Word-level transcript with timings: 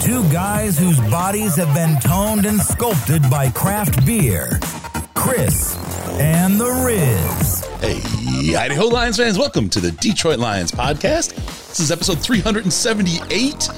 two 0.00 0.28
guys 0.30 0.78
whose 0.78 0.98
bodies 1.10 1.56
have 1.56 1.72
been 1.74 1.98
toned 2.00 2.46
and 2.46 2.60
sculpted 2.60 3.22
by 3.30 3.50
craft 3.50 4.04
beer 4.04 4.58
Chris 5.14 5.76
and 6.20 6.60
the 6.60 6.70
Riz. 6.84 7.64
Hey, 7.80 8.56
Idaho 8.56 8.86
Lions 8.86 9.16
fans, 9.16 9.38
welcome 9.38 9.68
to 9.70 9.80
the 9.80 9.92
Detroit 9.92 10.38
Lions 10.38 10.72
podcast. 10.72 11.34
This 11.68 11.80
is 11.80 11.90
episode 11.90 12.18
378. 12.20 13.68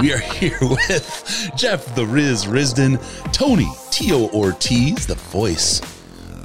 We 0.00 0.12
are 0.12 0.18
here 0.18 0.58
with 0.62 1.50
Jeff 1.56 1.94
the 1.94 2.06
Riz 2.06 2.46
Risden, 2.46 2.98
Tony 3.32 3.68
Tio 3.90 4.28
Ortiz, 4.30 5.06
the 5.06 5.14
voice 5.16 5.80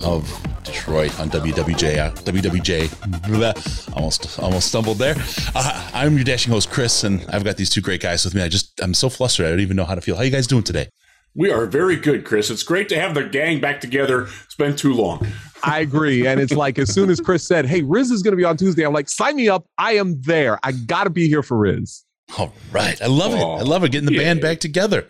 of 0.03 0.27
Detroit 0.63 1.19
on 1.19 1.29
WWJ. 1.29 2.15
WWJ. 2.23 3.27
Blah, 3.27 3.53
almost, 3.95 4.39
almost 4.39 4.67
stumbled 4.67 4.97
there. 4.97 5.15
Uh, 5.55 5.91
I'm 5.93 6.15
your 6.15 6.23
dashing 6.23 6.51
host, 6.51 6.69
Chris, 6.69 7.03
and 7.03 7.25
I've 7.29 7.43
got 7.43 7.57
these 7.57 7.69
two 7.69 7.81
great 7.81 8.01
guys 8.01 8.25
with 8.25 8.35
me. 8.35 8.41
I 8.41 8.47
just, 8.49 8.79
I'm 8.81 8.93
so 8.93 9.09
flustered. 9.09 9.45
I 9.45 9.49
don't 9.49 9.59
even 9.59 9.77
know 9.77 9.85
how 9.85 9.95
to 9.95 10.01
feel. 10.01 10.15
How 10.15 10.23
you 10.23 10.31
guys 10.31 10.47
doing 10.47 10.63
today? 10.63 10.89
We 11.35 11.51
are 11.51 11.67
very 11.67 11.95
good, 11.95 12.25
Chris. 12.25 12.49
It's 12.49 12.63
great 12.63 12.89
to 12.89 12.99
have 12.99 13.13
the 13.13 13.23
gang 13.23 13.61
back 13.61 13.79
together. 13.79 14.27
It's 14.45 14.55
been 14.55 14.75
too 14.75 14.93
long. 14.93 15.25
I 15.63 15.81
agree. 15.81 16.25
And 16.25 16.39
it's 16.39 16.53
like 16.53 16.79
as 16.79 16.91
soon 16.91 17.09
as 17.09 17.19
Chris 17.19 17.45
said, 17.47 17.65
Hey, 17.65 17.83
Riz 17.83 18.09
is 18.09 18.23
going 18.23 18.31
to 18.31 18.37
be 18.37 18.43
on 18.43 18.57
Tuesday, 18.57 18.83
I'm 18.83 18.93
like, 18.93 19.07
sign 19.07 19.35
me 19.35 19.47
up. 19.47 19.67
I 19.77 19.93
am 19.93 20.19
there. 20.21 20.59
I 20.63 20.71
got 20.71 21.03
to 21.03 21.09
be 21.11 21.27
here 21.27 21.43
for 21.43 21.57
Riz. 21.57 22.03
All 22.37 22.53
right. 22.71 22.99
I 23.01 23.05
love 23.07 23.33
it. 23.33 23.37
I 23.37 23.61
love 23.61 23.83
it. 23.83 23.91
Getting 23.91 24.07
the 24.07 24.13
yeah. 24.13 24.23
band 24.23 24.41
back 24.41 24.59
together. 24.59 25.07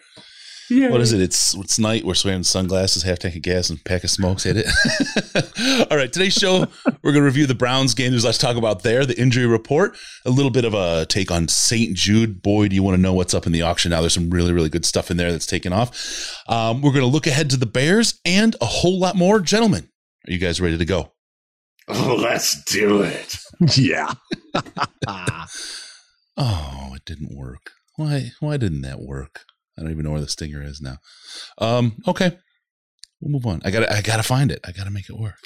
Yeah. 0.69 0.89
What 0.89 1.01
is 1.01 1.13
it? 1.13 1.21
It's 1.21 1.55
it's 1.55 1.79
night. 1.79 2.03
We're 2.03 2.15
wearing 2.25 2.43
sunglasses, 2.43 3.03
half 3.03 3.19
tank 3.19 3.35
of 3.35 3.41
gas, 3.41 3.69
and 3.69 3.83
pack 3.83 4.03
of 4.03 4.09
smokes. 4.09 4.43
Hit 4.43 4.57
it. 4.57 5.87
All 5.91 5.97
right. 5.97 6.11
Today's 6.11 6.33
show, 6.33 6.65
we're 7.03 7.11
going 7.11 7.21
to 7.21 7.21
review 7.21 7.45
the 7.47 7.55
Browns 7.55 7.93
game. 7.93 8.11
There's 8.11 8.25
lots 8.25 8.37
to 8.37 8.45
talk 8.45 8.57
about 8.57 8.83
there. 8.83 9.05
The 9.05 9.19
injury 9.19 9.45
report, 9.45 9.97
a 10.25 10.29
little 10.29 10.51
bit 10.51 10.65
of 10.65 10.73
a 10.73 11.05
take 11.05 11.31
on 11.31 11.47
St. 11.47 11.95
Jude. 11.95 12.41
Boy, 12.41 12.67
do 12.67 12.75
you 12.75 12.83
want 12.83 12.95
to 12.95 13.01
know 13.01 13.13
what's 13.13 13.33
up 13.33 13.45
in 13.45 13.51
the 13.53 13.61
auction 13.61 13.91
now? 13.91 14.01
There's 14.01 14.13
some 14.13 14.29
really 14.29 14.51
really 14.53 14.69
good 14.69 14.85
stuff 14.85 15.09
in 15.09 15.17
there 15.17 15.31
that's 15.31 15.45
taken 15.45 15.71
off. 15.73 16.35
Um, 16.49 16.81
we're 16.81 16.91
going 16.91 17.05
to 17.05 17.11
look 17.11 17.27
ahead 17.27 17.49
to 17.51 17.57
the 17.57 17.65
Bears 17.65 18.19
and 18.25 18.55
a 18.61 18.65
whole 18.65 18.99
lot 18.99 19.15
more. 19.15 19.39
Gentlemen, 19.39 19.89
are 20.27 20.31
you 20.33 20.39
guys 20.39 20.59
ready 20.59 20.77
to 20.77 20.85
go? 20.85 21.13
Oh, 21.87 22.17
let's 22.21 22.61
do 22.65 23.01
it. 23.01 23.35
Yeah. 23.75 24.13
Oh, 26.37 26.91
it 26.95 27.03
didn't 27.05 27.35
work. 27.35 27.71
Why? 27.95 28.29
Why 28.39 28.57
didn't 28.57 28.81
that 28.81 28.99
work? 29.01 29.41
I 29.77 29.81
don't 29.81 29.91
even 29.91 30.03
know 30.03 30.11
where 30.11 30.21
the 30.21 30.27
stinger 30.27 30.61
is 30.61 30.81
now. 30.81 30.97
Um, 31.57 31.97
okay, 32.07 32.37
we'll 33.21 33.31
move 33.31 33.45
on. 33.45 33.61
I 33.63 33.71
gotta, 33.71 33.91
I 33.93 34.01
gotta 34.01 34.23
find 34.23 34.51
it. 34.51 34.59
I 34.65 34.71
gotta 34.71 34.91
make 34.91 35.09
it 35.09 35.17
work. 35.17 35.39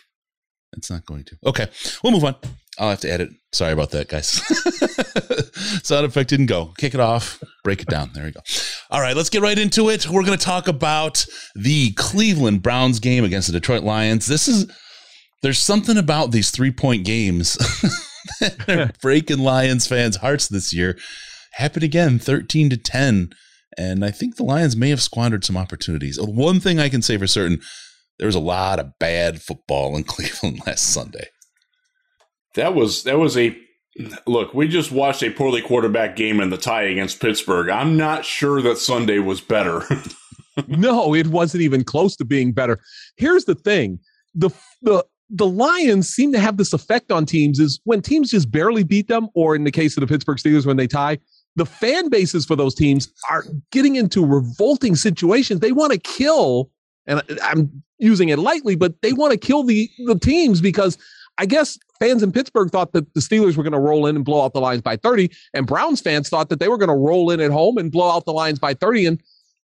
It's 0.77 0.89
not 0.89 1.05
going 1.05 1.25
to. 1.25 1.37
Okay, 1.45 1.67
we'll 2.01 2.13
move 2.13 2.23
on. 2.23 2.35
I'll 2.79 2.91
have 2.91 3.02
to 3.02 3.11
edit. 3.11 3.29
Sorry 3.52 3.73
about 3.73 3.91
that, 3.91 4.07
guys. 4.07 4.29
Sound 5.85 6.05
effect 6.05 6.29
didn't 6.29 6.45
go. 6.45 6.73
Kick 6.77 6.93
it 6.93 7.02
off. 7.02 7.43
Break 7.63 7.81
it 7.81 7.89
down. 7.89 8.11
There 8.13 8.23
we 8.23 8.31
go. 8.31 8.39
All 8.89 9.02
right, 9.02 9.15
let's 9.15 9.29
get 9.29 9.41
right 9.41 9.59
into 9.59 9.89
it. 9.89 10.07
We're 10.09 10.23
going 10.23 10.37
to 10.37 10.43
talk 10.43 10.69
about 10.69 11.25
the 11.55 11.91
Cleveland 11.91 12.61
Browns 12.61 12.99
game 12.99 13.25
against 13.25 13.47
the 13.47 13.53
Detroit 13.53 13.83
Lions. 13.83 14.27
This 14.27 14.47
is 14.47 14.71
there's 15.41 15.59
something 15.59 15.97
about 15.97 16.31
these 16.31 16.52
three 16.52 16.71
point 16.71 17.05
games 17.05 17.53
that 18.39 18.70
are 18.70 18.91
breaking 19.02 19.39
Lions 19.39 19.87
fans' 19.87 20.17
hearts 20.17 20.47
this 20.47 20.73
year. 20.73 20.97
Happened 21.53 21.83
again, 21.83 22.20
thirteen 22.20 22.70
to 22.70 22.77
ten. 22.77 23.31
And 23.77 24.04
I 24.04 24.11
think 24.11 24.36
the 24.36 24.43
Lions 24.43 24.76
may 24.76 24.89
have 24.89 25.02
squandered 25.02 25.45
some 25.45 25.58
opportunities. 25.58 26.20
Uh, 26.20 26.26
one 26.26 26.59
thing 26.59 26.80
I 26.80 26.89
can 26.89 27.02
say 27.02 27.17
for 27.17 27.27
certain, 27.27 27.61
there 28.20 28.27
was 28.27 28.36
a 28.36 28.39
lot 28.39 28.80
of 28.80 28.98
bad 28.99 29.42
football 29.42 29.95
in 29.95 30.04
Cleveland 30.05 30.61
last 30.65 30.93
Sunday. 30.93 31.27
That 32.55 32.76
was 32.76 33.04
that 33.04 33.17
was 33.17 33.37
a 33.37 33.58
look. 34.27 34.54
We 34.54 34.67
just 34.67 34.92
watched 34.92 35.23
a 35.23 35.32
poorly 35.32 35.61
quarterback 35.61 36.15
game 36.15 36.39
in 36.39 36.49
the 36.49 36.58
tie 36.58 36.83
against 36.83 37.21
Pittsburgh. 37.21 37.70
I'm 37.70 37.98
not 37.98 38.26
sure 38.26 38.61
that 38.61 38.77
Sunday 38.77 39.20
was 39.20 39.42
better. 39.42 39.83
no, 40.67 41.14
it 41.15 41.27
wasn't 41.27 41.64
even 41.64 41.83
close 41.83 42.15
to 42.17 42.26
being 42.26 42.52
better. 42.52 42.80
Here's 43.15 43.45
the 43.45 43.55
thing. 43.55 43.99
The 44.36 44.49
the 44.82 45.05
the 45.30 45.48
Lions 45.48 46.09
seem 46.09 46.33
to 46.33 46.39
have 46.39 46.58
this 46.58 46.73
effect 46.73 47.11
on 47.11 47.26
teams 47.26 47.58
is 47.59 47.80
when 47.86 48.02
teams 48.02 48.32
just 48.32 48.52
barely 48.52 48.83
beat 48.83 49.08
them, 49.08 49.30
or 49.33 49.55
in 49.55 49.64
the 49.64 49.71
case 49.71 49.95
of 49.95 50.02
the 50.02 50.08
Pittsburgh 50.08 50.38
Steelers, 50.38 50.65
when 50.65 50.77
they 50.77 50.88
tie, 50.88 51.17
the 51.56 51.66
fan 51.66 52.10
bases 52.10 52.45
for 52.45 52.56
those 52.56 52.76
teams 52.76 53.12
are 53.30 53.45
getting 53.72 53.95
into 53.95 54.26
revolting 54.26 54.95
situations. 54.95 55.60
They 55.60 55.72
want 55.72 55.92
to 55.94 56.00
kill, 56.00 56.72
and 57.06 57.22
I'm 57.44 57.84
using 58.00 58.30
it 58.30 58.39
lightly, 58.39 58.76
but 58.76 59.02
they 59.02 59.14
want 59.14 59.32
to 59.32 59.38
kill 59.38 59.64
the 59.64 59.89
the 60.06 60.17
teams 60.17 60.62
because 60.62 60.98
I 61.38 61.45
guess 61.45 61.78
fans 62.00 62.23
in 62.23 62.32
Pittsburgh 62.32 62.72
thought 62.72 62.94
that 62.94 63.14
the 63.14 63.20
Steelers 63.20 63.58
were 63.58 63.64
going 63.64 63.73
to 63.73 63.80
roll 63.80 64.06
in 64.08 64.16
and 64.16 64.26
blow 64.26 64.44
out 64.44 64.54
the 64.54 64.62
Lions 64.62 64.82
by 64.82 64.98
30, 64.98 65.30
and 65.54 65.67
Browns 65.67 66.02
fans 66.02 66.30
thought 66.30 66.50
that 66.50 66.60
they 66.60 66.67
were 66.67 66.78
going 66.78 66.89
to 66.89 66.95
roll 66.95 67.32
in 67.32 67.39
at 67.39 67.52
home 67.52 67.78
and 67.78 67.92
blow 67.92 68.12
out 68.12 68.26
the 68.26 68.33
Lions 68.33 68.60
by 68.60 68.73
30. 68.73 69.06
And 69.06 69.23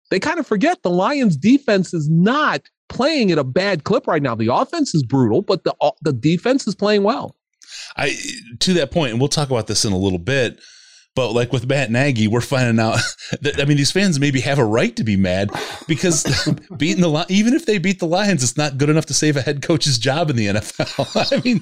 they 0.10 0.20
kind 0.20 0.40
of 0.40 0.48
forget 0.48 0.84
the 0.84 0.90
Lions 0.90 1.36
defense 1.36 1.94
is 1.94 2.10
not 2.10 2.62
playing 2.90 3.32
at 3.32 3.38
a 3.38 3.44
bad 3.44 3.84
clip 3.84 4.08
right 4.08 4.22
now. 4.22 4.36
The 4.36 4.54
offense 4.54 4.96
is 4.96 5.04
brutal, 5.04 5.42
but 5.42 5.64
the 5.64 5.76
the 6.02 6.14
defense 6.14 6.68
is 6.68 6.76
playing 6.76 7.04
well. 7.04 7.36
I 7.96 8.16
to 8.60 8.74
that 8.74 8.92
point, 8.92 9.12
and 9.12 9.20
we'll 9.20 9.30
talk 9.30 9.50
about 9.50 9.68
this 9.68 9.86
in 9.86 9.94
a 9.94 9.98
little 9.98 10.20
bit. 10.20 10.60
But 11.18 11.32
like 11.32 11.52
with 11.52 11.68
Matt 11.68 11.90
Nagy, 11.90 12.28
we're 12.28 12.42
finding 12.42 12.80
out 12.80 13.00
that 13.42 13.60
I 13.60 13.66
mean 13.66 13.76
these 13.76 13.92
fans 13.92 14.20
maybe 14.20 14.40
have 14.42 14.60
a 14.60 14.64
right 14.64 14.96
to 14.98 15.04
be 15.04 15.18
mad 15.18 15.50
because 15.88 16.24
beating 16.78 17.02
the 17.02 17.26
even 17.28 17.56
if 17.56 17.66
they 17.66 17.80
beat 17.80 17.98
the 17.98 18.06
Lions, 18.06 18.44
it's 18.44 18.56
not 18.56 18.78
good 18.78 18.88
enough 18.88 19.08
to 19.08 19.16
save 19.16 19.36
a 19.36 19.42
head 19.42 19.64
coach's 19.64 19.98
job 19.98 20.30
in 20.30 20.36
the 20.36 20.46
NFL. 20.46 21.32
I 21.34 21.42
mean, 21.42 21.62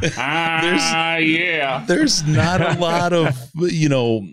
there's 0.00 1.38
yeah, 1.38 1.84
there's 1.86 2.26
not 2.26 2.60
a 2.60 2.80
lot 2.80 3.12
of 3.12 3.48
you 3.54 3.88
know 3.88 4.26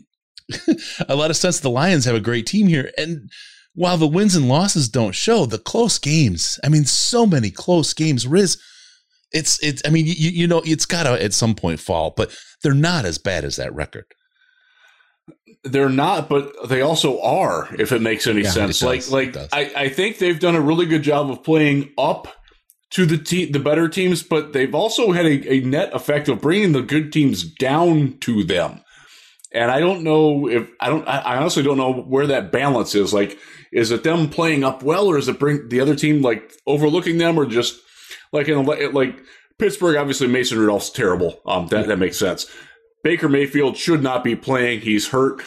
a 1.08 1.16
lot 1.16 1.30
of 1.30 1.38
sense. 1.38 1.60
The 1.60 1.70
Lions 1.70 2.06
have 2.06 2.16
a 2.16 2.20
great 2.20 2.48
team 2.48 2.66
here, 2.66 2.90
and 2.98 3.30
while 3.76 3.98
the 3.98 4.08
wins 4.08 4.36
and 4.36 4.50
losses 4.50 4.90
don't 4.90 5.14
show, 5.14 5.46
the 5.46 5.60
close 5.60 6.00
games. 6.00 6.60
I 6.64 6.70
mean, 6.70 6.86
so 6.86 7.28
many 7.28 7.52
close 7.52 7.94
games. 7.94 8.26
Riz, 8.26 8.60
it's 9.32 9.62
it's. 9.62 9.84
I 9.86 9.92
mean, 9.92 10.08
you 10.08 10.32
you 10.32 10.48
know, 10.48 10.64
it's 10.66 10.88
got 10.88 11.04
to 11.04 11.24
at 11.24 11.36
some 11.36 11.54
point 11.54 11.80
fall, 11.80 12.12
but 12.18 12.36
they're 12.64 12.74
not 12.74 13.06
as 13.06 13.20
bad 13.20 13.46
as 13.46 13.58
that 13.58 13.72
record. 13.76 14.06
They're 15.64 15.90
not, 15.90 16.28
but 16.28 16.52
they 16.70 16.82
also 16.82 17.22
are. 17.22 17.68
If 17.78 17.92
it 17.92 18.02
makes 18.02 18.26
any 18.26 18.42
Yeah, 18.42 18.50
sense, 18.50 18.82
like 18.82 19.02
does. 19.02 19.12
like 19.12 19.38
I, 19.54 19.72
I 19.76 19.90
think 19.90 20.18
they've 20.18 20.40
done 20.40 20.56
a 20.56 20.62
really 20.62 20.86
good 20.88 21.04
job 21.04 21.30
of 21.30 21.44
playing 21.44 21.92
up 21.98 22.28
to 22.92 23.06
the 23.06 23.18
te- 23.18 23.52
the 23.52 23.60
better 23.60 23.88
teams, 23.88 24.24
but 24.24 24.54
they've 24.54 24.74
also 24.74 25.12
had 25.12 25.26
a, 25.26 25.54
a 25.54 25.60
net 25.62 25.94
effect 25.94 26.28
of 26.30 26.42
bringing 26.42 26.72
the 26.72 26.82
good 26.82 27.14
teams 27.14 27.44
down 27.44 28.18
to 28.22 28.44
them. 28.44 28.82
And 29.54 29.70
I 29.70 29.80
don't 29.80 30.04
know 30.04 30.48
if 30.50 30.68
I 30.80 30.90
don't. 30.90 31.08
I 31.08 31.38
honestly 31.38 31.62
don't 31.62 31.78
know 31.78 31.94
where 31.94 32.26
that 32.28 32.52
balance 32.52 32.96
is. 32.96 33.14
Like, 33.14 33.38
is 33.72 33.92
it 33.92 34.04
them 34.04 34.30
playing 34.30 34.64
up 34.64 34.82
well, 34.82 35.08
or 35.08 35.18
is 35.18 35.28
it 35.28 35.40
bring 35.40 35.68
the 35.70 35.80
other 35.82 35.96
team 35.96 36.22
like 36.22 36.52
overlooking 36.66 37.18
them, 37.18 37.38
or 37.38 37.46
just 37.46 37.80
like 38.32 38.48
in 38.48 38.58
a, 38.58 38.62
like 38.90 39.20
Pittsburgh? 39.60 39.98
Obviously, 39.98 40.28
Mason 40.28 40.58
Rudolph's 40.58 40.90
terrible. 40.90 41.40
Um, 41.46 41.68
that 41.68 41.88
that 41.88 42.00
makes 42.00 42.18
sense. 42.18 42.50
Baker 43.04 43.30
Mayfield 43.30 43.78
should 43.78 44.04
not 44.04 44.24
be 44.24 44.36
playing. 44.36 44.82
He's 44.82 45.10
hurt. 45.10 45.42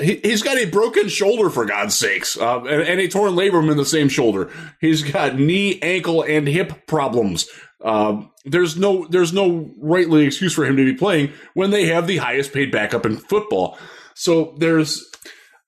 He, 0.00 0.20
he's 0.24 0.42
got 0.42 0.58
a 0.58 0.66
broken 0.66 1.08
shoulder 1.08 1.50
for 1.50 1.64
God's 1.64 1.94
sakes, 1.94 2.36
uh, 2.36 2.64
and, 2.64 2.82
and 2.82 3.00
a 3.00 3.06
torn 3.08 3.34
labrum 3.34 3.70
in 3.70 3.76
the 3.76 3.84
same 3.84 4.08
shoulder. 4.08 4.50
He's 4.80 5.02
got 5.04 5.38
knee, 5.38 5.80
ankle, 5.82 6.22
and 6.22 6.48
hip 6.48 6.86
problems. 6.88 7.46
Um, 7.84 8.32
there's 8.44 8.76
no 8.76 9.06
there's 9.06 9.32
no 9.32 9.70
rightly 9.78 10.24
excuse 10.24 10.54
for 10.54 10.64
him 10.64 10.76
to 10.76 10.84
be 10.84 10.94
playing 10.94 11.32
when 11.54 11.70
they 11.70 11.86
have 11.86 12.06
the 12.06 12.16
highest 12.16 12.52
paid 12.52 12.72
backup 12.72 13.06
in 13.06 13.16
football. 13.16 13.78
So 14.14 14.56
there's 14.58 15.04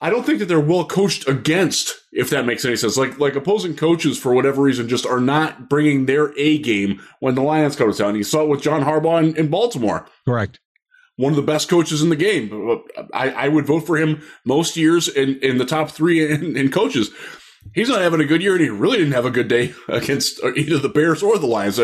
I 0.01 0.11
don't 0.11 0.25
think 0.25 0.39
that 0.39 0.47
they're 0.47 0.61
well 0.61 0.87
coached 0.87 1.29
against, 1.29 1.95
if 2.13 2.31
that 2.31 2.47
makes 2.47 2.65
any 2.65 2.77
sense. 2.77 2.97
Like 2.97 3.19
like 3.19 3.35
opposing 3.35 3.77
coaches 3.77 4.19
for 4.19 4.33
whatever 4.33 4.63
reason 4.63 4.89
just 4.89 5.07
are 5.07 5.21
not 5.21 5.69
bringing 5.69 6.07
their 6.07 6.33
A 6.39 6.59
game 6.59 7.03
when 7.21 7.35
the 7.35 7.43
Lions 7.43 7.77
come 7.77 7.93
to 7.93 7.97
town. 7.97 8.17
You 8.17 8.25
saw 8.25 8.43
it 8.43 8.49
with 8.49 8.63
John 8.63 8.83
Harbaugh 8.85 9.23
in, 9.23 9.37
in 9.37 9.49
Baltimore 9.49 10.07
Correct. 10.25 10.61
One 11.19 11.33
of 11.33 11.37
the 11.37 11.43
best 11.43 11.69
coaches 11.69 12.01
in 12.01 12.11
the 12.11 12.17
game. 12.17 12.81
I, 13.13 13.31
I 13.31 13.49
would 13.49 13.67
vote 13.67 13.81
for 13.81 13.97
him 13.97 14.23
most 14.45 14.77
years 14.77 15.09
in, 15.09 15.39
in 15.41 15.59
the 15.59 15.67
top 15.67 15.91
three 15.91 16.25
in, 16.33 16.57
in 16.57 16.71
coaches. 16.71 17.11
He's 17.75 17.89
not 17.89 18.01
having 18.01 18.21
a 18.21 18.25
good 18.25 18.41
year, 18.41 18.53
and 18.53 18.63
he 18.63 18.71
really 18.71 18.99
didn't 18.99 19.13
have 19.13 19.27
a 19.27 19.31
good 19.31 19.49
day 19.49 19.75
against 19.89 20.43
either 20.45 20.79
the 20.79 20.89
Bears 20.89 21.23
or 21.23 21.37
the 21.37 21.47
Lions. 21.47 21.77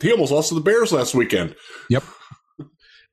He 0.00 0.10
almost 0.10 0.32
lost 0.32 0.48
to 0.48 0.54
the 0.54 0.62
Bears 0.62 0.92
last 0.92 1.14
weekend. 1.14 1.54
Yep. 1.90 2.02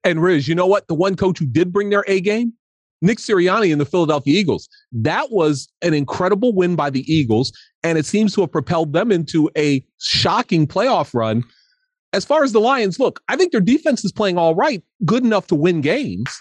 And 0.04 0.24
Riz, 0.24 0.48
you 0.48 0.56
know 0.56 0.66
what? 0.66 0.88
The 0.88 0.96
one 0.96 1.16
coach 1.16 1.38
who 1.38 1.46
did 1.46 1.74
bring 1.74 1.90
their 1.90 2.06
A 2.08 2.22
game, 2.22 2.54
Nick 3.02 3.18
Sirianni 3.18 3.74
and 3.74 3.82
the 3.82 3.86
Philadelphia 3.86 4.40
Eagles. 4.40 4.70
That 4.94 5.32
was 5.32 5.68
an 5.82 5.94
incredible 5.94 6.54
win 6.54 6.78
by 6.78 6.90
the 6.90 7.04
Eagles, 7.14 7.52
and 7.84 7.98
it 7.98 8.06
seems 8.06 8.34
to 8.36 8.42
have 8.42 8.52
propelled 8.54 8.94
them 8.94 9.12
into 9.12 9.50
a 9.58 9.86
shocking 10.00 10.66
playoff 10.66 11.14
run. 11.14 11.44
As 12.14 12.26
far 12.26 12.44
as 12.44 12.52
the 12.52 12.60
Lions, 12.60 13.00
look, 13.00 13.22
I 13.30 13.36
think 13.36 13.52
their 13.52 13.62
defense 13.62 14.04
is 14.04 14.12
playing 14.12 14.38
all 14.38 14.54
right, 14.56 14.84
good 15.06 15.24
enough 15.24 15.48
to 15.48 15.56
win 15.56 15.82
games, 15.82 16.40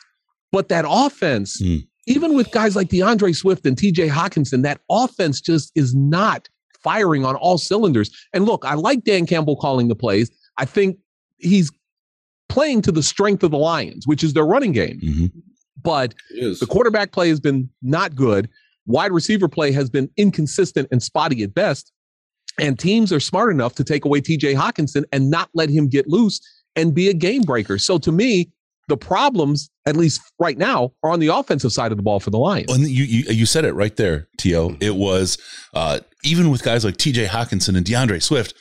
but 0.50 0.68
that 0.68 0.84
offense, 0.88 1.60
mm. 1.60 1.86
even 2.06 2.34
with 2.34 2.50
guys 2.50 2.74
like 2.74 2.88
D'Andre 2.88 3.32
Swift 3.32 3.64
and 3.66 3.76
TJ 3.76 4.10
Hockenson, 4.10 4.62
that 4.62 4.80
offense 4.90 5.40
just 5.40 5.70
is 5.74 5.94
not 5.94 6.48
firing 6.82 7.24
on 7.24 7.36
all 7.36 7.58
cylinders. 7.58 8.10
And 8.32 8.46
look, 8.46 8.64
I 8.64 8.74
like 8.74 9.04
Dan 9.04 9.26
Campbell 9.26 9.56
calling 9.56 9.88
the 9.88 9.94
plays. 9.94 10.30
I 10.56 10.64
think 10.64 10.98
he's 11.38 11.70
playing 12.48 12.82
to 12.82 12.92
the 12.92 13.02
strength 13.02 13.42
of 13.42 13.52
the 13.52 13.58
Lions, 13.58 14.06
which 14.06 14.24
is 14.24 14.32
their 14.32 14.46
running 14.46 14.72
game. 14.72 15.00
Mm-hmm. 15.00 15.26
But 15.82 16.14
the 16.30 16.66
quarterback 16.68 17.12
play 17.12 17.28
has 17.28 17.40
been 17.40 17.70
not 17.80 18.14
good. 18.14 18.48
Wide 18.86 19.12
receiver 19.12 19.48
play 19.48 19.72
has 19.72 19.88
been 19.88 20.10
inconsistent 20.16 20.88
and 20.90 21.02
spotty 21.02 21.42
at 21.42 21.54
best. 21.54 21.92
And 22.60 22.78
teams 22.78 23.12
are 23.12 23.20
smart 23.20 23.52
enough 23.52 23.74
to 23.76 23.84
take 23.84 24.04
away 24.04 24.20
TJ 24.20 24.54
Hockenson 24.54 25.04
and 25.12 25.30
not 25.30 25.48
let 25.54 25.70
him 25.70 25.88
get 25.88 26.06
loose 26.06 26.40
and 26.76 26.94
be 26.94 27.08
a 27.08 27.14
game 27.14 27.42
breaker. 27.42 27.78
So 27.78 27.98
to 27.98 28.12
me, 28.12 28.50
the 28.88 28.96
problems, 28.96 29.70
at 29.86 29.96
least 29.96 30.20
right 30.38 30.58
now, 30.58 30.92
are 31.02 31.10
on 31.10 31.20
the 31.20 31.28
offensive 31.28 31.72
side 31.72 31.90
of 31.90 31.96
the 31.96 32.02
ball 32.02 32.20
for 32.20 32.30
the 32.30 32.38
Lions. 32.38 32.70
And 32.72 32.86
you 32.86 33.04
you, 33.04 33.32
you 33.32 33.46
said 33.46 33.64
it 33.64 33.72
right 33.72 33.96
there, 33.96 34.28
To. 34.38 34.76
It 34.80 34.96
was 34.96 35.38
uh, 35.72 36.00
even 36.24 36.50
with 36.50 36.62
guys 36.62 36.84
like 36.84 36.96
T.J. 36.96 37.26
Hockenson 37.26 37.76
and 37.76 37.86
D'Andre 37.86 38.18
Swift. 38.18 38.54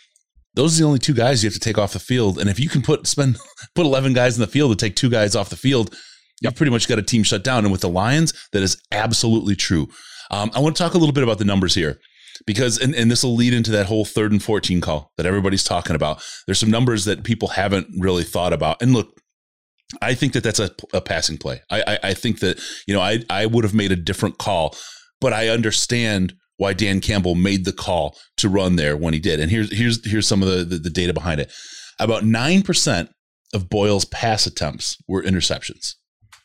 Those 0.54 0.76
are 0.76 0.84
the 0.84 0.88
only 0.88 1.00
two 1.00 1.14
guys 1.14 1.44
you 1.44 1.48
have 1.48 1.54
to 1.54 1.60
take 1.60 1.78
off 1.78 1.94
the 1.94 2.00
field. 2.00 2.40
And 2.40 2.50
if 2.50 2.60
you 2.60 2.70
can 2.70 2.82
put 2.82 3.06
spend 3.08 3.38
put 3.76 3.86
eleven 3.86 4.14
guys 4.14 4.38
in 4.38 4.42
the 4.42 4.48
field 4.48 4.72
to 4.72 4.86
take 4.86 4.96
two 4.96 5.10
guys 5.10 5.36
off 5.36 5.50
the 5.50 5.58
field, 5.58 5.96
you've 6.42 6.56
pretty 6.56 6.72
much 6.72 6.88
got 6.88 7.00
a 7.00 7.04
team 7.04 7.24
shut 7.24 7.44
down. 7.44 7.66
And 7.66 7.72
with 7.72 7.82
the 7.82 7.90
Lions, 7.90 8.34
that 8.54 8.64
is 8.64 8.78
absolutely 8.92 9.56
true. 9.56 9.90
Um, 10.32 10.52
I 10.54 10.60
want 10.60 10.78
to 10.78 10.84
talk 10.84 10.94
a 10.94 10.98
little 10.98 11.14
bit 11.14 11.24
about 11.24 11.40
the 11.40 11.46
numbers 11.46 11.74
here 11.74 12.00
because 12.46 12.78
and, 12.78 12.96
and 12.96 13.10
this 13.10 13.24
will 13.24 13.36
lead 13.36 13.54
into 13.54 13.72
that 13.72 13.86
whole 13.86 14.06
third 14.06 14.32
and 14.32 14.44
14 14.44 14.82
call 14.82 15.12
that 15.18 15.26
everybody's 15.26 15.64
talking 15.64 15.96
about 15.96 16.24
there's 16.46 16.60
some 16.60 16.72
numbers 16.72 17.06
that 17.06 17.24
people 17.24 17.50
haven't 17.50 17.88
really 17.98 18.24
thought 18.24 18.54
about 18.54 18.82
and 18.82 18.94
look 18.94 19.20
I 20.02 20.14
think 20.14 20.34
that 20.34 20.44
that's 20.44 20.60
a, 20.60 20.72
a 20.94 21.02
passing 21.02 21.38
play. 21.38 21.62
I, 21.70 21.82
I, 21.82 22.00
I 22.10 22.14
think 22.14 22.40
that 22.40 22.62
you 22.88 22.94
know 22.94 23.02
I 23.02 23.24
I 23.30 23.46
would 23.46 23.64
have 23.64 23.74
made 23.74 23.92
a 23.92 23.96
different 23.96 24.38
call, 24.38 24.76
but 25.20 25.34
I 25.34 25.48
understand 25.48 26.36
why 26.58 26.74
Dan 26.74 27.02
Campbell 27.02 27.36
made 27.36 27.66
the 27.66 27.74
call 27.74 28.18
to 28.38 28.50
run 28.50 28.76
there 28.76 28.96
when 28.96 29.14
he 29.14 29.20
did. 29.20 29.40
And 29.40 29.50
here's 29.50 29.76
here's 29.76 30.06
here's 30.10 30.28
some 30.28 30.44
of 30.44 30.50
the 30.50 30.64
the, 30.64 30.78
the 30.78 30.90
data 30.90 31.14
behind 31.14 31.42
it. 31.42 31.52
About 32.00 32.24
nine 32.24 32.62
percent 32.62 33.10
of 33.54 33.70
Boyle's 33.70 34.06
pass 34.06 34.46
attempts 34.46 34.96
were 35.08 35.24
interceptions. 35.24 35.96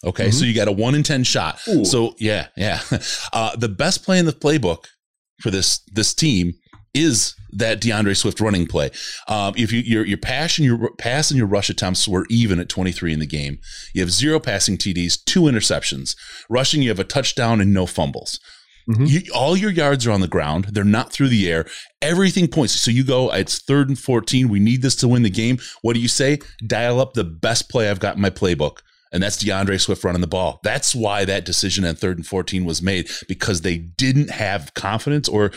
Okay, 0.05 0.29
mm-hmm. 0.29 0.33
so 0.33 0.45
you 0.45 0.55
got 0.55 0.69
a 0.69 0.73
one 0.73 0.95
in 0.95 1.03
ten 1.03 1.25
shot. 1.25 1.61
Ooh. 1.69 1.85
So 1.85 2.15
yeah, 2.19 2.49
yeah. 2.57 2.81
Uh, 3.33 3.55
the 3.57 3.69
best 3.69 4.05
play 4.05 4.19
in 4.19 4.27
the 4.27 4.33
playbook 4.33 4.87
for 5.41 5.51
this 5.51 5.81
this 5.93 6.15
team 6.15 6.55
is 6.95 7.35
that 7.51 7.81
D'Andre 7.81 8.15
Swift 8.15 8.41
running 8.41 8.67
play. 8.67 8.91
Um, 9.29 9.55
if 9.57 9.73
you 9.73 9.81
your 9.81 10.07
your 10.07 10.19
pass 10.19 10.59
and 10.59 10.65
your 10.65 10.91
pass 10.97 11.31
and 11.31 11.39
your 11.39 11.47
rush 11.47 11.69
attempts 11.69 12.07
were 12.07 12.27
even 12.31 12.61
at 12.61 12.69
23 12.69 13.13
in 13.13 13.19
the 13.21 13.27
game, 13.27 13.59
you 13.93 14.01
have 14.01 14.11
zero 14.11 14.39
passing 14.39 14.79
TDs, 14.79 15.23
two 15.25 15.43
interceptions. 15.43 16.17
Rushing, 16.49 16.83
you 16.83 16.89
have 16.91 17.01
a 17.01 17.05
touchdown 17.05 17.61
and 17.61 17.75
no 17.75 17.87
fumbles. 17.87 18.39
Mm-hmm. 18.89 19.05
You, 19.07 19.21
all 19.35 19.57
your 19.57 19.71
yards 19.71 20.07
are 20.07 20.13
on 20.13 20.21
the 20.21 20.29
ground. 20.29 20.67
They're 20.73 20.85
not 20.85 21.11
through 21.11 21.29
the 21.29 21.51
air. 21.51 21.67
Everything 22.03 22.49
points. 22.49 22.79
So 22.81 22.91
you 22.91 23.03
go, 23.03 23.33
it's 23.33 23.63
third 23.63 23.89
and 23.89 23.99
14. 23.99 24.49
We 24.49 24.61
need 24.61 24.83
this 24.83 24.97
to 24.97 25.09
win 25.09 25.23
the 25.23 25.31
game. 25.31 25.59
What 25.81 25.95
do 25.95 26.01
you 26.01 26.09
say? 26.09 26.41
Dial 26.67 27.01
up 27.01 27.15
the 27.15 27.25
best 27.25 27.71
play 27.71 27.89
I've 27.89 28.01
got 28.01 28.17
in 28.17 28.23
my 28.23 28.31
playbook. 28.31 28.79
And 29.15 29.23
that's 29.23 29.39
D'Andre 29.39 29.79
Swift 29.79 30.03
running 30.03 30.21
the 30.21 30.27
ball. 30.27 30.59
That's 30.65 30.93
why 30.93 31.25
that 31.25 31.45
decision 31.45 31.85
at 31.85 31.99
third 31.99 32.19
and 32.19 32.27
14 32.27 32.65
was 32.65 32.83
made 32.83 33.09
because 33.29 33.61
they 33.61 33.79
didn't 33.79 34.31
have 34.31 34.75
confidence 34.75 35.29
or 35.29 35.53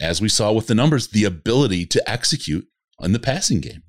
as 0.00 0.20
we 0.20 0.28
saw 0.28 0.52
with 0.52 0.66
the 0.66 0.74
numbers, 0.74 1.08
the 1.08 1.24
ability 1.24 1.86
to 1.86 2.10
execute 2.10 2.66
on 3.00 3.12
the 3.12 3.18
passing 3.18 3.60
game. 3.60 3.82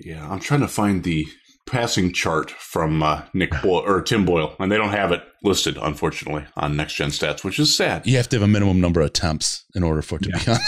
Yeah, 0.00 0.28
I'm 0.28 0.40
trying 0.40 0.60
to 0.60 0.68
find 0.68 1.04
the 1.04 1.26
passing 1.66 2.12
chart 2.12 2.50
from 2.50 3.02
uh, 3.02 3.22
Nick 3.34 3.50
Boyle 3.62 3.84
or 3.86 4.02
Tim 4.02 4.24
Boyle, 4.24 4.56
and 4.58 4.72
they 4.72 4.76
don't 4.76 4.90
have 4.90 5.12
it 5.12 5.22
listed, 5.42 5.78
unfortunately, 5.80 6.44
on 6.56 6.74
Next 6.76 6.94
Gen 6.94 7.10
Stats, 7.10 7.44
which 7.44 7.58
is 7.58 7.76
sad. 7.76 8.06
You 8.06 8.16
have 8.16 8.28
to 8.30 8.36
have 8.36 8.42
a 8.42 8.48
minimum 8.48 8.80
number 8.80 9.00
of 9.00 9.06
attempts 9.06 9.64
in 9.74 9.82
order 9.82 10.02
for 10.02 10.16
it 10.16 10.22
to 10.22 10.30
yeah. 10.30 10.58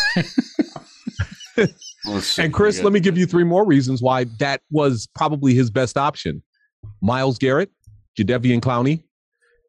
be 1.57 1.63
on. 1.63 1.69
and 2.39 2.53
Chris, 2.53 2.83
let 2.83 2.93
me 2.93 3.01
give 3.01 3.19
you 3.19 3.27
three 3.27 3.45
more 3.45 3.67
reasons 3.67 4.03
why 4.03 4.25
that 4.39 4.61
was 4.71 5.09
probably 5.15 5.55
his 5.55 5.71
best 5.71 5.97
option. 5.97 6.43
Myles 7.01 7.39
Garrett, 7.39 7.71
Jadeveon 8.19 8.61
Clowney, 8.61 9.03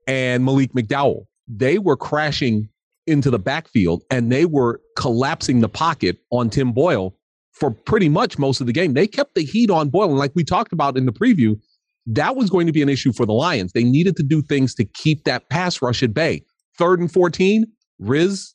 and 0.07 0.45
Malik 0.45 0.73
McDowell. 0.73 1.25
They 1.47 1.79
were 1.79 1.97
crashing 1.97 2.69
into 3.05 3.29
the 3.29 3.39
backfield 3.39 4.03
and 4.11 4.31
they 4.31 4.45
were 4.45 4.81
collapsing 4.97 5.61
the 5.61 5.69
pocket 5.69 6.17
on 6.31 6.49
Tim 6.49 6.73
Boyle 6.73 7.15
for 7.53 7.71
pretty 7.71 8.09
much 8.09 8.37
most 8.37 8.61
of 8.61 8.67
the 8.67 8.73
game. 8.73 8.93
They 8.93 9.07
kept 9.07 9.35
the 9.35 9.43
heat 9.43 9.71
on 9.71 9.89
Boyle. 9.89 10.09
And 10.09 10.17
like 10.17 10.33
we 10.35 10.43
talked 10.43 10.73
about 10.73 10.97
in 10.97 11.05
the 11.05 11.13
preview, 11.13 11.59
that 12.05 12.35
was 12.35 12.49
going 12.49 12.67
to 12.67 12.73
be 12.73 12.81
an 12.81 12.89
issue 12.89 13.11
for 13.11 13.25
the 13.25 13.33
Lions. 13.33 13.73
They 13.73 13.83
needed 13.83 14.15
to 14.17 14.23
do 14.23 14.41
things 14.41 14.75
to 14.75 14.85
keep 14.85 15.23
that 15.23 15.49
pass 15.49 15.81
rush 15.81 16.03
at 16.03 16.13
bay. 16.13 16.43
Third 16.77 16.99
and 16.99 17.11
14, 17.11 17.65
Riz, 17.99 18.53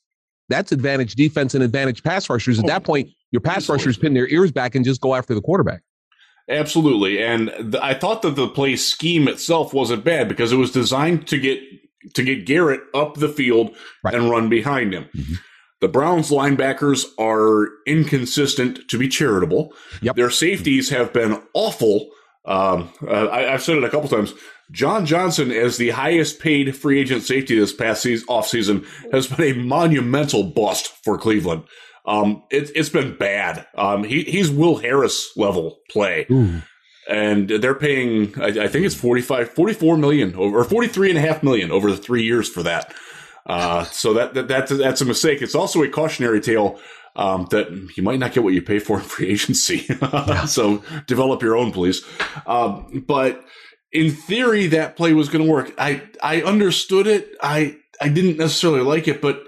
that's 0.48 0.70
advantage 0.72 1.14
defense 1.14 1.54
and 1.54 1.64
advantage 1.64 2.02
pass 2.02 2.30
rushers. 2.30 2.58
At 2.58 2.66
oh. 2.66 2.68
that 2.68 2.84
point, 2.84 3.08
your 3.32 3.40
pass 3.40 3.68
rushers 3.68 3.96
pin 3.96 4.14
their 4.14 4.28
ears 4.28 4.52
back 4.52 4.74
and 4.74 4.84
just 4.84 5.00
go 5.00 5.14
after 5.14 5.34
the 5.34 5.40
quarterback. 5.40 5.82
Absolutely. 6.48 7.22
And 7.22 7.48
th- 7.48 7.82
I 7.82 7.94
thought 7.94 8.22
that 8.22 8.36
the 8.36 8.48
play 8.48 8.76
scheme 8.76 9.26
itself 9.26 9.72
wasn't 9.72 10.04
bad 10.04 10.28
because 10.28 10.52
it 10.52 10.56
was 10.56 10.70
designed 10.70 11.26
to 11.28 11.38
get 11.38 11.60
to 12.14 12.24
get 12.24 12.46
Garrett 12.46 12.80
up 12.94 13.14
the 13.14 13.28
field 13.28 13.74
right. 14.02 14.14
and 14.14 14.28
run 14.28 14.48
behind 14.48 14.92
him. 14.92 15.04
Mm-hmm. 15.16 15.34
The 15.80 15.88
Browns 15.88 16.30
linebackers 16.30 17.06
are 17.18 17.68
inconsistent 17.86 18.88
to 18.88 18.98
be 18.98 19.08
charitable. 19.08 19.72
Yep. 20.00 20.16
Their 20.16 20.30
safeties 20.30 20.90
have 20.90 21.12
been 21.12 21.42
awful. 21.54 22.10
Um, 22.44 22.92
uh, 23.06 23.28
I, 23.28 23.42
have 23.42 23.62
said 23.62 23.78
it 23.78 23.84
a 23.84 23.90
couple 23.90 24.08
times. 24.08 24.34
John 24.70 25.06
Johnson, 25.06 25.50
as 25.50 25.76
the 25.76 25.90
highest 25.90 26.40
paid 26.40 26.74
free 26.76 27.00
agent 27.00 27.22
safety 27.22 27.58
this 27.58 27.72
past 27.72 28.02
season, 28.02 28.26
offseason, 28.28 28.86
has 29.12 29.26
been 29.26 29.42
a 29.42 29.60
monumental 29.60 30.44
bust 30.44 30.88
for 31.04 31.18
Cleveland. 31.18 31.64
Um, 32.04 32.42
it, 32.50 32.76
has 32.76 32.90
been 32.90 33.16
bad. 33.16 33.66
Um, 33.76 34.04
he, 34.04 34.24
he's 34.24 34.50
Will 34.50 34.76
Harris 34.76 35.30
level 35.36 35.78
play. 35.88 36.26
Ooh. 36.30 36.62
And 37.08 37.48
they're 37.48 37.74
paying 37.74 38.40
I, 38.40 38.64
I, 38.64 38.68
think 38.68 38.86
it's 38.86 38.94
45 38.94 39.50
44 39.50 39.96
million 39.96 40.34
or 40.34 40.62
43 40.62 41.10
and 41.10 41.18
a 41.18 41.20
half 41.20 41.42
million 41.42 41.72
over 41.72 41.90
the 41.90 41.96
three 41.96 42.22
years 42.22 42.48
for 42.48 42.62
that. 42.62 42.94
Uh, 43.44 43.84
so 43.84 44.14
that, 44.14 44.34
that 44.34 44.46
that's 44.46 44.70
that's 44.70 45.00
a 45.00 45.04
mistake. 45.04 45.42
It's 45.42 45.56
also 45.56 45.82
a 45.82 45.88
cautionary 45.88 46.40
tale 46.40 46.78
um, 47.16 47.48
that 47.50 47.70
you 47.96 48.02
might 48.02 48.20
not 48.20 48.32
get 48.32 48.44
what 48.44 48.54
you 48.54 48.62
pay 48.62 48.78
for 48.78 48.98
in 48.98 49.04
free 49.04 49.30
agency. 49.30 49.86
So 50.46 50.82
develop 51.06 51.42
your 51.42 51.56
own 51.56 51.72
please. 51.72 52.04
Um, 52.46 53.04
but 53.06 53.44
in 53.92 54.10
theory 54.12 54.68
that 54.68 54.96
play 54.96 55.12
was 55.12 55.28
going 55.28 55.44
to 55.44 55.50
work. 55.50 55.72
I 55.78 56.02
i 56.22 56.42
understood 56.42 57.06
it. 57.06 57.34
I 57.42 57.76
i 58.00 58.08
didn't 58.08 58.38
necessarily 58.38 58.82
like 58.82 59.08
it 59.08 59.20
but 59.20 59.42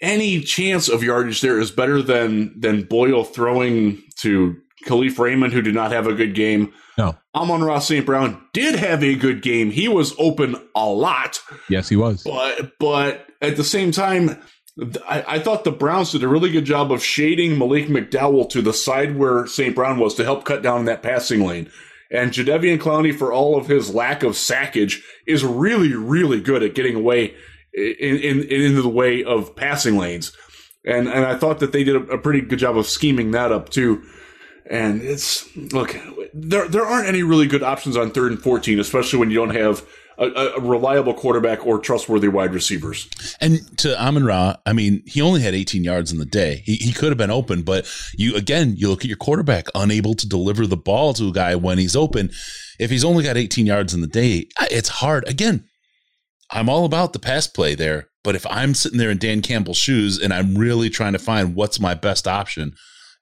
any 0.00 0.40
chance 0.40 0.88
of 0.88 1.02
yardage 1.02 1.40
there 1.40 1.58
is 1.58 1.70
better 1.70 2.02
than 2.02 2.58
than 2.58 2.84
boyle 2.84 3.24
throwing 3.24 4.02
to 4.20 4.56
Kalif 4.86 5.18
Raymond, 5.18 5.52
who 5.52 5.62
did 5.62 5.74
not 5.74 5.92
have 5.92 6.06
a 6.06 6.14
good 6.14 6.34
game. 6.34 6.72
No. 6.96 7.16
Amon-Ra 7.34 7.78
St. 7.78 8.06
Brown 8.06 8.42
did 8.52 8.74
have 8.74 9.02
a 9.02 9.14
good 9.14 9.42
game. 9.42 9.70
He 9.70 9.88
was 9.88 10.14
open 10.18 10.56
a 10.74 10.86
lot. 10.86 11.40
Yes, 11.68 11.88
he 11.88 11.96
was. 11.96 12.22
But 12.22 12.72
but 12.78 13.26
at 13.40 13.56
the 13.56 13.64
same 13.64 13.92
time, 13.92 14.40
I, 15.08 15.24
I, 15.26 15.38
thought 15.40 15.64
the 15.64 15.72
Browns 15.72 16.12
did 16.12 16.22
a 16.22 16.28
really 16.28 16.50
good 16.50 16.64
job 16.64 16.92
of 16.92 17.02
shading 17.02 17.58
Malik 17.58 17.86
McDowell 17.86 18.48
to 18.50 18.62
the 18.62 18.72
side 18.72 19.16
where 19.16 19.46
St. 19.46 19.74
Brown 19.74 19.98
was 19.98 20.14
to 20.14 20.24
help 20.24 20.44
cut 20.44 20.62
down 20.62 20.84
that 20.84 21.02
passing 21.02 21.44
lane. 21.44 21.70
And 22.10 22.30
Jadeveon 22.30 22.78
Clowney, 22.78 23.14
for 23.14 23.32
all 23.32 23.58
of 23.58 23.66
his 23.66 23.94
lack 23.94 24.22
of 24.22 24.36
sackage, 24.36 25.02
is 25.26 25.44
really, 25.44 25.94
really 25.94 26.40
good 26.40 26.62
at 26.62 26.74
getting 26.74 26.94
away 26.94 27.34
in, 27.78 28.16
in, 28.18 28.42
in 28.42 28.62
into 28.62 28.82
the 28.82 28.88
way 28.88 29.24
of 29.24 29.54
passing 29.56 29.96
lanes. 29.96 30.32
And 30.84 31.08
and 31.08 31.24
I 31.24 31.36
thought 31.36 31.60
that 31.60 31.72
they 31.72 31.84
did 31.84 31.96
a, 31.96 32.14
a 32.14 32.18
pretty 32.18 32.40
good 32.40 32.58
job 32.58 32.76
of 32.76 32.86
scheming 32.86 33.32
that 33.32 33.52
up 33.52 33.68
too. 33.68 34.02
And 34.70 35.02
it's 35.02 35.48
look, 35.56 35.96
there 36.34 36.68
there 36.68 36.84
aren't 36.84 37.08
any 37.08 37.22
really 37.22 37.46
good 37.46 37.62
options 37.62 37.96
on 37.96 38.10
third 38.10 38.32
and 38.32 38.40
fourteen, 38.40 38.78
especially 38.78 39.18
when 39.18 39.30
you 39.30 39.36
don't 39.36 39.54
have 39.54 39.86
a, 40.18 40.26
a 40.56 40.60
reliable 40.60 41.14
quarterback 41.14 41.64
or 41.64 41.78
trustworthy 41.78 42.28
wide 42.28 42.52
receivers. 42.52 43.08
And 43.40 43.60
to 43.78 44.00
Amon 44.00 44.24
Ra, 44.24 44.56
I 44.66 44.72
mean, 44.72 45.02
he 45.06 45.22
only 45.22 45.40
had 45.40 45.54
18 45.54 45.84
yards 45.84 46.12
in 46.12 46.18
the 46.18 46.26
day. 46.26 46.62
He, 46.64 46.74
he 46.76 46.92
could 46.92 47.10
have 47.10 47.18
been 47.18 47.30
open, 47.30 47.62
but 47.62 47.88
you 48.16 48.36
again, 48.36 48.74
you 48.76 48.88
look 48.88 49.02
at 49.02 49.08
your 49.08 49.16
quarterback 49.16 49.68
unable 49.74 50.14
to 50.14 50.28
deliver 50.28 50.66
the 50.66 50.76
ball 50.76 51.14
to 51.14 51.28
a 51.28 51.32
guy 51.32 51.54
when 51.54 51.78
he's 51.78 51.96
open. 51.96 52.30
If 52.78 52.90
he's 52.90 53.04
only 53.04 53.24
got 53.24 53.36
18 53.36 53.66
yards 53.66 53.94
in 53.94 54.00
the 54.00 54.06
day, 54.06 54.46
it's 54.70 54.88
hard. 54.88 55.26
Again, 55.28 55.64
I'm 56.50 56.68
all 56.68 56.84
about 56.84 57.12
the 57.12 57.18
pass 57.18 57.46
play 57.46 57.74
there, 57.74 58.08
but 58.24 58.34
if 58.34 58.46
I'm 58.46 58.74
sitting 58.74 58.98
there 58.98 59.10
in 59.10 59.18
Dan 59.18 59.42
Campbell's 59.42 59.76
shoes 59.76 60.18
and 60.18 60.32
I'm 60.32 60.56
really 60.56 60.90
trying 60.90 61.12
to 61.12 61.18
find 61.18 61.54
what's 61.54 61.78
my 61.78 61.94
best 61.94 62.26
option, 62.26 62.74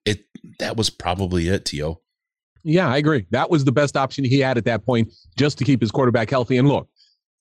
it 0.05 0.25
that 0.59 0.77
was 0.77 0.91
probably 0.91 1.49
it, 1.49 1.65
Tio. 1.65 2.01
Yeah, 2.63 2.89
I 2.89 2.97
agree. 2.97 3.27
That 3.31 3.51
was 3.51 3.65
the 3.65 3.73
best 3.73 3.97
option 3.97 4.25
he 4.25 4.41
had 4.41 4.59
at 4.59 4.65
that 4.65 4.85
point 4.85 5.13
just 5.37 5.59
to 5.59 5.65
keep 5.65 5.81
his 5.81 5.91
quarterback 5.91 6.31
healthy. 6.31 6.57
And 6.57 6.69
look, 6.69 6.89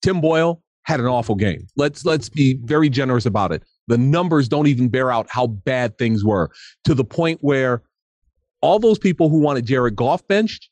Tim 0.01 0.21
Boyle 0.21 0.61
had 0.83 0.99
an 0.99 1.07
awful 1.07 1.35
game. 1.35 1.67
Let's 1.75 2.05
let's 2.05 2.29
be 2.29 2.59
very 2.63 2.89
generous 2.89 3.25
about 3.25 3.51
it. 3.51 3.63
The 3.87 3.97
numbers 3.97 4.47
don't 4.47 4.67
even 4.67 4.89
bear 4.89 5.11
out 5.11 5.27
how 5.29 5.47
bad 5.47 5.97
things 5.97 6.23
were 6.23 6.51
to 6.85 6.93
the 6.93 7.03
point 7.03 7.39
where 7.41 7.83
all 8.61 8.79
those 8.79 8.97
people 8.97 9.29
who 9.29 9.39
wanted 9.39 9.65
Jared 9.65 9.95
Goff 9.95 10.27
benched, 10.27 10.69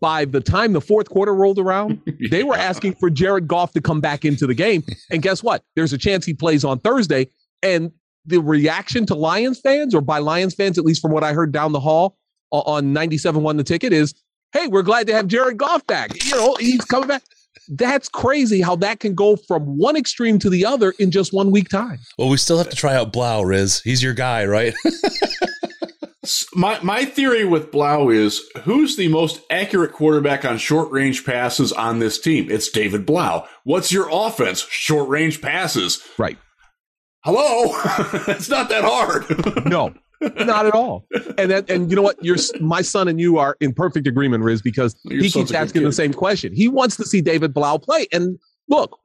by 0.00 0.24
the 0.24 0.40
time 0.40 0.72
the 0.72 0.80
fourth 0.80 1.08
quarter 1.08 1.34
rolled 1.34 1.58
around, 1.58 2.00
they 2.30 2.44
were 2.44 2.56
asking 2.56 2.94
for 2.94 3.10
Jared 3.10 3.48
Goff 3.48 3.72
to 3.72 3.80
come 3.80 4.00
back 4.00 4.24
into 4.24 4.46
the 4.46 4.54
game. 4.54 4.82
And 5.10 5.22
guess 5.22 5.42
what? 5.42 5.62
There's 5.76 5.92
a 5.92 5.98
chance 5.98 6.24
he 6.24 6.34
plays 6.34 6.64
on 6.64 6.78
Thursday. 6.80 7.28
And 7.62 7.92
the 8.26 8.38
reaction 8.38 9.06
to 9.06 9.14
Lions 9.14 9.60
fans, 9.60 9.94
or 9.94 10.00
by 10.00 10.18
Lions 10.18 10.54
fans, 10.54 10.78
at 10.78 10.84
least 10.84 11.02
from 11.02 11.12
what 11.12 11.24
I 11.24 11.32
heard 11.32 11.52
down 11.52 11.72
the 11.72 11.80
hall 11.80 12.16
on 12.50 12.92
97 12.92 13.42
won 13.42 13.56
the 13.56 13.64
ticket, 13.64 13.92
is 13.92 14.14
hey, 14.52 14.66
we're 14.66 14.82
glad 14.82 15.06
to 15.06 15.14
have 15.14 15.26
Jared 15.26 15.56
Goff 15.56 15.86
back. 15.86 16.24
You 16.24 16.32
know, 16.32 16.56
he's 16.60 16.84
coming 16.84 17.08
back. 17.08 17.22
That's 17.68 18.08
crazy 18.08 18.60
how 18.60 18.76
that 18.76 19.00
can 19.00 19.14
go 19.14 19.36
from 19.36 19.62
one 19.78 19.96
extreme 19.96 20.38
to 20.40 20.50
the 20.50 20.66
other 20.66 20.92
in 20.98 21.10
just 21.10 21.32
one 21.32 21.50
week 21.50 21.68
time. 21.68 22.00
Well, 22.18 22.28
we 22.28 22.36
still 22.36 22.58
have 22.58 22.68
to 22.68 22.76
try 22.76 22.94
out 22.94 23.12
Blough, 23.12 23.42
Riz. 23.42 23.80
He's 23.82 24.02
your 24.02 24.14
guy, 24.14 24.44
right? 24.44 24.74
my 26.54 26.78
my 26.82 27.04
theory 27.04 27.44
with 27.44 27.72
Blough 27.72 28.10
is 28.10 28.48
who's 28.62 28.96
the 28.96 29.08
most 29.08 29.40
accurate 29.50 29.92
quarterback 29.92 30.44
on 30.44 30.58
short 30.58 30.90
range 30.90 31.24
passes 31.24 31.72
on 31.72 31.98
this 31.98 32.20
team? 32.20 32.50
It's 32.50 32.68
David 32.68 33.04
Blough. 33.04 33.44
What's 33.64 33.92
your 33.92 34.08
offense? 34.10 34.66
Short 34.70 35.08
range 35.08 35.40
passes. 35.40 36.02
Right. 36.18 36.38
Hello. 37.24 37.72
it's 38.28 38.48
not 38.48 38.68
that 38.68 38.84
hard. 38.84 39.66
no. 39.66 39.94
Not 40.20 40.66
at 40.66 40.74
all. 40.74 41.04
And 41.36 41.50
that, 41.50 41.68
and 41.68 41.90
you 41.90 41.96
know 41.96 42.02
what? 42.02 42.22
Your 42.24 42.36
my 42.60 42.80
son 42.80 43.08
and 43.08 43.20
you 43.20 43.38
are 43.38 43.56
in 43.60 43.72
perfect 43.72 44.06
agreement, 44.06 44.44
Riz, 44.44 44.62
because 44.62 44.94
Your 45.02 45.20
he 45.20 45.30
keeps 45.30 45.50
asking 45.50 45.82
the 45.82 45.92
same 45.92 46.12
question. 46.12 46.54
He 46.54 46.68
wants 46.68 46.96
to 46.98 47.04
see 47.04 47.20
David 47.20 47.52
Blough 47.52 47.78
play. 47.78 48.06
And 48.12 48.38
look, 48.68 49.00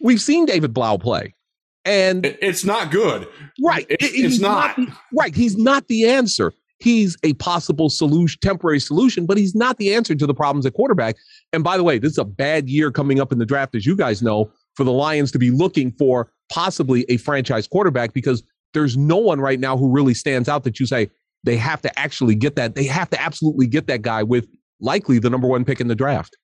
we've 0.00 0.22
seen 0.22 0.46
David 0.46 0.72
Blough 0.72 0.96
play. 0.96 1.34
And 1.84 2.24
it's 2.40 2.64
not 2.64 2.90
good. 2.90 3.28
Right. 3.62 3.86
It, 3.90 3.98
it's 4.00 4.40
not. 4.40 4.78
not. 4.78 4.88
Right. 5.12 5.34
He's 5.34 5.56
not 5.56 5.88
the 5.88 6.08
answer. 6.08 6.52
He's 6.78 7.16
a 7.22 7.34
possible 7.34 7.88
solution, 7.88 8.38
temporary 8.42 8.80
solution, 8.80 9.26
but 9.26 9.36
he's 9.36 9.54
not 9.54 9.78
the 9.78 9.94
answer 9.94 10.14
to 10.14 10.26
the 10.26 10.34
problems 10.34 10.66
at 10.66 10.74
quarterback. 10.74 11.16
And 11.52 11.62
by 11.62 11.76
the 11.76 11.84
way, 11.84 11.98
this 11.98 12.12
is 12.12 12.18
a 12.18 12.24
bad 12.24 12.68
year 12.68 12.90
coming 12.90 13.20
up 13.20 13.32
in 13.32 13.38
the 13.38 13.46
draft, 13.46 13.74
as 13.74 13.86
you 13.86 13.96
guys 13.96 14.22
know, 14.22 14.50
for 14.74 14.84
the 14.84 14.92
Lions 14.92 15.30
to 15.32 15.38
be 15.38 15.50
looking 15.50 15.92
for 15.92 16.30
possibly 16.50 17.04
a 17.08 17.16
franchise 17.16 17.66
quarterback 17.66 18.12
because 18.12 18.42
there's 18.74 18.96
no 18.96 19.16
one 19.16 19.40
right 19.40 19.60
now 19.60 19.76
who 19.76 19.90
really 19.90 20.14
stands 20.14 20.48
out 20.48 20.64
that 20.64 20.80
you 20.80 20.86
say 20.86 21.08
they 21.44 21.56
have 21.56 21.80
to 21.82 21.98
actually 21.98 22.34
get 22.34 22.56
that. 22.56 22.74
They 22.74 22.84
have 22.84 23.08
to 23.10 23.22
absolutely 23.22 23.66
get 23.66 23.86
that 23.86 24.02
guy 24.02 24.22
with 24.22 24.46
likely 24.80 25.18
the 25.18 25.30
number 25.30 25.46
one 25.46 25.64
pick 25.64 25.80
in 25.80 25.88
the 25.88 25.94
draft. 25.94 26.36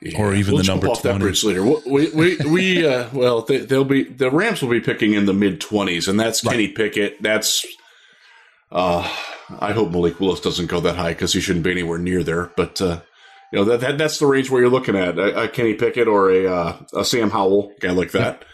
Yeah, 0.00 0.20
or 0.20 0.34
even 0.34 0.54
we'll 0.54 0.62
the 0.62 0.68
number 0.68 0.88
off 0.88 1.02
20. 1.02 1.18
that 1.18 1.20
bridge 1.22 1.44
later. 1.44 1.62
We 1.62 2.10
we, 2.10 2.36
we 2.38 2.86
uh, 2.86 3.08
well 3.12 3.42
they, 3.42 3.60
will 3.64 3.84
be 3.84 4.04
the 4.04 4.30
Rams 4.30 4.60
will 4.60 4.70
be 4.70 4.80
picking 4.80 5.14
in 5.14 5.26
the 5.26 5.32
mid 5.32 5.60
twenties, 5.60 6.08
and 6.08 6.18
that's 6.18 6.44
right. 6.44 6.52
Kenny 6.52 6.68
Pickett. 6.68 7.22
That's 7.22 7.64
uh, 8.72 9.08
I 9.60 9.72
hope 9.72 9.92
Malik 9.92 10.18
Willis 10.20 10.40
doesn't 10.40 10.66
go 10.66 10.80
that 10.80 10.96
high 10.96 11.12
because 11.12 11.32
he 11.32 11.40
shouldn't 11.40 11.64
be 11.64 11.70
anywhere 11.70 11.98
near 11.98 12.22
there. 12.22 12.50
But 12.56 12.80
uh, 12.82 13.00
you 13.52 13.60
know 13.60 13.64
that, 13.66 13.80
that 13.80 13.98
that's 13.98 14.18
the 14.18 14.26
range 14.26 14.50
where 14.50 14.60
you're 14.60 14.70
looking 14.70 14.96
at 14.96 15.18
a, 15.18 15.44
a 15.44 15.48
Kenny 15.48 15.74
Pickett 15.74 16.08
or 16.08 16.30
a 16.30 16.46
uh, 16.46 16.76
a 16.94 17.04
Sam 17.04 17.30
Howell 17.30 17.72
guy 17.80 17.90
like 17.90 18.10
that. 18.12 18.44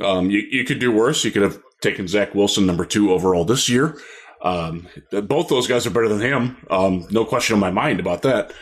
Um, 0.00 0.30
you 0.30 0.40
you 0.50 0.64
could 0.64 0.80
do 0.80 0.92
worse. 0.92 1.24
You 1.24 1.30
could 1.30 1.42
have 1.42 1.58
taken 1.80 2.08
Zach 2.08 2.34
Wilson 2.34 2.66
number 2.66 2.84
two 2.84 3.12
overall 3.12 3.44
this 3.44 3.68
year. 3.68 3.96
Um, 4.42 4.88
both 5.10 5.48
those 5.48 5.66
guys 5.66 5.86
are 5.86 5.90
better 5.90 6.08
than 6.08 6.20
him. 6.20 6.56
Um, 6.70 7.06
no 7.10 7.24
question 7.24 7.54
in 7.54 7.60
my 7.60 7.70
mind 7.70 7.98
about 7.98 8.22
that. 8.22 8.52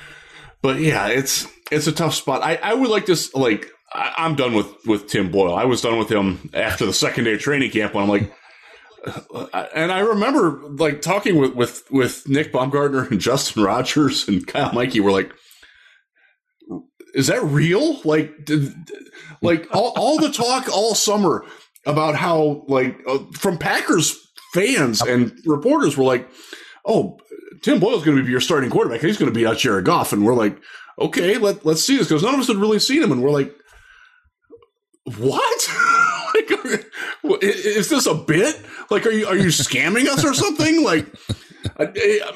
But 0.63 0.79
yeah, 0.79 1.09
it's 1.09 1.47
it's 1.73 1.87
a 1.87 1.93
tough 1.93 2.15
spot. 2.15 2.43
I, 2.43 2.57
I 2.57 2.75
would 2.75 2.91
like 2.91 3.07
to 3.07 3.17
like 3.35 3.69
I, 3.93 4.15
I'm 4.19 4.37
done 4.37 4.55
with 4.55 4.73
with 4.87 5.09
Tim 5.09 5.31
Boyle. 5.31 5.55
I 5.55 5.65
was 5.65 5.81
done 5.81 5.99
with 5.99 6.11
him 6.11 6.51
after 6.55 6.87
the 6.87 6.93
second 6.93 7.25
day 7.25 7.35
of 7.35 7.41
training 7.41 7.71
camp 7.71 7.95
when 7.95 8.05
I'm 8.05 8.11
like. 8.11 8.33
And 9.75 9.91
I 9.91 9.99
remember 9.99 10.63
like 10.77 11.03
talking 11.03 11.37
with, 11.37 11.57
with, 11.57 11.83
with 11.91 12.29
Nick 12.29 12.53
Baumgardner 12.53 13.11
and 13.11 13.21
Justin 13.21 13.65
Rogers 13.65 14.29
and 14.29 14.47
Kyle 14.47 14.71
Meinke 14.71 15.01
were 15.01 15.11
like, 15.11 15.33
is 17.13 17.27
that 17.27 17.43
real? 17.43 18.01
Like, 18.05 18.45
did, 18.45 18.73
like 19.41 19.67
all, 19.75 19.93
all 19.97 20.19
the 20.19 20.31
talk 20.31 20.69
all 20.69 20.95
summer 20.95 21.45
about 21.87 22.15
how 22.15 22.65
like 22.69 23.01
uh, 23.07 23.19
from 23.33 23.59
Packers 23.59 24.17
fans 24.53 25.03
and 25.03 25.33
reporters 25.45 25.97
were 25.97 26.05
like, 26.05 26.29
"Oh, 26.87 27.19
Tim 27.63 27.81
Boyle's 27.81 28.05
going 28.05 28.17
to 28.17 28.23
be 28.23 28.31
your 28.31 28.41
starting 28.41 28.71
quarterback. 28.71 29.01
He's 29.01 29.19
going 29.19 29.33
to 29.33 29.39
beat 29.39 29.47
out 29.47 29.59
Jared 29.59 29.85
Goff." 29.85 30.13
And 30.13 30.25
we're 30.25 30.35
like, 30.35 30.57
"Okay, 30.99 31.39
let 31.39 31.65
let's 31.65 31.85
see 31.85 31.97
this," 31.97 32.09
because 32.09 32.23
none 32.23 32.35
of 32.35 32.41
us 32.41 32.49
had 32.49 32.57
really 32.57 32.79
seen 32.79 33.03
him, 33.03 33.13
and 33.13 33.23
we're 33.23 33.31
like, 33.31 33.55
"What? 35.19 35.69
like, 36.35 37.43
is 37.43 37.89
this 37.89 38.07
a 38.07 38.15
bit? 38.15 38.61
Like, 38.91 39.07
are 39.07 39.11
you 39.11 39.27
are 39.27 39.37
you 39.37 39.49
scamming 39.49 40.07
us 40.07 40.25
or 40.25 40.35
something? 40.35 40.85
Like." 40.85 41.07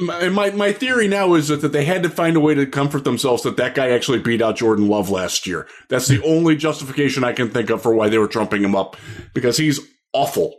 my 0.01 0.51
my 0.51 0.73
theory 0.73 1.09
now 1.09 1.35
is 1.35 1.49
that, 1.49 1.61
that 1.61 1.73
they 1.73 1.85
had 1.85 2.03
to 2.05 2.09
find 2.09 2.37
a 2.37 2.41
way 2.41 2.55
to 2.55 2.65
comfort 2.67 3.05
themselves 3.05 3.43
that 3.43 3.57
that 3.57 3.75
guy 3.75 3.91
actually 3.91 4.21
beat 4.21 4.41
out 4.41 4.57
Jordan 4.57 4.89
Love 4.89 5.11
last 5.11 5.47
year. 5.47 5.67
That's 5.89 6.07
the 6.07 6.23
only 6.23 6.57
justification 6.57 7.25
I 7.25 7.33
can 7.33 7.51
think 7.51 7.69
of 7.71 7.83
for 7.83 7.95
why 7.95 8.09
they 8.09 8.19
were 8.19 8.29
trumping 8.29 8.63
him 8.63 8.77
up 8.77 8.97
because 9.35 9.57
he's 9.57 9.81
awful 10.13 10.57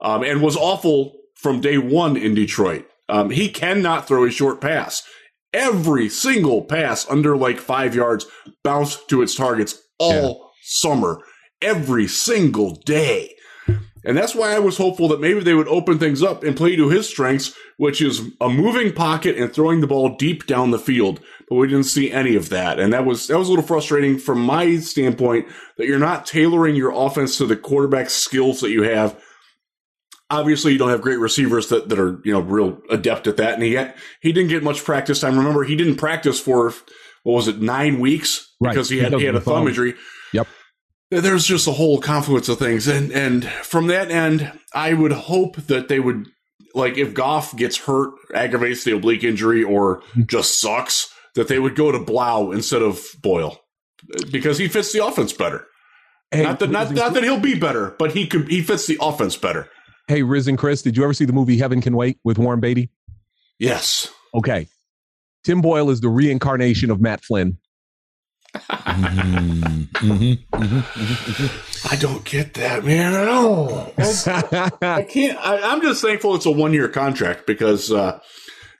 um, 0.00 0.22
and 0.22 0.42
was 0.42 0.56
awful 0.56 1.14
from 1.34 1.60
day 1.60 1.78
one 1.78 2.16
in 2.16 2.34
Detroit. 2.34 2.86
Um, 3.08 3.30
he 3.30 3.48
cannot 3.48 4.06
throw 4.06 4.24
a 4.24 4.30
short 4.30 4.60
pass. 4.60 5.02
Every 5.52 6.08
single 6.08 6.62
pass 6.62 7.08
under 7.10 7.36
like 7.36 7.58
five 7.58 7.94
yards 7.94 8.26
bounced 8.62 9.08
to 9.08 9.22
its 9.22 9.34
targets 9.34 9.80
all 9.98 10.12
yeah. 10.12 10.48
summer, 10.62 11.22
every 11.60 12.06
single 12.06 12.76
day. 12.84 13.34
And 14.04 14.16
that's 14.16 14.34
why 14.34 14.54
I 14.54 14.58
was 14.58 14.78
hopeful 14.78 15.08
that 15.08 15.20
maybe 15.20 15.40
they 15.40 15.54
would 15.54 15.68
open 15.68 15.98
things 15.98 16.22
up 16.22 16.42
and 16.42 16.56
play 16.56 16.74
to 16.74 16.88
his 16.88 17.08
strengths, 17.08 17.54
which 17.76 18.00
is 18.00 18.22
a 18.40 18.48
moving 18.48 18.92
pocket 18.92 19.36
and 19.36 19.52
throwing 19.52 19.80
the 19.80 19.86
ball 19.86 20.16
deep 20.16 20.46
down 20.46 20.70
the 20.70 20.78
field. 20.78 21.20
But 21.48 21.56
we 21.56 21.66
didn't 21.66 21.84
see 21.84 22.10
any 22.10 22.34
of 22.34 22.48
that. 22.48 22.80
And 22.80 22.92
that 22.92 23.04
was, 23.04 23.26
that 23.26 23.38
was 23.38 23.48
a 23.48 23.52
little 23.52 23.66
frustrating 23.66 24.18
from 24.18 24.40
my 24.40 24.78
standpoint 24.78 25.48
that 25.76 25.86
you're 25.86 25.98
not 25.98 26.24
tailoring 26.24 26.76
your 26.76 26.92
offense 26.94 27.36
to 27.38 27.46
the 27.46 27.56
quarterback 27.56 28.08
skills 28.08 28.60
that 28.60 28.70
you 28.70 28.84
have. 28.84 29.22
Obviously, 30.30 30.72
you 30.72 30.78
don't 30.78 30.90
have 30.90 31.02
great 31.02 31.18
receivers 31.18 31.68
that, 31.68 31.88
that 31.88 31.98
are, 31.98 32.20
you 32.24 32.32
know, 32.32 32.40
real 32.40 32.78
adept 32.88 33.26
at 33.26 33.36
that. 33.38 33.54
And 33.54 33.62
he 33.62 33.78
he 34.20 34.32
didn't 34.32 34.50
get 34.50 34.62
much 34.62 34.84
practice 34.84 35.20
time. 35.20 35.36
Remember, 35.36 35.64
he 35.64 35.76
didn't 35.76 35.96
practice 35.96 36.38
for, 36.38 36.72
what 37.24 37.34
was 37.34 37.48
it, 37.48 37.60
nine 37.60 37.98
weeks? 38.00 38.54
Right. 38.60 38.70
Because 38.70 38.88
he 38.88 38.98
had, 38.98 39.12
he 39.14 39.24
had 39.24 39.34
a 39.34 39.40
thumb 39.40 39.66
injury. 39.66 39.94
Yep 40.32 40.46
there's 41.10 41.44
just 41.44 41.66
a 41.66 41.72
whole 41.72 42.00
confluence 42.00 42.48
of 42.48 42.58
things 42.58 42.86
and 42.86 43.10
and 43.10 43.44
from 43.44 43.88
that 43.88 44.10
end 44.10 44.52
i 44.74 44.92
would 44.92 45.12
hope 45.12 45.56
that 45.56 45.88
they 45.88 45.98
would 45.98 46.26
like 46.74 46.96
if 46.96 47.12
goff 47.14 47.56
gets 47.56 47.78
hurt 47.78 48.12
aggravates 48.34 48.84
the 48.84 48.94
oblique 48.94 49.24
injury 49.24 49.62
or 49.62 50.02
just 50.26 50.60
sucks 50.60 51.12
that 51.34 51.48
they 51.48 51.58
would 51.58 51.74
go 51.74 51.90
to 51.90 51.98
blough 51.98 52.52
instead 52.52 52.82
of 52.82 53.04
boyle 53.22 53.60
because 54.30 54.58
he 54.58 54.68
fits 54.68 54.92
the 54.92 55.04
offense 55.04 55.32
better 55.32 55.66
hey, 56.30 56.44
not 56.44 56.60
that 56.60 56.70
not, 56.70 56.92
not 56.92 57.14
that 57.14 57.24
he'll 57.24 57.40
be 57.40 57.58
better 57.58 57.94
but 57.98 58.12
he 58.12 58.26
could 58.26 58.48
he 58.48 58.62
fits 58.62 58.86
the 58.86 58.98
offense 59.00 59.36
better 59.36 59.68
hey 60.10 60.24
riz 60.24 60.48
and 60.48 60.58
chris 60.58 60.82
did 60.82 60.96
you 60.96 61.04
ever 61.04 61.14
see 61.14 61.24
the 61.24 61.32
movie 61.32 61.56
heaven 61.56 61.80
can 61.80 61.94
wait 61.94 62.18
with 62.24 62.36
warren 62.36 62.58
beatty? 62.58 62.90
Yes. 63.60 64.10
Okay. 64.34 64.66
Tim 65.44 65.60
boyle 65.60 65.88
is 65.90 66.00
the 66.00 66.08
reincarnation 66.08 66.90
of 66.90 67.00
matt 67.00 67.22
flynn. 67.22 67.58
Mm-hmm, 68.56 69.82
mm-hmm, 70.10 70.56
mm-hmm, 70.58 71.92
I 71.92 71.96
don't 71.96 72.24
get 72.24 72.54
that, 72.54 72.84
man. 72.84 73.14
At 73.14 73.28
all. 73.28 73.92
I 74.82 75.02
can't. 75.02 75.38
I, 75.38 75.72
am 75.72 75.80
just 75.80 76.02
thankful 76.02 76.34
it's 76.34 76.46
a 76.46 76.50
one 76.50 76.72
year 76.72 76.88
contract 76.88 77.46
because 77.46 77.92
uh, 77.92 78.18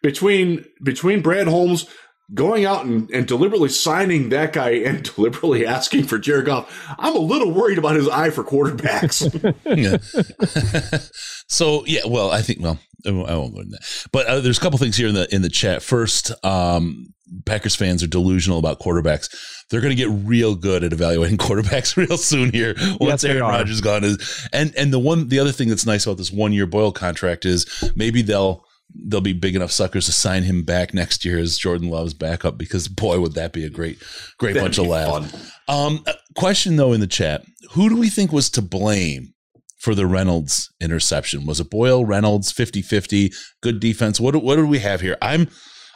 between 0.02 0.64
between 0.82 1.22
Brad 1.22 1.46
Holmes 1.46 1.86
going 2.32 2.64
out 2.64 2.84
and, 2.84 3.10
and 3.10 3.26
deliberately 3.26 3.68
signing 3.68 4.28
that 4.30 4.52
guy 4.52 4.70
and 4.70 5.02
deliberately 5.14 5.66
asking 5.66 6.04
for 6.04 6.18
Jared 6.18 6.46
Goff, 6.46 6.94
I'm 6.98 7.16
a 7.16 7.20
little 7.20 7.52
worried 7.52 7.78
about 7.78 7.96
his 7.96 8.08
eye 8.08 8.30
for 8.30 8.44
quarterbacks. 8.44 9.20
so 11.48 11.84
yeah, 11.86 12.02
well, 12.06 12.30
I 12.30 12.42
think 12.42 12.60
well, 12.60 12.78
I 13.04 13.10
won't 13.10 13.54
go 13.54 13.60
into 13.60 13.72
that. 13.72 14.06
But 14.12 14.26
uh, 14.26 14.40
there's 14.40 14.58
a 14.58 14.60
couple 14.60 14.78
things 14.78 14.96
here 14.96 15.08
in 15.08 15.14
the 15.14 15.32
in 15.34 15.42
the 15.42 15.48
chat. 15.48 15.82
First, 15.82 16.32
um, 16.44 17.12
Packers 17.44 17.76
fans 17.76 18.02
are 18.02 18.08
delusional 18.08 18.58
about 18.58 18.80
quarterbacks. 18.80 19.28
They're 19.70 19.80
going 19.80 19.96
to 19.96 19.96
get 19.96 20.10
real 20.26 20.56
good 20.56 20.82
at 20.82 20.92
evaluating 20.92 21.38
quarterbacks 21.38 21.96
real 21.96 22.16
soon 22.16 22.50
here 22.50 22.74
once 23.00 23.22
yes, 23.22 23.24
Aaron 23.24 23.42
Rodgers 23.42 23.80
gone 23.80 24.04
is. 24.04 24.48
And 24.52 24.74
and 24.76 24.92
the 24.92 24.98
one 24.98 25.28
the 25.28 25.38
other 25.38 25.52
thing 25.52 25.68
that's 25.68 25.86
nice 25.86 26.06
about 26.06 26.18
this 26.18 26.32
one 26.32 26.52
year 26.52 26.66
Boyle 26.66 26.92
contract 26.92 27.44
is 27.44 27.92
maybe 27.94 28.22
they'll 28.22 28.64
they'll 28.94 29.20
be 29.20 29.32
big 29.32 29.56
enough 29.56 29.70
suckers 29.70 30.06
to 30.06 30.12
sign 30.12 30.42
him 30.42 30.62
back 30.62 30.94
next 30.94 31.24
year 31.24 31.38
as 31.38 31.58
Jordan 31.58 31.88
Love's 31.88 32.14
backup 32.14 32.58
because 32.58 32.88
boy 32.88 33.20
would 33.20 33.34
that 33.34 33.52
be 33.52 33.64
a 33.64 33.70
great 33.70 34.02
great 34.38 34.54
That'd 34.54 34.62
bunch 34.62 34.78
of 34.78 34.86
laughs. 34.86 35.52
Um, 35.68 36.04
question 36.36 36.76
though 36.76 36.92
in 36.92 37.00
the 37.00 37.06
chat: 37.06 37.44
Who 37.72 37.88
do 37.88 37.96
we 37.96 38.08
think 38.08 38.32
was 38.32 38.50
to 38.50 38.62
blame 38.62 39.34
for 39.78 39.94
the 39.94 40.06
Reynolds 40.06 40.70
interception? 40.80 41.46
Was 41.46 41.60
it 41.60 41.70
Boyle, 41.70 42.04
Reynolds, 42.04 42.52
50-50, 42.52 43.34
good 43.62 43.80
defense? 43.80 44.20
What 44.20 44.42
what 44.42 44.56
do 44.56 44.66
we 44.66 44.80
have 44.80 45.00
here? 45.00 45.16
I'm 45.22 45.48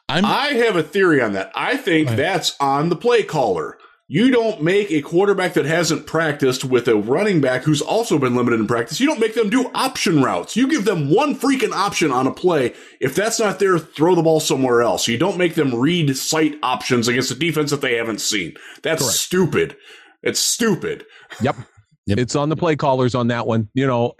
I'm 0.09 0.25
I 0.25 0.49
have 0.49 0.77
a 0.77 0.83
theory 0.83 1.21
on 1.21 1.33
that. 1.33 1.51
I 1.55 1.77
think 1.77 2.11
that's 2.11 2.57
on 2.61 2.89
the 2.89 2.97
play 2.97 3.23
caller. 3.23 3.79
You 4.07 4.31
don't 4.31 4.63
make 4.63 4.91
a 4.91 5.01
quarterback 5.01 5.55
that 5.55 5.65
hasn't 5.65 6.07
practiced 6.07 6.63
with 6.63 6.87
a 6.89 6.95
running 6.97 7.41
back 7.41 7.63
who's 7.63 7.81
also 7.81 8.19
been 8.19 8.35
limited 8.37 8.61
in 8.61 8.67
practice. 8.67 9.01
You 9.01 9.07
don't 9.07 9.19
make 9.19 9.35
them 9.35 9.49
do 9.49 9.71
option 9.75 10.23
routes. 10.23 10.57
You 10.57 10.69
give 10.69 10.85
them 10.85 11.09
one 11.11 11.35
freaking 11.35 11.73
option 11.73 12.11
on 12.13 12.27
a 12.27 12.31
play. 12.31 12.75
If 13.01 13.15
that's 13.15 13.41
not 13.41 13.59
there, 13.61 13.79
throw 13.79 14.15
the 14.15 14.23
ball 14.23 14.41
somewhere 14.41 14.83
else. 14.83 15.09
You 15.09 15.17
don't 15.17 15.39
make 15.39 15.55
them 15.55 15.75
read 15.75 16.15
sight 16.19 16.59
options 16.63 17.09
against 17.09 17.31
a 17.31 17.35
defense 17.35 17.71
that 17.71 17.81
they 17.81 17.95
haven't 17.97 18.21
seen. 18.21 18.55
That's 18.83 19.01
Correct. 19.03 19.17
stupid. 19.17 19.77
It's 20.23 20.41
stupid. 20.41 21.05
Yep. 21.41 21.57
Yep. 22.07 22.19
It's 22.19 22.37
on 22.37 22.51
the 22.51 22.57
play 22.57 22.77
callers 22.77 23.15
on 23.15 23.29
that 23.29 23.47
one. 23.47 23.67
You 23.73 23.87
know, 23.87 24.13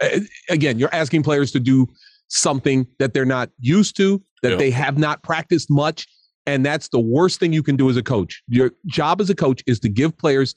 again, 0.49 0.79
you're 0.79 0.89
asking 0.91 1.21
players 1.21 1.51
to 1.51 1.59
do 1.59 1.85
something 2.29 2.87
that 2.97 3.13
they're 3.13 3.25
not 3.25 3.51
used 3.59 3.95
to, 3.97 4.23
that 4.41 4.53
Yeah. 4.53 4.57
they 4.57 4.71
have 4.71 4.97
not 4.97 5.21
practiced 5.21 5.69
much. 5.69 6.07
And 6.47 6.65
that's 6.65 6.89
the 6.89 6.99
worst 6.99 7.39
thing 7.39 7.53
you 7.53 7.63
can 7.63 7.75
do 7.75 7.89
as 7.89 7.97
a 7.97 8.03
coach. 8.03 8.43
Your 8.47 8.71
job 8.85 9.21
as 9.21 9.29
a 9.29 9.35
coach 9.35 9.63
is 9.65 9.79
to 9.81 9.89
give 9.89 10.17
players 10.17 10.55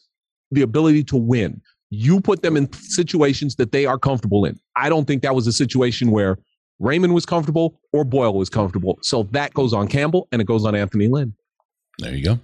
the 0.50 0.62
ability 0.62 1.04
to 1.04 1.16
win. 1.16 1.60
You 1.90 2.20
put 2.20 2.42
them 2.42 2.56
in 2.56 2.70
situations 2.72 3.56
that 3.56 3.72
they 3.72 3.86
are 3.86 3.98
comfortable 3.98 4.44
in. 4.44 4.58
I 4.76 4.88
don't 4.88 5.06
think 5.06 5.22
that 5.22 5.34
was 5.34 5.46
a 5.46 5.52
situation 5.52 6.10
where 6.10 6.38
Raymond 6.78 7.14
was 7.14 7.26
comfortable 7.26 7.80
or 7.92 8.04
Boyle 8.04 8.34
was 8.34 8.50
comfortable. 8.50 8.98
So 9.02 9.24
that 9.32 9.54
goes 9.54 9.72
on 9.72 9.88
Campbell 9.88 10.28
and 10.30 10.40
it 10.40 10.46
goes 10.46 10.64
on 10.64 10.74
Anthony 10.74 11.08
Lynn. 11.08 11.34
There 11.98 12.14
you 12.14 12.24
go. 12.24 12.38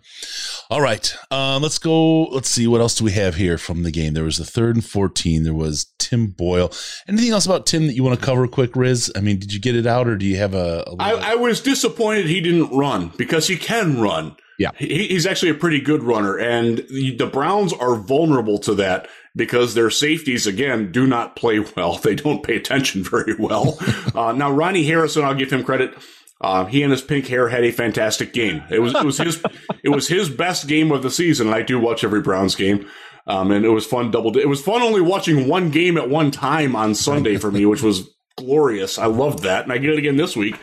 All 0.71 0.81
right. 0.81 1.15
Um, 1.31 1.63
let's 1.63 1.79
go. 1.79 2.25
Let's 2.25 2.49
see. 2.51 2.67
What 2.67 2.81
else 2.81 2.95
do 2.95 3.05
we 3.05 3.13
have 3.13 3.35
here 3.35 3.59
from 3.59 3.83
the 3.83 3.91
game? 3.91 4.15
There 4.15 4.25
was 4.25 4.39
the 4.39 4.45
third 4.45 4.77
and 4.77 4.85
14. 4.85 5.43
There 5.43 5.55
was 5.55 5.87
Tim 5.99 6.29
Boyle. 6.29 6.73
Anything 7.07 7.31
else 7.33 7.47
about 7.47 7.67
Tim 7.67 7.87
that 7.87 7.95
you 7.95 8.03
want 8.03 8.19
to 8.19 8.25
cover 8.25 8.47
quick, 8.49 8.75
Riz? 8.75 9.13
I 9.15 9.21
mean, 9.21 9.39
did 9.39 9.53
you 9.53 9.61
get 9.61 9.77
it 9.77 9.87
out 9.87 10.09
or 10.09 10.17
do 10.17 10.27
you 10.27 10.37
have 10.37 10.55
a. 10.55 10.85
a 10.87 10.97
I, 10.99 11.11
little- 11.13 11.25
I 11.25 11.35
was 11.35 11.61
disappointed 11.61 12.27
he 12.27 12.41
didn't 12.41 12.77
run 12.77 13.13
because 13.17 13.47
he 13.49 13.57
can 13.57 14.01
run. 14.01 14.37
Yeah. 14.59 14.71
He, 14.77 15.09
he's 15.09 15.27
actually 15.27 15.51
a 15.51 15.55
pretty 15.55 15.81
good 15.81 16.03
runner, 16.05 16.39
and 16.39 16.79
the, 16.79 17.17
the 17.17 17.27
Browns 17.27 17.73
are 17.73 17.97
vulnerable 17.97 18.59
to 18.61 18.75
that 18.77 19.09
because 19.35 19.75
their 19.75 19.91
safeties, 19.91 20.47
again, 20.47 20.93
do 20.93 21.07
not 21.07 21.35
play 21.37 21.59
well. 21.59 21.99
They 22.05 22.15
don't 22.15 22.43
pay 22.43 22.57
attention 22.57 23.03
very 23.03 23.35
well. 23.37 23.77
uh, 24.15 24.33
now, 24.33 24.51
Ronnie 24.53 24.85
Harrison, 24.85 25.25
I'll 25.25 25.35
give 25.35 25.53
him 25.53 25.65
credit. 25.65 25.95
Uh, 26.41 26.65
he 26.67 26.83
and 26.83 26.93
his 26.93 27.01
pink 27.03 27.27
hair 27.29 27.49
had 27.49 27.65
a 27.65 27.71
fantastic 27.71 28.33
game. 28.33 28.63
It 28.71 28.81
was 28.81 28.95
it 28.95 29.05
was 29.05 29.19
his 29.19 29.43
it 29.83 29.89
was 29.91 30.09
his 30.09 30.29
best 30.29 30.67
game 30.69 30.93
of 30.93 31.03
the 31.03 31.11
season. 31.11 31.49
I 31.55 31.63
do 31.63 31.79
watch 31.79 32.05
every 32.05 32.21
Browns 32.21 32.55
game, 32.55 32.87
um, 33.27 33.51
and 33.51 33.65
it 33.65 33.71
was 33.71 33.87
fun. 33.87 34.11
Double 34.11 34.37
it 34.37 34.49
was 34.49 34.61
fun 34.61 34.83
only 34.83 35.01
watching 35.01 35.49
one 35.49 35.71
game 35.71 35.97
at 35.97 36.11
one 36.11 36.31
time 36.31 36.77
on 36.77 36.95
Sunday 36.95 37.37
for 37.37 37.51
me, 37.51 37.65
which 37.65 37.83
was 37.83 38.09
glorious. 38.37 38.99
I 38.99 39.07
loved 39.07 39.45
that, 39.45 39.63
and 39.65 39.73
I 39.73 39.79
get 39.79 39.91
it 39.91 39.99
again 39.99 40.17
this 40.17 40.37
week. 40.37 40.57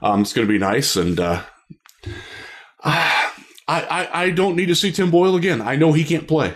Um, 0.00 0.22
it's 0.22 0.32
going 0.32 0.46
to 0.46 0.52
be 0.52 0.58
nice, 0.58 0.96
and 0.96 1.18
uh, 1.20 1.42
I, 2.84 3.32
I 3.68 4.08
I 4.24 4.30
don't 4.30 4.56
need 4.56 4.66
to 4.66 4.74
see 4.74 4.92
Tim 4.92 5.10
Boyle 5.10 5.36
again. 5.36 5.60
I 5.60 5.76
know 5.76 5.92
he 5.92 6.04
can't 6.04 6.28
play. 6.28 6.54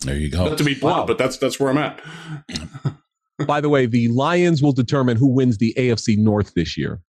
there 0.00 0.16
you 0.16 0.30
go. 0.30 0.46
Not 0.48 0.58
to 0.58 0.64
be 0.64 0.74
blunt, 0.74 0.96
Wow. 1.00 1.06
but 1.06 1.18
that's 1.18 1.36
that's 1.38 1.60
where 1.60 1.70
I'm 1.70 1.78
at. 1.78 2.00
By 3.46 3.60
the 3.60 3.68
way, 3.68 3.86
the 3.86 4.08
Lions 4.08 4.62
will 4.62 4.72
determine 4.72 5.16
who 5.16 5.26
wins 5.28 5.58
the 5.58 5.74
AFC 5.76 6.16
North 6.16 6.54
this 6.54 6.76
year. 6.78 7.00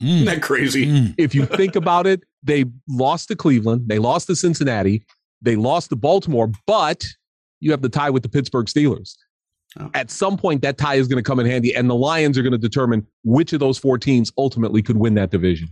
Isn't 0.00 0.22
Mm, 0.22 0.26
that 0.26 0.42
crazy? 0.42 0.86
mm. 0.86 1.14
if 1.16 1.34
you 1.34 1.46
think 1.46 1.76
about 1.76 2.06
it, 2.06 2.22
they 2.42 2.64
lost 2.88 3.28
to 3.28 3.36
Cleveland, 3.36 3.84
they 3.86 3.98
lost 3.98 4.26
to 4.26 4.36
Cincinnati, 4.36 5.04
they 5.40 5.56
lost 5.56 5.90
to 5.90 5.96
Baltimore, 5.96 6.50
but 6.66 7.04
you 7.60 7.70
have 7.70 7.80
the 7.80 7.88
tie 7.88 8.10
with 8.10 8.22
the 8.22 8.28
Pittsburgh 8.28 8.66
Steelers. 8.66 9.14
Oh. 9.78 9.90
At 9.94 10.10
some 10.10 10.36
point, 10.36 10.62
that 10.62 10.78
tie 10.78 10.96
is 10.96 11.08
going 11.08 11.22
to 11.22 11.26
come 11.26 11.40
in 11.40 11.46
handy, 11.46 11.74
and 11.74 11.88
the 11.88 11.94
Lions 11.94 12.36
are 12.36 12.42
going 12.42 12.52
to 12.52 12.58
determine 12.58 13.06
which 13.24 13.52
of 13.52 13.60
those 13.60 13.78
four 13.78 13.96
teams 13.98 14.30
ultimately 14.36 14.82
could 14.82 14.96
win 14.98 15.14
that 15.14 15.30
division. 15.30 15.68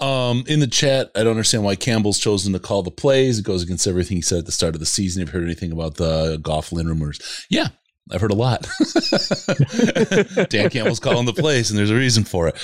Um, 0.00 0.44
in 0.46 0.60
the 0.60 0.66
chat, 0.68 1.10
I 1.16 1.20
don't 1.24 1.32
understand 1.32 1.64
why 1.64 1.74
Campbell's 1.74 2.18
chosen 2.18 2.52
to 2.52 2.58
call 2.60 2.82
the 2.82 2.90
plays. 2.90 3.38
It 3.40 3.44
goes 3.44 3.62
against 3.62 3.86
everything 3.86 4.16
he 4.18 4.22
said 4.22 4.38
at 4.38 4.46
the 4.46 4.52
start 4.52 4.74
of 4.74 4.80
the 4.80 4.86
season. 4.86 5.20
Have 5.20 5.34
you 5.34 5.40
heard 5.40 5.46
anything 5.46 5.72
about 5.72 5.96
the 5.96 6.38
Goff 6.40 6.70
Lynn 6.70 6.86
rumors? 6.86 7.20
Yeah, 7.50 7.68
I've 8.12 8.20
heard 8.20 8.30
a 8.30 8.34
lot. 8.36 8.62
Dan 10.50 10.70
Campbell's 10.70 11.00
calling 11.00 11.26
the 11.26 11.32
plays, 11.36 11.70
and 11.70 11.78
there's 11.78 11.90
a 11.90 11.96
reason 11.96 12.22
for 12.24 12.48
it. 12.48 12.56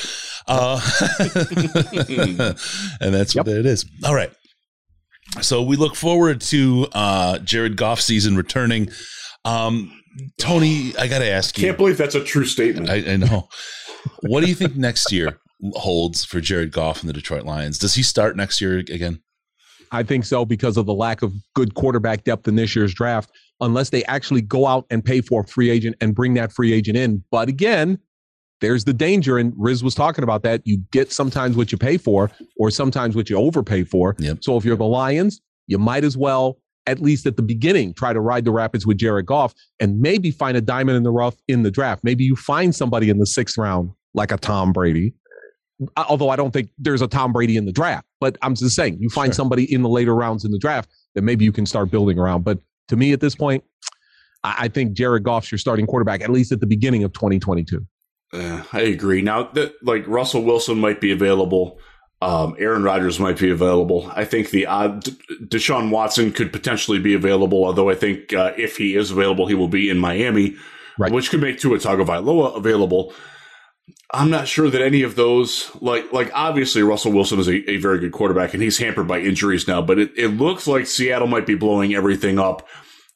Uh, 0.47 0.81
and 3.01 3.15
that's 3.15 3.35
Yep. 3.35 3.47
what 3.47 3.57
it 3.57 3.67
is. 3.67 3.85
All 4.05 4.15
right. 4.15 4.31
So 5.41 5.63
we 5.63 5.77
look 5.77 5.97
forward 5.97 6.41
to 6.43 6.87
uh, 6.93 7.39
Jared 7.39 7.77
Goff 7.77 8.01
season 8.01 8.37
returning. 8.37 8.91
Um, 9.45 9.91
Tony, 10.39 10.97
I 10.97 11.09
got 11.09 11.19
to 11.19 11.29
ask 11.29 11.59
you. 11.59 11.65
Can't 11.67 11.77
believe 11.79 11.99
that's 11.99 12.15
a 12.15 12.23
true 12.23 12.45
statement. 12.45 12.89
I, 12.89 13.15
I 13.15 13.17
know. 13.17 13.49
What 14.21 14.43
do 14.43 14.47
you 14.49 14.55
think 14.55 14.77
next 14.77 15.11
year 15.11 15.39
holds 15.75 16.25
for 16.25 16.41
Jared 16.41 16.73
Goff 16.73 17.01
and 17.01 17.09
the 17.09 17.13
Detroit 17.13 17.45
Lions? 17.45 17.79
Does 17.79 17.95
he 17.95 18.03
start 18.03 18.37
next 18.37 18.61
year 18.61 18.79
again? 18.79 19.21
I 19.93 20.03
think 20.03 20.25
so 20.25 20.45
because 20.45 20.77
of 20.77 20.87
the 20.87 20.95
lack 20.95 21.23
of 21.23 21.33
good 21.55 21.75
quarterback 21.75 22.25
depth 22.25 22.49
in 22.49 22.57
this 22.57 22.75
year's 22.75 22.93
draft, 22.93 23.31
unless 23.61 23.91
they 23.91 24.05
actually 24.05 24.41
go 24.41 24.67
out 24.67 24.87
and 24.91 25.05
pay 25.05 25.21
for 25.21 25.43
a 25.43 25.47
free 25.47 25.71
agent 25.71 25.97
and 26.01 26.15
bring 26.15 26.35
that 26.35 26.53
free 26.53 26.73
agent 26.73 26.97
in. 26.97 27.23
But 27.31 27.49
again, 27.49 27.99
there's 28.61 28.85
the 28.85 28.93
danger, 28.93 29.39
and 29.39 29.53
Riz 29.57 29.85
was 29.85 29.95
talking 29.95 30.25
about 30.25 30.43
that. 30.43 30.63
You 30.65 30.79
get 30.91 31.13
sometimes 31.13 31.57
what 31.57 31.71
you 31.71 31.79
pay 31.79 31.97
for, 31.97 32.31
or 32.57 32.71
sometimes 32.71 33.15
what 33.15 33.31
you 33.31 33.37
overpay 33.37 33.85
for. 33.85 34.17
Yep. 34.19 34.39
So 34.43 34.57
if 34.57 34.65
you're 34.65 34.77
the 34.77 34.85
Lions, 34.85 35.41
you 35.67 35.79
might 35.79 36.03
as 36.03 36.17
well, 36.17 36.59
at 36.87 37.01
least 37.01 37.27
at 37.27 37.37
the 37.37 37.43
beginning, 37.43 37.95
try 37.95 38.13
to 38.13 38.21
ride 38.21 38.45
the 38.45 38.51
rapids 38.51 38.87
with 38.87 38.99
Jared 38.99 39.27
Goff 39.27 39.55
and 39.81 40.01
maybe 40.01 40.31
find 40.31 40.57
a 40.57 40.61
diamond 40.61 40.97
in 40.97 41.03
the 41.03 41.13
rough 41.13 41.37
in 41.49 41.63
the 41.63 41.71
draft. 41.71 42.05
Maybe 42.05 42.25
you 42.25 42.37
find 42.37 42.75
somebody 42.75 43.11
in 43.11 43.19
the 43.19 43.27
sixth 43.27 43.59
round, 43.59 43.91
like 44.15 44.33
a 44.33 44.37
Tom 44.37 44.73
Brady. 44.73 45.15
Although 45.97 46.29
I 46.31 46.37
don't 46.37 46.53
think 46.53 46.69
there's 46.79 47.03
a 47.03 47.09
Tom 47.09 47.33
Brady 47.33 47.57
in 47.57 47.65
the 47.67 47.73
draft, 47.73 48.07
but 48.21 48.37
I'm 48.43 48.55
just 48.55 48.75
saying 48.77 48.99
you 49.01 49.09
find 49.09 49.29
Sure. 49.29 49.35
somebody 49.35 49.73
in 49.73 49.83
the 49.83 49.89
later 49.89 50.15
rounds 50.15 50.45
in 50.45 50.51
the 50.51 50.59
draft 50.59 50.89
that 51.15 51.23
maybe 51.23 51.45
you 51.45 51.53
can 51.53 51.67
start 51.67 51.91
building 51.91 52.19
around. 52.19 52.45
But 52.45 52.59
to 52.89 52.97
me, 52.97 53.13
at 53.13 53.21
this 53.21 53.35
point, 53.35 53.65
I, 54.43 54.55
I 54.61 54.69
think 54.69 54.93
Jared 54.95 55.23
Goff's 55.25 55.51
your 55.51 55.59
starting 55.59 55.87
quarterback, 55.87 56.21
at 56.23 56.31
least 56.31 56.53
at 56.53 56.61
the 56.61 56.67
beginning 56.67 57.05
of 57.05 57.13
2022. 57.13 57.87
Uh, 58.33 58.63
I 58.73 58.81
agree. 58.81 59.23
Now 59.23 59.45
that 59.55 59.75
like 59.83 60.07
Russell 60.09 60.43
Wilson 60.43 60.79
might 60.79 61.01
be 61.01 61.13
available, 61.13 61.79
um, 62.23 62.57
Aaron 62.59 62.83
Rodgers 62.83 63.21
might 63.21 63.39
be 63.39 63.51
available. 63.51 64.11
I 64.15 64.25
think 64.25 64.51
the 64.51 64.67
odd 64.67 65.05
Deshaun 65.49 65.91
Watson 65.91 66.33
could 66.33 66.53
potentially 66.53 66.99
be 66.99 67.15
available. 67.15 67.65
Although 67.65 67.91
I 67.91 67.95
think 67.95 68.33
uh, 68.33 68.53
if 68.57 68.77
he 68.77 68.97
is 68.97 69.11
available, 69.11 69.47
he 69.47 69.55
will 69.55 69.69
be 69.69 69.89
in 69.91 69.99
Miami, 69.99 70.57
Right. 70.99 71.13
which 71.13 71.31
could 71.31 71.41
make 71.41 71.59
Tua 71.59 71.79
Tagovailoa 71.79 72.57
available. 72.57 73.13
I'm 74.13 74.31
not 74.31 74.47
sure 74.49 74.71
that 74.71 74.81
any 74.81 75.03
of 75.03 75.17
those, 75.17 75.71
like, 75.81 76.13
like 76.13 76.31
obviously 76.35 76.83
Russell 76.83 77.13
Wilson 77.13 77.39
is 77.41 77.49
a, 77.49 77.71
a 77.71 77.77
very 77.79 77.99
good 77.99 78.13
quarterback 78.13 78.55
and 78.55 78.63
he's 78.63 78.79
hampered 78.79 79.09
by 79.09 79.19
injuries 79.21 79.67
now, 79.69 79.83
but 79.83 79.99
it, 79.99 80.13
it 80.17 80.29
looks 80.29 80.67
like 80.67 80.87
Seattle 80.87 81.27
might 81.27 81.47
be 81.47 81.55
blowing 81.55 81.95
everything 81.95 82.39
up. 82.39 82.67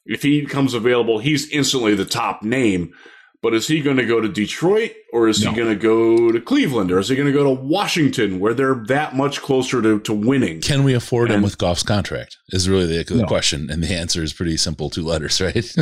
If 0.05 0.21
he 0.23 0.41
becomes 0.41 0.73
available, 0.73 1.19
he's 1.19 1.49
instantly 1.51 1.95
the 1.95 2.05
top 2.05 2.43
name. 2.43 2.93
But 3.41 3.53
is 3.53 3.67
he 3.69 3.79
going 3.81 3.95
to 3.95 4.05
go 4.05 4.19
to 4.19 4.27
Detroit 4.27 4.91
or 5.13 5.29
is 5.29 5.41
No. 5.41 5.51
he 5.51 5.55
going 5.55 5.69
to 5.69 5.81
go 5.81 6.29
to 6.33 6.41
Cleveland 6.41 6.91
or 6.91 6.99
is 6.99 7.07
he 7.07 7.15
going 7.15 7.27
to 7.27 7.31
go 7.31 7.45
to 7.45 7.61
Washington 7.61 8.37
where 8.41 8.53
they're 8.53 8.83
that 8.87 9.15
much 9.15 9.41
closer 9.41 9.81
to, 9.81 9.99
to 10.01 10.13
winning? 10.13 10.59
Can 10.59 10.83
we 10.83 10.93
afford 10.93 11.31
him 11.31 11.41
with 11.41 11.57
Goff's 11.57 11.83
contract? 11.83 12.35
Is 12.49 12.67
really 12.67 12.85
the, 12.85 13.03
the 13.05 13.21
No. 13.21 13.25
question, 13.27 13.69
and 13.71 13.81
the 13.81 13.93
answer 13.93 14.21
is 14.21 14.33
pretty 14.33 14.57
simple: 14.57 14.89
two 14.89 15.03
letters, 15.05 15.39
right? 15.41 15.73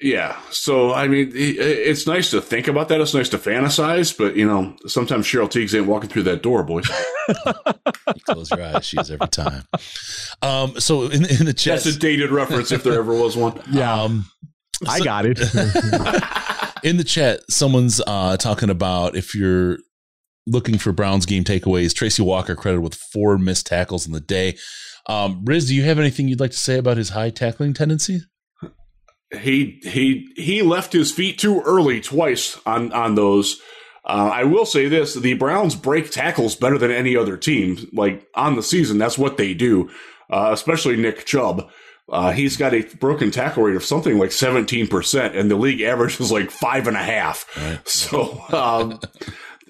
Yeah. 0.00 0.38
So, 0.50 0.92
I 0.92 1.08
mean, 1.08 1.32
it's 1.34 2.06
nice 2.06 2.30
to 2.30 2.40
think 2.40 2.68
about 2.68 2.88
that. 2.88 3.00
It's 3.00 3.14
nice 3.14 3.28
to 3.30 3.38
fantasize, 3.38 4.16
but, 4.16 4.36
you 4.36 4.46
know, 4.46 4.76
sometimes 4.86 5.26
Cheryl 5.26 5.48
Tiegs 5.48 5.76
ain't 5.76 5.86
walking 5.86 6.08
through 6.08 6.22
that 6.24 6.42
door, 6.42 6.62
boys. 6.62 6.88
You 8.14 8.22
Close 8.22 8.50
your 8.50 8.62
eyes; 8.62 8.86
she 8.86 8.96
is 8.98 9.10
every 9.10 9.28
time. 9.28 9.64
Um, 10.40 10.80
so 10.80 11.04
in, 11.04 11.26
in 11.26 11.44
the 11.44 11.52
chat, 11.52 11.82
That's 11.82 11.96
a 11.96 11.98
dated 11.98 12.30
reference 12.30 12.72
if 12.72 12.82
there 12.82 12.98
ever 12.98 13.14
was 13.14 13.36
one. 13.36 13.60
Yeah. 13.70 14.02
Um, 14.02 14.24
I 14.86 15.00
got 15.00 15.26
it. 15.26 15.38
in 16.82 16.96
the 16.96 17.04
chat, 17.04 17.40
someone's 17.50 18.00
uh, 18.06 18.38
talking 18.38 18.70
about 18.70 19.14
if 19.14 19.34
you're 19.34 19.78
looking 20.46 20.78
for 20.78 20.92
Browns 20.92 21.26
game 21.26 21.44
takeaways. 21.44 21.94
Tracy 21.94 22.22
Walker 22.22 22.54
credited 22.54 22.82
with 22.82 22.94
four 22.94 23.36
missed 23.36 23.66
tackles 23.66 24.06
in 24.06 24.12
the 24.12 24.20
day. 24.20 24.56
Um, 25.06 25.44
Riz, 25.44 25.68
do 25.68 25.74
you 25.74 25.84
have 25.84 25.98
anything 25.98 26.28
you'd 26.28 26.40
like 26.40 26.52
to 26.52 26.56
say 26.56 26.78
about 26.78 26.96
his 26.96 27.10
high 27.10 27.30
tackling 27.30 27.74
tendency? 27.74 28.20
He 29.36 29.80
he 29.82 30.32
he 30.36 30.62
left 30.62 30.92
his 30.92 31.12
feet 31.12 31.38
too 31.38 31.60
early 31.62 32.00
twice 32.00 32.58
on 32.64 32.92
on 32.92 33.14
those. 33.14 33.60
Uh, 34.04 34.30
I 34.32 34.44
will 34.44 34.64
say 34.64 34.88
this: 34.88 35.14
the 35.14 35.34
Browns 35.34 35.74
break 35.74 36.10
tackles 36.10 36.56
better 36.56 36.78
than 36.78 36.90
any 36.90 37.16
other 37.16 37.36
team. 37.36 37.88
Like 37.92 38.26
on 38.34 38.56
the 38.56 38.62
season, 38.62 38.98
that's 38.98 39.18
what 39.18 39.36
they 39.36 39.54
do. 39.54 39.90
Uh, 40.30 40.50
especially 40.52 40.96
Nick 40.96 41.24
Chubb. 41.26 41.70
Uh, 42.10 42.32
he's 42.32 42.56
got 42.56 42.72
a 42.72 42.82
broken 42.96 43.30
tackle 43.30 43.64
rate 43.64 43.76
of 43.76 43.84
something 43.84 44.18
like 44.18 44.32
seventeen 44.32 44.86
percent, 44.86 45.36
and 45.36 45.50
the 45.50 45.56
league 45.56 45.82
average 45.82 46.18
is 46.20 46.32
like 46.32 46.50
five 46.50 46.86
and 46.86 46.96
a 46.96 47.02
half. 47.02 47.46
Right. 47.54 47.86
So 47.86 48.42
um, 48.50 48.98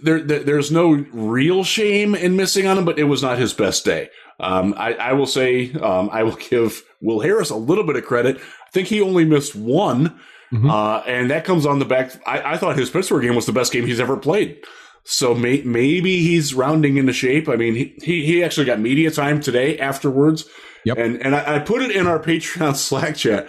there, 0.01 0.21
there, 0.21 0.45
there's 0.45 0.71
no 0.71 1.05
real 1.13 1.65
shame 1.65 2.15
in 2.15 2.37
missing 2.37 2.69
on 2.69 2.79
him, 2.79 2.85
but 2.85 2.99
it 2.99 3.05
was 3.05 3.25
not 3.25 3.39
his 3.39 3.53
best 3.53 3.85
day. 3.85 4.11
Um, 4.39 4.75
I, 4.77 4.95
I 4.95 5.13
will 5.15 5.27
say 5.27 5.73
um, 5.73 6.11
I 6.13 6.23
will 6.23 6.37
give 6.37 6.85
Will 7.01 7.19
Harris 7.19 7.51
a 7.51 7.57
little 7.57 7.85
bit 7.85 7.97
of 7.97 8.05
credit. 8.05 8.41
I 8.69 8.71
think 8.73 8.89
he 8.89 9.01
only 9.01 9.25
missed 9.25 9.57
one, 9.57 10.19
Mhm. 10.53 10.71
uh, 10.71 11.03
and 11.07 11.31
that 11.31 11.45
comes 11.45 11.67
on 11.67 11.79
the 11.79 11.85
back. 11.85 12.13
I, 12.27 12.53
I 12.55 12.57
thought 12.59 12.77
his 12.79 12.91
Pittsburgh 12.91 13.23
game 13.23 13.35
was 13.35 13.47
the 13.47 13.53
best 13.53 13.73
game 13.73 13.87
he's 13.87 14.01
ever 14.01 14.17
played. 14.17 14.59
So 15.05 15.35
may, 15.35 15.63
maybe 15.63 16.19
he's 16.23 16.53
rounding 16.55 16.99
into 16.99 17.13
shape. 17.15 17.49
I 17.49 17.57
mean, 17.57 17.75
he, 17.75 17.95
he, 18.03 18.27
he 18.27 18.45
actually 18.45 18.67
got 18.67 18.79
media 18.79 19.11
time 19.11 19.41
today 19.41 19.79
afterwards. 19.79 20.45
Yep. 20.85 20.99
And, 20.99 21.23
and 21.23 21.35
I, 21.35 21.57
I 21.57 21.59
put 21.61 21.81
it 21.83 21.91
in 21.93 22.07
our 22.07 22.19
Patreon 22.23 22.77
Slack 22.77 23.17
chat. 23.17 23.49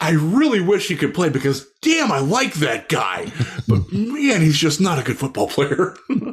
I 0.00 0.10
really 0.12 0.60
wish 0.60 0.88
he 0.88 0.96
could 0.96 1.14
play 1.14 1.28
because 1.28 1.66
damn, 1.82 2.10
I 2.10 2.18
like 2.20 2.54
that 2.54 2.88
guy. 2.88 3.30
But 3.68 3.90
man, 3.92 4.40
he's 4.42 4.58
just 4.58 4.80
not 4.80 4.98
a 4.98 5.02
good 5.02 5.18
football 5.18 5.48
player. 5.48 5.96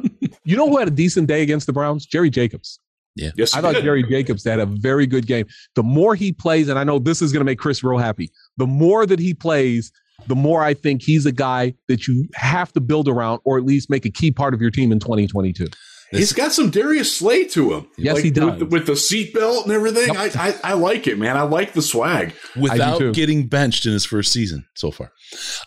You 0.44 0.56
know 0.56 0.68
who 0.68 0.78
had 0.78 0.88
a 0.88 0.92
decent 0.92 1.28
day 1.28 1.42
against 1.42 1.66
the 1.68 1.72
Browns? 1.72 2.04
Jerry 2.04 2.28
Jacobs. 2.28 2.80
Yes, 3.16 3.54
I 3.54 3.60
thought 3.60 3.74
did. 3.74 3.84
Jerry 3.84 4.02
Jacobs 4.02 4.44
had 4.44 4.58
a 4.60 4.66
very 4.66 5.06
good 5.06 5.26
game. 5.26 5.46
The 5.74 5.82
more 5.82 6.14
he 6.14 6.32
plays, 6.32 6.68
and 6.68 6.78
I 6.78 6.84
know 6.84 6.98
this 6.98 7.20
is 7.22 7.32
going 7.32 7.40
to 7.40 7.44
make 7.44 7.58
Chris 7.58 7.82
real 7.84 7.98
happy, 7.98 8.30
the 8.56 8.66
more 8.66 9.04
that 9.06 9.18
he 9.18 9.34
plays, 9.34 9.92
the 10.28 10.36
more 10.36 10.62
I 10.62 10.74
think 10.74 11.02
he's 11.02 11.26
a 11.26 11.32
guy 11.32 11.74
that 11.88 12.06
you 12.06 12.28
have 12.34 12.72
to 12.74 12.80
build 12.80 13.08
around 13.08 13.40
or 13.44 13.58
at 13.58 13.64
least 13.64 13.90
make 13.90 14.04
a 14.06 14.10
key 14.10 14.30
part 14.30 14.54
of 14.54 14.60
your 14.60 14.70
team 14.70 14.92
in 14.92 14.98
2022. 15.00 15.66
He's 16.12 16.34
got 16.34 16.52
some 16.52 16.68
Darius 16.68 17.16
Slay 17.16 17.44
to 17.46 17.72
him. 17.72 17.86
Yes, 17.96 18.18
he 18.18 18.30
does. 18.30 18.44
With, 18.50 18.58
the- 18.58 18.66
with 18.66 18.86
the 18.86 18.92
seatbelt 18.92 19.62
and 19.64 19.72
everything. 19.72 20.14
I, 20.14 20.28
I, 20.34 20.54
I 20.62 20.72
like 20.74 21.06
it, 21.06 21.18
man. 21.18 21.38
I 21.38 21.42
like 21.42 21.72
the 21.72 21.80
swag. 21.80 22.34
without 22.54 23.14
getting 23.14 23.46
benched 23.46 23.86
in 23.86 23.92
his 23.94 24.04
first 24.04 24.30
season 24.30 24.66
so 24.74 24.90
far. 24.90 25.10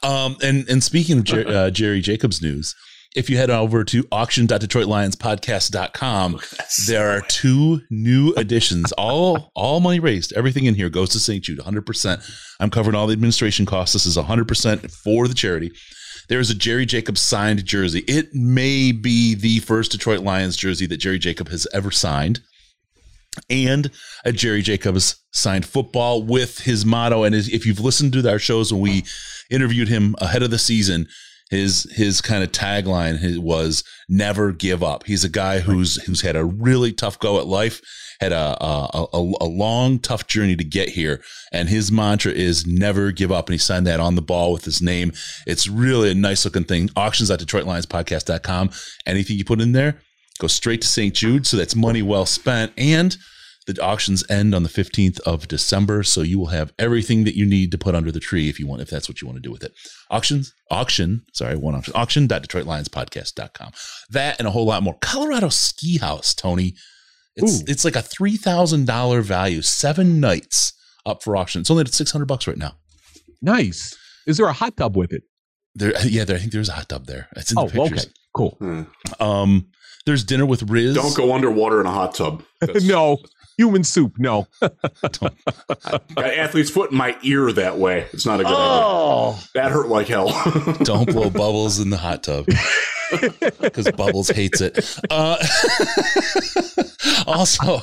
Um, 0.04 0.38
and 0.44 0.70
and 0.70 0.84
speaking 0.84 1.18
of 1.18 1.24
Jer- 1.24 1.48
uh, 1.50 1.70
Jerry 1.72 2.00
Jacobs 2.00 2.44
news, 2.44 2.76
if 3.16 3.30
you 3.30 3.38
head 3.38 3.50
over 3.50 3.86
to 3.86 4.06
auction.detroitlionspodcast.com, 4.12 6.40
there 6.88 7.10
are 7.10 7.22
two 7.22 7.82
new 7.90 8.34
additions. 8.36 8.92
All 8.94 9.52
all 9.56 9.80
money 9.80 10.00
raised, 10.00 10.34
everything 10.34 10.66
in 10.66 10.76
here 10.76 10.90
goes 10.90 11.10
to 11.10 11.20
St. 11.20 11.44
Jude, 11.44 11.60
100%. 11.60 12.56
I'm 12.60 12.70
covering 12.70 12.96
all 12.96 13.08
the 13.08 13.14
administration 13.14 13.66
costs. 13.66 13.94
This 13.94 14.06
is 14.06 14.18
100% 14.18 14.92
for 14.92 15.28
the 15.28 15.34
charity. 15.34 15.72
There 16.28 16.40
is 16.40 16.50
a 16.50 16.56
Jerry 16.56 16.86
Jacobs 16.86 17.22
signed 17.22 17.66
jersey. 17.66 18.04
It 18.08 18.34
may 18.34 18.92
be 18.92 19.36
the 19.36 19.60
first 19.60 19.92
Detroit 19.92 20.22
Lions 20.22 20.58
jersey 20.58 20.88
that 20.88 20.98
Jerry 20.98 21.20
Jacob 21.20 21.50
has 21.50 21.68
ever 21.74 21.92
signed 21.92 22.42
and 23.50 23.92
a 24.24 24.32
Jerry 24.32 24.62
Jacobs 24.62 25.22
signed 25.32 25.66
football 25.66 26.24
with 26.24 26.60
his 26.60 26.86
motto. 26.86 27.24
And 27.24 27.36
if 27.36 27.66
you've 27.66 27.80
listened 27.80 28.14
to 28.14 28.30
our 28.30 28.40
shows 28.40 28.72
when 28.72 28.82
we 28.82 29.04
interviewed 29.50 29.88
him 29.88 30.16
ahead 30.20 30.44
of 30.44 30.52
the 30.52 30.60
season, 30.60 31.08
his 31.56 31.88
his 31.92 32.22
kind 32.22 32.44
of 32.44 32.52
tagline 32.52 33.38
was 33.40 33.84
"Never 34.10 34.52
give 34.52 34.84
up." 34.84 35.06
He's 35.06 35.24
a 35.24 35.30
guy 35.30 35.60
who's 35.60 35.96
who's 36.04 36.22
had 36.22 36.36
a 36.36 36.46
really 36.46 36.94
tough 36.94 37.20
go 37.20 37.40
at 37.40 37.48
life, 37.48 37.82
had 38.20 38.32
a 38.32 38.58
a, 38.64 39.08
a 39.14 39.34
a 39.42 39.46
long 39.46 40.00
tough 40.00 40.28
journey 40.28 40.56
to 40.56 40.64
get 40.64 40.90
here, 40.90 41.22
and 41.52 41.70
his 41.70 41.92
mantra 41.92 42.32
is 42.32 42.66
"Never 42.66 43.12
give 43.12 43.32
up." 43.32 43.48
And 43.48 43.54
he 43.54 43.60
signed 43.60 43.88
that 43.88 44.00
on 44.00 44.16
the 44.16 44.22
ball 44.22 44.54
with 44.54 44.66
his 44.66 44.82
name. 44.82 45.12
It's 45.48 45.68
really 45.68 46.12
a 46.12 46.16
nice 46.16 46.46
looking 46.46 46.66
thing. 46.66 46.90
Auctions 46.96 47.32
at 47.32 47.40
DetroitLionsPodcast.com. 47.40 48.72
Anything 49.06 49.38
you 49.38 49.46
put 49.46 49.62
in 49.62 49.72
there 49.72 50.00
go 50.40 50.48
straight 50.48 50.82
to 50.82 50.88
St. 50.88 51.14
Jude. 51.14 51.48
So 51.48 51.58
that's 51.58 51.76
money 51.76 52.02
well 52.02 52.26
spent. 52.26 52.74
And 52.78 53.16
the 53.68 53.82
auctions 53.82 54.24
end 54.30 54.54
on 54.54 54.64
the 54.64 54.70
15th 54.70 55.20
of 55.22 55.48
December. 55.48 56.04
So 56.04 56.22
you 56.22 56.38
will 56.40 56.48
have 56.48 56.74
everything 56.78 57.24
that 57.24 57.36
you 57.36 57.46
need 57.46 57.72
to 57.72 57.78
put 57.78 57.96
under 57.96 58.12
the 58.12 58.20
tree 58.20 58.48
if 58.50 58.60
you 58.60 58.68
want, 58.68 58.82
if 58.82 58.90
that's 58.90 59.10
what 59.10 59.22
you 59.22 59.28
want 59.28 59.38
to 59.38 59.42
do 59.42 59.52
with 59.52 59.64
it. 59.64 59.74
Auctions, 60.12 60.54
auction, 60.70 61.24
sorry, 61.34 61.56
one 61.56 61.74
auction, 61.76 61.94
auction.detroitlionspodcast.com. 61.96 63.72
That 64.10 64.38
and 64.40 64.48
a 64.48 64.52
whole 64.52 64.66
lot 64.66 64.84
more. 64.84 64.98
Colorado 65.02 65.50
Ski 65.50 65.98
House, 65.98 66.34
Tony. 66.34 66.76
It's, 67.36 67.62
Ooh. 67.62 67.66
it's 67.68 67.84
like 67.84 67.96
a 67.96 68.00
$3,000 68.04 69.22
value, 69.24 69.62
seven 69.62 70.20
nights 70.20 70.74
up 71.06 71.22
for 71.24 71.36
auction. 71.36 71.62
It's 71.62 71.70
only 71.72 71.82
at 71.82 71.94
600 71.94 72.26
bucks 72.26 72.48
right 72.48 72.58
now. 72.58 72.74
Nice. 73.42 73.96
Is 74.26 74.38
there 74.38 74.48
a 74.48 74.54
hot 74.54 74.78
tub 74.78 74.96
with 74.96 75.12
it? 75.12 75.24
There, 75.76 75.94
yeah, 76.06 76.24
there, 76.24 76.38
I 76.38 76.40
think 76.40 76.54
there's 76.54 76.70
a 76.70 76.74
hot 76.74 76.88
tub 76.90 77.06
there. 77.06 77.28
It's 77.36 77.52
in 77.52 77.56
the 77.56 77.62
Oh, 77.62 77.68
pictures. 77.68 78.06
okay. 78.06 78.14
Cool. 78.36 78.56
Hmm. 78.60 78.82
Um, 79.20 79.68
there's 80.06 80.24
dinner 80.24 80.46
with 80.46 80.64
Riz. 80.70 80.96
Don't 80.96 81.16
go 81.16 81.34
underwater 81.34 81.82
in 81.82 81.88
a 81.88 81.92
hot 81.92 82.16
tub. 82.16 82.44
No, 82.82 83.18
human 83.58 83.84
soup. 83.84 84.18
No. 84.18 84.48
Got 84.62 85.34
athlete's 86.18 86.70
foot 86.70 86.92
in 86.92 86.98
my 86.98 87.18
ear 87.24 87.52
that 87.54 87.78
way. 87.78 88.08
It's 88.14 88.26
not 88.26 88.40
a 88.40 88.44
good 88.44 88.50
idea. 88.54 88.58
Oh, 88.60 89.44
That 89.54 89.72
hurt 89.72 89.88
like 89.88 90.08
hell. 90.08 90.28
Don't 90.84 91.12
blow 91.12 91.30
bubbles 91.30 91.80
in 91.80 91.90
the 91.90 91.98
hot 91.98 92.24
tub 92.24 92.46
because 93.62 93.90
Bubbles 93.92 94.30
hates 94.30 94.62
it. 94.62 95.00
Uh, 95.10 95.38
also, 97.28 97.82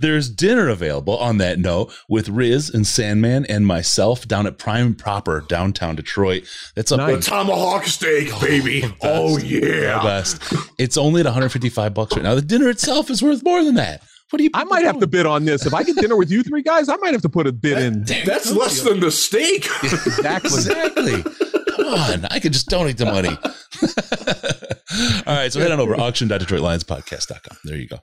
there's 0.00 0.28
dinner 0.30 0.68
available 0.68 1.16
on 1.18 1.38
that 1.38 1.58
note 1.58 1.92
with 2.08 2.28
Riz 2.28 2.70
and 2.70 2.86
Sandman 2.86 3.44
and 3.46 3.66
myself 3.66 4.26
down 4.26 4.46
at 4.46 4.58
Prime 4.58 4.94
Proper 4.94 5.44
downtown 5.48 5.96
Detroit. 5.96 6.44
That's 6.74 6.90
a 6.92 6.96
the 6.96 7.06
Nice. 7.06 7.26
tomahawk 7.26 7.84
steak, 7.84 8.28
baby. 8.40 8.84
Oh, 9.02 9.38
the 9.38 9.46
yeah. 9.46 10.02
best. 10.02 10.40
It's 10.78 10.96
only 10.96 11.20
at 11.20 11.26
155 11.26 11.94
bucks 11.94 12.14
right 12.16 12.22
now. 12.22 12.34
The 12.34 12.42
dinner 12.42 12.68
itself 12.68 13.10
is 13.10 13.22
worth 13.22 13.42
more 13.44 13.62
than 13.64 13.74
that. 13.76 14.02
What 14.30 14.38
do 14.38 14.44
you? 14.44 14.50
I 14.54 14.64
might 14.64 14.84
have 14.84 14.98
to 14.98 15.06
bid 15.06 15.24
on 15.24 15.44
this. 15.44 15.66
If 15.66 15.72
I 15.74 15.84
get 15.84 15.96
dinner 15.96 16.16
with 16.16 16.30
you 16.30 16.42
three 16.42 16.62
guys, 16.62 16.88
I 16.88 16.96
might 16.96 17.12
have 17.12 17.22
to 17.22 17.28
put 17.28 17.46
a 17.46 17.52
bid 17.52 17.78
in. 17.78 18.04
That's 18.24 18.50
less 18.50 18.82
than 18.82 19.00
the 19.00 19.10
steak. 19.10 19.68
Exactly. 19.82 20.50
Exactly. 20.50 21.24
On. 21.78 22.24
I 22.30 22.38
could 22.40 22.52
just 22.52 22.68
donate 22.68 22.96
the 22.98 23.04
money. 23.06 23.28
All 25.26 25.34
right. 25.34 25.52
So 25.52 25.60
head 25.60 25.72
on 25.72 25.80
over 25.80 25.94
auction.detroitlionspodcast.com. 25.98 27.58
There 27.64 27.76
you 27.76 27.88
go. 27.88 27.98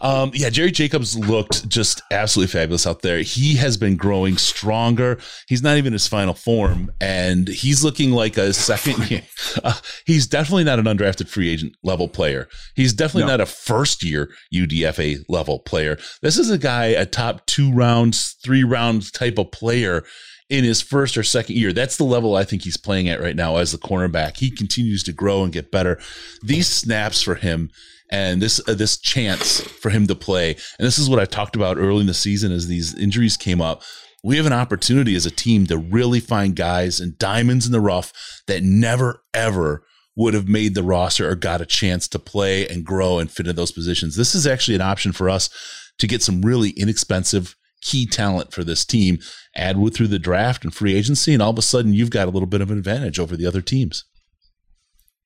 Um, 0.00 0.30
yeah, 0.34 0.50
Jerry 0.50 0.70
Jacobs 0.72 1.16
looked 1.16 1.68
just 1.68 2.02
absolutely 2.10 2.50
fabulous 2.52 2.86
out 2.86 3.02
there. 3.02 3.18
He 3.20 3.54
has 3.56 3.76
been 3.76 3.96
growing 3.96 4.36
stronger. 4.36 5.18
He's 5.48 5.62
not 5.62 5.76
even 5.78 5.92
his 5.92 6.06
final 6.06 6.34
form, 6.34 6.90
and 7.00 7.48
he's 7.48 7.84
looking 7.84 8.10
like 8.10 8.36
a 8.36 8.52
second. 8.52 9.22
Uh, 9.62 9.74
he's 10.04 10.26
definitely 10.26 10.64
not 10.64 10.78
an 10.78 10.84
undrafted 10.86 11.28
free 11.28 11.48
agent 11.48 11.74
level 11.82 12.08
player. 12.08 12.48
He's 12.74 12.92
definitely 12.92 13.22
No. 13.22 13.28
not 13.36 13.40
a 13.40 13.46
first 13.46 14.02
year 14.02 14.30
UDFA 14.52 15.24
level 15.28 15.60
player. 15.60 15.96
This 16.22 16.38
is 16.38 16.50
a 16.50 16.58
guy, 16.58 16.86
a 16.86 17.06
top 17.06 17.46
two 17.46 17.72
rounds, 17.72 18.36
three 18.42 18.64
rounds 18.64 19.10
type 19.10 19.38
of 19.38 19.52
player 19.52 20.04
in 20.50 20.64
his 20.64 20.82
first 20.82 21.16
or 21.16 21.22
second 21.22 21.56
year. 21.56 21.72
That's 21.72 21.96
the 21.96 22.04
level 22.04 22.36
I 22.36 22.44
think 22.44 22.62
he's 22.62 22.76
playing 22.76 23.08
at 23.08 23.20
right 23.20 23.36
now 23.36 23.56
as 23.56 23.72
the 23.72 23.78
cornerback. 23.78 24.36
He 24.36 24.50
continues 24.50 25.02
to 25.04 25.12
grow 25.12 25.42
and 25.42 25.52
get 25.52 25.70
better. 25.70 25.98
These 26.42 26.68
snaps 26.68 27.22
for 27.22 27.34
him 27.34 27.70
and 28.10 28.42
this 28.42 28.60
uh, 28.68 28.74
this 28.74 28.98
chance 28.98 29.60
for 29.60 29.90
him 29.90 30.06
to 30.06 30.14
play. 30.14 30.50
And 30.78 30.86
this 30.86 30.98
is 30.98 31.08
what 31.08 31.18
I 31.18 31.24
talked 31.24 31.56
about 31.56 31.78
early 31.78 32.00
in 32.00 32.06
the 32.06 32.14
season 32.14 32.52
as 32.52 32.66
these 32.66 32.94
injuries 32.94 33.36
came 33.36 33.60
up. 33.60 33.82
We 34.22 34.36
have 34.36 34.46
an 34.46 34.52
opportunity 34.52 35.14
as 35.16 35.26
a 35.26 35.30
team 35.30 35.66
to 35.66 35.76
really 35.76 36.20
find 36.20 36.56
guys 36.56 37.00
and 37.00 37.18
diamonds 37.18 37.66
in 37.66 37.72
the 37.72 37.80
rough 37.80 38.12
that 38.46 38.62
never 38.62 39.22
ever 39.32 39.84
would 40.16 40.34
have 40.34 40.48
made 40.48 40.74
the 40.74 40.82
roster 40.82 41.28
or 41.28 41.34
got 41.34 41.60
a 41.60 41.66
chance 41.66 42.06
to 42.08 42.18
play 42.18 42.68
and 42.68 42.84
grow 42.84 43.18
and 43.18 43.30
fit 43.30 43.48
in 43.48 43.56
those 43.56 43.72
positions. 43.72 44.16
This 44.16 44.34
is 44.34 44.46
actually 44.46 44.76
an 44.76 44.80
option 44.80 45.12
for 45.12 45.28
us 45.28 45.50
to 45.98 46.06
get 46.06 46.22
some 46.22 46.42
really 46.42 46.70
inexpensive 46.70 47.56
key 47.84 48.06
talent 48.06 48.52
for 48.52 48.64
this 48.64 48.84
team, 48.84 49.18
add 49.54 49.78
with 49.78 49.94
through 49.94 50.08
the 50.08 50.18
draft 50.18 50.64
and 50.64 50.74
free 50.74 50.94
agency, 50.96 51.32
and 51.32 51.42
all 51.42 51.50
of 51.50 51.58
a 51.58 51.62
sudden 51.62 51.92
you've 51.92 52.10
got 52.10 52.26
a 52.26 52.30
little 52.30 52.48
bit 52.48 52.60
of 52.60 52.70
an 52.70 52.78
advantage 52.78 53.18
over 53.20 53.36
the 53.36 53.46
other 53.46 53.60
teams. 53.60 54.04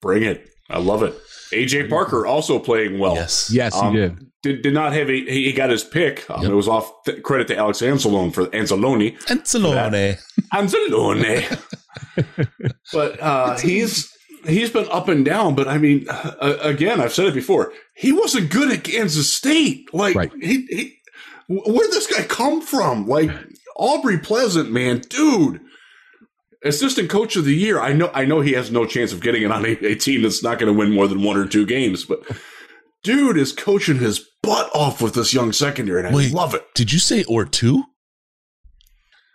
Bring 0.02 0.22
it. 0.22 0.46
I 0.70 0.78
love 0.78 1.02
it. 1.02 1.14
AJ 1.52 1.88
Parker 1.88 2.26
also 2.26 2.58
playing 2.58 2.98
well. 2.98 3.14
Yes. 3.14 3.50
Yes, 3.50 3.74
he 3.74 3.80
Um, 3.80 3.94
did. 3.94 4.18
Did, 4.42 4.62
did 4.62 4.74
not 4.74 4.92
have 4.92 5.08
a 5.08 5.12
he 5.12 5.44
he 5.46 5.52
got 5.52 5.70
his 5.70 5.82
pick. 5.82 6.28
Um, 6.30 6.42
Yep. 6.42 6.50
It 6.52 6.54
was 6.54 6.68
off 6.68 6.92
th- 7.06 7.22
credit 7.24 7.48
to 7.48 7.56
Alex 7.56 7.78
Anzalone 7.80 8.32
for 8.32 8.46
Anzalone. 8.48 9.18
Anzalone. 9.22 10.16
Anzalone. 10.54 11.58
but 12.92 13.20
uh, 13.20 13.56
he's 13.58 14.08
he's 14.46 14.70
been 14.70 14.86
up 14.92 15.08
and 15.08 15.24
down. 15.24 15.54
But 15.56 15.66
I 15.68 15.78
mean, 15.78 16.06
uh, 16.08 16.56
again, 16.60 17.00
I've 17.00 17.12
said 17.12 17.26
it 17.26 17.34
before. 17.34 17.72
He 17.96 18.12
wasn't 18.12 18.50
good 18.50 18.70
at 18.70 18.84
Kansas 18.84 19.32
State. 19.32 19.92
Like 19.92 20.14
Right. 20.14 20.30
he, 20.40 20.66
he 20.70 20.97
where 21.48 21.86
did 21.86 21.92
this 21.92 22.06
guy 22.06 22.24
come 22.24 22.60
from? 22.60 23.06
Like 23.06 23.30
Aubrey 23.76 24.18
Pleasant, 24.18 24.70
man, 24.70 25.00
dude. 25.08 25.60
Assistant 26.64 27.08
coach 27.08 27.36
of 27.36 27.44
the 27.44 27.54
year. 27.54 27.80
I 27.80 27.92
know. 27.92 28.10
I 28.12 28.24
know 28.24 28.40
he 28.40 28.52
has 28.52 28.70
no 28.70 28.84
chance 28.84 29.12
of 29.12 29.20
getting 29.20 29.42
it 29.42 29.52
on 29.52 29.64
a, 29.64 29.70
a 29.86 29.94
team 29.94 30.22
that's 30.22 30.42
not 30.42 30.58
going 30.58 30.72
to 30.72 30.78
win 30.78 30.92
more 30.92 31.06
than 31.06 31.22
one 31.22 31.36
or 31.36 31.46
two 31.46 31.64
games. 31.64 32.04
But 32.04 32.20
dude 33.04 33.36
is 33.36 33.52
coaching 33.52 33.98
his 33.98 34.26
butt 34.42 34.68
off 34.74 35.00
with 35.00 35.14
this 35.14 35.32
young 35.32 35.52
secondary, 35.52 36.00
and 36.00 36.08
I 36.08 36.14
Wait. 36.14 36.32
love 36.32 36.54
it. 36.54 36.64
Did 36.74 36.92
you 36.92 36.98
say 36.98 37.22
or 37.24 37.44
two? 37.44 37.84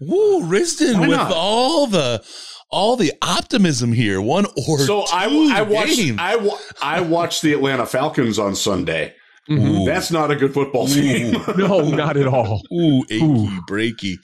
Woo, 0.01 0.41
Risden 0.41 1.07
with 1.07 1.17
all 1.17 1.87
the 1.87 2.21
all 2.69 2.97
the 2.97 3.13
optimism 3.21 3.93
here. 3.93 4.19
One 4.19 4.45
or 4.67 4.79
So 4.79 5.05
I, 5.11 5.29
two 5.29 5.49
I 5.53 5.61
watched. 5.61 5.99
I, 6.17 6.97
I 6.97 7.01
watched 7.01 7.41
the 7.41 7.53
Atlanta 7.53 7.85
Falcons 7.85 8.37
on 8.37 8.55
Sunday. 8.55 9.15
Mhm. 9.49 9.81
Ooh. 9.81 9.85
That's 9.85 10.11
not 10.11 10.31
a 10.31 10.35
good 10.35 10.53
football 10.53 10.87
team. 10.87 11.35
No, 11.57 11.81
not 11.89 12.15
at 12.17 12.27
all. 12.27 12.61
Ooh, 12.73 13.03
achy 13.09 13.23
Ooh. 13.23 13.61
breaky. 13.69 14.15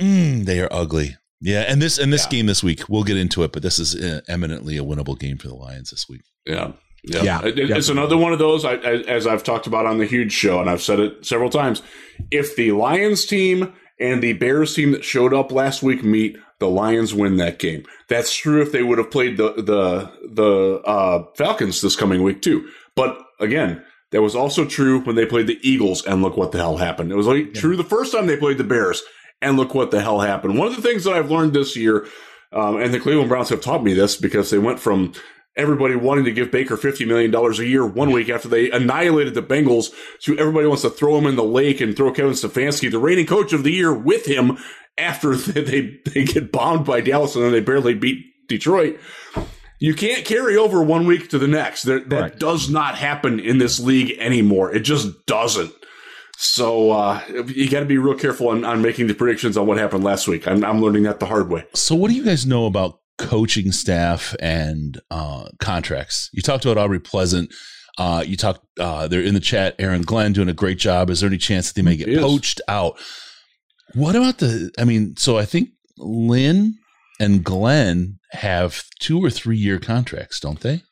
Mm, 0.00 0.44
they 0.44 0.60
are 0.60 0.68
ugly. 0.70 1.16
Yeah, 1.40 1.62
and 1.68 1.80
this 1.82 1.98
and 1.98 2.12
this 2.12 2.24
Yeah. 2.24 2.30
game 2.30 2.46
this 2.46 2.62
week, 2.62 2.88
we'll 2.88 3.04
get 3.04 3.16
into 3.16 3.42
it, 3.42 3.52
but 3.52 3.62
this 3.62 3.78
is 3.78 3.94
uh, 3.96 4.20
eminently 4.28 4.76
a 4.76 4.82
winnable 4.84 5.18
game 5.18 5.38
for 5.38 5.48
the 5.48 5.54
Lions 5.54 5.90
this 5.90 6.06
week. 6.08 6.22
yeah. 6.46 6.72
Yeah. 7.04 7.22
Yeah, 7.24 7.44
It- 7.44 7.58
it's 7.58 7.88
another 7.88 8.16
one 8.16 8.32
of 8.32 8.38
those, 8.38 8.64
I, 8.64 8.74
I, 8.74 8.92
as 9.08 9.26
I've 9.26 9.42
talked 9.42 9.66
about 9.66 9.86
on 9.86 9.98
the 9.98 10.06
huge 10.06 10.32
show, 10.32 10.60
and 10.60 10.70
I've 10.70 10.80
said 10.82 11.00
it 11.00 11.26
several 11.26 11.50
times. 11.50 11.82
If 12.30 12.54
the 12.54 12.70
Lions 12.70 13.24
team 13.26 13.72
and 13.98 14.22
the 14.22 14.34
Bears 14.34 14.72
team 14.76 14.92
that 14.92 15.02
showed 15.02 15.34
up 15.34 15.50
last 15.50 15.82
week 15.82 16.04
meet, 16.04 16.36
the 16.60 16.68
Lions 16.68 17.12
win 17.12 17.38
that 17.38 17.58
game. 17.58 17.82
That's 18.08 18.32
true 18.36 18.62
if 18.62 18.70
they 18.70 18.84
would 18.84 18.98
have 18.98 19.10
played 19.10 19.36
the 19.36 19.52
the 19.54 20.12
the 20.32 20.80
uh, 20.86 21.24
Falcons 21.36 21.80
this 21.80 21.96
coming 21.96 22.22
week 22.22 22.40
too. 22.40 22.68
But 22.94 23.18
again, 23.40 23.82
that 24.12 24.22
was 24.22 24.36
also 24.36 24.64
true 24.64 25.00
when 25.00 25.16
they 25.16 25.26
played 25.26 25.48
the 25.48 25.58
Eagles, 25.62 26.04
and 26.04 26.22
look 26.22 26.36
what 26.36 26.52
the 26.52 26.58
hell 26.58 26.76
happened. 26.76 27.10
It 27.10 27.16
was 27.16 27.26
like 27.26 27.54
yeah. 27.54 27.60
true 27.60 27.76
the 27.76 27.84
first 27.84 28.12
time 28.12 28.26
they 28.26 28.36
played 28.36 28.58
the 28.58 28.64
Bears, 28.64 29.02
and 29.40 29.56
look 29.56 29.74
what 29.74 29.90
the 29.90 30.00
hell 30.00 30.20
happened. 30.20 30.58
One 30.58 30.68
of 30.68 30.76
the 30.76 30.82
things 30.82 31.04
that 31.04 31.14
I've 31.14 31.30
learned 31.30 31.52
this 31.52 31.76
year, 31.76 32.06
um, 32.52 32.80
and 32.80 32.94
the 32.94 33.00
Cleveland 33.00 33.28
Browns 33.28 33.48
have 33.48 33.60
taught 33.60 33.82
me 33.82 33.94
this 33.94 34.16
because 34.16 34.50
they 34.50 34.58
went 34.58 34.78
from 34.78 35.12
everybody 35.56 35.96
wanting 35.96 36.24
to 36.24 36.32
give 36.32 36.50
Baker 36.50 36.76
$50 36.76 37.06
million 37.06 37.34
a 37.34 37.62
year 37.62 37.86
one 37.86 38.10
week 38.10 38.30
after 38.30 38.48
they 38.48 38.70
annihilated 38.70 39.34
the 39.34 39.42
Bengals 39.42 39.92
to 40.20 40.38
everybody 40.38 40.66
wants 40.66 40.82
to 40.82 40.90
throw 40.90 41.18
him 41.18 41.26
in 41.26 41.36
the 41.36 41.44
lake 41.44 41.80
and 41.80 41.94
throw 41.94 42.10
Kevin 42.12 42.32
Stefanski, 42.32 42.90
the 42.90 42.98
reigning 42.98 43.26
coach 43.26 43.52
of 43.52 43.62
the 43.62 43.72
year, 43.72 43.92
with 43.92 44.24
him 44.24 44.56
after 44.96 45.34
they, 45.36 45.98
they 46.06 46.24
get 46.24 46.52
bombed 46.52 46.86
by 46.86 47.00
Dallas 47.00 47.34
and 47.34 47.44
then 47.44 47.52
they 47.52 47.60
barely 47.60 47.94
beat 47.94 48.24
Detroit. 48.48 48.98
You 49.82 49.94
can't 49.94 50.24
carry 50.24 50.56
over 50.56 50.80
one 50.80 51.08
week 51.08 51.28
to 51.30 51.40
the 51.40 51.48
next. 51.48 51.82
That, 51.82 52.08
that 52.08 52.20
right. 52.20 52.38
does 52.38 52.70
not 52.70 52.94
happen 52.96 53.40
in 53.40 53.58
this 53.58 53.80
league 53.80 54.16
anymore. 54.20 54.72
It 54.72 54.82
just 54.82 55.26
doesn't. 55.26 55.74
So 56.36 56.92
uh, 56.92 57.20
you 57.48 57.68
got 57.68 57.80
to 57.80 57.86
be 57.86 57.98
real 57.98 58.16
careful 58.16 58.50
on, 58.50 58.64
on, 58.64 58.80
making 58.80 59.08
the 59.08 59.14
predictions 59.14 59.56
on 59.56 59.66
what 59.66 59.78
happened 59.78 60.04
last 60.04 60.28
week. 60.28 60.46
I'm, 60.46 60.64
I'm 60.64 60.80
learning 60.80 61.02
that 61.02 61.18
the 61.18 61.26
hard 61.26 61.50
way. 61.50 61.64
So, 61.74 61.96
what 61.96 62.12
do 62.12 62.16
you 62.16 62.24
guys 62.24 62.46
know 62.46 62.66
about 62.66 63.00
coaching 63.18 63.72
staff 63.72 64.36
and 64.38 65.00
uh, 65.10 65.48
contracts? 65.58 66.30
You 66.32 66.42
talked 66.42 66.64
about 66.64 66.78
Aubrey 66.78 67.00
Pleasant. 67.00 67.52
Uh, 67.98 68.22
you 68.24 68.36
talked. 68.36 68.64
Uh, 68.78 69.08
they're 69.08 69.20
in 69.20 69.34
the 69.34 69.40
chat. 69.40 69.74
Aaron 69.80 70.02
Glenn 70.02 70.32
doing 70.32 70.48
a 70.48 70.54
great 70.54 70.78
job. 70.78 71.10
Is 71.10 71.20
there 71.20 71.28
any 71.28 71.38
chance 71.38 71.68
that 71.68 71.74
they 71.74 71.82
may 71.82 71.96
get 71.96 72.20
poached 72.20 72.60
out? 72.68 73.00
What 73.94 74.14
about 74.14 74.38
the? 74.38 74.70
I 74.78 74.84
mean, 74.84 75.16
so 75.16 75.38
I 75.38 75.44
think 75.44 75.70
Lynn 75.98 76.78
and 77.20 77.44
Glenn 77.44 78.18
have 78.32 78.84
two 79.00 79.22
or 79.22 79.30
three 79.30 79.56
year 79.56 79.78
contracts, 79.78 80.40
don't 80.40 80.60
they? 80.60 80.82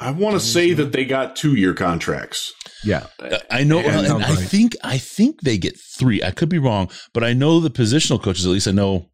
I 0.00 0.10
want 0.12 0.34
to 0.34 0.40
say 0.40 0.72
that 0.72 0.92
they 0.92 1.04
got 1.04 1.36
two 1.36 1.54
year 1.54 1.74
contracts. 1.74 2.54
Yeah, 2.82 3.06
uh, 3.18 3.38
I 3.50 3.64
know. 3.64 3.80
And 3.80 4.24
I 4.24 4.34
think 4.34 4.74
I 4.82 4.96
think 4.96 5.42
they 5.42 5.58
get 5.58 5.78
three. 5.78 6.22
I 6.22 6.30
could 6.30 6.48
be 6.48 6.58
wrong, 6.58 6.90
but 7.12 7.22
I 7.22 7.34
know 7.34 7.60
the 7.60 7.70
positional 7.70 8.22
coaches. 8.22 8.46
At 8.46 8.52
least 8.52 8.66
I 8.66 8.72
know 8.72 9.10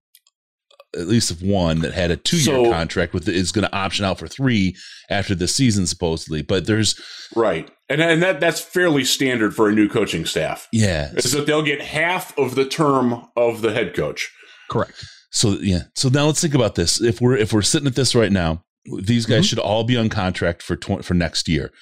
uh, 0.96 1.00
at 1.00 1.08
least 1.08 1.32
of 1.32 1.42
one 1.42 1.80
that 1.80 1.92
had 1.92 2.12
a 2.12 2.16
two 2.16 2.36
year 2.36 2.64
so, 2.64 2.70
contract 2.70 3.12
with 3.12 3.28
is 3.28 3.50
going 3.50 3.66
to 3.66 3.74
option 3.74 4.04
out 4.04 4.20
for 4.20 4.28
three 4.28 4.76
after 5.10 5.34
the 5.34 5.48
season 5.48 5.88
supposedly. 5.88 6.42
But 6.42 6.66
there's 6.66 7.00
right, 7.34 7.68
and 7.88 8.00
and 8.00 8.22
that 8.22 8.38
that's 8.38 8.60
fairly 8.60 9.04
standard 9.04 9.56
for 9.56 9.68
a 9.68 9.72
new 9.72 9.88
coaching 9.88 10.24
staff. 10.24 10.68
Yeah, 10.72 11.10
is 11.16 11.32
that 11.32 11.46
they'll 11.46 11.62
get 11.62 11.80
half 11.82 12.36
of 12.38 12.54
the 12.54 12.64
term 12.64 13.26
of 13.34 13.60
the 13.60 13.72
head 13.72 13.92
coach. 13.92 14.32
Correct. 14.70 15.04
So 15.30 15.58
yeah. 15.60 15.82
So 15.94 16.08
now 16.08 16.26
let's 16.26 16.40
think 16.40 16.54
about 16.54 16.74
this. 16.74 17.00
If 17.00 17.20
we're 17.20 17.36
if 17.36 17.52
we're 17.52 17.62
sitting 17.62 17.86
at 17.86 17.94
this 17.94 18.14
right 18.14 18.32
now, 18.32 18.64
these 19.00 19.26
guys 19.26 19.38
mm-hmm. 19.38 19.42
should 19.44 19.58
all 19.58 19.84
be 19.84 19.96
on 19.96 20.08
contract 20.08 20.62
for 20.62 20.76
tw- 20.76 21.04
for 21.04 21.14
next 21.14 21.48
year. 21.48 21.72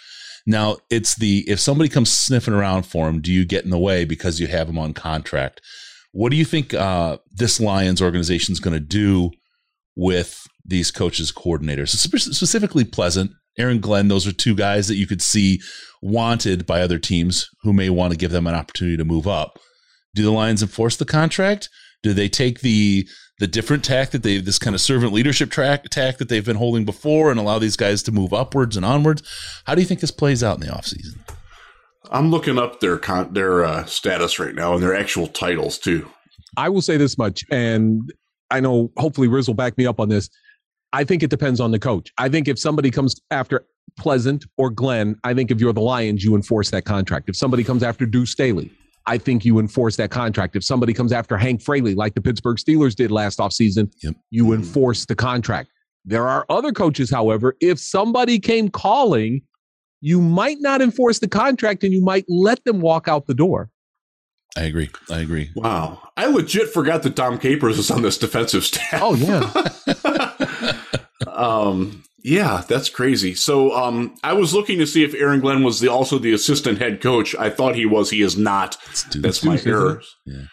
Now 0.47 0.77
it's 0.91 1.17
the 1.17 1.45
if 1.49 1.61
somebody 1.61 1.89
comes 1.89 2.17
sniffing 2.17 2.55
around 2.55 2.85
for 2.85 3.07
them, 3.07 3.21
do 3.21 3.33
you 3.33 3.45
get 3.45 3.65
in 3.65 3.71
the 3.71 3.79
way 3.79 4.05
because 4.05 4.41
you 4.41 4.47
have 4.49 4.67
them 4.67 4.79
on 4.79 4.93
contract? 4.93 5.61
What 6.13 6.31
do 6.31 6.37
you 6.37 6.45
think 6.45 6.73
uh, 6.73 7.19
this 7.33 7.59
Lions 7.59 8.01
organization 8.01 8.53
is 8.53 8.61
going 8.61 8.75
to 8.75 8.81
do 8.81 9.33
with 9.97 10.47
these 10.65 10.91
coaches, 10.93 11.33
coordinators, 11.33 11.89
specifically 11.89 12.85
Pleasant, 12.85 13.33
Aaron 13.59 13.81
Glenn? 13.81 14.07
Those 14.07 14.27
are 14.27 14.33
two 14.33 14.55
guys 14.55 14.87
that 14.87 14.95
you 14.95 15.09
could 15.09 15.23
see 15.23 15.61
wanted 16.01 16.67
by 16.67 16.83
other 16.83 17.01
teams 17.01 17.49
who 17.63 17.73
may 17.73 17.91
want 17.91 18.13
to 18.13 18.19
give 18.19 18.31
them 18.31 18.47
an 18.47 18.55
opportunity 18.55 18.97
to 18.97 19.05
move 19.05 19.27
up. 19.27 19.59
Do 20.15 20.23
the 20.23 20.31
Lions 20.31 20.63
enforce 20.63 20.97
the 20.97 21.05
contract? 21.05 21.69
Do 22.05 22.13
they 22.13 22.29
take 22.29 22.61
the 22.61 23.09
the 23.39 23.47
different 23.47 23.85
tack 23.85 24.11
that 24.11 24.23
they 24.23 24.39
this 24.39 24.59
kind 24.59 24.75
of 24.75 24.81
servant 24.81 25.13
leadership 25.13 25.51
track 25.51 25.85
tack 25.85 26.19
that 26.19 26.29
they've 26.29 26.45
been 26.45 26.57
holding 26.57 26.85
before 26.85 27.31
and 27.31 27.41
allow 27.41 27.59
these 27.59 27.77
guys 27.77 28.03
to 28.05 28.13
move 28.13 28.33
upwards 28.33 28.77
and 28.77 28.85
onwards? 28.85 29.23
How 29.67 29.75
do 29.75 29.81
you 29.81 29.87
think 29.87 30.01
this 30.01 30.11
plays 30.11 30.43
out 30.43 30.61
in 30.61 30.67
the 30.67 30.73
offseason? 30.73 31.19
I'm 32.11 32.31
looking 32.31 32.59
up 32.59 32.81
their 32.81 32.99
con- 32.99 33.33
their 33.33 33.65
uh, 33.65 33.85
status 33.87 34.39
right 34.39 34.55
now 34.55 34.75
and 34.75 34.83
their 34.83 34.95
actual 34.95 35.27
titles 35.27 35.79
too. 35.79 36.09
I 36.57 36.69
will 36.69 36.83
say 36.83 36.97
this 36.97 37.19
much, 37.19 37.45
and 37.51 38.13
I 38.51 38.61
know 38.61 38.93
hopefully 38.97 39.27
Riz 39.27 39.49
will 39.49 39.55
back 39.55 39.77
me 39.77 39.87
up 39.87 39.99
on 39.99 40.09
this. 40.09 40.29
I 40.93 41.03
think 41.03 41.23
it 41.25 41.31
depends 41.31 41.59
on 41.59 41.73
the 41.73 41.79
coach. 41.79 42.13
I 42.19 42.29
think 42.29 42.47
if 42.47 42.59
somebody 42.59 42.91
comes 42.91 43.21
after 43.31 43.67
Pleasant 43.99 44.45
or 44.57 44.71
Glenn, 44.71 45.17
I 45.25 45.35
think 45.35 45.51
if 45.51 45.61
you're 45.61 45.73
the 45.73 45.81
Lions, 45.81 46.23
you 46.23 46.37
enforce 46.37 46.71
that 46.71 46.85
contract. 46.85 47.29
If 47.29 47.37
somebody 47.37 47.65
comes 47.65 47.83
after 47.83 48.07
Deuce 48.07 48.31
Staley, 48.31 48.71
I 49.07 49.19
think 49.19 49.45
you 49.45 49.59
enforce 49.59 49.97
that 49.97 50.11
contract. 50.11 50.57
If 50.57 50.65
somebody 50.65 50.93
comes 50.93 51.13
after 51.13 51.37
Hank 51.37 51.63
Fraley, 51.63 51.95
like 51.95 52.15
the 52.15 52.21
Pittsburgh 52.21 52.57
Steelers 52.57 52.95
did 52.95 53.11
last 53.11 53.39
offseason, 53.39 53.93
yep. 54.03 54.15
you 54.31 54.53
enforce 54.53 55.05
the 55.07 55.15
contract. 55.15 55.71
There 56.05 56.27
are 56.27 56.47
other 56.49 56.73
coaches, 56.73 57.11
however, 57.11 57.57
if 57.61 57.79
somebody 57.79 58.39
came 58.39 58.69
calling 58.69 59.43
you 60.05 60.21
might 60.21 60.59
not 60.61 60.83
enforce 60.83 61.19
the 61.19 61.29
contract 61.29 61.83
and 61.83 61.91
you 61.91 62.03
might 62.03 62.27
let 62.29 62.63
them 62.65 62.83
walk 62.83 63.09
out 63.09 63.27
the 63.27 63.33
door. 63.33 63.71
I 64.55 64.65
agree. 64.65 64.91
I 65.11 65.21
agree. 65.21 65.51
Wow. 65.57 65.99
I 66.19 66.27
legit 66.27 66.69
forgot 66.69 67.05
that 67.05 67.17
Dom 67.17 67.39
Capers 67.39 67.79
was 67.79 67.91
on 67.91 68.03
this 68.03 68.19
defensive 68.19 68.65
staff. 68.65 69.01
Oh 69.03 69.15
yeah. 69.15 70.77
um 71.27 72.05
yeah, 72.25 72.65
that's 72.67 72.89
crazy. 72.89 73.35
So 73.35 73.73
um 73.77 74.17
I 74.25 74.33
was 74.33 74.55
looking 74.55 74.79
to 74.79 74.87
see 74.87 75.05
if 75.05 75.15
Aaron 75.15 75.41
Glenn 75.41 75.63
was 75.63 75.79
the 75.79 75.89
also 75.89 76.19
the 76.19 76.33
assistant 76.33 76.79
head 76.79 77.01
coach. 77.01 77.35
I 77.37 77.51
thought 77.51 77.77
he 77.77 77.87
was. 77.87 78.11
He 78.11 78.23
is 78.23 78.37
not. 78.37 78.77
That's 79.15 79.45
my 79.45 79.61
error. 79.65 80.03
Yeah. 80.27 80.47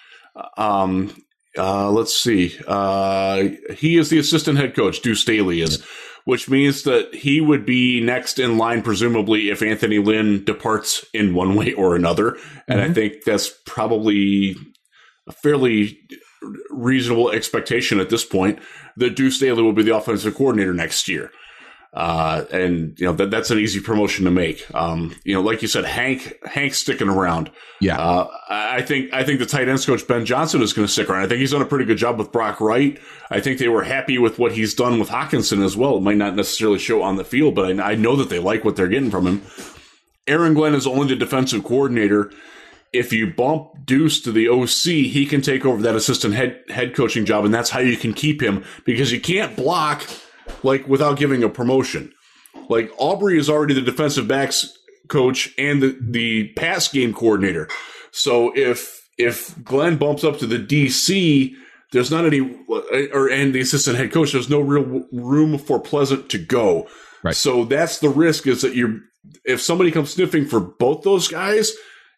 Um 0.58 1.16
uh 1.58 1.90
let's 1.90 2.16
see. 2.16 2.60
Uh 2.68 3.50
he 3.74 3.98
is 3.98 4.10
the 4.10 4.20
assistant 4.20 4.60
head 4.60 4.76
coach. 4.76 5.02
Deuce 5.02 5.22
Staley 5.22 5.62
is. 5.62 5.80
Yep 5.80 5.88
which 6.26 6.50
means 6.50 6.84
that 6.84 7.14
he 7.14 7.42
would 7.42 7.66
be 7.66 8.00
next 8.02 8.40
in 8.40 8.58
line, 8.58 8.82
presumably, 8.82 9.50
if 9.50 9.62
Anthony 9.62 10.00
Lynn 10.00 10.44
departs 10.44 11.06
in 11.14 11.34
one 11.34 11.56
way 11.56 11.74
or 11.74 11.96
another. 11.96 12.38
And 12.68 12.80
mm-hmm. 12.80 12.92
I 12.92 12.94
think 12.94 13.24
that's 13.26 13.52
probably 13.66 14.56
a 15.28 15.32
fairly 15.32 16.00
reasonable 16.70 17.32
expectation 17.32 18.00
at 18.00 18.10
this 18.10 18.26
point 18.26 18.60
that 18.98 19.16
Deuce 19.16 19.38
Staley 19.38 19.62
will 19.62 19.74
be 19.74 19.84
the 19.84 19.96
offensive 19.96 20.36
coordinator 20.36 20.74
next 20.74 21.08
year. 21.08 21.32
Uh, 21.94 22.46
and 22.54 22.98
you 22.98 23.06
know 23.06 23.12
that 23.12 23.32
that's 23.32 23.52
an 23.52 23.60
easy 23.60 23.82
promotion 23.82 24.24
to 24.24 24.32
make. 24.32 24.66
Um, 24.74 25.14
you 25.26 25.34
know, 25.34 25.42
like 25.42 25.62
you 25.62 25.68
said, 25.68 25.84
Hank 25.84 26.38
Hank's 26.46 26.78
sticking 26.78 27.10
around. 27.10 27.52
Yeah, 27.82 28.00
uh, 28.00 28.30
I 28.50 28.82
think 28.82 29.14
I 29.14 29.26
think 29.26 29.40
the 29.40 29.46
tight 29.46 29.68
ends 29.68 29.86
coach 29.86 30.08
Ben 30.08 30.26
Johnson 30.26 30.62
is 30.62 30.72
going 30.72 30.88
to 30.88 30.92
stick 30.92 31.10
around. 31.10 31.26
I 31.26 31.28
think 31.28 31.42
he's 31.42 31.52
done 31.52 31.62
a 31.62 31.66
pretty 31.66 31.84
good 31.84 31.98
job 31.98 32.18
with 32.18 32.32
Brock 32.32 32.62
Wright. 32.62 32.98
I 33.30 33.42
think 33.42 33.60
they 33.60 33.68
were 33.68 33.84
happy 33.84 34.18
with 34.18 34.40
what 34.40 34.54
he's 34.54 34.74
done 34.74 35.00
with 35.00 35.10
Hockenson 35.10 35.66
as 35.66 35.76
well. 35.76 35.98
It 35.98 36.02
might 36.02 36.16
not 36.16 36.34
necessarily 36.34 36.80
show 36.80 37.02
on 37.02 37.18
the 37.18 37.26
field, 37.26 37.56
but 37.56 37.78
I, 37.78 37.92
I 37.92 37.96
know 37.96 38.16
that 38.16 38.30
they 38.30 38.40
like 38.40 38.64
what 38.64 38.78
they're 38.78 38.88
getting 38.88 39.12
from 39.12 39.28
him. 39.28 39.42
Aaron 40.28 40.54
Glenn 40.54 40.76
is 40.76 40.88
only 40.88 41.10
the 41.10 41.18
defensive 41.18 41.66
coordinator. 41.66 42.32
If 42.94 43.12
you 43.12 43.34
bump 43.34 43.86
Deuce 43.86 44.22
to 44.22 44.32
the 44.32 44.48
OC, 44.48 45.10
he 45.12 45.26
can 45.26 45.42
take 45.42 45.66
over 45.66 45.82
that 45.82 45.96
assistant 45.96 46.36
head 46.36 46.62
head 46.70 46.96
coaching 46.96 47.26
job, 47.26 47.44
and 47.44 47.54
that's 47.54 47.70
how 47.70 47.80
you 47.80 47.98
can 47.98 48.14
keep 48.14 48.42
him 48.42 48.64
because 48.86 49.12
you 49.12 49.20
can't 49.20 49.58
block 49.58 50.08
like 50.63 50.88
without 50.88 51.17
giving 51.17 51.43
a 51.43 51.50
promotion. 51.50 52.13
Like 52.69 52.91
Aubrey 52.97 53.38
is 53.38 53.50
already 53.50 53.74
the 53.74 53.82
defensive 53.82 54.28
backs 54.28 54.78
coach 55.08 55.54
and 55.58 55.82
the, 55.82 55.97
the 56.02 56.50
pass 56.54 56.88
game 56.88 57.13
coordinator. 57.13 57.67
So 58.12 58.52
if 58.56 59.08
if 59.17 59.62
Glenn 59.63 59.97
bumps 59.97 60.24
up 60.24 60.39
to 60.39 60.47
the 60.47 60.58
DC, 60.58 61.54
there's 61.91 62.12
not 62.12 62.26
any 62.26 62.41
or 63.13 63.30
and 63.30 63.54
the 63.54 63.62
assistant 63.62 63.97
head 63.97 64.12
coach, 64.12 64.32
there's 64.32 64.50
no 64.50 64.60
real 64.60 65.06
room 65.12 65.58
for 65.58 65.80
Pleasant 65.80 66.30
to 66.30 66.38
go. 66.38 66.88
Right. 67.24 67.36
So 67.36 67.65
that's 67.65 68.00
the 68.00 68.10
risk 68.10 68.47
is 68.47 68.62
that 68.62 68.76
you're 68.76 69.00
if 69.45 69.62
somebody 69.62 69.91
comes 69.91 70.12
sniffing 70.12 70.45
for 70.45 70.60
both 70.60 71.04
those 71.04 71.28
guys, 71.28 71.74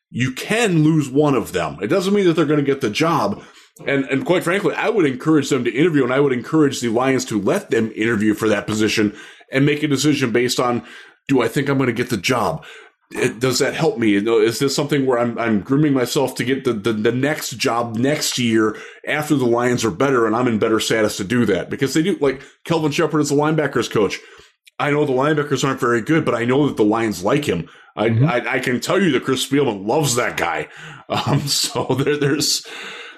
you 0.09 0.31
can 0.31 0.83
lose 0.83 1.09
one 1.09 1.35
of 1.35 1.51
them. 1.51 1.77
It 1.81 1.87
doesn't 1.87 2.13
mean 2.13 2.25
that 2.25 2.33
they're 2.33 2.45
going 2.45 2.59
to 2.59 2.65
get 2.65 2.81
the 2.81 2.89
job, 2.89 3.43
and 3.85 4.05
and 4.05 4.25
quite 4.25 4.43
frankly, 4.43 4.75
I 4.75 4.89
would 4.89 5.05
encourage 5.05 5.49
them 5.49 5.63
to 5.63 5.73
interview, 5.73 6.03
and 6.03 6.13
I 6.13 6.19
would 6.19 6.33
encourage 6.33 6.79
the 6.79 6.89
Lions 6.89 7.25
to 7.25 7.41
let 7.41 7.69
them 7.69 7.91
interview 7.95 8.33
for 8.33 8.47
that 8.49 8.67
position 8.67 9.15
and 9.51 9.65
make 9.65 9.83
a 9.83 9.87
decision 9.87 10.31
based 10.31 10.59
on 10.59 10.85
do 11.27 11.41
I 11.41 11.47
think 11.47 11.69
I'm 11.69 11.77
going 11.77 11.87
to 11.87 11.93
get 11.93 12.09
the 12.09 12.17
job? 12.17 12.65
It, 13.11 13.39
does 13.39 13.59
that 13.59 13.75
help 13.75 13.97
me? 13.97 14.15
Is 14.15 14.59
this 14.59 14.75
something 14.75 15.05
where 15.05 15.19
I'm, 15.19 15.37
I'm 15.37 15.61
grooming 15.61 15.93
myself 15.93 16.35
to 16.35 16.43
get 16.43 16.63
the, 16.63 16.73
the, 16.73 16.93
the, 16.93 17.11
next 17.11 17.51
job 17.51 17.95
next 17.95 18.39
year 18.39 18.75
after 19.07 19.35
the 19.35 19.45
Lions 19.45 19.85
are 19.85 19.91
better 19.91 20.25
and 20.25 20.35
I'm 20.35 20.47
in 20.47 20.57
better 20.57 20.79
status 20.79 21.17
to 21.17 21.23
do 21.23 21.45
that? 21.45 21.69
Because 21.69 21.93
they 21.93 22.01
do, 22.01 22.17
like 22.17 22.41
Kelvin 22.65 22.91
Sheppard 22.91 23.21
is 23.21 23.29
the 23.29 23.35
linebackers 23.35 23.89
coach. 23.89 24.19
I 24.79 24.89
know 24.89 25.05
the 25.05 25.13
linebackers 25.13 25.63
aren't 25.63 25.79
very 25.79 26.01
good, 26.01 26.25
but 26.25 26.33
I 26.33 26.45
know 26.45 26.67
that 26.67 26.77
the 26.77 26.83
Lions 26.83 27.23
like 27.23 27.45
him. 27.45 27.69
I, 27.95 28.09
mm-hmm. 28.09 28.25
I, 28.25 28.55
I, 28.55 28.59
can 28.59 28.79
tell 28.79 28.99
you 28.99 29.11
that 29.11 29.23
Chris 29.23 29.47
Spielman 29.47 29.87
loves 29.87 30.15
that 30.15 30.37
guy. 30.37 30.69
Um, 31.09 31.41
so 31.41 31.83
there, 31.99 32.17
there's, 32.17 32.65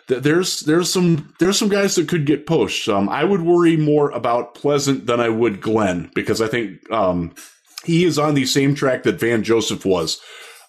there's 0.08 0.62
there's 0.62 0.92
some 0.92 1.34
there's 1.40 1.58
some 1.58 1.70
guys 1.70 1.96
that 1.96 2.08
could 2.08 2.26
get 2.26 2.46
pushed. 2.46 2.88
Um, 2.90 3.10
I 3.10 3.24
would 3.24 3.42
worry 3.42 3.78
more 3.78 4.10
about 4.12 4.56
Pleasant 4.56 5.06
than 5.08 5.20
I 5.20 5.30
would 5.30 5.62
Glenn 5.62 6.12
because 6.14 6.42
I 6.42 6.48
think 6.48 6.90
um, 6.92 7.34
he 7.84 8.04
is 8.04 8.20
on 8.20 8.36
the 8.36 8.46
same 8.46 8.76
track 8.76 9.04
that 9.04 9.20
Vance 9.20 9.48
Joseph 9.48 9.86
was 9.86 10.20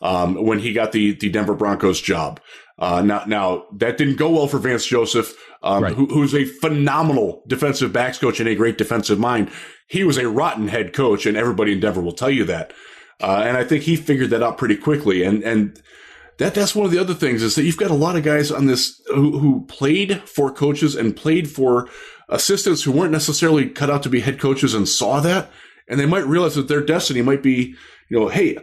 um, 0.01 0.43
when 0.45 0.59
he 0.59 0.73
got 0.73 0.93
the 0.93 1.13
the 1.15 1.29
Denver 1.29 1.55
Broncos 1.55 2.01
job. 2.01 2.41
Uh, 2.79 3.01
now, 3.01 3.25
now 3.27 3.65
that 3.73 3.97
didn't 3.97 4.17
go 4.17 4.29
well 4.31 4.47
for 4.47 4.59
Vance 4.59 4.85
Joseph. 4.87 5.35
um, 5.63 5.83
Right. 5.83 5.95
who, 5.95 6.07
who's 6.07 6.35
a 6.35 6.45
phenomenal 6.45 7.43
defensive 7.47 7.91
backs 7.91 8.19
coach 8.19 8.39
and 8.39 8.49
a 8.49 8.55
great 8.55 8.77
defensive 8.77 9.19
mind. 9.19 9.51
He 9.89 10.05
was 10.05 10.19
a 10.19 10.29
rotten 10.29 10.69
head 10.69 10.93
coach, 10.93 11.25
and 11.25 11.37
everybody 11.39 11.73
in 11.73 11.81
Denver 11.81 12.03
will 12.03 12.13
tell 12.13 12.31
you 12.31 12.45
that. 12.45 12.75
Uh, 13.19 13.43
and 13.47 13.57
I 13.57 13.65
think 13.65 13.85
he 13.85 13.97
figured 13.97 14.29
that 14.31 14.43
out 14.43 14.59
pretty 14.59 14.77
quickly. 14.77 15.23
And 15.23 15.43
and 15.43 15.81
that 16.39 16.55
that's 16.55 16.75
one 16.75 16.87
of 16.87 16.93
the 16.93 16.99
other 16.99 17.15
things 17.15 17.43
is 17.43 17.55
that 17.55 17.65
you've 17.65 17.77
got 17.77 17.91
a 17.91 17.95
lot 17.95 18.17
of 18.17 18.23
guys 18.23 18.51
on 18.51 18.67
this 18.67 19.01
who, 19.09 19.39
who 19.39 19.65
played 19.67 20.21
for 20.29 20.51
coaches 20.51 20.95
and 20.95 21.17
played 21.17 21.51
for 21.51 21.89
assistants 22.29 22.83
who 22.83 22.93
weren't 22.93 23.13
necessarily 23.13 23.69
cut 23.69 23.91
out 23.91 24.03
to 24.03 24.09
be 24.09 24.21
head 24.21 24.41
coaches 24.41 24.75
and 24.75 24.89
saw 24.89 25.21
that, 25.21 25.51
and 25.89 25.99
they 25.99 26.07
might 26.07 26.27
realize 26.27 26.55
that 26.55 26.69
their 26.69 26.85
destiny 26.85 27.23
might 27.23 27.43
be, 27.43 27.75
you 28.09 28.19
know, 28.19 28.29
hey, 28.29 28.59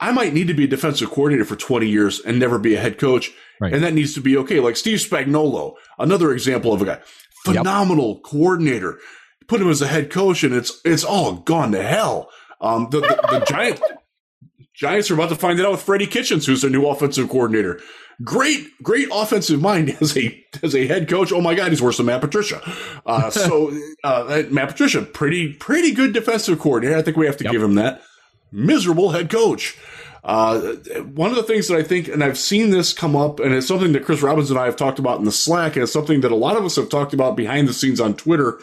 I 0.00 0.12
might 0.12 0.32
need 0.32 0.46
to 0.46 0.54
be 0.54 0.64
a 0.64 0.68
defensive 0.68 1.10
coordinator 1.10 1.44
for 1.44 1.56
20 1.56 1.88
years 1.88 2.20
and 2.20 2.38
never 2.38 2.58
be 2.58 2.74
a 2.74 2.80
head 2.80 2.98
coach. 2.98 3.32
Right. 3.60 3.74
And 3.74 3.82
that 3.82 3.94
needs 3.94 4.14
to 4.14 4.20
be 4.20 4.36
okay. 4.38 4.60
Like 4.60 4.76
Steve 4.76 4.98
Spagnuolo, 4.98 5.74
another 5.98 6.32
example 6.32 6.72
of 6.72 6.82
a 6.82 6.84
guy, 6.84 7.00
phenomenal 7.44 8.20
coordinator. 8.20 9.00
Put 9.48 9.60
him 9.60 9.70
as 9.70 9.82
a 9.82 9.88
head 9.88 10.10
coach 10.10 10.44
and 10.44 10.54
it's, 10.54 10.80
it's 10.84 11.04
all 11.04 11.36
gone 11.36 11.72
to 11.72 11.82
hell. 11.82 12.30
Um, 12.60 12.88
the, 12.90 13.00
the, 13.00 13.38
the 13.38 13.44
Giants, 13.48 13.80
Giants 14.78 15.10
are 15.10 15.14
about 15.14 15.28
to 15.30 15.34
find 15.34 15.58
it 15.58 15.66
out 15.66 15.72
with 15.72 15.82
Freddie 15.82 16.06
Kitchens, 16.06 16.46
who's 16.46 16.62
their 16.62 16.70
new 16.70 16.86
offensive 16.86 17.28
coordinator. 17.28 17.80
Great, 18.22 18.66
great 18.82 19.08
offensive 19.12 19.60
mind 19.60 19.96
as 20.00 20.16
a 20.16 20.44
as 20.62 20.74
a 20.74 20.86
head 20.86 21.08
coach. 21.08 21.32
Oh 21.32 21.40
my 21.40 21.54
God, 21.54 21.70
he's 21.70 21.82
worse 21.82 21.96
than 21.96 22.06
Matt 22.06 22.20
Patricia. 22.20 22.60
Uh, 23.04 23.30
so 23.30 23.72
uh, 24.04 24.44
Matt 24.50 24.68
Patricia, 24.70 25.02
pretty 25.02 25.52
pretty 25.54 25.92
good 25.92 26.12
defensive 26.12 26.58
coordinator. 26.58 26.96
I 26.98 27.02
think 27.02 27.16
we 27.16 27.26
have 27.26 27.36
to 27.38 27.44
Yep. 27.44 27.52
give 27.52 27.62
him 27.62 27.74
that. 27.74 28.02
Miserable 28.52 29.10
head 29.10 29.30
coach. 29.30 29.76
Uh, 30.24 30.58
one 31.14 31.30
of 31.30 31.36
the 31.36 31.42
things 31.44 31.68
that 31.68 31.76
I 31.78 31.82
think, 31.82 32.08
and 32.08 32.22
I've 32.24 32.36
seen 32.38 32.70
this 32.70 32.92
come 32.92 33.14
up, 33.16 33.40
and 33.40 33.54
it's 33.54 33.68
something 33.68 33.92
that 33.92 34.04
Chris 34.04 34.20
Robbins 34.20 34.50
and 34.50 34.58
I 34.58 34.64
have 34.64 34.76
talked 34.76 34.98
about 34.98 35.18
in 35.18 35.24
the 35.24 35.32
Slack, 35.32 35.76
and 35.76 35.82
it's 35.84 35.92
something 35.92 36.20
that 36.22 36.32
a 36.32 36.36
lot 36.36 36.56
of 36.56 36.64
us 36.64 36.76
have 36.76 36.88
talked 36.88 37.14
about 37.14 37.36
behind 37.36 37.68
the 37.68 37.72
scenes 37.72 38.00
on 38.00 38.14
Twitter. 38.14 38.58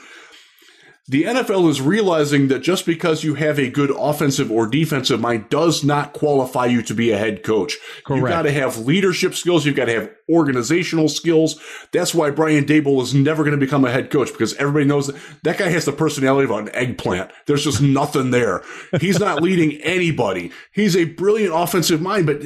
The 1.07 1.23
NFL 1.23 1.69
is 1.69 1.81
realizing 1.81 2.47
that 2.47 2.59
just 2.59 2.83
because 2.83 3.23
you 3.23 3.35
have 3.35 3.59
a 3.59 3.69
good 3.69 3.91
offensive 3.95 4.51
or 4.51 4.65
defensive 4.65 5.21
mind 5.21 5.49
does 5.49 5.83
not 5.83 6.13
qualify 6.13 6.65
you 6.65 6.81
to 6.81 6.95
be 6.95 7.11
a 7.11 7.17
head 7.17 7.43
coach. 7.43 7.77
You've 8.09 8.25
got 8.25 8.41
to 8.43 8.51
have 8.51 8.79
leadership 8.79 9.35
skills. 9.35 9.67
You've 9.67 9.75
got 9.75 9.85
to 9.85 9.93
have 9.93 10.11
organizational 10.27 11.07
skills. 11.07 11.59
That's 11.91 12.15
why 12.15 12.31
Brian 12.31 12.65
Daboll 12.65 13.03
is 13.03 13.13
never 13.13 13.43
going 13.43 13.57
to 13.57 13.63
become 13.63 13.85
a 13.85 13.91
head 13.91 14.09
coach 14.09 14.31
because 14.31 14.55
everybody 14.55 14.85
knows 14.85 15.05
that 15.05 15.21
that 15.43 15.59
guy 15.59 15.69
has 15.69 15.85
the 15.85 15.91
personality 15.91 16.51
of 16.51 16.57
an 16.57 16.73
eggplant. 16.73 17.29
There's 17.45 17.65
just 17.65 17.83
nothing 17.83 18.31
there. 18.31 18.63
He's 18.99 19.19
not 19.19 19.43
leading 19.43 19.73
anybody. 19.83 20.51
He's 20.71 20.97
a 20.97 21.05
brilliant 21.05 21.53
offensive 21.53 22.01
mind, 22.01 22.25
but 22.25 22.41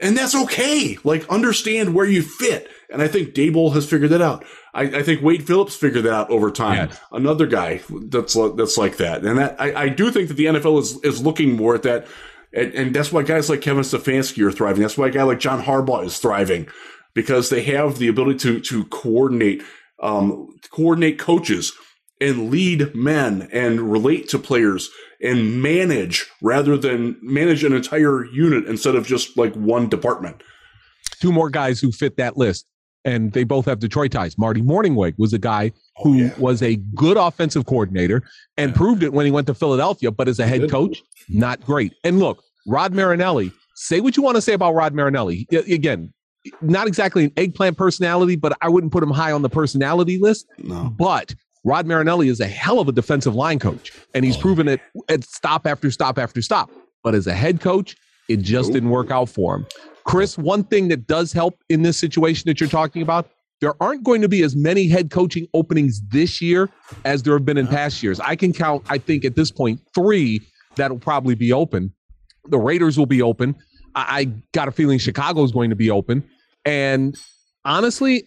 and 0.00 0.16
that's 0.16 0.34
okay. 0.34 0.96
Like 1.04 1.28
understand 1.28 1.94
where 1.94 2.06
you 2.06 2.22
fit. 2.22 2.70
And 2.90 3.02
I 3.02 3.08
think 3.08 3.34
Daboll 3.34 3.74
has 3.74 3.88
figured 3.88 4.10
that 4.10 4.22
out. 4.22 4.46
I, 4.74 4.82
I 4.82 5.02
think 5.02 5.22
Wade 5.22 5.46
Phillips 5.46 5.76
figured 5.76 6.04
that 6.04 6.12
out 6.12 6.30
over 6.30 6.50
time. 6.50 6.88
Yes. 6.88 7.00
Another 7.12 7.46
guy 7.46 7.80
that's 7.88 8.36
that's 8.56 8.76
like 8.76 8.96
that. 8.98 9.24
And 9.24 9.38
that 9.38 9.60
I, 9.60 9.84
I 9.84 9.88
do 9.88 10.10
think 10.10 10.28
that 10.28 10.34
the 10.34 10.46
NFL 10.46 10.78
is 10.80 10.98
is 11.04 11.22
looking 11.22 11.56
more 11.56 11.74
at 11.74 11.82
that. 11.82 12.06
And, 12.52 12.72
and 12.74 12.96
that's 12.96 13.12
why 13.12 13.22
guys 13.22 13.50
like 13.50 13.60
Kevin 13.60 13.82
Stefanski 13.82 14.46
are 14.46 14.52
thriving. 14.52 14.82
That's 14.82 14.96
why 14.96 15.08
a 15.08 15.10
guy 15.10 15.22
like 15.22 15.40
John 15.40 15.62
Harbaugh 15.62 16.04
is 16.04 16.18
thriving 16.18 16.68
because 17.14 17.50
they 17.50 17.62
have 17.64 17.98
the 17.98 18.08
ability 18.08 18.38
to 18.40 18.60
to 18.60 18.84
coordinate 18.86 19.62
um, 20.00 20.48
coordinate 20.70 21.18
coaches 21.18 21.72
and 22.20 22.50
lead 22.50 22.94
men 22.94 23.48
and 23.52 23.92
relate 23.92 24.28
to 24.30 24.38
players 24.38 24.90
and 25.20 25.62
manage 25.62 26.26
rather 26.42 26.76
than 26.76 27.16
manage 27.22 27.64
an 27.64 27.72
entire 27.72 28.24
unit 28.26 28.66
instead 28.66 28.94
of 28.94 29.06
just 29.06 29.36
like 29.36 29.54
one 29.54 29.88
department. 29.88 30.42
Two 31.20 31.32
more 31.32 31.50
guys 31.50 31.80
who 31.80 31.90
fit 31.90 32.16
that 32.16 32.36
list, 32.36 32.66
and 33.04 33.32
they 33.32 33.44
both 33.44 33.64
have 33.66 33.78
Detroit 33.78 34.12
ties. 34.12 34.36
Marty 34.38 34.60
Mornhinweg 34.62 35.14
was 35.18 35.32
a 35.32 35.38
guy 35.38 35.72
who 36.02 36.14
yeah. 36.14 36.34
was 36.38 36.62
a 36.62 36.76
good 36.94 37.16
offensive 37.16 37.66
coordinator 37.66 38.22
and 38.56 38.74
proved 38.74 39.02
it 39.02 39.12
when 39.12 39.24
he 39.26 39.32
went 39.32 39.46
to 39.46 39.54
Philadelphia, 39.54 40.10
but 40.10 40.28
as 40.28 40.38
a 40.38 40.46
head 40.46 40.70
coach, 40.70 41.02
not 41.28 41.60
great. 41.64 41.94
And 42.04 42.18
look, 42.18 42.42
Rod 42.66 42.92
Marinelli, 42.92 43.52
say 43.74 44.00
what 44.00 44.16
you 44.16 44.22
want 44.22 44.36
to 44.36 44.42
say 44.42 44.52
about 44.52 44.74
Rod 44.74 44.94
Marinelli. 44.94 45.46
Again, 45.52 46.12
not 46.60 46.86
exactly 46.86 47.24
an 47.24 47.32
eggplant 47.36 47.76
personality, 47.76 48.36
but 48.36 48.56
I 48.60 48.68
wouldn't 48.68 48.92
put 48.92 49.02
him 49.02 49.10
high 49.10 49.32
on 49.32 49.42
the 49.42 49.48
personality 49.50 50.18
list. 50.18 50.46
No. 50.58 50.92
But 50.96 51.34
Rod 51.64 51.86
Marinelli 51.86 52.28
is 52.28 52.40
a 52.40 52.46
hell 52.46 52.78
of 52.80 52.88
a 52.88 52.92
defensive 52.92 53.34
line 53.34 53.58
coach, 53.58 53.92
and 54.14 54.24
he's 54.24 54.36
Oh, 54.36 54.40
proven 54.40 54.68
it 54.68 54.80
at 55.08 55.24
stop 55.24 55.66
after 55.66 55.90
stop 55.90 56.18
after 56.18 56.40
stop. 56.42 56.70
But 57.02 57.14
as 57.14 57.26
a 57.26 57.34
head 57.34 57.60
coach, 57.60 57.96
it 58.28 58.38
just 58.38 58.68
Nope. 58.68 58.74
didn't 58.74 58.90
work 58.90 59.10
out 59.10 59.28
for 59.28 59.56
him. 59.56 59.66
Chris, 60.08 60.38
one 60.38 60.64
thing 60.64 60.88
that 60.88 61.06
does 61.06 61.34
help 61.34 61.62
in 61.68 61.82
this 61.82 61.98
situation 61.98 62.44
that 62.46 62.58
you're 62.58 62.68
talking 62.70 63.02
about, 63.02 63.28
there 63.60 63.74
aren't 63.82 64.02
going 64.04 64.22
to 64.22 64.28
be 64.28 64.42
as 64.42 64.56
many 64.56 64.88
head 64.88 65.10
coaching 65.10 65.46
openings 65.52 66.00
this 66.08 66.40
year 66.40 66.70
as 67.04 67.22
there 67.22 67.34
have 67.34 67.44
been 67.44 67.58
in 67.58 67.66
past 67.66 68.02
years. 68.02 68.18
I 68.20 68.34
can 68.34 68.54
count, 68.54 68.82
I 68.88 68.96
think 68.96 69.26
at 69.26 69.36
this 69.36 69.50
point, 69.50 69.80
three 69.94 70.40
that'll 70.76 70.98
probably 70.98 71.34
be 71.34 71.52
open. 71.52 71.92
The 72.46 72.56
Raiders 72.56 72.96
will 72.96 73.04
be 73.04 73.20
open. 73.20 73.54
I, 73.94 74.20
I 74.20 74.24
got 74.52 74.66
a 74.66 74.72
feeling 74.72 74.98
Chicago 74.98 75.44
is 75.44 75.52
going 75.52 75.68
to 75.68 75.76
be 75.76 75.90
open. 75.90 76.24
And 76.64 77.14
honestly, 77.66 78.26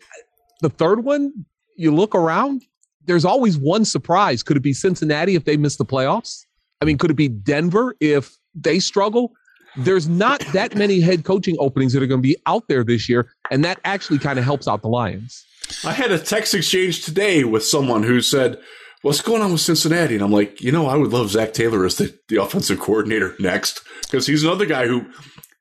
the 0.62 0.70
third 0.70 1.04
one, 1.04 1.34
you 1.78 1.96
look 1.96 2.14
around, 2.14 2.62
there's 3.06 3.26
always 3.26 3.58
one 3.58 3.86
surprise. 3.86 4.44
Could 4.44 4.56
it 4.56 4.62
be 4.62 4.74
Cincinnati 4.74 5.34
if 5.34 5.46
they 5.46 5.58
miss 5.58 5.78
the 5.78 5.86
playoffs? 5.86 6.46
I 6.80 6.86
mean, 6.86 7.00
could 7.00 7.10
it 7.10 7.16
be 7.16 7.28
Denver 7.28 7.96
if 8.00 8.38
they 8.54 8.78
struggle? 8.78 9.34
There's 9.78 10.08
not 10.08 10.42
that 10.54 10.76
many 10.76 11.00
head 11.00 11.24
coaching 11.24 11.56
openings 11.60 11.94
that 11.94 12.04
are 12.04 12.08
going 12.08 12.22
to 12.22 12.28
be 12.28 12.38
out 12.46 12.68
there 12.68 12.84
this 12.84 13.08
year, 13.08 13.32
and 13.50 13.64
that 13.64 13.80
actually 13.86 14.20
kind 14.20 14.38
of 14.38 14.46
helps 14.46 14.68
out 14.68 14.82
the 14.82 14.90
Lions. 14.90 15.46
I 15.86 15.94
had 15.94 16.12
a 16.12 16.20
text 16.20 16.54
exchange 16.54 17.06
today 17.06 17.44
with 17.44 17.64
someone 17.64 18.04
who 18.04 18.22
said, 18.22 18.60
What's 19.02 19.22
going 19.22 19.42
on 19.42 19.52
with 19.52 19.62
Cincinnati? 19.62 20.14
And 20.14 20.24
I'm 20.24 20.32
like, 20.32 20.62
you 20.62 20.72
know, 20.72 20.86
I 20.86 20.96
would 20.96 21.12
love 21.12 21.32
Zac 21.32 21.54
Taylor 21.54 21.86
as 21.86 21.96
the, 21.96 22.16
the 22.28 22.36
offensive 22.36 22.80
coordinator 22.80 23.36
next 23.40 23.82
because 24.04 24.28
he's 24.28 24.44
another 24.44 24.68
guy 24.68 24.86
who 24.86 25.08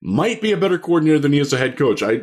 might 0.02 0.42
be 0.42 0.52
a 0.52 0.58
better 0.58 0.78
coordinator 0.78 1.18
than 1.18 1.32
he 1.32 1.38
is 1.38 1.52
a 1.52 1.58
head 1.58 1.78
coach. 1.78 2.02
I 2.02 2.20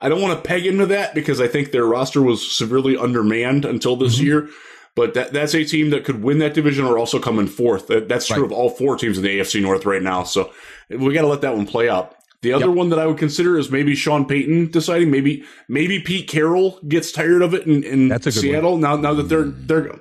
I 0.00 0.08
don't 0.08 0.20
want 0.20 0.36
to 0.36 0.46
peg 0.48 0.66
him 0.66 0.78
to 0.78 0.86
that 0.86 1.14
because 1.14 1.40
I 1.40 1.46
think 1.46 1.70
their 1.70 1.86
roster 1.86 2.20
was 2.20 2.56
severely 2.56 2.96
undermanned 2.96 3.64
until 3.64 3.96
this 3.96 4.16
mm-hmm. 4.16 4.26
year. 4.26 4.48
But 4.96 5.14
that 5.14 5.32
that's 5.32 5.54
a 5.54 5.64
team 5.64 5.90
that 5.90 6.04
could 6.04 6.22
win 6.22 6.38
that 6.38 6.54
division 6.54 6.84
or 6.84 6.98
also 6.98 7.20
come 7.20 7.38
in 7.38 7.46
fourth. 7.48 7.86
That, 7.86 8.08
that's 8.08 8.26
true 8.26 8.42
Right. 8.42 8.46
of 8.46 8.52
all 8.52 8.70
four 8.70 8.96
teams 8.96 9.18
in 9.18 9.24
the 9.24 9.38
AFC 9.38 9.60
North 9.60 9.84
right 9.84 10.02
now. 10.02 10.24
So 10.24 10.52
we 10.90 11.14
got 11.14 11.22
to 11.22 11.28
let 11.28 11.40
that 11.42 11.56
one 11.56 11.66
play 11.66 11.88
out. 11.88 12.14
The 12.42 12.52
other 12.52 12.66
Yep. 12.66 12.74
one 12.76 12.88
that 12.90 12.98
I 12.98 13.06
would 13.06 13.18
consider 13.18 13.58
is 13.58 13.70
maybe 13.70 13.94
Sean 13.94 14.24
Payton 14.26 14.70
deciding 14.70 15.10
maybe 15.10 15.42
maybe 15.68 16.00
Pete 16.00 16.28
Carroll 16.28 16.78
gets 16.86 17.10
tired 17.10 17.42
of 17.42 17.54
it 17.54 17.66
in, 17.66 17.82
in 17.82 18.08
That's 18.08 18.26
a 18.26 18.30
good 18.30 18.40
Seattle 18.40 18.76
now 18.76 18.96
now 18.96 19.14
that 19.14 19.24
they're 19.24 19.44
they're 19.44 19.98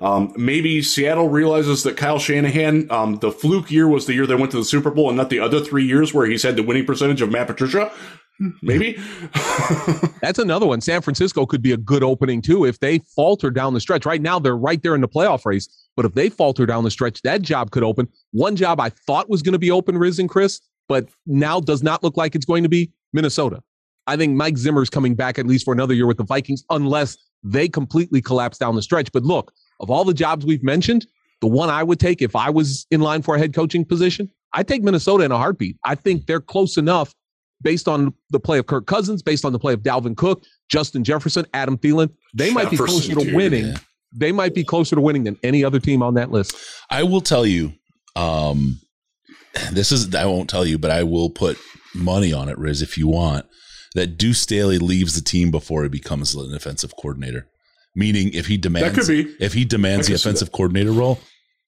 um, 0.00 0.32
maybe 0.36 0.82
Seattle 0.82 1.28
realizes 1.28 1.82
that 1.84 1.96
Kyle 1.96 2.18
Shanahan 2.18 2.90
um, 2.90 3.18
the 3.20 3.32
fluke 3.32 3.70
year 3.70 3.88
was 3.88 4.06
the 4.06 4.14
year 4.14 4.26
they 4.26 4.34
went 4.34 4.50
to 4.52 4.58
the 4.58 4.64
Super 4.64 4.90
Bowl 4.90 5.08
and 5.08 5.16
not 5.16 5.30
the 5.30 5.40
other 5.40 5.60
three 5.60 5.84
years 5.84 6.12
where 6.14 6.26
he's 6.26 6.42
had 6.42 6.56
the 6.56 6.62
winning 6.62 6.84
percentage 6.84 7.20
of 7.22 7.30
Matt 7.30 7.46
Patricia. 7.46 7.90
Mm-hmm. 8.40 8.66
Maybe 8.66 8.96
That's 10.22 10.38
another 10.38 10.66
one. 10.66 10.80
San 10.80 11.02
Francisco 11.02 11.44
could 11.44 11.62
be 11.62 11.72
a 11.72 11.76
good 11.76 12.04
opening 12.04 12.40
too 12.40 12.64
if 12.64 12.78
they 12.78 12.98
falter 13.00 13.50
down 13.50 13.74
the 13.74 13.80
stretch. 13.80 14.06
Right 14.06 14.22
now, 14.22 14.38
they're 14.38 14.56
right 14.56 14.80
there 14.82 14.94
in 14.94 15.00
the 15.00 15.08
playoff 15.08 15.44
race, 15.44 15.68
but 15.96 16.04
if 16.04 16.14
they 16.14 16.28
falter 16.28 16.64
down 16.64 16.84
the 16.84 16.90
stretch, 16.90 17.20
that 17.22 17.42
job 17.42 17.70
could 17.72 17.82
open. 17.82 18.08
One 18.30 18.54
job 18.54 18.80
I 18.80 18.90
thought 18.90 19.28
was 19.28 19.42
going 19.42 19.54
to 19.54 19.58
be 19.58 19.70
open, 19.70 19.98
Riz 19.98 20.18
and 20.18 20.28
Chris, 20.28 20.60
but 20.88 21.08
now 21.26 21.60
does 21.60 21.82
not 21.82 22.02
look 22.02 22.16
like 22.16 22.34
it's 22.34 22.44
going 22.44 22.62
to 22.62 22.68
be 22.68 22.92
Minnesota. 23.12 23.60
I 24.06 24.16
think 24.16 24.36
Mike 24.36 24.56
Zimmer's 24.56 24.88
coming 24.88 25.14
back 25.14 25.38
at 25.38 25.46
least 25.46 25.64
for 25.64 25.74
another 25.74 25.92
year 25.92 26.06
with 26.06 26.16
the 26.16 26.24
Vikings, 26.24 26.64
unless 26.70 27.16
they 27.42 27.68
completely 27.68 28.22
collapse 28.22 28.56
down 28.56 28.74
the 28.74 28.82
stretch. 28.82 29.12
But 29.12 29.24
look, 29.24 29.52
of 29.80 29.90
all 29.90 30.04
the 30.04 30.14
jobs 30.14 30.46
we've 30.46 30.62
mentioned, 30.62 31.06
the 31.40 31.46
one 31.46 31.70
I 31.70 31.82
would 31.82 32.00
take 32.00 32.22
if 32.22 32.34
I 32.34 32.50
was 32.50 32.86
in 32.90 33.00
line 33.00 33.22
for 33.22 33.34
a 33.34 33.38
head 33.38 33.52
coaching 33.52 33.84
position, 33.84 34.30
I'd 34.54 34.66
take 34.66 34.82
Minnesota 34.82 35.24
in 35.24 35.32
a 35.32 35.36
heartbeat. 35.36 35.76
I 35.84 35.94
think 35.94 36.26
they're 36.26 36.40
close 36.40 36.76
enough 36.78 37.14
based 37.62 37.88
on 37.88 38.14
the 38.30 38.40
play 38.40 38.58
of 38.58 38.66
Kirk 38.66 38.86
Cousins, 38.86 39.22
based 39.22 39.44
on 39.44 39.52
the 39.52 39.58
play 39.58 39.72
of 39.72 39.80
Dalvin 39.80 40.16
Cook, 40.16 40.42
Justin 40.68 41.04
Jefferson, 41.04 41.46
Adam 41.54 41.78
Thielen. 41.78 42.10
They 42.34 42.52
might 42.52 42.70
be 42.70 42.76
closer 42.76 43.14
to 43.14 43.24
dude. 43.24 43.34
winning. 43.34 43.66
Yeah. 43.66 43.78
They 44.14 44.32
might 44.32 44.54
be 44.54 44.64
closer 44.64 44.96
to 44.96 45.02
winning 45.02 45.24
than 45.24 45.38
any 45.42 45.64
other 45.64 45.80
team 45.80 46.02
on 46.02 46.14
that 46.14 46.30
list. 46.30 46.56
I 46.90 47.02
will 47.02 47.20
tell 47.20 47.44
you, 47.44 47.74
um, 48.16 48.80
this 49.72 49.92
is 49.92 50.14
I 50.14 50.26
won't 50.26 50.48
tell 50.48 50.64
you, 50.66 50.78
but 50.78 50.90
I 50.90 51.02
will 51.02 51.30
put 51.30 51.58
money 51.94 52.32
on 52.32 52.48
it, 52.48 52.58
Riz, 52.58 52.80
if 52.80 52.96
you 52.96 53.08
want, 53.08 53.46
that 53.94 54.18
Deuce 54.18 54.40
Staley 54.40 54.78
leaves 54.78 55.14
the 55.14 55.20
team 55.20 55.50
before 55.50 55.82
he 55.82 55.88
becomes 55.88 56.34
an 56.34 56.54
offensive 56.54 56.94
coordinator. 56.96 57.48
Meaning, 57.94 58.32
if 58.32 58.46
he 58.46 58.56
demands, 58.56 58.96
could 58.96 59.08
be. 59.08 59.34
if 59.40 59.54
he 59.54 59.64
demands 59.64 60.06
the 60.06 60.14
offensive 60.14 60.52
coordinator 60.52 60.92
role, 60.92 61.18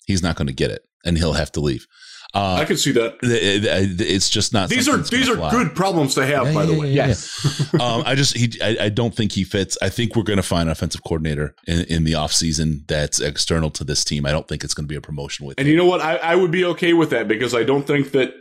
he's 0.06 0.22
not 0.22 0.36
going 0.36 0.46
to 0.46 0.52
get 0.52 0.70
it, 0.70 0.82
and 1.04 1.18
he'll 1.18 1.32
have 1.32 1.50
to 1.52 1.60
leave. 1.60 1.86
I 2.34 2.64
can 2.64 2.76
see 2.76 2.92
that. 2.92 3.18
th- 3.20 3.62
th- 3.62 4.00
it's 4.00 4.30
just 4.30 4.52
not. 4.52 4.68
These 4.68 4.88
are 4.88 4.98
these 4.98 5.28
are 5.28 5.36
fly. 5.36 5.50
good 5.50 5.74
problems 5.74 6.14
to 6.14 6.24
have, 6.24 6.46
Yeah, 6.46 6.54
by 6.54 6.66
the 6.66 6.74
way. 6.78 6.88
yeah, 6.88 7.02
yeah. 7.02 7.06
Yes. 7.08 7.74
um, 7.80 8.02
I 8.06 8.14
just 8.14 8.36
he 8.36 8.52
I, 8.62 8.84
I 8.84 8.88
don't 8.88 9.14
think 9.14 9.32
he 9.32 9.42
fits. 9.44 9.76
I 9.82 9.88
think 9.88 10.14
we're 10.14 10.22
going 10.22 10.36
to 10.36 10.42
find 10.42 10.68
an 10.68 10.72
offensive 10.72 11.02
coordinator 11.02 11.54
in, 11.66 11.80
in 11.86 12.04
the 12.04 12.12
offseason 12.12 12.86
that's 12.86 13.18
external 13.20 13.70
to 13.72 13.84
this 13.84 14.04
team. 14.04 14.26
I 14.26 14.30
don't 14.32 14.46
think 14.46 14.62
it's 14.64 14.74
going 14.74 14.84
to 14.84 14.88
be 14.88 14.96
a 14.96 15.00
promotion 15.00 15.46
with. 15.46 15.58
And 15.58 15.66
you 15.68 15.76
know 15.76 15.86
what? 15.86 16.00
I, 16.00 16.16
I 16.16 16.34
would 16.36 16.50
be 16.52 16.64
okay 16.66 16.92
with 16.92 17.10
that 17.10 17.26
because 17.28 17.54
I 17.54 17.64
don't 17.64 17.86
think 17.86 18.12
that 18.12 18.32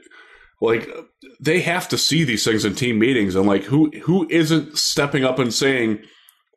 like 0.61 0.87
they 1.39 1.61
have 1.61 1.87
to 1.89 1.97
see 1.97 2.23
these 2.23 2.43
things 2.43 2.65
in 2.65 2.75
team 2.75 2.99
meetings 2.99 3.33
and 3.35 3.47
like 3.47 3.63
who 3.63 3.89
who 4.03 4.27
isn't 4.29 4.77
stepping 4.77 5.23
up 5.23 5.39
and 5.39 5.53
saying 5.53 5.99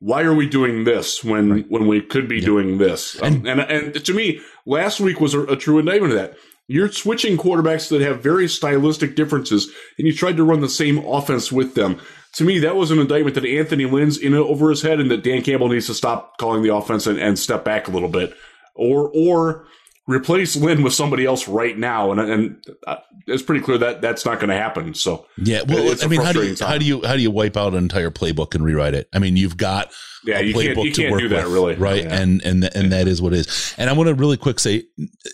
why 0.00 0.22
are 0.22 0.34
we 0.34 0.48
doing 0.48 0.82
this 0.82 1.22
when 1.22 1.50
Right. 1.50 1.64
when 1.68 1.86
we 1.86 2.00
could 2.00 2.28
be 2.28 2.40
doing 2.40 2.78
this? 2.78 3.16
Um, 3.22 3.46
and, 3.46 3.60
and 3.60 4.04
to 4.04 4.12
me, 4.12 4.40
last 4.66 4.98
week 4.98 5.20
was 5.20 5.32
a, 5.32 5.42
a 5.44 5.56
true 5.56 5.78
indictment 5.78 6.12
of 6.12 6.18
that. 6.18 6.36
You're 6.72 6.90
switching 6.90 7.36
quarterbacks 7.36 7.90
that 7.90 8.00
have 8.00 8.22
very 8.22 8.48
stylistic 8.48 9.14
differences, 9.14 9.70
and 9.98 10.06
you 10.06 10.14
tried 10.14 10.38
to 10.38 10.42
run 10.42 10.62
the 10.62 10.70
same 10.70 11.04
offense 11.04 11.52
with 11.52 11.74
them. 11.74 12.00
To 12.36 12.44
me, 12.44 12.60
that 12.60 12.76
was 12.76 12.90
an 12.90 12.98
indictment 12.98 13.34
that 13.34 13.44
Anthony 13.44 13.84
Lynn's 13.84 14.16
in 14.16 14.32
over 14.32 14.70
his 14.70 14.80
head, 14.80 14.98
and 14.98 15.10
that 15.10 15.22
Dan 15.22 15.42
Campbell 15.42 15.68
needs 15.68 15.88
to 15.88 15.94
stop 15.94 16.38
calling 16.38 16.62
the 16.62 16.74
offense 16.74 17.06
and, 17.06 17.18
and 17.18 17.38
step 17.38 17.62
back 17.62 17.88
a 17.88 17.90
little 17.90 18.08
bit, 18.08 18.34
or 18.74 19.10
or 19.14 19.66
replace 20.06 20.56
Lynn 20.56 20.82
with 20.82 20.94
somebody 20.94 21.24
else 21.24 21.46
right 21.48 21.76
now. 21.76 22.12
And 22.12 22.20
and 22.20 22.64
uh, 22.86 22.96
it's 23.26 23.42
pretty 23.42 23.62
clear 23.62 23.78
that 23.78 24.00
that's 24.00 24.24
not 24.24 24.38
going 24.38 24.50
to 24.50 24.56
happen. 24.56 24.94
So 24.94 25.26
Yeah, 25.38 25.62
well, 25.66 25.94
I 26.02 26.06
mean, 26.06 26.20
how 26.20 26.32
do 26.32 26.46
you 26.46 26.56
time. 26.56 26.68
how 26.68 26.78
do 26.78 26.84
you 26.84 27.02
how 27.04 27.14
do 27.14 27.22
you 27.22 27.30
wipe 27.30 27.56
out 27.56 27.72
an 27.72 27.78
entire 27.78 28.10
playbook 28.10 28.54
and 28.54 28.64
rewrite 28.64 28.94
it? 28.94 29.08
I 29.12 29.18
mean, 29.18 29.36
you've 29.36 29.56
got 29.56 29.92
yeah, 30.24 30.38
a 30.38 30.42
you 30.42 30.54
can't 30.54 30.76
playbook 30.76 30.84
you 30.84 30.92
to 30.92 31.02
can't 31.02 31.12
work 31.12 31.20
do 31.20 31.28
that 31.28 31.44
with, 31.44 31.54
really, 31.54 31.74
right? 31.76 32.04
Yeah. 32.04 32.20
And 32.20 32.42
and 32.42 32.64
and 32.76 32.92
that 32.92 33.08
is 33.08 33.22
what 33.22 33.32
it 33.32 33.40
is. 33.40 33.74
And 33.78 33.88
I 33.88 33.92
want 33.92 34.08
to 34.08 34.14
really 34.14 34.36
quick 34.36 34.58
say, 34.58 34.84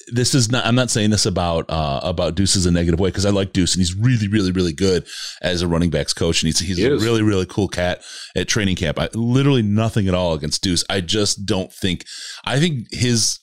this 0.08 0.34
is 0.34 0.50
not. 0.50 0.66
I'm 0.66 0.74
not 0.74 0.90
saying 0.90 1.10
this 1.10 1.26
about 1.26 1.66
uh, 1.68 2.00
about 2.02 2.34
Deuce 2.34 2.56
as 2.56 2.66
a 2.66 2.70
negative 2.70 3.00
way 3.00 3.08
because 3.08 3.26
I 3.26 3.30
like 3.30 3.52
Deuce 3.52 3.74
and 3.74 3.80
he's 3.80 3.94
really 3.94 4.28
really 4.28 4.52
really 4.52 4.72
good 4.72 5.06
as 5.42 5.62
a 5.62 5.68
running 5.68 5.90
backs 5.90 6.12
coach 6.12 6.42
and 6.42 6.48
he's 6.48 6.58
he's 6.58 6.76
He 6.76 6.86
a 6.86 6.96
really 6.96 7.22
really 7.22 7.46
cool 7.46 7.68
cat 7.68 8.02
at 8.36 8.48
training 8.48 8.76
camp. 8.76 8.98
I 8.98 9.08
literally 9.14 9.62
nothing 9.62 10.08
at 10.08 10.14
all 10.14 10.34
against 10.34 10.62
Deuce. 10.62 10.84
I 10.88 11.00
just 11.00 11.46
don't 11.46 11.72
think. 11.72 12.04
I 12.44 12.58
think 12.58 12.92
his 12.92 13.40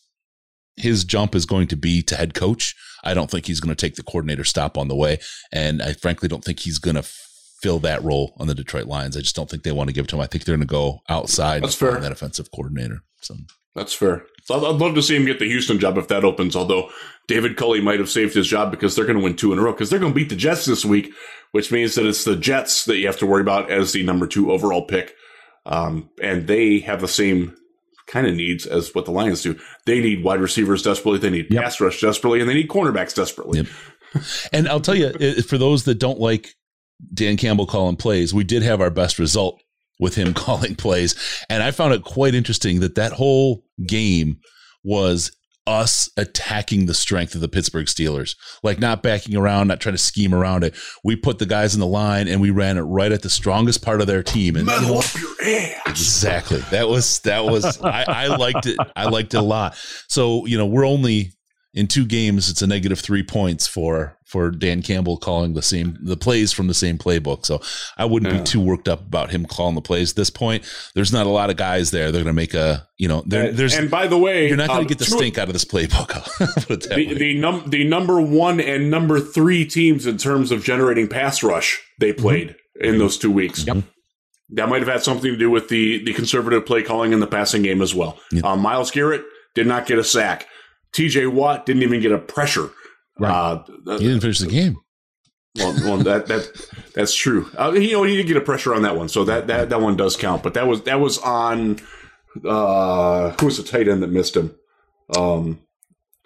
his 0.77 1.03
jump 1.03 1.35
is 1.35 1.45
going 1.45 1.67
to 1.67 1.75
be 1.75 2.01
to 2.03 2.15
head 2.15 2.33
coach. 2.33 2.75
I 3.03 3.13
don't 3.13 3.29
think 3.29 3.45
he's 3.45 3.59
going 3.59 3.75
to 3.75 3.79
take 3.79 3.95
the 3.95 4.03
coordinator 4.03 4.43
stop 4.43 4.77
on 4.77 4.87
the 4.87 4.95
way, 4.95 5.19
and 5.51 5.81
I 5.81 5.93
frankly 5.93 6.27
don't 6.27 6.43
think 6.43 6.59
he's 6.59 6.79
going 6.79 6.95
to 6.95 7.07
fill 7.61 7.79
that 7.79 8.03
role 8.03 8.35
on 8.39 8.47
the 8.47 8.55
Detroit 8.55 8.85
Lions. 8.85 9.15
I 9.15 9.21
just 9.21 9.35
don't 9.35 9.49
think 9.49 9.63
they 9.63 9.71
want 9.71 9.89
to 9.89 9.93
give 9.93 10.05
it 10.05 10.09
to 10.09 10.15
him. 10.15 10.21
I 10.21 10.27
think 10.27 10.43
they're 10.43 10.55
going 10.55 10.67
to 10.67 10.71
go 10.71 10.99
outside 11.09 11.63
That's 11.63 11.75
fair. 11.75 11.99
that 11.99 12.11
offensive 12.11 12.51
coordinator. 12.51 12.99
So 13.21 13.35
That's 13.75 13.93
fair. 13.93 14.23
So 14.43 14.55
I'd, 14.55 14.63
I'd 14.75 14.81
love 14.81 14.95
to 14.95 15.01
see 15.01 15.15
him 15.15 15.25
get 15.25 15.39
the 15.39 15.47
Houston 15.47 15.79
job 15.79 15.97
if 15.97 16.07
that 16.09 16.25
opens. 16.25 16.55
Although 16.55 16.89
David 17.27 17.57
Culley 17.57 17.81
might 17.81 17.99
have 17.99 18.09
saved 18.09 18.35
his 18.35 18.47
job 18.47 18.71
because 18.71 18.95
they're 18.95 19.05
going 19.05 19.17
to 19.17 19.23
win 19.23 19.35
two 19.35 19.53
in 19.53 19.59
a 19.59 19.61
row 19.61 19.71
because 19.71 19.89
they're 19.89 19.99
going 19.99 20.11
to 20.13 20.19
beat 20.19 20.29
the 20.29 20.35
Jets 20.35 20.65
this 20.65 20.85
week, 20.85 21.11
which 21.53 21.71
means 21.71 21.95
that 21.95 22.05
it's 22.05 22.23
the 22.23 22.35
Jets 22.35 22.85
that 22.85 22.97
you 22.97 23.07
have 23.07 23.17
to 23.19 23.25
worry 23.25 23.41
about 23.41 23.71
as 23.71 23.93
the 23.93 24.03
number 24.03 24.27
two 24.27 24.51
overall 24.51 24.85
pick. 24.85 25.15
Um, 25.65 26.09
and 26.21 26.45
they 26.45 26.79
have 26.79 27.01
the 27.01 27.07
same 27.07 27.55
kind 28.07 28.27
of 28.27 28.35
needs 28.35 28.65
as 28.65 28.93
what 28.93 29.05
the 29.05 29.11
Lions 29.11 29.41
do. 29.41 29.57
They 29.85 29.99
need 29.99 30.23
wide 30.23 30.39
receivers 30.41 30.81
desperately. 30.83 31.19
They 31.19 31.29
need 31.29 31.47
Yep. 31.49 31.63
pass 31.63 31.81
rush 31.81 32.01
desperately, 32.01 32.39
and 32.39 32.49
they 32.49 32.53
need 32.53 32.67
cornerbacks 32.69 33.15
desperately. 33.15 33.59
Yep. 33.59 33.67
And 34.53 34.67
I'll 34.69 34.79
tell 34.81 34.95
you, 34.95 35.11
for 35.41 35.57
those 35.57 35.83
that 35.85 35.95
don't 35.99 36.19
like 36.19 36.49
Dan 37.13 37.35
Campbell 37.37 37.65
calling 37.65 37.95
plays, 37.97 38.33
we 38.33 38.43
did 38.43 38.63
have 38.63 38.79
our 38.81 38.89
best 38.91 39.19
result 39.19 39.59
with 39.99 40.15
him 40.15 40.33
calling 40.45 40.75
plays. 40.75 41.15
And 41.49 41.61
I 41.63 41.71
found 41.71 41.93
it 41.93 42.03
quite 42.03 42.35
interesting 42.35 42.79
that 42.79 42.95
that 42.95 43.11
whole 43.13 43.63
game 43.87 44.37
was 44.83 45.31
us 45.67 46.09
attacking 46.17 46.85
the 46.85 46.93
strength 46.93 47.35
of 47.35 47.41
the 47.41 47.47
Pittsburgh 47.47 47.87
Steelers, 47.87 48.35
like 48.63 48.79
not 48.79 49.01
backing 49.01 49.35
around, 49.35 49.67
not 49.67 49.79
trying 49.79 49.95
to 49.95 50.01
scheme 50.01 50.33
around 50.33 50.63
it. 50.63 50.75
We 51.03 51.15
put 51.15 51.39
the 51.39 51.45
guys 51.45 51.73
in 51.73 51.79
the 51.79 51.87
line 51.87 52.27
and 52.27 52.39
we 52.41 52.51
ran 52.51 52.77
it 52.77 52.81
right 52.81 53.11
at 53.11 53.21
the 53.21 53.29
strongest 53.29 53.83
part 53.83 54.01
of 54.01 54.07
their 54.07 54.23
team. 54.23 54.55
And 54.55 54.67
you 54.67 54.73
know 54.73 54.81
Metal 54.81 54.97
up 54.99 55.15
your 55.15 55.55
ass. 55.55 55.81
Exactly. 55.87 56.59
That 56.71 56.87
was 56.87 57.19
that 57.19 57.45
was 57.45 57.81
I, 57.81 58.05
I 58.07 58.27
liked 58.27 58.65
it. 58.65 58.77
I 58.95 59.09
liked 59.09 59.33
it 59.33 59.37
a 59.37 59.41
lot. 59.41 59.75
So, 60.07 60.45
you 60.45 60.57
know, 60.57 60.65
we're 60.65 60.85
only 60.85 61.34
in 61.75 61.87
two 61.87 62.05
games, 62.05 62.49
it's 62.49 62.61
a 62.63 62.67
negative 62.67 62.99
three 62.99 63.21
points 63.21 63.67
for 63.67 64.17
for 64.25 64.49
Dan 64.49 64.81
Campbell 64.81 65.17
calling 65.17 65.53
the 65.53 65.61
same 65.61 65.97
the 66.01 66.17
plays 66.17 66.51
from 66.51 66.67
the 66.67 66.73
same 66.73 66.97
playbook. 66.97 67.45
So 67.45 67.61
I 67.97 68.05
wouldn't 68.05 68.31
Yeah. 68.33 68.39
be 68.39 68.45
too 68.45 68.59
worked 68.61 68.87
up 68.87 69.01
about 69.01 69.29
him 69.29 69.45
calling 69.45 69.75
the 69.75 69.81
plays 69.81 70.11
at 70.11 70.15
this 70.15 70.29
point. 70.31 70.63
There's 70.95 71.13
not 71.13 71.27
a 71.27 71.29
lot 71.29 71.49
of 71.51 71.57
guys 71.57 71.91
there. 71.91 72.11
They're 72.11 72.23
gonna 72.23 72.33
make 72.33 72.53
a 72.55 72.87
you 72.97 73.07
know, 73.09 73.19
And- 73.31 73.55
there's 73.57 73.75
and 73.75 73.91
by 73.91 74.07
the 74.07 74.17
way, 74.17 74.47
you're 74.47 74.57
not 74.57 74.67
gonna 74.69 74.79
um, 74.81 74.87
get 74.87 74.97
the 74.99 75.05
two- 75.05 75.17
stink 75.17 75.37
out 75.37 75.47
of 75.49 75.53
this 75.53 75.65
playbook. 75.65 76.15
I'll 76.39 76.47
put 76.63 76.83
it 76.85 76.89
that 76.89 76.95
the, 76.95 77.13
the 77.13 77.33
num 77.37 77.63
the 77.67 77.83
number 77.83 78.19
one 78.21 78.59
and 78.59 78.89
number 78.89 79.19
three 79.19 79.65
teams 79.65 80.05
in 80.07 80.17
terms 80.17 80.51
of 80.51 80.63
generating 80.63 81.07
pass 81.07 81.43
rush 81.43 81.81
they 81.99 82.13
played 82.13 82.55
in 82.81 82.97
those 82.97 83.17
two 83.17 83.31
weeks. 83.31 83.65
Yep. 83.67 83.77
That 84.51 84.69
might 84.69 84.79
have 84.79 84.87
had 84.87 85.03
something 85.03 85.31
to 85.31 85.37
do 85.37 85.49
with 85.49 85.69
the 85.69 86.03
the 86.05 86.13
conservative 86.13 86.65
play 86.65 86.83
calling 86.83 87.13
in 87.13 87.19
the 87.19 87.27
passing 87.27 87.63
game 87.63 87.81
as 87.81 87.93
well. 87.93 88.17
Yep. 88.31 88.43
Um, 88.45 88.59
Myles 88.61 88.91
Garrett 88.91 89.23
did 89.55 89.67
not 89.67 89.85
get 89.87 89.97
a 89.99 90.03
sack. 90.03 90.47
T.J. 90.95 91.27
Watt 91.27 91.65
didn't 91.65 91.83
even 91.83 91.99
get 92.01 92.11
a 92.13 92.17
pressure. 92.17 92.69
Right. 93.19 93.29
Uh, 93.31 93.63
he 93.97 94.05
didn't 94.05 94.21
finish 94.21 94.39
the 94.39 94.47
game. 94.47 94.77
well, 95.57 95.73
well, 95.83 95.97
that 95.97 96.27
that 96.27 96.49
that's 96.93 97.13
true. 97.13 97.49
Uh, 97.57 97.71
you 97.73 97.91
know, 97.91 98.03
he 98.03 98.15
did 98.15 98.27
get 98.27 98.37
a 98.37 98.41
pressure 98.41 98.73
on 98.73 98.81
that 98.83 98.95
one, 98.97 99.09
so 99.09 99.23
that 99.25 99.47
that 99.47 99.69
that 99.69 99.81
one 99.81 99.95
does 99.97 100.15
count. 100.17 100.41
But 100.41 100.53
that 100.53 100.67
was 100.67 100.81
that 100.83 100.99
was 100.99 101.17
on 101.19 101.79
uh 102.45 103.31
who 103.39 103.45
was 103.45 103.57
the 103.57 103.63
tight 103.63 103.87
end 103.87 104.03
that 104.03 104.07
missed 104.09 104.35
him? 104.35 104.55
Um, 105.17 105.59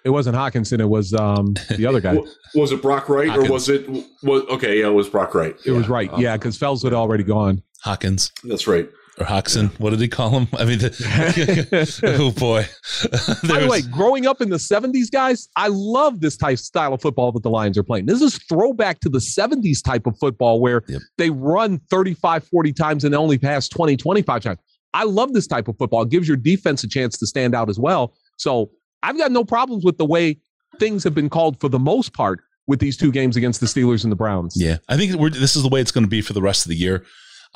It 0.06 0.10
wasn't 0.12 0.36
Hawkinson. 0.36 0.82
It 0.82 0.90
was 0.90 1.14
um, 1.14 1.54
the 1.76 1.86
other 1.86 2.00
guy. 2.00 2.18
was 2.56 2.72
it 2.72 2.82
Brock 2.82 3.10
Wright 3.10 3.30
or 3.36 3.50
was 3.52 3.70
it 3.70 3.88
was 4.24 4.44
okay? 4.50 4.80
Yeah, 4.80 4.88
it 4.88 4.94
was 4.94 5.10
Brock 5.10 5.36
Wright. 5.36 5.56
It 5.66 5.72
was 5.72 5.88
Yeah. 5.88 5.94
right. 5.94 6.14
Um, 6.14 6.22
Yeah, 6.22 6.38
because 6.38 6.58
Fells 6.58 6.84
had 6.84 6.94
already 6.94 7.24
gone. 7.24 7.62
Hawkins 7.84 8.32
that's 8.44 8.68
right. 8.68 8.90
Or 9.20 9.26
Hoxton. 9.26 9.68
What 9.78 9.90
did 9.92 10.00
he 10.00 10.08
call 10.08 10.30
him? 10.32 10.48
I 10.54 10.66
mean, 10.66 10.80
the, 10.80 12.02
oh 12.20 12.32
boy. 12.32 12.66
By 13.48 13.60
the 13.62 13.68
way, 13.68 13.82
growing 13.82 14.26
up 14.26 14.42
in 14.42 14.50
the 14.50 14.58
70s, 14.58 15.12
guys, 15.12 15.50
I 15.56 15.68
love 15.70 16.22
this 16.22 16.38
type 16.38 16.58
style 16.60 16.94
of 16.94 17.02
football 17.02 17.32
that 17.34 17.44
the 17.44 17.50
Lions 17.50 17.78
are 17.78 17.84
playing. 17.84 18.06
This 18.06 18.22
is 18.22 18.38
throwback 18.50 19.00
to 19.02 19.10
the 19.10 19.20
70s 19.20 19.84
type 19.84 20.08
of 20.08 20.18
football 20.20 20.60
where 20.62 20.84
Yep. 20.88 21.02
they 21.18 21.30
run 21.30 21.80
35, 21.90 22.44
40 22.46 22.74
times 22.74 23.04
and 23.04 23.14
only 23.14 23.38
pass 23.38 23.68
20, 23.68 23.98
25 23.98 24.42
times. 24.44 24.60
I 24.94 25.04
love 25.04 25.34
this 25.34 25.46
type 25.48 25.68
of 25.68 25.78
football. 25.78 26.02
It 26.04 26.10
gives 26.10 26.28
your 26.28 26.38
defense 26.38 26.84
a 26.84 26.88
chance 26.88 27.18
to 27.20 27.28
stand 27.28 27.54
out 27.54 27.70
as 27.70 27.80
well. 27.80 28.14
So 28.38 28.72
I've 29.04 29.18
got 29.18 29.32
no 29.32 29.44
problems 29.44 29.84
with 29.86 29.98
the 29.98 30.06
way 30.06 30.40
things 30.80 31.04
have 31.04 31.14
been 31.14 31.30
called 31.30 31.60
for 31.60 31.70
the 31.70 31.80
most 31.80 32.14
part 32.14 32.40
with 32.68 32.80
these 32.80 32.98
two 32.98 33.12
games 33.12 33.36
against 33.36 33.60
the 33.60 33.66
Steelers 33.66 34.04
and 34.04 34.12
the 34.12 34.16
Browns. 34.16 34.54
Yeah, 34.56 34.78
I 34.88 34.96
think 34.98 35.14
we're, 35.16 35.30
this 35.30 35.56
is 35.56 35.64
the 35.64 35.70
way 35.70 35.82
it's 35.82 35.92
going 35.92 36.04
to 36.04 36.10
be 36.10 36.22
for 36.22 36.34
the 36.34 36.42
rest 36.42 36.66
of 36.66 36.70
the 36.70 36.76
year, 36.76 37.04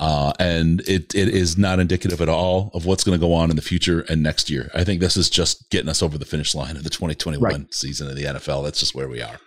uh, 0.00 0.32
and 0.38 0.80
it 0.88 1.14
it 1.14 1.28
is 1.28 1.56
not 1.56 1.78
indicative 1.80 2.20
at 2.20 2.28
all 2.28 2.70
of 2.74 2.84
what's 2.86 3.04
going 3.04 3.18
to 3.18 3.24
go 3.24 3.32
on 3.32 3.50
in 3.50 3.56
the 3.56 3.62
future 3.62 4.00
and 4.08 4.22
next 4.22 4.50
year. 4.50 4.70
I 4.74 4.84
think 4.84 5.00
this 5.00 5.16
is 5.16 5.30
just 5.30 5.68
getting 5.70 5.88
us 5.88 6.02
over 6.02 6.18
the 6.18 6.24
finish 6.24 6.54
line 6.54 6.76
of 6.76 6.82
the 6.84 6.90
2021 6.90 7.42
Right. 7.42 7.72
season 7.74 8.08
of 8.08 8.16
the 8.16 8.24
NFL. 8.24 8.64
That's 8.64 8.80
just 8.80 8.94
where 8.94 9.08
we 9.08 9.20
are. 9.22 9.38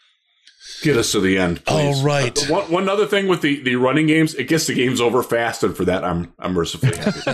Get 0.83 0.95
us 0.95 1.11
to 1.13 1.19
the 1.19 1.39
end, 1.39 1.65
please. 1.65 1.97
All 1.99 2.05
right. 2.05 2.37
Uh, 2.37 2.45
one, 2.53 2.71
one 2.71 2.87
other 2.89 3.07
thing 3.07 3.27
with 3.27 3.41
the, 3.41 3.63
the 3.63 3.75
running 3.77 4.05
games, 4.05 4.35
it 4.35 4.47
gets 4.47 4.67
the 4.67 4.75
games 4.75 5.01
over 5.01 5.23
fast, 5.23 5.63
and 5.63 5.75
for 5.75 5.85
that, 5.85 6.03
I'm 6.03 6.31
I'm 6.37 6.53
mercifully 6.53 6.95
happy. 6.95 7.21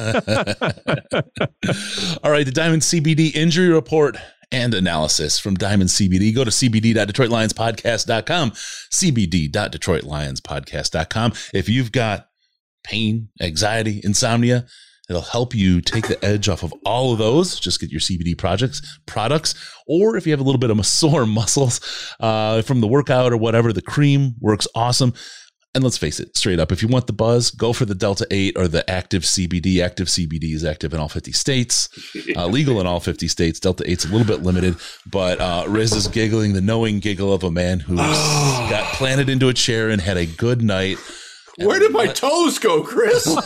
All 2.23 2.31
right, 2.31 2.45
the 2.45 2.53
Diamond 2.53 2.83
CBD 2.83 3.35
injury 3.35 3.67
report 3.69 4.15
and 4.51 4.73
analysis 4.73 5.39
from 5.39 5.55
Diamond 5.55 5.89
CBD. 5.89 6.33
Go 6.33 6.45
to 6.45 6.51
cbd.detroitlionspodcast.com, 6.51 8.51
cbd.detroitlionspodcast.com. 8.51 11.33
If 11.53 11.67
you've 11.69 11.91
got 11.91 12.27
pain, 12.83 13.29
anxiety, 13.41 14.01
insomnia, 14.03 14.65
it'll 15.09 15.21
help 15.21 15.53
you 15.53 15.81
take 15.81 16.07
the 16.07 16.23
edge 16.23 16.49
off 16.49 16.63
of 16.63 16.73
all 16.85 17.11
of 17.11 17.19
those. 17.19 17.59
Just 17.59 17.79
get 17.79 17.91
your 17.91 17.99
CBD 17.99 18.37
projects, 18.37 18.81
products, 19.05 19.55
or 19.87 20.15
if 20.15 20.25
you 20.25 20.33
have 20.33 20.39
a 20.39 20.43
little 20.43 20.59
bit 20.59 20.69
of 20.69 20.85
sore 20.85 21.25
muscles 21.25 21.79
uh, 22.19 22.61
from 22.61 22.81
the 22.81 22.87
workout 22.87 23.33
or 23.33 23.37
whatever, 23.37 23.73
the 23.73 23.81
cream 23.81 24.35
works 24.39 24.67
awesome. 24.75 25.13
And 25.75 25.83
let's 25.83 25.97
face 25.97 26.19
it, 26.19 26.37
straight 26.37 26.59
up, 26.59 26.71
if 26.71 26.83
you 26.83 26.87
want 26.87 27.07
the 27.07 27.13
buzz, 27.13 27.49
go 27.49 27.73
for 27.73 27.85
the 27.85 27.95
Delta 27.95 28.27
8 28.29 28.57
or 28.57 28.67
the 28.67 28.87
Active 28.87 29.23
CBD. 29.23 29.83
Active 29.83 30.07
CBD 30.07 30.53
is 30.53 30.63
active 30.63 30.93
in 30.93 30.99
all 30.99 31.09
50 31.09 31.31
states, 31.31 31.89
uh, 32.35 32.45
legal 32.45 32.79
in 32.79 32.85
all 32.85 32.99
50 32.99 33.27
states. 33.27 33.59
Delta 33.59 33.83
8's 33.83 34.05
a 34.05 34.09
little 34.09 34.27
bit 34.27 34.43
limited, 34.43 34.75
but 35.11 35.41
uh, 35.41 35.65
Riz 35.67 35.93
is 35.93 36.07
giggling, 36.07 36.53
the 36.53 36.61
knowing 36.61 36.99
giggle 36.99 37.33
of 37.33 37.43
a 37.43 37.49
man 37.49 37.79
who's 37.79 37.97
got 37.97 38.83
planted 38.93 39.29
into 39.29 39.49
a 39.49 39.53
chair 39.53 39.89
and 39.89 39.99
had 39.99 40.15
a 40.15 40.27
good 40.27 40.61
night. 40.61 40.99
Where 41.57 41.79
did 41.79 41.91
my 41.91 42.07
toes 42.07 42.57
go, 42.57 42.81
Chris? 42.83 43.27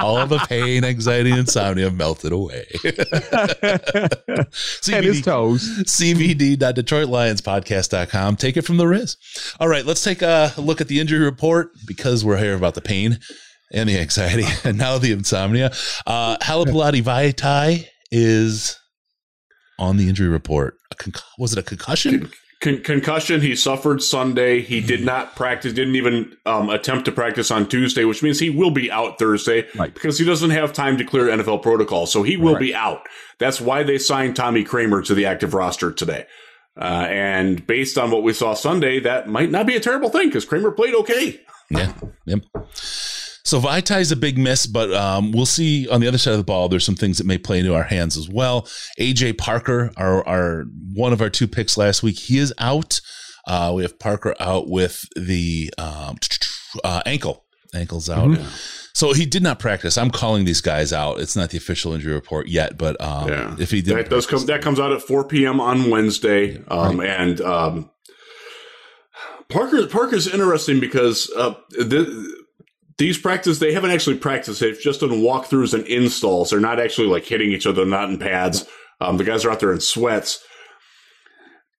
All 0.00 0.26
the 0.26 0.42
pain, 0.48 0.82
anxiety, 0.84 1.30
and 1.30 1.40
insomnia 1.40 1.90
melted 1.90 2.32
away. 2.32 2.64
and 2.84 2.96
his 5.04 5.20
toes. 5.20 5.68
cbd.detroitlionspodcast.com. 5.84 8.36
Take 8.36 8.56
it 8.56 8.62
from 8.62 8.78
the 8.78 8.86
Riz. 8.86 9.16
All 9.60 9.68
right, 9.68 9.84
let's 9.84 10.02
take 10.02 10.22
a 10.22 10.54
look 10.56 10.80
at 10.80 10.88
the 10.88 10.98
injury 11.00 11.22
report 11.24 11.68
because 11.86 12.24
we're 12.24 12.38
here 12.38 12.54
about 12.54 12.72
the 12.74 12.80
pain 12.80 13.18
and 13.72 13.88
the 13.88 13.98
anxiety 13.98 14.44
and 14.64 14.78
now 14.78 14.96
the 14.98 15.12
insomnia. 15.12 15.72
Uh, 16.06 16.36
Halapoulivaati 16.38 17.02
Vaitai 17.02 17.86
is 18.10 18.78
on 19.78 19.98
the 19.98 20.08
injury 20.08 20.28
report. 20.28 20.76
A 20.92 20.94
conc- 20.94 21.22
was 21.38 21.52
it 21.52 21.58
a 21.58 21.62
concussion? 21.62 22.30
Con- 22.60 22.82
concussion. 22.82 23.40
He 23.42 23.54
suffered 23.54 24.02
Sunday. 24.02 24.60
He 24.62 24.80
did 24.80 25.04
not 25.04 25.36
practice. 25.36 25.72
Didn't 25.74 25.96
even 25.96 26.36
um, 26.46 26.70
attempt 26.70 27.04
to 27.04 27.12
practice 27.12 27.50
on 27.50 27.68
Tuesday, 27.68 28.04
which 28.04 28.22
means 28.22 28.38
he 28.40 28.48
will 28.50 28.70
be 28.70 28.90
out 28.90 29.18
Thursday 29.18 29.66
Right. 29.76 29.92
because 29.92 30.18
he 30.18 30.24
doesn't 30.24 30.50
have 30.50 30.72
time 30.72 30.96
to 30.98 31.04
clear 31.04 31.26
NFL 31.28 31.62
protocol. 31.62 32.06
So 32.06 32.22
he 32.22 32.36
will 32.36 32.54
Right. 32.54 32.60
be 32.60 32.74
out. 32.74 33.02
That's 33.38 33.60
why 33.60 33.82
they 33.82 33.98
signed 33.98 34.36
Tommy 34.36 34.64
Kraemer 34.64 35.04
to 35.06 35.14
the 35.14 35.26
active 35.26 35.52
roster 35.52 35.92
today. 35.92 36.26
Uh, 36.80 37.06
and 37.08 37.66
based 37.66 37.98
on 37.98 38.10
what 38.10 38.22
we 38.22 38.32
saw 38.32 38.54
Sunday, 38.54 39.00
that 39.00 39.28
might 39.28 39.50
not 39.50 39.66
be 39.66 39.76
a 39.76 39.80
terrible 39.80 40.08
thing 40.08 40.28
because 40.28 40.46
Kraemer 40.46 40.74
played 40.74 40.94
okay. 40.94 41.40
Yeah. 41.70 41.92
Yep. 42.26 42.40
So 43.46 43.60
Vaitai's 43.60 44.10
a 44.10 44.16
big 44.16 44.36
miss, 44.36 44.66
but 44.66 44.92
um, 44.92 45.30
we'll 45.30 45.46
see 45.46 45.88
on 45.88 46.00
the 46.00 46.08
other 46.08 46.18
side 46.18 46.32
of 46.32 46.38
the 46.38 46.44
ball. 46.44 46.68
There's 46.68 46.84
some 46.84 46.96
things 46.96 47.18
that 47.18 47.26
may 47.28 47.38
play 47.38 47.60
into 47.60 47.76
our 47.76 47.84
hands 47.84 48.16
as 48.16 48.28
well. 48.28 48.62
AJ 48.98 49.38
Parker, 49.38 49.92
our, 49.96 50.26
our 50.26 50.64
one 50.92 51.12
of 51.12 51.20
our 51.20 51.30
two 51.30 51.46
picks 51.46 51.78
last 51.78 52.02
week, 52.02 52.18
he 52.18 52.38
is 52.38 52.52
out. 52.58 53.00
Uh, 53.46 53.72
we 53.72 53.82
have 53.82 54.00
Parker 54.00 54.34
out 54.40 54.68
with 54.68 55.04
the 55.14 55.72
um, 55.78 56.16
uh, 56.82 57.02
ankle. 57.06 57.44
Ankle's 57.72 58.10
out. 58.10 58.30
Mm-hmm. 58.30 58.48
So 58.94 59.12
he 59.12 59.24
did 59.26 59.44
not 59.44 59.60
practice. 59.60 59.96
I'm 59.96 60.10
calling 60.10 60.44
these 60.44 60.60
guys 60.60 60.92
out. 60.92 61.20
It's 61.20 61.36
not 61.36 61.50
the 61.50 61.58
official 61.58 61.92
injury 61.92 62.14
report 62.14 62.48
yet, 62.48 62.76
but 62.76 63.00
um, 63.00 63.28
Yeah. 63.28 63.54
if 63.60 63.70
he 63.70 63.80
did, 63.80 63.96
that 63.96 64.10
does 64.10 64.26
come 64.26 64.44
that 64.46 64.60
comes 64.60 64.80
out 64.80 64.90
at 64.90 65.02
4 65.02 65.22
p.m. 65.28 65.60
on 65.60 65.88
Wednesday. 65.88 66.64
Um, 66.66 66.98
and 66.98 67.40
um, 67.42 67.90
Parker 69.48 69.86
Parker's 69.86 70.26
interesting 70.26 70.80
because 70.80 71.30
uh, 71.36 71.54
the, 71.70 72.44
these 72.98 73.18
practices 73.18 73.58
they 73.58 73.72
haven't 73.72 73.90
actually 73.90 74.18
practiced. 74.18 74.60
They've 74.60 74.78
just 74.80 75.00
done 75.00 75.10
walkthroughs 75.10 75.74
and 75.74 75.86
installs. 75.86 76.50
They're 76.50 76.60
not 76.60 76.80
actually 76.80 77.08
like 77.08 77.24
hitting 77.24 77.52
each 77.52 77.66
other, 77.66 77.84
not 77.84 78.10
in 78.10 78.18
pads. 78.18 78.66
Um, 79.00 79.16
the 79.16 79.24
guys 79.24 79.44
are 79.44 79.50
out 79.50 79.60
there 79.60 79.72
in 79.72 79.80
sweats. 79.80 80.42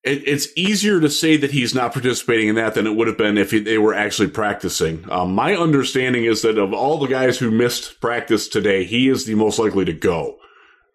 It, 0.03 0.27
it's 0.27 0.47
easier 0.55 0.99
to 0.99 1.09
say 1.09 1.37
that 1.37 1.51
he's 1.51 1.73
not 1.73 1.93
participating 1.93 2.49
in 2.49 2.55
that 2.55 2.75
than 2.75 2.85
it 2.85 2.95
would 2.95 3.07
have 3.07 3.17
been 3.17 3.37
if 3.37 3.51
he, 3.51 3.59
they 3.59 3.79
were 3.79 3.95
actually 3.95 4.29
practicing. 4.29 5.09
Um, 5.09 5.33
my 5.33 5.55
understanding 5.55 6.25
is 6.25 6.43
that 6.43 6.59
of 6.59 6.73
all 6.73 6.99
the 6.99 7.07
guys 7.07 7.39
who 7.39 7.49
missed 7.49 7.99
practice 7.99 8.47
today, 8.47 8.83
he 8.83 9.09
is 9.09 9.25
the 9.25 9.35
most 9.35 9.57
likely 9.57 9.85
to 9.85 9.93
go. 9.93 10.37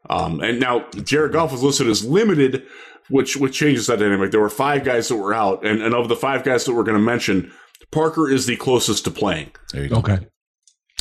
Um, 0.09 0.41
and 0.41 0.61
now 0.61 0.89
Jared 0.91 1.33
Goff 1.33 1.53
was 1.53 1.63
listed 1.63 1.89
as 1.89 2.05
limited, 2.05 2.65
which 3.09 3.37
which 3.37 3.57
changes 3.57 3.87
that 3.87 3.99
dynamic. 3.99 4.31
There 4.31 4.41
were 4.41 4.49
five 4.49 4.85
guys 4.85 5.09
that 5.09 5.17
were 5.17 5.35
out, 5.35 5.65
and, 5.65 5.83
and 5.83 5.95
of 5.95 6.09
the 6.09 6.17
five 6.17 6.45
guys 6.45 6.65
that 6.65 6.75
we're 6.75 6.83
going 6.83 6.99
to 6.99 7.03
mention, 7.05 7.53
Parker 7.93 8.29
is 8.29 8.47
the 8.47 8.57
closest 8.57 9.05
to 9.05 9.11
playing. 9.11 9.53
there 9.73 9.85
you 9.85 9.89
go. 9.91 9.97
Okay. 9.97 10.19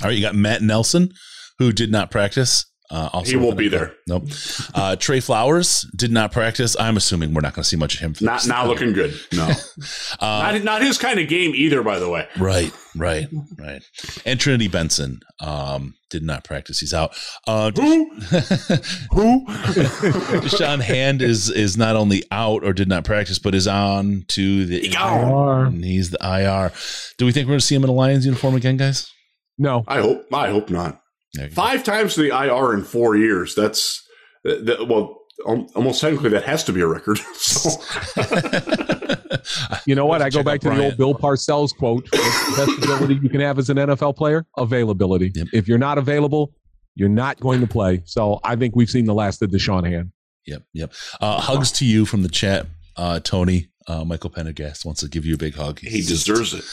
All 0.01 0.07
right, 0.07 0.11
you 0.15 0.21
got 0.21 0.35
Matt 0.35 0.61
Nelson, 0.61 1.11
who 1.57 1.71
did 1.71 1.91
not 1.91 2.11
practice. 2.11 2.65
Uh, 2.91 3.09
also 3.13 3.31
He 3.31 3.37
won't 3.37 3.57
be 3.57 3.69
there. 3.69 3.93
Nope. 4.05 4.27
Uh, 4.75 4.97
Trey 4.97 5.21
Flowers 5.21 5.85
did 5.95 6.11
not 6.11 6.33
practice. 6.33 6.75
I'm 6.77 6.97
assuming 6.97 7.33
we're 7.33 7.39
not 7.39 7.53
going 7.53 7.63
to 7.63 7.69
see 7.69 7.77
much 7.77 7.95
of 7.95 8.01
him. 8.01 8.13
For 8.15 8.25
Not 8.25 8.45
not 8.45 8.67
looking 8.67 8.91
good. 8.91 9.17
No, 9.33 9.47
Uh, 10.19 10.51
not 10.51 10.63
not 10.63 10.81
his 10.81 10.97
kind 10.97 11.17
of 11.19 11.29
game 11.29 11.53
either. 11.55 11.81
By 11.83 11.99
the 11.99 12.09
way, 12.09 12.27
Right, 12.37 12.71
right, 12.97 13.27
right. 13.57 13.81
And 14.25 14.39
Trinity 14.39 14.67
Benson 14.67 15.21
um, 15.39 15.93
did 16.09 16.23
not 16.23 16.43
practice. 16.43 16.79
He's 16.81 16.93
out. 16.93 17.15
Uh, 17.47 17.71
who 17.71 18.09
who 19.11 19.45
Da'Shawn 19.47 20.81
Hand 20.81 21.21
is 21.21 21.49
is 21.49 21.77
not 21.77 21.95
only 21.95 22.23
out 22.31 22.63
or 22.65 22.73
did 22.73 22.87
not 22.89 23.05
practice, 23.05 23.39
but 23.39 23.55
is 23.55 23.67
on 23.67 24.25
to 24.29 24.65
the 24.65 24.85
IR. 24.93 25.65
and 25.65 25.83
he's 25.83 26.09
the 26.11 26.19
IR. 26.21 26.71
Do 27.17 27.25
we 27.25 27.31
think 27.31 27.45
we're 27.47 27.51
going 27.51 27.59
to 27.59 27.65
see 27.65 27.75
him 27.75 27.83
in 27.83 27.89
a 27.89 27.93
Lions 27.93 28.25
uniform 28.25 28.55
again, 28.55 28.77
guys? 28.77 29.09
No. 29.57 29.83
I 29.87 30.01
hope 30.01 30.25
I 30.33 30.49
hope 30.49 30.69
not. 30.69 31.00
There 31.33 31.45
you 31.45 31.49
go. 31.49 31.55
Five 31.55 31.83
times 31.83 32.15
to 32.15 32.21
the 32.21 32.29
IR 32.29 32.73
in 32.73 32.83
four 32.83 33.15
years. 33.15 33.55
That's 33.55 34.03
that, 34.43 34.65
that- 34.65 34.87
well, 34.87 35.17
almost 35.45 36.01
technically 36.01 36.29
that 36.31 36.43
has 36.43 36.63
to 36.65 36.73
be 36.73 36.81
a 36.81 36.87
record. 36.87 37.19
So 37.33 37.69
You 39.85 39.95
know 39.95 40.05
what? 40.05 40.21
I 40.21 40.29
go 40.29 40.43
back 40.43 40.63
out 40.65 40.71
to 40.71 40.77
the 40.77 40.83
old 40.85 40.97
Bill 40.97 41.13
Parcells 41.15 41.75
quote 41.75 42.05
the 42.11 42.17
best 42.57 42.83
ability 42.83 43.15
you 43.23 43.29
can 43.29 43.39
have 43.41 43.57
as 43.57 43.69
an 43.69 43.77
NFL 43.77 44.15
player? 44.15 44.45
Availability. 44.57 45.31
Yep. 45.33 45.47
If 45.53 45.67
you're 45.67 45.77
not 45.79 45.97
available, 45.97 46.53
you're 46.95 47.09
not 47.09 47.39
going 47.39 47.61
to 47.61 47.67
play. 47.67 48.01
So 48.05 48.39
I 48.43 48.55
think 48.55 48.75
we've 48.75 48.89
seen 48.89 49.05
the 49.05 49.13
last 49.13 49.41
of 49.41 49.49
Da'Shawn 49.49 49.89
Hand. 49.89 50.11
Yep, 50.45 50.63
yep. 50.73 50.93
Uh, 51.21 51.39
hugs 51.39 51.71
to 51.73 51.85
you 51.85 52.05
from 52.05 52.23
the 52.23 52.29
chat, 52.29 52.67
uh, 52.97 53.19
Tony. 53.21 53.69
Uh, 53.91 54.05
Michael 54.05 54.29
Pendergast 54.29 54.85
wants 54.85 55.01
to 55.01 55.09
give 55.09 55.25
you 55.25 55.33
a 55.33 55.37
big 55.37 55.53
hug. 55.53 55.79
he 55.79 56.01
deserves 56.01 56.53
it. 56.53 56.63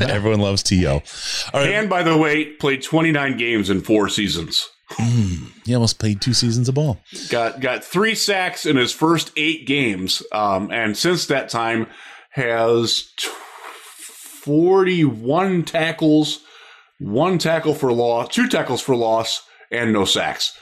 Everyone 0.08 0.40
loves 0.40 0.62
To. 0.64 0.86
All 0.86 1.02
right, 1.52 1.68
And 1.70 1.90
by 1.90 2.02
the 2.02 2.16
way, 2.16 2.46
played 2.52 2.82
29 2.82 3.36
games 3.36 3.68
in 3.68 3.82
four 3.82 4.08
seasons. 4.08 4.66
Mm, 4.92 5.50
he 5.66 5.74
almost 5.74 5.98
played 5.98 6.22
two 6.22 6.32
seasons 6.32 6.68
of 6.68 6.74
ball. 6.74 6.98
Got 7.28 7.60
got 7.60 7.84
three 7.84 8.14
sacks 8.14 8.64
in 8.64 8.76
his 8.76 8.92
first 8.92 9.30
eight 9.36 9.66
games, 9.66 10.22
um, 10.32 10.70
and 10.70 10.96
since 10.96 11.26
that 11.26 11.48
time 11.48 11.86
has 12.30 13.10
t- 13.16 13.28
41 14.44 15.64
tackles, 15.64 16.40
one 16.98 17.38
tackle 17.38 17.74
for 17.74 17.92
loss, 17.92 18.28
two 18.34 18.48
tackles 18.48 18.80
for 18.82 18.94
loss, 18.94 19.42
and 19.70 19.92
no 19.92 20.04
sacks. 20.04 20.56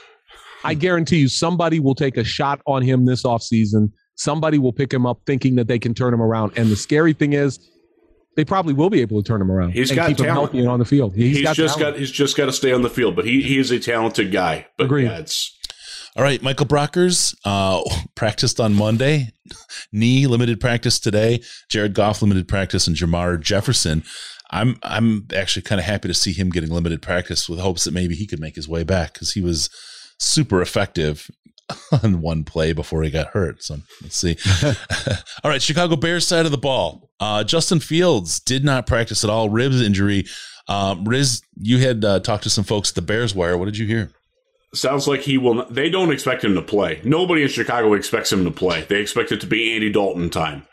I 0.63 0.73
guarantee 0.73 1.17
you 1.17 1.27
somebody 1.27 1.79
will 1.79 1.95
take 1.95 2.15
a 2.17 2.23
shot 2.23 2.61
on 2.65 2.81
him 2.81 3.05
this 3.05 3.23
offseason. 3.23 3.91
Somebody 4.15 4.57
will 4.59 4.73
pick 4.73 4.93
him 4.93 5.05
up 5.05 5.21
thinking 5.25 5.55
that 5.55 5.67
they 5.67 5.79
can 5.79 5.93
turn 5.93 6.13
him 6.13 6.21
around. 6.21 6.53
And 6.55 6.69
the 6.69 6.75
scary 6.75 7.13
thing 7.13 7.33
is, 7.33 7.59
they 8.35 8.45
probably 8.45 8.73
will 8.73 8.89
be 8.89 9.01
able 9.01 9.21
to 9.21 9.27
turn 9.27 9.41
him 9.41 9.51
around. 9.51 9.71
He's 9.71 9.91
and 9.91 9.95
got 9.95 10.07
keep 10.09 10.19
him 10.19 10.25
talent. 10.25 10.39
healthy 10.39 10.59
and 10.59 10.69
on 10.69 10.79
the 10.79 10.85
field. 10.85 11.15
He's, 11.15 11.41
got 11.41 11.55
just 11.55 11.77
talent. 11.77 11.95
got 11.95 11.99
he's 11.99 12.11
just 12.11 12.35
got 12.35 12.45
to 12.45 12.51
stay 12.53 12.71
on 12.71 12.81
the 12.81 12.89
field, 12.89 13.15
but 13.15 13.25
he 13.25 13.41
he 13.41 13.57
is 13.59 13.71
a 13.71 13.79
talented 13.79 14.31
guy. 14.31 14.67
But 14.77 14.85
Agreed. 14.85 15.05
yeah, 15.05 15.19
it's 15.19 15.55
All 16.15 16.23
right, 16.23 16.41
Michael 16.41 16.65
Brockers 16.65 17.35
uh, 17.45 17.81
practiced 18.15 18.59
on 18.59 18.73
Monday. 18.73 19.29
Knee 19.91 20.25
limited 20.25 20.59
practice 20.59 20.99
today. 20.99 21.41
Jared 21.69 21.93
Goff 21.93 22.21
limited 22.21 22.47
practice, 22.47 22.87
and 22.87 22.95
Jermar 22.95 23.39
Jefferson. 23.39 24.03
I'm 24.51 24.77
I'm 24.83 25.27
actually 25.35 25.63
kind 25.63 25.79
of 25.79 25.85
happy 25.85 26.07
to 26.07 26.13
see 26.13 26.33
him 26.33 26.49
getting 26.49 26.69
limited 26.69 27.01
practice 27.01 27.49
with 27.49 27.59
hopes 27.59 27.83
that 27.83 27.93
maybe 27.93 28.15
he 28.15 28.27
could 28.27 28.39
make 28.39 28.55
his 28.55 28.67
way 28.69 28.83
back 28.83 29.13
because 29.13 29.33
he 29.33 29.41
was 29.41 29.69
super 30.19 30.61
effective 30.61 31.29
on 32.03 32.21
one 32.21 32.43
play 32.43 32.73
before 32.73 33.03
he 33.03 33.09
got 33.09 33.27
hurt. 33.27 33.63
So 33.63 33.77
let's 34.01 34.17
see. 34.17 34.37
all 35.43 35.51
right, 35.51 35.61
Chicago 35.61 35.95
Bears 35.95 36.27
side 36.27 36.45
of 36.45 36.51
the 36.51 36.57
ball. 36.57 37.09
Uh, 37.19 37.43
Justin 37.43 37.79
Fields 37.79 38.39
did 38.39 38.63
not 38.63 38.87
practice 38.87 39.23
at 39.23 39.29
all. 39.29 39.49
Ribs 39.49 39.81
injury. 39.81 40.25
Um, 40.67 41.05
Riz, 41.05 41.41
you 41.57 41.79
had 41.79 42.03
uh, 42.05 42.19
talked 42.19 42.43
to 42.43 42.49
some 42.49 42.63
folks 42.63 42.89
at 42.91 42.95
the 42.95 43.01
Bears 43.01 43.35
Wire. 43.35 43.57
What 43.57 43.65
did 43.65 43.77
you 43.77 43.87
hear? 43.87 44.11
sounds 44.73 45.07
like 45.07 45.21
he 45.21 45.37
will. 45.37 45.55
Not, 45.55 45.73
they 45.73 45.89
don't 45.89 46.11
expect 46.11 46.43
him 46.43 46.55
to 46.55 46.61
play. 46.61 46.99
Nobody 47.03 47.43
in 47.43 47.47
Chicago 47.47 47.93
expects 47.93 48.31
him 48.31 48.43
to 48.45 48.51
play. 48.51 48.81
They 48.81 49.01
expect 49.01 49.31
it 49.31 49.41
to 49.41 49.47
be 49.47 49.73
Andy 49.73 49.91
Dalton 49.91 50.29
time. 50.29 50.65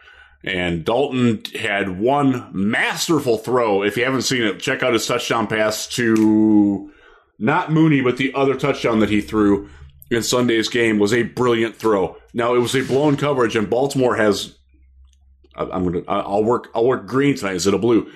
And 0.42 0.84
Dalton 0.84 1.42
had 1.54 2.00
one 2.00 2.48
masterful 2.52 3.36
throw. 3.36 3.82
If 3.82 3.96
you 3.96 4.04
haven't 4.04 4.22
seen 4.22 4.42
it, 4.42 4.58
check 4.58 4.82
out 4.82 4.94
his 4.94 5.06
touchdown 5.06 5.46
pass 5.46 5.86
to 5.88 6.90
not 7.38 7.70
Mooney, 7.70 8.00
but 8.00 8.16
the 8.16 8.32
other 8.34 8.54
touchdown 8.54 9.00
that 9.00 9.10
he 9.10 9.20
threw 9.20 9.68
in 10.10 10.22
Sunday's 10.22 10.68
game 10.68 10.98
was 10.98 11.12
a 11.12 11.22
brilliant 11.22 11.76
throw. 11.76 12.16
Now 12.34 12.54
it 12.54 12.58
was 12.58 12.74
a 12.74 12.82
blown 12.82 13.16
coverage, 13.16 13.56
and 13.56 13.70
Baltimore 13.70 14.16
has. 14.16 14.56
I'm 15.54 15.84
gonna. 15.84 16.02
I'll 16.08 16.44
work. 16.44 16.68
I'll 16.74 16.86
work 16.86 17.06
green 17.06 17.36
tonight 17.36 17.54
instead 17.54 17.74
of 17.74 17.80
blue. 17.80 18.10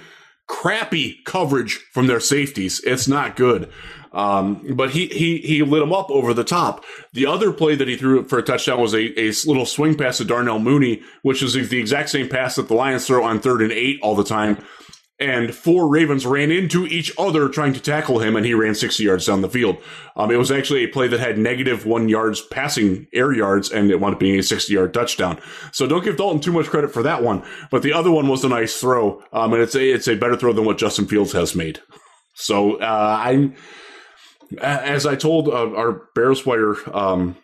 Crappy 0.47 1.21
coverage 1.25 1.75
from 1.93 2.07
their 2.07 2.21
safeties. 2.21 2.81
It's 2.85 3.09
not 3.09 3.37
good. 3.37 3.71
Um, 4.13 4.77
but 4.77 4.91
he, 4.91 5.09
he, 5.09 5.39
he 5.39 5.63
lit 5.65 5.83
him 5.83 5.93
up 5.93 6.09
over 6.09 6.33
the 6.33 6.45
top. 6.45 6.85
The 7.15 7.27
other 7.27 7.53
play 7.53 7.75
that 7.75 7.89
he 7.89 7.97
threw 7.97 8.23
for 8.25 8.39
a 8.39 8.43
touchdown 8.43 8.81
was 8.81 8.95
a, 8.95 9.21
a 9.21 9.33
little 9.47 9.67
swing 9.67 9.97
pass 9.97 10.19
to 10.19 10.25
Darnell 10.25 10.61
Mooney, 10.61 11.03
which 11.23 11.43
is 11.43 11.55
the 11.55 11.81
exact 11.81 12.11
same 12.11 12.29
pass 12.29 12.55
that 12.55 12.69
the 12.69 12.75
Lions 12.75 13.07
throw 13.07 13.25
on 13.25 13.41
third 13.41 13.61
and 13.61 13.73
eight 13.73 13.99
all 14.03 14.15
the 14.15 14.23
time. 14.23 14.65
And 15.25 15.55
four 15.55 15.89
Ravens 15.89 16.27
ran 16.27 16.51
into 16.51 16.87
each 16.87 17.11
other 17.17 17.49
trying 17.49 17.73
to 17.73 17.81
tackle 17.81 18.19
him, 18.19 18.37
and 18.37 18.45
he 18.45 18.53
ran 18.53 18.75
60 18.75 19.03
yards 19.03 19.25
down 19.25 19.41
the 19.41 19.49
field. 19.49 19.79
Um, 20.17 20.31
it 20.31 20.37
was 20.37 20.51
actually 20.51 20.85
a 20.85 20.89
play 20.89 21.09
that 21.09 21.19
had 21.19 21.39
negative 21.39 21.87
one 21.87 22.11
yards 22.11 22.43
passing 22.43 23.07
air 23.15 23.33
yards, 23.33 23.73
and 23.73 23.91
it 23.91 24.01
wound 24.01 24.15
up 24.15 24.21
being 24.21 24.39
a 24.39 24.43
60 24.43 24.73
yard 24.73 24.93
touchdown. 24.93 25.41
So 25.73 25.87
don't 25.87 26.05
give 26.05 26.19
Dalton 26.19 26.41
too 26.41 26.53
much 26.53 26.67
credit 26.67 26.93
for 26.93 27.03
that 27.03 27.23
one. 27.23 27.43
But 27.71 27.83
the 27.83 27.95
other 27.95 28.11
one 28.11 28.29
was 28.29 28.45
a 28.45 28.51
nice 28.51 28.79
throw, 28.79 29.23
um, 29.33 29.55
and 29.55 29.63
it's 29.63 29.75
a, 29.75 29.91
it's 29.91 30.09
a 30.09 30.15
better 30.15 30.37
throw 30.37 30.53
than 30.53 30.67
what 30.67 30.77
Justin 30.79 31.07
Fields 31.07 31.33
has 31.33 31.55
made. 31.55 31.81
So 32.35 32.81
uh, 32.81 33.19
I'm 33.21 33.55
as 34.61 35.07
I 35.07 35.17
told 35.17 35.49
uh, 35.49 35.75
our 35.75 36.09
Bears 36.15 36.45
Wire 36.45 36.77
um, 36.95 37.37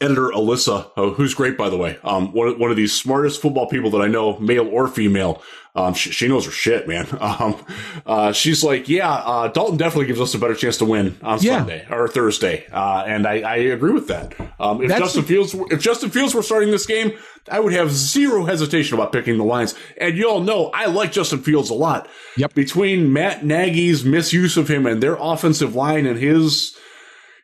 editor 0.00 0.28
Alyssa, 0.28 0.90
uh, 0.96 1.10
who's 1.10 1.34
great 1.34 1.56
by 1.58 1.68
the 1.68 1.76
way, 1.76 1.98
um, 2.02 2.32
one 2.32 2.48
of, 2.48 2.58
one 2.58 2.70
of 2.70 2.76
the 2.76 2.86
smartest 2.86 3.40
football 3.42 3.68
people 3.68 3.90
that 3.90 4.00
I 4.00 4.08
know, 4.08 4.38
male 4.38 4.66
or 4.66 4.88
female. 4.88 5.42
Um, 5.72 5.94
she, 5.94 6.10
she 6.10 6.26
knows 6.26 6.46
her 6.46 6.50
shit, 6.50 6.88
man. 6.88 7.06
Um, 7.20 7.64
uh, 8.06 8.32
she's 8.32 8.64
like, 8.64 8.88
yeah, 8.88 9.08
uh, 9.12 9.48
Dalton 9.48 9.76
definitely 9.76 10.06
gives 10.06 10.20
us 10.20 10.34
a 10.34 10.38
better 10.38 10.54
chance 10.54 10.78
to 10.78 10.84
win 10.84 11.16
on 11.22 11.38
Yeah. 11.40 11.58
Sunday 11.58 11.86
or 11.88 12.08
Thursday, 12.08 12.66
uh, 12.72 13.04
and 13.06 13.24
I, 13.26 13.40
I 13.40 13.56
agree 13.56 13.92
with 13.92 14.08
that. 14.08 14.34
Um, 14.58 14.82
if 14.82 14.88
That's 14.88 15.00
Justin 15.00 15.22
Fields, 15.22 15.54
if 15.70 15.80
Justin 15.80 16.10
Fields 16.10 16.34
were 16.34 16.42
starting 16.42 16.70
this 16.72 16.86
game, 16.86 17.12
I 17.48 17.60
would 17.60 17.72
have 17.72 17.92
zero 17.92 18.46
hesitation 18.46 18.94
about 18.94 19.12
picking 19.12 19.38
the 19.38 19.44
Lions. 19.44 19.74
And 19.96 20.16
you 20.16 20.28
all 20.28 20.40
know 20.40 20.70
I 20.74 20.86
like 20.86 21.12
Justin 21.12 21.40
Fields 21.42 21.70
a 21.70 21.74
lot. 21.74 22.08
Yep. 22.36 22.54
Between 22.54 23.12
Matt 23.12 23.44
Nagy's 23.44 24.04
misuse 24.04 24.56
of 24.56 24.68
him 24.68 24.86
and 24.86 25.02
their 25.02 25.16
offensive 25.20 25.74
line 25.74 26.04
and 26.06 26.18
his 26.18 26.76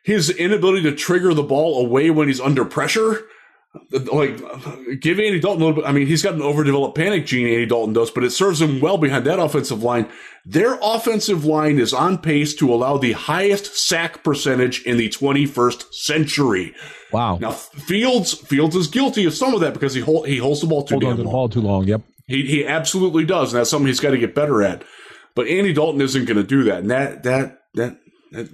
his 0.07 0.29
inability 0.29 0.83
to 0.83 0.95
trigger 0.95 1.33
the 1.33 1.43
ball 1.43 1.85
away 1.85 2.09
when 2.11 2.29
he's 2.29 2.39
under 2.39 2.63
pressure, 2.63 3.23
like 3.91 4.37
give 5.01 5.19
Andy 5.19 5.41
Dalton 5.41 5.61
a 5.61 5.65
little 5.65 5.81
bit. 5.81 5.85
I 5.85 5.91
mean, 5.91 6.07
he's 6.07 6.23
got 6.23 6.35
an 6.35 6.41
overdeveloped 6.41 6.95
panic 6.95 7.25
gene, 7.25 7.45
Andy 7.45 7.65
Dalton 7.65 7.93
does, 7.93 8.09
but 8.09 8.23
it 8.23 8.29
serves 8.31 8.61
him 8.61 8.79
well 8.79 8.97
behind 8.97 9.25
that 9.25 9.37
offensive 9.37 9.83
line. 9.83 10.07
Their 10.45 10.79
offensive 10.81 11.43
line 11.43 11.77
is 11.77 11.93
on 11.93 12.19
pace 12.19 12.55
to 12.55 12.73
allow 12.73 12.95
the 12.97 13.11
highest 13.11 13.75
sack 13.77 14.23
percentage 14.23 14.81
in 14.83 14.95
the 14.95 15.09
21st 15.09 15.93
century. 15.93 16.73
Wow. 17.11 17.37
Now, 17.41 17.51
Fields 17.51 18.33
Fields 18.33 18.77
is 18.77 18.87
guilty 18.87 19.25
of 19.25 19.33
some 19.33 19.53
of 19.53 19.59
that 19.59 19.73
because 19.73 19.93
he 19.93 19.99
hold, 19.99 20.25
he 20.25 20.37
holds 20.37 20.61
the 20.61 20.67
ball 20.67 20.85
too 20.85 20.93
Hold 20.93 21.03
damn 21.03 21.17
long. 21.17 21.33
ball 21.33 21.49
too 21.49 21.59
long. 21.61 21.83
Yep. 21.83 22.01
He 22.27 22.45
he 22.45 22.65
absolutely 22.65 23.25
does, 23.25 23.51
and 23.51 23.59
that's 23.59 23.69
something 23.69 23.87
he's 23.87 23.99
got 23.99 24.11
to 24.11 24.17
get 24.17 24.33
better 24.33 24.63
at. 24.63 24.83
But 25.35 25.47
Andy 25.49 25.73
Dalton 25.73 25.99
isn't 25.99 26.23
going 26.25 26.37
to 26.37 26.43
do 26.43 26.63
that, 26.63 26.79
and 26.79 26.91
that 26.91 27.23
that 27.23 27.59
that, 27.75 27.99
that 28.31 28.49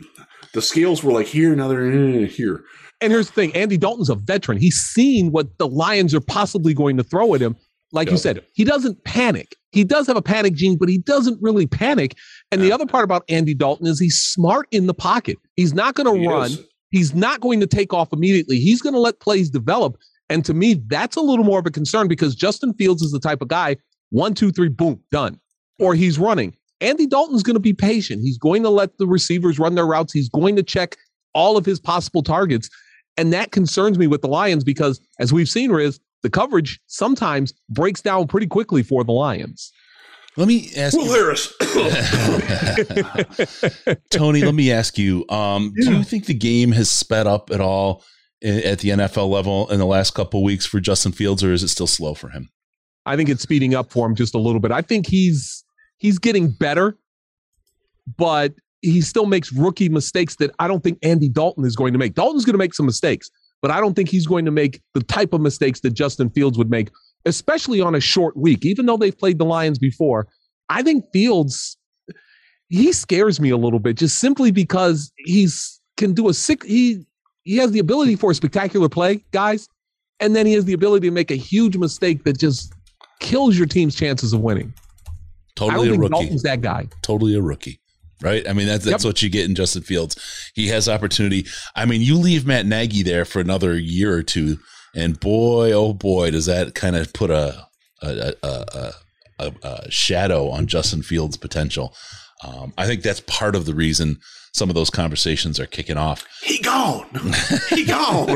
the 0.53 0.61
scales 0.61 1.03
were 1.03 1.11
like 1.11 1.27
here, 1.27 1.55
now 1.55 1.67
they're 1.67 1.91
eh, 1.91 2.25
here. 2.25 2.63
And 3.01 3.11
here's 3.11 3.27
the 3.27 3.33
thing: 3.33 3.55
Andy 3.55 3.77
Dalton's 3.77 4.09
a 4.09 4.15
veteran. 4.15 4.57
He's 4.57 4.77
seen 4.77 5.31
what 5.31 5.57
the 5.57 5.67
Lions 5.67 6.13
are 6.15 6.21
possibly 6.21 6.73
going 6.73 6.97
to 6.97 7.03
throw 7.03 7.33
at 7.35 7.41
him. 7.41 7.55
Like 7.91 8.09
you 8.09 8.17
said, 8.17 8.43
he 8.53 8.63
doesn't 8.63 9.03
panic. 9.03 9.55
He 9.71 9.83
does 9.83 10.07
have 10.07 10.17
a 10.17 10.21
panic 10.21 10.55
gene, 10.55 10.77
but 10.79 10.89
he 10.89 10.97
doesn't 10.97 11.37
really 11.41 11.67
panic. 11.67 12.15
And 12.51 12.59
the 12.59 12.71
other 12.71 12.87
part 12.87 13.03
about 13.03 13.23
Andy 13.29 13.53
Dalton 13.53 13.85
is 13.85 13.99
he's 13.99 14.17
smart 14.17 14.67
in 14.71 14.87
the 14.87 14.95
pocket. 14.95 15.37
He's 15.55 15.75
not 15.75 15.93
going 15.93 16.11
to 16.11 16.19
He 16.19 16.27
run. 16.27 16.47
is. 16.47 16.63
He's 16.89 17.13
not 17.13 17.39
going 17.41 17.59
to 17.59 17.67
take 17.67 17.93
off 17.93 18.11
immediately. 18.11 18.59
He's 18.59 18.81
going 18.81 18.93
to 18.93 18.99
let 18.99 19.19
plays 19.19 19.49
develop. 19.49 19.97
And 20.29 20.43
to 20.45 20.53
me, 20.55 20.81
that's 20.87 21.15
a 21.15 21.21
little 21.21 21.45
more 21.45 21.59
of 21.59 21.67
a 21.67 21.71
concern 21.71 22.07
because 22.07 22.33
Justin 22.33 22.73
Fields 22.73 23.03
is 23.03 23.11
the 23.11 23.19
type 23.19 23.41
of 23.41 23.47
guy 23.47 23.77
one, 24.09 24.33
two, 24.33 24.51
three, 24.51 24.69
boom, 24.69 25.01
done. 25.11 25.39
Or 25.79 25.95
he's 25.95 26.17
running. 26.19 26.55
Andy 26.83 27.07
Dalton's 27.07 27.43
going 27.43 27.55
to 27.55 27.59
be 27.61 27.73
patient. 27.73 28.21
He's 28.21 28.37
going 28.37 28.61
to 28.63 28.69
let 28.69 28.97
the 28.97 29.07
receivers 29.07 29.57
run 29.57 29.75
their 29.75 29.87
routes. 29.87 30.13
He's 30.13 30.29
going 30.29 30.55
to 30.57 30.63
check 30.63 30.97
all 31.33 31.57
of 31.57 31.65
his 31.65 31.79
possible 31.79 32.21
targets. 32.21 32.69
And 33.17 33.31
that 33.33 33.51
concerns 33.51 33.97
me 33.97 34.07
with 34.07 34.21
the 34.21 34.27
Lions 34.27 34.63
because, 34.63 34.99
as 35.19 35.31
we've 35.31 35.49
seen, 35.49 35.71
Riz, 35.71 35.99
the 36.23 36.29
coverage 36.29 36.79
sometimes 36.87 37.53
breaks 37.69 38.01
down 38.01 38.27
pretty 38.27 38.47
quickly 38.47 38.83
for 38.83 39.03
the 39.03 39.11
Lions. 39.11 39.71
Let 40.35 40.47
me 40.47 40.71
ask 40.75 40.97
Will 40.97 41.05
you, 41.05 41.11
Harris. 41.11 41.53
Tony. 44.09 44.41
Let 44.41 44.55
me 44.55 44.71
ask 44.71 44.97
you: 44.97 45.25
um, 45.29 45.71
Do 45.79 45.93
you 45.93 46.03
think 46.03 46.25
the 46.25 46.33
game 46.33 46.71
has 46.71 46.89
sped 46.89 47.27
up 47.27 47.51
at 47.51 47.61
all 47.61 48.03
at 48.43 48.79
the 48.79 48.89
NFL 48.89 49.29
level 49.29 49.69
in 49.69 49.77
the 49.77 49.85
last 49.85 50.15
couple 50.15 50.39
of 50.39 50.43
weeks 50.43 50.65
for 50.65 50.79
Justin 50.79 51.11
Fields, 51.11 51.43
or 51.43 51.53
is 51.53 51.61
it 51.61 51.67
still 51.67 51.85
slow 51.85 52.15
for 52.15 52.29
him? 52.29 52.49
I 53.05 53.15
think 53.15 53.29
it's 53.29 53.43
speeding 53.43 53.75
up 53.75 53.91
for 53.91 54.07
him 54.07 54.15
just 54.15 54.33
a 54.33 54.39
little 54.39 54.59
bit. 54.59 54.71
I 54.71 54.81
think 54.81 55.05
he's 55.05 55.62
he's 56.03 56.19
getting 56.19 56.51
better, 56.51 56.99
but 58.17 58.53
he 58.81 59.01
still 59.01 59.25
makes 59.25 59.51
rookie 59.51 59.89
mistakes 59.89 60.35
that 60.35 60.51
I 60.59 60.67
don't 60.67 60.83
think 60.83 60.99
Andy 61.01 61.29
Dalton 61.29 61.65
is 61.65 61.75
going 61.75 61.93
to 61.93 61.99
make. 61.99 62.13
Dalton's 62.13 62.45
going 62.45 62.53
to 62.53 62.59
make 62.59 62.75
some 62.75 62.85
mistakes, 62.85 63.31
but 63.61 63.71
I 63.71 63.79
don't 63.79 63.95
think 63.95 64.09
he's 64.09 64.27
going 64.27 64.45
to 64.45 64.51
make 64.51 64.81
the 64.93 65.01
type 65.01 65.33
of 65.33 65.41
mistakes 65.41 65.79
that 65.79 65.91
Justin 65.91 66.29
Fields 66.29 66.57
would 66.57 66.69
make, 66.69 66.91
especially 67.25 67.81
on 67.81 67.95
a 67.95 68.01
short 68.01 68.35
week. 68.37 68.65
Even 68.65 68.85
though 68.85 68.97
they've 68.97 69.17
played 69.17 69.39
the 69.39 69.45
Lions 69.45 69.79
before, 69.79 70.27
I 70.69 70.83
think 70.83 71.05
Fields 71.13 71.77
he 72.67 72.91
scares 72.91 73.39
me 73.39 73.49
a 73.51 73.57
little 73.57 73.79
bit 73.79 73.97
just 73.97 74.17
simply 74.17 74.51
because 74.51 75.11
he's 75.17 75.79
can 75.95 76.13
do 76.13 76.27
a 76.27 76.33
sick 76.33 76.63
he 76.63 77.05
he 77.43 77.57
has 77.57 77.71
the 77.71 77.79
ability 77.79 78.15
for 78.15 78.31
a 78.31 78.35
spectacular 78.35 78.89
play, 78.89 79.23
guys, 79.31 79.67
and 80.19 80.35
then 80.35 80.45
he 80.45 80.53
has 80.53 80.65
the 80.65 80.73
ability 80.73 81.07
to 81.07 81.13
make 81.13 81.31
a 81.31 81.35
huge 81.35 81.77
mistake 81.77 82.23
that 82.25 82.37
just 82.39 82.73
kills 83.19 83.57
your 83.57 83.67
team's 83.67 83.95
chances 83.95 84.33
of 84.33 84.41
winning. 84.41 84.73
Totally 85.55 85.89
a 85.89 85.97
rookie. 85.97 86.11
Dalton's 86.13 86.43
that 86.43 86.61
guy. 86.61 86.87
totally 87.01 87.35
a 87.35 87.41
rookie. 87.41 87.79
Right. 88.21 88.47
I 88.47 88.53
mean, 88.53 88.67
that's 88.67 88.85
that's 88.85 89.03
Yep. 89.03 89.09
what 89.09 89.21
you 89.21 89.29
get 89.29 89.49
in 89.49 89.55
Justin 89.55 89.81
Fields. 89.81 90.15
He 90.53 90.67
has 90.69 90.87
opportunity. 90.87 91.45
I 91.75 91.85
mean, 91.85 92.01
you 92.01 92.15
leave 92.17 92.45
Matt 92.45 92.65
Nagy 92.65 93.03
there 93.03 93.25
for 93.25 93.39
another 93.41 93.77
year 93.77 94.13
or 94.15 94.23
two, 94.23 94.59
and 94.95 95.19
boy, 95.19 95.73
oh 95.73 95.93
boy, 95.93 96.31
does 96.31 96.45
that 96.45 96.73
kind 96.73 96.95
of 96.95 97.11
put 97.11 97.29
a 97.31 97.67
a, 98.01 98.33
a, 98.41 98.47
a, 98.49 98.91
a, 99.39 99.51
a 99.63 99.91
shadow 99.91 100.49
on 100.49 100.67
Justin 100.67 101.01
Fields' 101.03 101.37
potential. 101.37 101.93
Um, 102.45 102.73
I 102.77 102.85
think 102.87 103.01
that's 103.01 103.21
part 103.21 103.55
of 103.55 103.65
the 103.65 103.73
reason 103.73 104.19
some 104.53 104.69
of 104.69 104.75
those 104.75 104.91
conversations 104.91 105.59
are 105.59 105.65
kicking 105.65 105.97
off. 105.97 106.25
he 106.43 106.59
gone. 106.59 107.07
He 107.69 107.85
gone. 107.87 108.29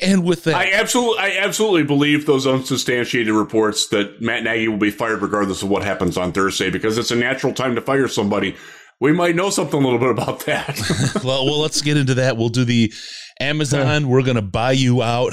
And 0.00 0.24
with 0.24 0.44
that, 0.44 0.54
I 0.54 0.70
absolutely, 0.72 1.18
I 1.18 1.36
absolutely 1.38 1.82
believe 1.84 2.24
those 2.24 2.46
unsubstantiated 2.46 3.34
reports 3.34 3.88
that 3.88 4.20
Matt 4.22 4.42
Nagy 4.42 4.68
will 4.68 4.78
be 4.78 4.90
fired 4.90 5.20
regardless 5.20 5.62
of 5.62 5.68
what 5.68 5.84
happens 5.84 6.16
on 6.16 6.32
Thursday 6.32 6.70
because 6.70 6.96
it's 6.96 7.10
a 7.10 7.16
natural 7.16 7.52
time 7.52 7.74
to 7.74 7.82
fire 7.82 8.08
somebody. 8.08 8.56
We 9.00 9.12
might 9.12 9.34
know 9.36 9.50
something 9.50 9.80
a 9.80 9.82
little 9.82 9.98
bit 9.98 10.10
about 10.10 10.46
that. 10.46 10.78
well, 11.24 11.44
well, 11.46 11.60
let's 11.60 11.80
get 11.82 11.96
into 11.96 12.14
that. 12.14 12.36
We'll 12.36 12.50
do 12.50 12.64
the 12.64 12.92
Amazon. 13.40 14.08
We're 14.08 14.22
going 14.22 14.36
to 14.36 14.42
buy 14.42 14.72
you 14.72 15.02
out. 15.02 15.32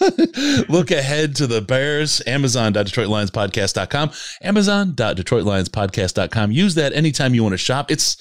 Look 0.68 0.90
ahead 0.90 1.36
to 1.36 1.46
the 1.46 1.60
Bears. 1.60 2.22
Amazon.DetroitLionsPodcast.com. 2.26 4.10
Amazon.DetroitLionsPodcast.com. 4.42 6.52
Use 6.52 6.74
that 6.76 6.92
anytime 6.92 7.34
you 7.34 7.42
want 7.42 7.54
to 7.54 7.58
shop. 7.58 7.90
It's, 7.90 8.16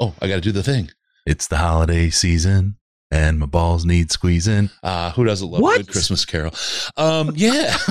oh, 0.00 0.14
I 0.20 0.28
got 0.28 0.34
to 0.34 0.40
do 0.40 0.52
the 0.52 0.62
thing. 0.62 0.90
It's 1.24 1.46
the 1.46 1.58
holiday 1.58 2.10
season 2.10 2.76
and 3.10 3.38
my 3.38 3.46
balls 3.46 3.84
need 3.84 4.10
squeezing. 4.10 4.70
Ah, 4.82 5.12
who 5.14 5.24
doesn't 5.24 5.48
love 5.48 5.62
a 5.62 5.76
good 5.78 5.88
Christmas 5.88 6.24
carol? 6.24 6.52
Um, 6.96 7.32
yeah. 7.36 7.76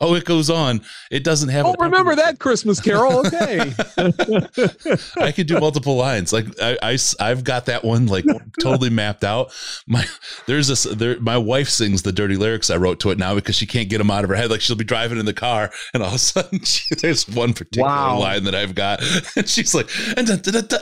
oh, 0.00 0.14
it 0.14 0.24
goes 0.24 0.50
on. 0.50 0.80
It 1.10 1.24
doesn't 1.24 1.48
have. 1.50 1.66
Oh, 1.66 1.74
remember 1.78 2.14
that 2.16 2.38
Christmas 2.38 2.80
Carol? 2.80 3.26
Okay. 3.26 3.58
I 5.20 5.32
could 5.32 5.46
do 5.46 5.58
multiple 5.60 5.96
lines. 5.96 6.32
Like 6.32 6.46
I, 6.60 6.98
I, 7.20 7.28
have 7.28 7.44
got 7.44 7.66
that 7.66 7.84
one 7.84 8.06
like 8.06 8.24
totally 8.60 8.90
mapped 8.90 9.24
out. 9.24 9.52
My 9.86 10.04
there's 10.46 10.68
this 10.68 10.84
there. 10.84 11.20
My 11.20 11.38
wife 11.38 11.68
sings 11.68 12.02
the 12.02 12.12
dirty 12.12 12.36
lyrics 12.36 12.70
I 12.70 12.76
wrote 12.76 13.00
to 13.00 13.10
it 13.10 13.18
now 13.18 13.34
because 13.34 13.56
she 13.56 13.66
can't 13.66 13.88
get 13.88 13.98
them 13.98 14.10
out 14.10 14.24
of 14.24 14.30
her 14.30 14.36
head. 14.36 14.50
Like 14.50 14.60
she'll 14.60 14.76
be 14.76 14.84
driving 14.84 15.18
in 15.18 15.26
the 15.26 15.34
car 15.34 15.70
and 15.94 16.02
all 16.02 16.10
of 16.10 16.14
a 16.14 16.18
sudden 16.18 16.60
she, 16.64 16.94
there's 16.96 17.28
one 17.28 17.52
particular 17.52 17.88
Wow. 17.88 18.18
line 18.18 18.44
that 18.44 18.54
I've 18.54 18.74
got 18.74 19.00
and 19.36 19.48
she's 19.48 19.74
like 19.74 19.88
and 20.16 20.26
da, 20.26 20.36
da, 20.36 20.50
da, 20.52 20.60
da, 20.60 20.78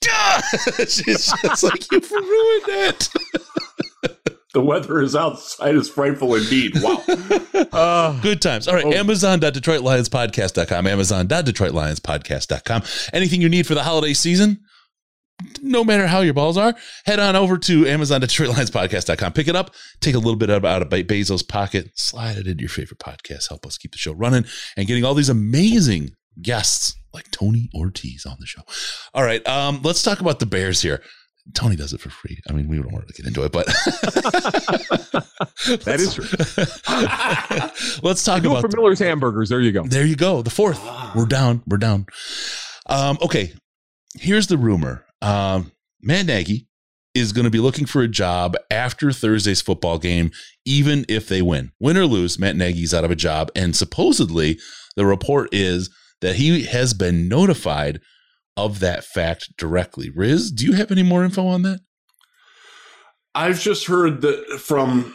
da. 0.00 0.40
she's 0.84 1.32
just 1.42 1.62
like 1.62 1.90
you've 1.90 2.10
ruined 2.10 2.64
it. 2.68 3.08
The 4.56 4.62
weather 4.62 5.02
is 5.02 5.14
outside 5.14 5.74
is 5.74 5.90
frightful 5.90 6.34
indeed. 6.34 6.72
Wow. 6.80 7.02
Uh, 7.72 8.18
Good 8.22 8.40
times. 8.40 8.66
All 8.66 8.74
right. 8.74 8.86
Oh. 8.86 8.90
Amazon.DetroitLionsPodcast.com. 8.90 10.86
Amazon.DetroitLionsPodcast.com. 10.86 12.82
Anything 13.12 13.42
you 13.42 13.50
need 13.50 13.66
for 13.66 13.74
the 13.74 13.82
holiday 13.82 14.14
season, 14.14 14.60
no 15.60 15.84
matter 15.84 16.06
how 16.06 16.22
your 16.22 16.32
balls 16.32 16.56
are, 16.56 16.74
head 17.04 17.20
on 17.20 17.36
over 17.36 17.58
to 17.58 17.86
Amazon.DetroitLionsPodcast.com. 17.86 19.34
Pick 19.34 19.46
it 19.46 19.56
up, 19.56 19.74
take 20.00 20.14
a 20.14 20.18
little 20.18 20.36
bit 20.36 20.48
out 20.48 20.64
of 20.80 20.88
Be- 20.88 21.04
Bezos' 21.04 21.46
pocket, 21.46 21.90
slide 21.94 22.38
it 22.38 22.46
into 22.46 22.62
your 22.62 22.70
favorite 22.70 22.98
podcast, 22.98 23.50
help 23.50 23.66
us 23.66 23.76
keep 23.76 23.92
the 23.92 23.98
show 23.98 24.12
running, 24.14 24.46
and 24.78 24.86
getting 24.86 25.04
all 25.04 25.12
these 25.12 25.28
amazing 25.28 26.12
guests 26.40 26.94
like 27.12 27.30
Tony 27.30 27.68
Ortiz 27.74 28.24
on 28.24 28.38
the 28.40 28.46
show. 28.46 28.62
All 29.12 29.22
right. 29.22 29.46
Um, 29.46 29.80
let's 29.82 30.02
talk 30.02 30.20
about 30.20 30.38
the 30.38 30.46
Bears 30.46 30.80
here. 30.80 31.02
Tony 31.54 31.76
does 31.76 31.92
it 31.92 32.00
for 32.00 32.10
free. 32.10 32.38
I 32.48 32.52
mean, 32.52 32.68
we 32.68 32.76
don't 32.76 32.92
want 32.92 33.06
to 33.08 33.14
get 33.14 33.26
into 33.26 33.44
it, 33.44 33.52
but 33.52 33.66
That 35.66 36.00
is 36.00 36.14
true. 36.14 36.24
let's 38.08 38.24
talk 38.24 38.42
do 38.42 38.48
it 38.48 38.58
about 38.58 38.70
for 38.70 38.76
Miller's 38.76 38.98
Hamburgers. 38.98 39.48
There 39.48 39.60
you 39.60 39.72
go. 39.72 39.84
There 39.84 40.04
you 40.04 40.16
go. 40.16 40.42
The 40.42 40.50
fourth. 40.50 40.80
We're 41.14 41.26
down. 41.26 41.62
We're 41.66 41.78
down. 41.78 42.06
Um, 42.86 43.18
okay. 43.22 43.52
Here's 44.14 44.46
the 44.46 44.58
rumor. 44.58 45.04
Um, 45.22 45.72
Matt 46.02 46.26
Nagy 46.26 46.68
is 47.14 47.32
going 47.32 47.44
to 47.44 47.50
be 47.50 47.58
looking 47.58 47.86
for 47.86 48.02
a 48.02 48.08
job 48.08 48.56
after 48.70 49.10
Thursday's 49.10 49.62
football 49.62 49.98
game, 49.98 50.30
even 50.64 51.04
if 51.08 51.28
they 51.28 51.42
win. 51.42 51.72
Win 51.80 51.96
or 51.96 52.06
lose, 52.06 52.38
Matt 52.38 52.56
Nagy's 52.56 52.92
out 52.94 53.04
of 53.04 53.10
a 53.10 53.16
job. 53.16 53.50
And 53.56 53.74
supposedly, 53.74 54.58
the 54.96 55.06
report 55.06 55.48
is 55.52 55.90
that 56.20 56.36
he 56.36 56.64
has 56.64 56.94
been 56.94 57.28
notified 57.28 58.00
of 58.56 58.80
that 58.80 59.04
fact 59.04 59.56
directly. 59.56 60.10
Riz, 60.10 60.50
do 60.50 60.64
you 60.64 60.72
have 60.72 60.90
any 60.90 61.02
more 61.02 61.24
info 61.24 61.46
on 61.46 61.62
that? 61.62 61.80
I've 63.34 63.60
just 63.60 63.86
heard 63.86 64.22
that 64.22 64.60
from. 64.60 65.14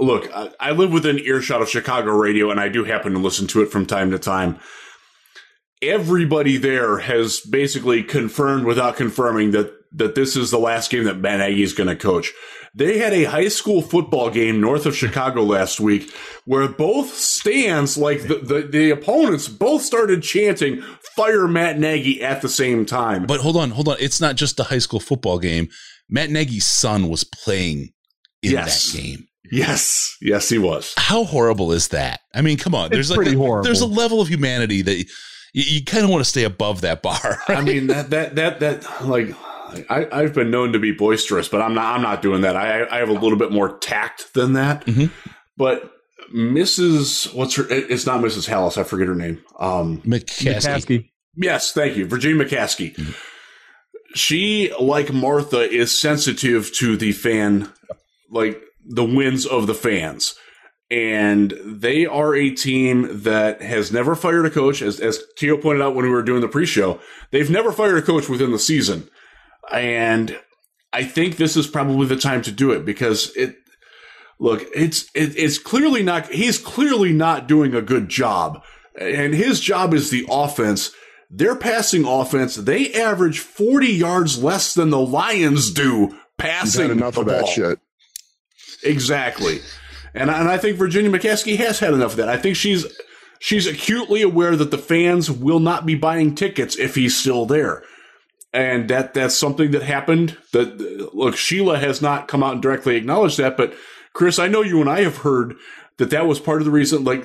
Look, 0.00 0.30
I, 0.60 0.70
live 0.70 0.92
within 0.92 1.18
earshot 1.18 1.60
of 1.60 1.68
Chicago 1.68 2.12
radio, 2.12 2.52
and 2.52 2.60
I 2.60 2.68
do 2.68 2.84
happen 2.84 3.12
to 3.14 3.18
listen 3.18 3.48
to 3.48 3.62
it 3.62 3.70
from 3.70 3.84
time 3.84 4.12
to 4.12 4.18
time. 4.18 4.60
Everybody 5.82 6.56
there 6.56 6.98
has 6.98 7.40
basically 7.40 8.04
confirmed 8.04 8.64
without 8.64 8.96
confirming 8.96 9.50
that 9.50 9.72
that 9.92 10.14
this 10.14 10.36
is 10.36 10.50
the 10.50 10.58
last 10.58 10.90
game 10.90 11.04
that 11.04 11.20
Ben 11.20 11.40
Nagy 11.40 11.62
is 11.62 11.72
going 11.72 11.88
to 11.88 11.96
coach. 11.96 12.32
They 12.74 12.98
had 12.98 13.12
a 13.12 13.24
high 13.24 13.48
school 13.48 13.82
football 13.82 14.30
game 14.30 14.60
north 14.60 14.86
of 14.86 14.96
Chicago 14.96 15.42
last 15.42 15.80
week 15.80 16.12
where 16.44 16.68
both 16.68 17.14
stands, 17.14 17.96
like 17.98 18.22
the, 18.28 18.36
the, 18.36 18.60
the 18.70 18.90
opponents, 18.90 19.48
both 19.48 19.82
started 19.82 20.22
chanting, 20.22 20.82
fire 21.16 21.48
Matt 21.48 21.78
Nagy 21.78 22.22
at 22.22 22.42
the 22.42 22.48
same 22.48 22.86
time. 22.86 23.26
But 23.26 23.40
hold 23.40 23.56
on, 23.56 23.70
hold 23.70 23.88
on. 23.88 23.96
It's 23.98 24.20
not 24.20 24.36
just 24.36 24.56
the 24.56 24.64
high 24.64 24.78
school 24.78 25.00
football 25.00 25.38
game. 25.38 25.68
Matt 26.08 26.30
Nagy's 26.30 26.66
son 26.66 27.08
was 27.08 27.24
playing 27.24 27.90
in 28.42 28.52
Yes. 28.52 28.92
that 28.92 28.98
game. 28.98 29.26
yes, 29.50 30.16
yes, 30.20 30.48
he 30.48 30.58
was. 30.58 30.94
How 30.96 31.24
horrible 31.24 31.72
is 31.72 31.88
that? 31.88 32.20
I 32.34 32.42
mean, 32.42 32.58
come 32.58 32.74
on. 32.74 32.90
There's 32.90 33.10
like 33.10 33.16
pretty 33.16 33.34
a, 33.34 33.38
horrible. 33.38 33.64
there's 33.64 33.80
a 33.80 33.86
level 33.86 34.20
of 34.20 34.28
humanity 34.28 34.82
that 34.82 34.96
you, 34.96 35.04
you 35.54 35.84
kind 35.84 36.04
of 36.04 36.10
want 36.10 36.20
to 36.22 36.28
stay 36.28 36.44
above 36.44 36.82
that 36.82 37.02
bar. 37.02 37.40
I 37.48 37.62
mean 37.62 37.86
that 37.88 38.10
that 38.10 38.36
that 38.36 38.60
that 38.60 39.06
like 39.06 39.34
I, 39.90 40.08
I've 40.10 40.34
been 40.34 40.50
known 40.50 40.72
to 40.72 40.78
be 40.78 40.92
boisterous, 40.92 41.48
but 41.48 41.60
I'm 41.62 41.74
not. 41.74 41.94
I'm 41.94 42.02
not 42.02 42.22
doing 42.22 42.42
that. 42.42 42.56
I 42.56 42.86
I 42.86 42.98
have 42.98 43.08
a 43.08 43.12
little 43.12 43.36
bit 43.38 43.52
more 43.52 43.78
tact 43.78 44.32
than 44.34 44.54
that. 44.54 44.84
Mhm. 44.86 45.10
But 45.56 45.90
Mrs. 46.34 47.32
What's 47.34 47.56
her? 47.56 47.64
it- 47.70 47.90
It's 47.90 48.06
not 48.06 48.20
Mrs. 48.20 48.48
Halas. 48.48 48.78
I 48.78 48.84
forget 48.84 49.08
her 49.08 49.14
name. 49.14 49.42
Um. 49.58 50.02
McCaskey. 50.02 50.54
McCaskey. 50.54 51.10
Yes, 51.36 51.72
thank 51.72 51.96
you, 51.96 52.06
Virginia 52.06 52.44
McCaskey. 52.44 53.14
She, 54.14 54.72
like 54.80 55.12
Martha, 55.12 55.60
is 55.60 55.98
sensitive 55.98 56.72
to 56.76 56.96
the 56.96 57.12
fan, 57.12 57.70
like 58.30 58.60
the 58.84 59.04
wins 59.04 59.46
of 59.46 59.66
the 59.66 59.74
fans. 59.74 60.34
and 60.90 61.52
they 61.66 62.06
are 62.06 62.34
a 62.34 62.48
team 62.50 63.06
that 63.24 63.60
has 63.60 63.92
never 63.92 64.14
fired 64.14 64.46
a 64.46 64.50
coach. 64.50 64.80
As, 64.80 64.98
as 65.00 65.22
Keo 65.36 65.58
pointed 65.58 65.82
out 65.82 65.94
when 65.94 66.06
we 66.06 66.10
were 66.10 66.22
doing 66.22 66.40
the 66.40 66.48
pre-show, 66.48 66.98
they've 67.30 67.50
never 67.50 67.70
fired 67.72 67.98
a 67.98 68.02
coach 68.02 68.26
within 68.30 68.52
the 68.52 68.58
season, 68.58 69.06
and 69.72 70.38
I 70.92 71.04
think 71.04 71.36
this 71.36 71.56
is 71.56 71.66
probably 71.66 72.06
the 72.06 72.16
time 72.16 72.42
to 72.42 72.52
do 72.52 72.72
it 72.72 72.84
because 72.84 73.34
it. 73.36 73.56
Look, 74.40 74.64
it's 74.72 75.04
it, 75.14 75.36
it's 75.36 75.58
clearly 75.58 76.02
not. 76.02 76.28
He's 76.28 76.58
clearly 76.58 77.12
not 77.12 77.48
doing 77.48 77.74
a 77.74 77.82
good 77.82 78.08
job, 78.08 78.62
and 78.98 79.34
his 79.34 79.60
job 79.60 79.92
is 79.92 80.10
the 80.10 80.26
offense. 80.30 80.92
Their 81.30 81.56
passing 81.56 82.06
offense, 82.06 82.54
they 82.54 82.94
average 82.94 83.40
40 83.40 83.88
yards 83.88 84.42
less 84.42 84.72
than 84.72 84.90
the 84.90 85.00
Lions 85.00 85.70
do 85.70 86.16
passing 86.38 86.90
enough 86.90 87.18
of 87.18 87.26
that 87.26 87.48
shit. 87.48 87.80
Exactly. 88.82 89.60
And, 90.14 90.30
and 90.30 90.48
I 90.48 90.56
think 90.56 90.78
Virginia 90.78 91.10
McCaskey 91.10 91.56
has 91.58 91.80
had 91.80 91.92
enough 91.92 92.12
of 92.12 92.16
that. 92.16 92.28
I 92.28 92.38
think 92.38 92.56
she's 92.56 92.86
she's 93.38 93.66
acutely 93.66 94.22
aware 94.22 94.56
that 94.56 94.70
the 94.70 94.78
fans 94.78 95.30
will 95.30 95.60
not 95.60 95.84
be 95.84 95.94
buying 95.94 96.34
tickets 96.34 96.78
if 96.78 96.94
he's 96.94 97.16
still 97.16 97.44
there. 97.44 97.82
And 98.52 98.88
that 98.88 99.14
that's 99.14 99.36
something 99.36 99.72
that 99.72 99.82
happened. 99.82 100.36
That 100.52 100.80
look, 101.14 101.36
Sheila 101.36 101.78
has 101.78 102.00
not 102.00 102.28
come 102.28 102.42
out 102.42 102.54
and 102.54 102.62
directly 102.62 102.96
acknowledged 102.96 103.38
that, 103.38 103.56
but 103.56 103.74
Chris, 104.14 104.38
I 104.38 104.48
know 104.48 104.62
you 104.62 104.80
and 104.80 104.88
I 104.88 105.02
have 105.02 105.18
heard 105.18 105.54
that 105.98 106.10
that 106.10 106.26
was 106.26 106.40
part 106.40 106.60
of 106.60 106.64
the 106.64 106.70
reason. 106.70 107.04
Like, 107.04 107.24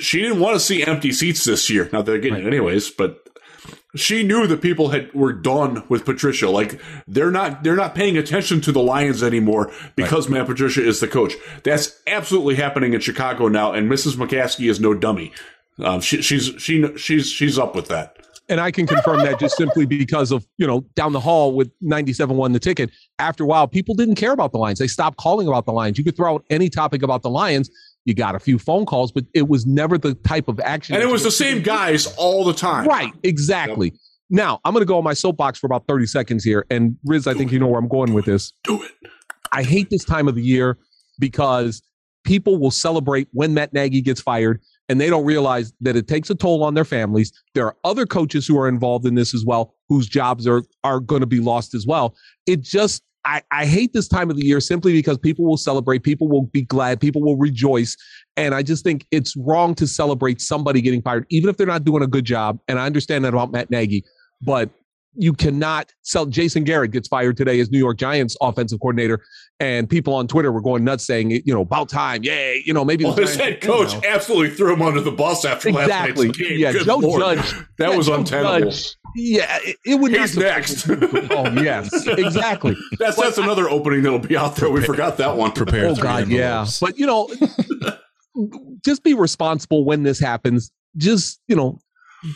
she 0.00 0.22
didn't 0.22 0.40
want 0.40 0.54
to 0.54 0.60
see 0.60 0.82
empty 0.82 1.12
seats 1.12 1.44
this 1.44 1.68
year. 1.68 1.90
Now 1.92 2.02
they're 2.02 2.18
getting 2.18 2.44
it 2.44 2.46
anyways, 2.46 2.90
but 2.90 3.28
she 3.96 4.22
knew 4.22 4.46
that 4.46 4.60
people 4.62 4.90
had 4.90 5.12
were 5.14 5.32
done 5.32 5.82
with 5.88 6.04
Patricia. 6.04 6.48
Like 6.50 6.80
they're 7.06 7.30
not 7.30 7.62
they're 7.62 7.76
not 7.76 7.94
paying 7.94 8.16
attention 8.16 8.60
to 8.62 8.72
the 8.72 8.82
Lions 8.82 9.22
anymore 9.22 9.72
because 9.96 10.28
Matt 10.28 10.46
Patricia 10.46 10.86
is 10.86 11.00
the 11.00 11.08
coach. 11.08 11.34
That's 11.64 12.00
absolutely 12.06 12.56
happening 12.56 12.94
in 12.94 13.00
Chicago 13.00 13.48
now, 13.48 13.72
and 13.72 13.90
Mrs. 13.90 14.16
McCaskey 14.16 14.70
is 14.70 14.80
no 14.80 14.94
dummy. 14.94 15.32
Um, 15.78 16.00
she, 16.00 16.22
she's 16.22 16.52
she 16.58 16.96
she's 16.96 17.28
she's 17.28 17.58
up 17.58 17.74
with 17.74 17.88
that. 17.88 18.17
And 18.48 18.60
I 18.60 18.70
can 18.70 18.86
confirm 18.86 19.18
that 19.18 19.38
just 19.38 19.56
simply 19.56 19.84
because 19.84 20.32
of, 20.32 20.46
you 20.56 20.66
know, 20.66 20.80
down 20.94 21.12
the 21.12 21.20
hall 21.20 21.52
with 21.52 21.70
97 21.82 22.36
won 22.36 22.52
the 22.52 22.58
ticket. 22.58 22.90
After 23.18 23.44
a 23.44 23.46
while, 23.46 23.68
people 23.68 23.94
didn't 23.94 24.14
care 24.14 24.32
about 24.32 24.52
the 24.52 24.58
Lions. 24.58 24.78
They 24.78 24.86
stopped 24.86 25.18
calling 25.18 25.48
about 25.48 25.66
the 25.66 25.72
Lions. 25.72 25.98
You 25.98 26.04
could 26.04 26.16
throw 26.16 26.34
out 26.34 26.44
any 26.48 26.70
topic 26.70 27.02
about 27.02 27.22
the 27.22 27.30
Lions. 27.30 27.70
You 28.06 28.14
got 28.14 28.34
a 28.34 28.38
few 28.38 28.58
phone 28.58 28.86
calls, 28.86 29.12
but 29.12 29.24
it 29.34 29.48
was 29.48 29.66
never 29.66 29.98
the 29.98 30.14
type 30.14 30.48
of 30.48 30.58
action. 30.60 30.94
And 30.94 31.04
it 31.04 31.12
was 31.12 31.24
the 31.24 31.30
same 31.30 31.62
guys 31.62 32.06
all 32.16 32.42
the 32.42 32.54
time. 32.54 32.86
Right, 32.86 33.12
exactly. 33.22 33.92
Now, 34.30 34.60
I'm 34.64 34.72
going 34.72 34.82
to 34.82 34.86
go 34.86 34.96
on 34.96 35.04
my 35.04 35.14
soapbox 35.14 35.58
for 35.58 35.66
about 35.66 35.86
30 35.86 36.06
seconds 36.06 36.42
here. 36.42 36.64
And 36.70 36.96
Riz, 37.04 37.26
I 37.26 37.34
think 37.34 37.52
you 37.52 37.58
know 37.58 37.66
where 37.66 37.78
I'm 37.78 37.88
going 37.88 38.14
with 38.14 38.24
this. 38.24 38.52
Do 38.64 38.82
it. 38.82 38.92
I 39.52 39.62
hate 39.62 39.90
this 39.90 40.04
time 40.04 40.28
of 40.28 40.34
the 40.34 40.42
year 40.42 40.78
because 41.18 41.82
people 42.24 42.58
will 42.58 42.70
celebrate 42.70 43.28
when 43.32 43.54
Matt 43.54 43.72
Nagy 43.72 44.02
gets 44.02 44.20
fired 44.20 44.60
and 44.88 45.00
they 45.00 45.10
don't 45.10 45.24
realize 45.24 45.72
that 45.80 45.96
it 45.96 46.08
takes 46.08 46.30
a 46.30 46.34
toll 46.34 46.62
on 46.64 46.74
their 46.74 46.84
families. 46.84 47.32
There 47.54 47.66
are 47.66 47.76
other 47.84 48.06
coaches 48.06 48.46
who 48.46 48.58
are 48.58 48.68
involved 48.68 49.06
in 49.06 49.14
this 49.14 49.34
as 49.34 49.44
well, 49.44 49.74
whose 49.88 50.08
jobs 50.08 50.46
are 50.46 50.62
are 50.84 51.00
going 51.00 51.20
to 51.20 51.26
be 51.26 51.40
lost 51.40 51.74
as 51.74 51.86
well. 51.86 52.14
It 52.46 52.62
just 52.62 53.02
I, 53.24 53.42
I 53.50 53.66
hate 53.66 53.92
this 53.92 54.08
time 54.08 54.30
of 54.30 54.36
the 54.36 54.44
year 54.44 54.60
simply 54.60 54.92
because 54.92 55.18
people 55.18 55.44
will 55.44 55.58
celebrate, 55.58 56.02
people 56.02 56.28
will 56.28 56.46
be 56.46 56.62
glad, 56.62 57.00
people 57.00 57.22
will 57.22 57.36
rejoice. 57.36 57.96
And 58.36 58.54
I 58.54 58.62
just 58.62 58.84
think 58.84 59.06
it's 59.10 59.36
wrong 59.36 59.74
to 59.74 59.86
celebrate 59.86 60.40
somebody 60.40 60.80
getting 60.80 61.02
fired, 61.02 61.26
even 61.28 61.50
if 61.50 61.56
they're 61.58 61.66
not 61.66 61.84
doing 61.84 62.02
a 62.02 62.06
good 62.06 62.24
job. 62.24 62.58
And 62.68 62.78
I 62.78 62.86
understand 62.86 63.24
that 63.24 63.34
about 63.34 63.52
Matt 63.52 63.70
Nagy, 63.70 64.02
but 64.40 64.70
you 65.18 65.32
cannot 65.32 65.92
sell 66.02 66.26
Jason 66.26 66.62
Garrett 66.64 66.92
gets 66.92 67.08
fired 67.08 67.36
today 67.36 67.58
as 67.60 67.70
New 67.70 67.78
York 67.78 67.98
Giants 67.98 68.36
offensive 68.40 68.78
coordinator. 68.80 69.20
And 69.60 69.90
people 69.90 70.14
on 70.14 70.28
Twitter 70.28 70.52
were 70.52 70.60
going 70.60 70.84
nuts 70.84 71.04
saying, 71.04 71.32
you 71.32 71.52
know, 71.52 71.62
about 71.62 71.88
time. 71.88 72.22
Yay. 72.22 72.62
You 72.64 72.72
know, 72.72 72.84
maybe 72.84 73.04
Well, 73.04 73.14
the 73.14 73.22
his 73.22 73.34
head 73.34 73.60
coach 73.60 73.92
you 73.94 74.00
know. 74.00 74.08
absolutely 74.08 74.50
threw 74.54 74.72
him 74.74 74.82
under 74.82 75.00
the 75.00 75.10
bus 75.10 75.44
after 75.44 75.68
Exactly. 75.70 76.28
last 76.28 76.38
night's 76.38 76.38
game. 76.38 76.58
Yeah, 76.60 76.72
Good 76.72 76.84
Joe 76.86 76.96
Lord. 76.98 77.20
Judge. 77.38 77.52
That 77.78 77.90
yeah, 77.90 77.96
was 77.96 78.06
Joe 78.06 78.14
untenable. 78.14 78.70
Judge, 78.70 78.94
yeah, 79.16 79.58
it, 79.62 79.76
it 79.84 79.94
would 79.96 80.12
He's 80.12 80.36
not 80.36 80.44
next. 80.44 80.88
oh, 80.88 81.52
yes, 81.60 81.90
exactly. 82.06 82.76
That's 83.00 83.16
that's 83.16 83.38
another 83.38 83.68
opening 83.68 84.02
that'll 84.02 84.18
be 84.20 84.36
out 84.36 84.54
there. 84.56 84.70
We 84.70 84.84
forgot 84.84 85.16
that 85.16 85.36
one. 85.36 85.50
Prepared. 85.50 85.86
Oh 85.86 85.94
three 85.94 86.02
God, 86.02 86.28
yeah. 86.28 86.66
But 86.80 86.96
you 86.98 87.06
know, 87.06 87.28
just 88.84 89.02
be 89.02 89.14
responsible 89.14 89.84
when 89.84 90.02
this 90.02 90.18
happens. 90.20 90.70
Just 90.96 91.40
you 91.48 91.56
know, 91.56 91.78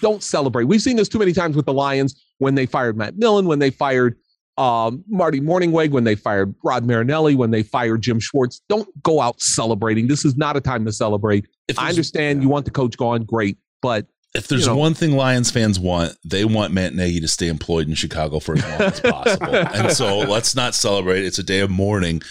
don't 0.01 0.23
celebrate. 0.23 0.65
We've 0.65 0.83
seen 0.83 0.97
this 0.97 1.09
too 1.09 1.19
many 1.19 1.33
times 1.33 1.57
with 1.57 1.67
the 1.67 1.73
Lions 1.73 2.21
when 2.43 2.57
they 2.57 2.67
fired 2.67 2.97
Matt 2.97 3.17
Millen, 3.17 3.47
when 3.47 3.61
they 3.61 3.71
fired 3.71 4.17
um, 4.59 5.05
Marty 5.09 5.41
Mornhinweg, 5.41 5.91
when 5.93 6.03
they 6.03 6.17
fired 6.17 6.55
Rod 6.65 6.85
Marinelli, 6.85 7.37
when 7.37 7.53
they 7.53 7.63
fired 7.63 8.03
Jim 8.03 8.19
Schwartz. 8.19 8.61
Don't 8.69 8.89
go 9.03 9.21
out 9.21 9.41
celebrating. 9.41 10.09
This 10.09 10.25
is 10.25 10.37
not 10.37 10.57
a 10.57 10.61
time 10.61 10.85
to 10.85 10.93
celebrate. 10.93 11.47
If 11.69 11.79
I 11.79 11.89
understand 11.89 12.43
you 12.43 12.49
want 12.49 12.65
the 12.65 12.73
coach 12.73 12.97
gone, 12.97 13.23
great, 13.23 13.59
but 13.81 14.07
If 14.35 14.49
there's 14.49 14.63
you 14.63 14.73
know. 14.73 14.77
one 14.77 14.95
thing 14.95 15.13
Lions 15.17 15.53
fans 15.53 15.79
want, 15.79 16.17
they 16.25 16.45
want 16.45 16.73
Matt 16.73 16.95
Nagy 16.95 17.21
to 17.21 17.29
stay 17.29 17.47
employed 17.47 17.89
in 17.89 17.95
Chicago 17.95 18.41
for 18.41 18.57
as 18.57 18.63
long 18.63 18.81
as 18.81 19.01
possible. 19.01 19.55
and 19.55 19.93
so 19.93 20.19
let's 20.19 20.57
not 20.57 20.75
celebrate. 20.75 21.25
It's 21.25 21.39
a 21.39 21.45
day 21.45 21.61
of 21.61 21.71
mourning 21.71 22.23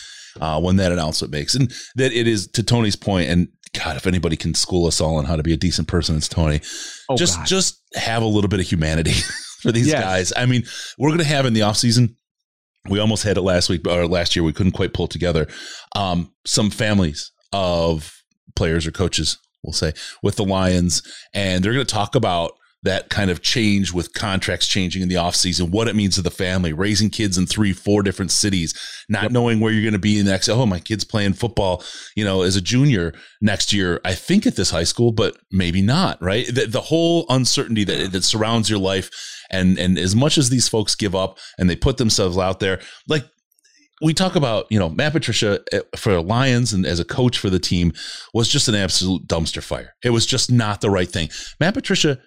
uh, 0.41 0.59
when 0.59 0.75
that 0.75 0.91
announcement 0.91 1.31
makes. 1.31 1.55
And 1.55 1.71
that 1.95 2.11
it 2.11 2.27
is, 2.27 2.47
to 2.49 2.63
Tony's 2.63 2.97
point, 2.97 3.29
and 3.29 3.47
God, 3.73 3.95
if 3.95 4.05
anybody 4.05 4.35
can 4.35 4.53
school 4.53 4.87
us 4.87 4.99
all 4.99 5.15
on 5.15 5.25
how 5.25 5.37
to 5.37 5.43
be 5.43 5.53
a 5.53 5.57
decent 5.57 5.87
person, 5.87 6.17
it's 6.17 6.27
Tony. 6.27 6.59
oh 7.09 7.15
just 7.15 7.37
God. 7.37 7.47
just 7.47 7.81
have 7.95 8.21
a 8.21 8.25
little 8.27 8.49
bit 8.49 8.59
of 8.59 8.67
humanity 8.67 9.13
for 9.61 9.71
these 9.71 9.87
Yes. 9.87 10.03
guys. 10.03 10.33
I 10.35 10.45
mean, 10.45 10.63
we're 10.97 11.09
going 11.09 11.19
to 11.19 11.25
have 11.25 11.45
in 11.45 11.53
the 11.53 11.61
offseason, 11.61 12.15
we 12.89 12.99
almost 12.99 13.23
had 13.23 13.37
it 13.37 13.41
last 13.41 13.69
week 13.69 13.87
or 13.87 14.07
last 14.07 14.35
year. 14.35 14.43
We 14.43 14.53
couldn't 14.53 14.71
quite 14.71 14.93
pull 14.93 15.05
it 15.05 15.11
together. 15.11 15.47
Um, 15.95 16.33
some 16.45 16.69
families 16.71 17.31
of 17.53 18.13
players 18.55 18.87
or 18.87 18.91
coaches, 18.91 19.37
we'll 19.63 19.73
say, 19.73 19.93
with 20.23 20.35
the 20.35 20.45
Lions, 20.45 21.01
and 21.33 21.63
they're 21.63 21.73
going 21.73 21.85
to 21.85 21.93
talk 21.93 22.15
about 22.15 22.53
that 22.83 23.09
kind 23.09 23.29
of 23.29 23.43
change 23.43 23.93
with 23.93 24.11
contracts 24.13 24.67
changing 24.67 25.03
in 25.03 25.07
the 25.07 25.13
offseason, 25.13 25.69
what 25.69 25.87
it 25.87 25.95
means 25.95 26.15
to 26.15 26.21
the 26.23 26.31
family, 26.31 26.73
raising 26.73 27.11
kids 27.11 27.37
in 27.37 27.45
three, 27.45 27.73
four 27.73 28.01
different 28.01 28.31
cities, 28.31 28.73
not 29.07 29.31
knowing 29.31 29.59
where 29.59 29.71
you're 29.71 29.83
going 29.83 29.93
to 29.93 29.99
be 29.99 30.17
in 30.17 30.25
the 30.25 30.31
next. 30.31 30.49
Oh, 30.49 30.65
my 30.65 30.79
kid's 30.79 31.03
playing 31.03 31.33
football, 31.33 31.83
you 32.15 32.25
know, 32.25 32.41
as 32.41 32.55
a 32.55 32.61
junior 32.61 33.13
next 33.39 33.71
year, 33.71 34.01
I 34.03 34.15
think 34.15 34.47
at 34.47 34.55
this 34.55 34.71
high 34.71 34.85
school, 34.85 35.11
but 35.11 35.37
maybe 35.51 35.83
not, 35.83 36.19
right? 36.23 36.47
The, 36.47 36.65
the 36.65 36.81
whole 36.81 37.27
uncertainty 37.29 37.83
that, 37.83 38.11
that 38.13 38.23
surrounds 38.23 38.67
your 38.67 38.79
life. 38.79 39.11
And, 39.51 39.77
and 39.77 39.97
as 39.97 40.15
much 40.15 40.37
as 40.37 40.49
these 40.49 40.67
folks 40.69 40.95
give 40.95 41.13
up 41.15 41.37
and 41.57 41.69
they 41.69 41.75
put 41.75 41.97
themselves 41.97 42.37
out 42.37 42.59
there, 42.59 42.79
like 43.07 43.25
we 44.01 44.13
talk 44.13 44.35
about, 44.35 44.65
you 44.71 44.79
know, 44.79 44.89
Matt 44.89 45.11
Patricia 45.13 45.59
eh, 45.71 45.81
for 45.95 46.19
Lions 46.21 46.73
and 46.73 46.85
as 46.85 46.99
a 46.99 47.05
coach 47.05 47.37
for 47.37 47.49
the 47.49 47.59
team 47.59 47.93
was 48.33 48.47
just 48.47 48.67
an 48.67 48.75
absolute 48.75 49.27
dumpster 49.27 49.61
fire. 49.61 49.93
It 50.03 50.09
was 50.11 50.25
just 50.25 50.51
not 50.51 50.81
the 50.81 50.89
right 50.89 51.09
thing. 51.09 51.29
Matt 51.59 51.73
Patricia, 51.75 52.17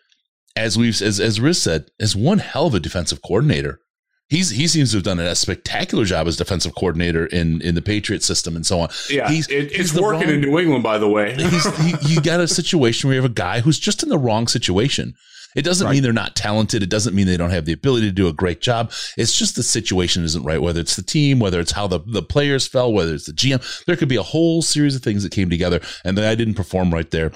as 0.57 0.79
we've 0.79 1.01
as 1.03 1.19
as 1.19 1.41
Riz 1.41 1.61
said, 1.61 1.87
is 1.99 2.15
one 2.15 2.39
hell 2.39 2.67
of 2.67 2.75
a 2.75 2.81
defensive 2.81 3.21
coordinator. 3.23 3.81
He's 4.29 4.51
he 4.51 4.69
seems 4.69 4.91
to 4.93 4.99
have 4.99 5.05
done 5.05 5.19
a 5.19 5.35
spectacular 5.35 6.05
job 6.05 6.27
as 6.29 6.37
defensive 6.37 6.75
coordinator 6.75 7.27
in 7.27 7.61
in 7.61 7.75
the 7.75 7.83
Patriot 7.83 8.23
system 8.23 8.55
and 8.55 8.65
so 8.65 8.81
on. 8.81 8.89
Yeah, 9.11 9.29
He's- 9.29 9.49
it, 9.49 9.73
it's 9.73 9.93
the 9.93 10.01
working 10.03 10.29
wrong- 10.29 10.35
in 10.35 10.41
New 10.43 10.59
England, 10.59 10.83
by 10.85 10.99
the 10.99 11.09
way. 11.09 11.35
He's, 11.35 11.77
he, 11.79 11.95
you 12.15 12.21
got 12.21 12.41
a 12.41 12.47
situation 12.49 13.09
where 13.09 13.17
you 13.17 13.23
have 13.23 13.31
a 13.31 13.35
guy 13.35 13.61
who's 13.61 13.79
just 13.79 14.03
in 14.03 14.09
the 14.11 14.19
wrong 14.19 14.47
situation. 14.47 15.15
It 15.55 15.63
doesn't 15.63 15.91
mean 15.91 16.03
they're 16.03 16.13
not 16.13 16.37
talented. 16.37 16.83
It 16.83 16.91
doesn't 16.91 17.15
mean 17.15 17.27
they 17.27 17.37
don't 17.37 17.51
have 17.51 17.65
the 17.65 17.73
ability 17.73 18.09
to 18.09 18.13
do 18.13 18.29
a 18.29 18.33
great 18.33 18.61
job. 18.61 18.93
It's 19.17 19.37
just 19.37 19.57
the 19.57 19.63
situation 19.63 20.25
isn't 20.25 20.45
right. 20.45 20.61
Whether 20.61 20.81
it's 20.81 20.97
the 20.97 21.03
team, 21.03 21.39
whether 21.39 21.61
it's 21.61 21.73
how 21.73 21.87
the, 21.87 22.01
the 22.07 22.23
players 22.23 22.67
fell, 22.67 22.93
whether 22.93 23.15
it's 23.15 23.27
the 23.27 23.33
GM, 23.33 23.85
there 23.85 23.97
could 23.97 24.09
be 24.09 24.17
a 24.17 24.23
whole 24.23 24.63
series 24.63 24.97
of 24.97 25.03
things 25.03 25.23
that 25.23 25.33
came 25.33 25.51
together 25.51 25.81
and 26.05 26.19
then 26.19 26.25
I 26.25 26.35
didn't 26.35 26.55
perform 26.55 26.93
right 26.93 27.11
there. 27.11 27.33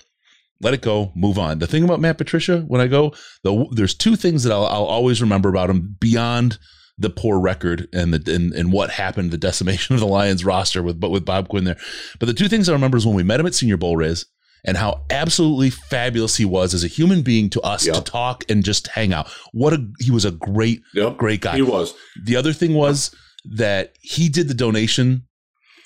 Let 0.60 0.74
it 0.74 0.82
go, 0.82 1.12
move 1.14 1.38
on. 1.38 1.60
The 1.60 1.68
thing 1.68 1.84
about 1.84 2.00
Matt 2.00 2.18
Patricia, 2.18 2.60
when 2.62 2.80
I 2.80 2.88
go, 2.88 3.14
the, 3.44 3.66
there's 3.70 3.94
two 3.94 4.16
things 4.16 4.42
that 4.42 4.52
I'll, 4.52 4.66
I'll 4.66 4.84
always 4.84 5.22
remember 5.22 5.48
about 5.48 5.70
him 5.70 5.96
beyond 6.00 6.58
the 6.98 7.10
poor 7.10 7.38
record 7.38 7.88
and 7.92 8.12
the 8.12 8.34
and, 8.34 8.52
and 8.52 8.72
what 8.72 8.90
happened, 8.90 9.30
the 9.30 9.38
decimation 9.38 9.94
of 9.94 10.00
the 10.00 10.06
Lions 10.06 10.44
roster 10.44 10.82
with 10.82 10.98
but 10.98 11.10
with 11.10 11.24
Bob 11.24 11.48
Quinn 11.48 11.64
there. 11.64 11.78
But 12.18 12.26
the 12.26 12.34
two 12.34 12.48
things 12.48 12.68
I 12.68 12.72
remember 12.72 12.96
is 12.96 13.06
when 13.06 13.14
we 13.14 13.22
met 13.22 13.38
him 13.38 13.46
at 13.46 13.54
Senior 13.54 13.76
Bowl, 13.76 13.96
Riz, 13.96 14.26
and 14.64 14.76
how 14.76 15.04
absolutely 15.10 15.70
fabulous 15.70 16.36
he 16.36 16.44
was 16.44 16.74
as 16.74 16.84
a 16.84 16.88
human 16.88 17.22
being 17.22 17.48
to 17.50 17.60
us 17.62 17.84
to 17.84 18.00
talk 18.02 18.44
and 18.50 18.64
just 18.64 18.88
hang 18.88 19.12
out. 19.12 19.28
What 19.52 19.72
a 19.72 19.86
he 20.00 20.10
was 20.10 20.24
a 20.24 20.30
great, 20.30 20.80
Yep, 20.94 21.16
great 21.16 21.40
guy. 21.40 21.56
he 21.56 21.62
was. 21.62 21.94
The 22.24 22.36
other 22.36 22.52
thing 22.52 22.74
was 22.74 23.14
that 23.44 23.94
he 24.00 24.28
did 24.28 24.48
the 24.48 24.54
donation 24.54 25.24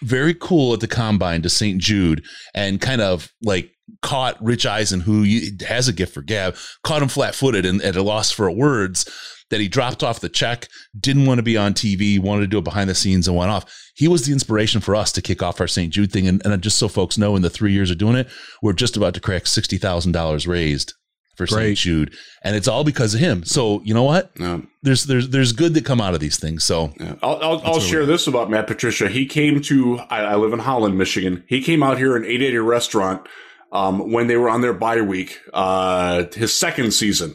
very 0.03 0.35
cool 0.35 0.73
at 0.73 0.81
the 0.81 0.89
combine 0.89 1.43
to 1.43 1.49
St. 1.49 1.81
Jude 1.81 2.25
and 2.55 2.81
kind 2.81 3.01
of 3.01 3.31
like 3.43 3.71
caught 4.01 4.43
Rich 4.43 4.67
Eisen, 4.67 5.01
who 5.01 5.25
has 5.67 5.87
a 5.87 5.93
gift 5.93 6.15
for 6.15 6.23
gab, 6.23 6.57
caught 6.83 7.03
him 7.03 7.09
flat 7.09 7.35
footed 7.37 7.65
and 7.65 7.81
at 7.83 7.95
a 7.95 8.03
loss 8.03 8.33
for 8.33 8.51
words 8.51 9.05
that 9.53 9.61
he 9.61 9.69
dropped 9.69 10.03
off 10.03 10.21
the 10.21 10.31
check, 10.31 10.67
didn't 10.99 11.27
want 11.27 11.39
to 11.39 11.43
be 11.43 11.59
on 11.59 11.75
TV, 11.75 12.19
wanted 12.19 12.41
to 12.41 12.47
do 12.47 12.59
it 12.59 12.65
behind 12.65 12.89
the 12.89 12.95
scenes 12.95 13.29
and 13.29 13.37
went 13.37 13.51
off. 13.51 13.71
He 13.95 14.09
was 14.09 14.25
the 14.25 14.33
inspiration 14.33 14.81
for 14.81 14.97
us 14.97 15.13
to 15.13 15.23
kick 15.23 15.43
off 15.43 15.61
our 15.61 15.69
St. 15.69 15.93
Jude 15.93 16.11
thing. 16.11 16.27
And, 16.27 16.45
and 16.45 16.63
just 16.63 16.79
so 16.79 16.89
folks 16.89 17.19
know, 17.19 17.37
in 17.37 17.43
the 17.43 17.51
three 17.51 17.73
years 17.73 17.91
of 17.91 17.99
doing 17.99 18.17
it, 18.17 18.29
we're 18.63 18.73
just 18.73 18.97
about 18.97 19.13
to 19.13 19.21
crack 19.21 19.45
$60,000 19.45 20.49
raised 20.49 20.95
for 21.37 21.47
St. 21.47 21.77
Jude, 21.77 22.15
and 22.43 22.57
it's 22.57 22.69
all 22.69 22.85
because 22.85 23.15
of 23.15 23.21
him. 23.21 23.45
So 23.45 23.83
you 23.85 23.95
know 23.95 24.03
what? 24.03 24.31
Yeah. 24.39 24.61
There's 24.83 25.05
there's 25.05 25.31
there's 25.31 25.53
good 25.53 25.75
that 25.75 25.85
come 25.85 26.01
out 26.01 26.13
of 26.15 26.21
these 26.21 26.39
things. 26.39 26.65
So 26.65 26.93
Yeah. 27.01 27.15
I'll, 27.23 27.39
I'll, 27.43 27.63
I'll 27.65 27.81
share 27.81 28.05
this 28.05 28.27
about 28.27 28.51
Matt 28.51 28.67
Patricia. 28.67 29.09
He 29.09 29.27
came 29.27 29.61
to, 29.63 29.99
I, 30.11 30.21
I 30.21 30.35
live 30.37 30.53
in 30.53 30.59
Holland, 30.61 30.99
Michigan. 30.99 31.45
He 31.47 31.63
came 31.63 31.83
out 31.83 31.99
here 31.99 32.17
in 32.17 32.25
880 32.25 32.59
restaurant 32.59 33.27
um, 33.73 34.13
when 34.13 34.27
they 34.27 34.37
were 34.37 34.51
on 34.51 34.61
their 34.61 34.75
bye 34.75 35.01
week, 35.01 35.41
uh, 35.55 36.25
his 36.35 36.53
second 36.53 36.93
season. 36.93 37.35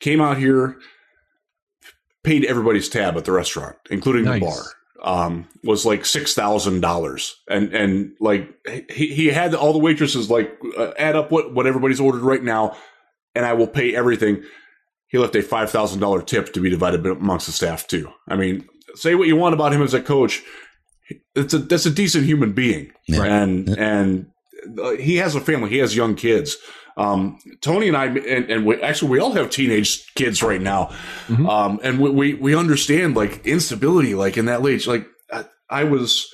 Came 0.00 0.20
out 0.20 0.36
here, 0.38 0.76
paid 2.24 2.44
everybody's 2.44 2.88
tab 2.88 3.16
at 3.16 3.24
the 3.24 3.32
restaurant, 3.32 3.76
including 3.90 4.24
Nice. 4.24 4.40
the 4.40 4.46
bar. 4.46 4.62
Um, 5.04 5.48
was 5.64 5.84
like 5.84 6.04
six 6.04 6.32
thousand 6.32 6.80
dollars, 6.80 7.34
and 7.48 7.74
and 7.74 8.12
like 8.20 8.48
he, 8.88 9.12
he 9.12 9.26
had 9.28 9.52
all 9.52 9.72
the 9.72 9.80
waitresses 9.80 10.30
like 10.30 10.56
uh, 10.78 10.92
add 10.96 11.16
up 11.16 11.32
what 11.32 11.52
what 11.52 11.66
everybody's 11.66 11.98
ordered 11.98 12.22
right 12.22 12.42
now, 12.42 12.76
and 13.34 13.44
I 13.44 13.54
will 13.54 13.66
pay 13.66 13.96
everything. 13.96 14.44
He 15.08 15.18
left 15.18 15.34
a 15.34 15.42
five 15.42 15.72
thousand 15.72 15.98
dollar 15.98 16.22
tip 16.22 16.52
to 16.52 16.60
be 16.60 16.70
divided 16.70 17.04
amongst 17.04 17.46
the 17.46 17.52
staff 17.52 17.88
too. 17.88 18.12
I 18.28 18.36
mean, 18.36 18.68
say 18.94 19.16
what 19.16 19.26
you 19.26 19.34
want 19.34 19.54
about 19.54 19.72
him 19.72 19.82
as 19.82 19.92
a 19.92 20.00
coach, 20.00 20.40
it's 21.34 21.52
a 21.52 21.58
that's 21.58 21.84
a 21.86 21.90
decent 21.90 22.24
human 22.24 22.52
being, 22.52 22.92
Yeah. 23.08 23.24
and 23.24 23.68
and 23.70 24.26
uh, 24.80 24.92
he 24.92 25.16
has 25.16 25.34
a 25.34 25.40
family. 25.40 25.70
He 25.70 25.78
has 25.78 25.96
young 25.96 26.14
kids. 26.14 26.56
Um, 26.96 27.38
Tony 27.60 27.88
and 27.88 27.96
I, 27.96 28.06
and, 28.06 28.50
and 28.50 28.66
we, 28.66 28.80
actually, 28.82 29.10
we 29.12 29.18
all 29.18 29.32
have 29.32 29.48
teenage 29.50 30.12
kids 30.14 30.42
right 30.42 30.60
now, 30.60 30.90
Mhm. 31.28 31.48
um, 31.48 31.80
and 31.82 31.98
we, 31.98 32.10
we 32.10 32.34
we 32.34 32.54
understand 32.54 33.16
like 33.16 33.46
instability, 33.46 34.14
like 34.14 34.36
in 34.36 34.44
that 34.46 34.64
age. 34.66 34.86
Like 34.86 35.06
I, 35.32 35.44
I 35.70 35.84
was, 35.84 36.28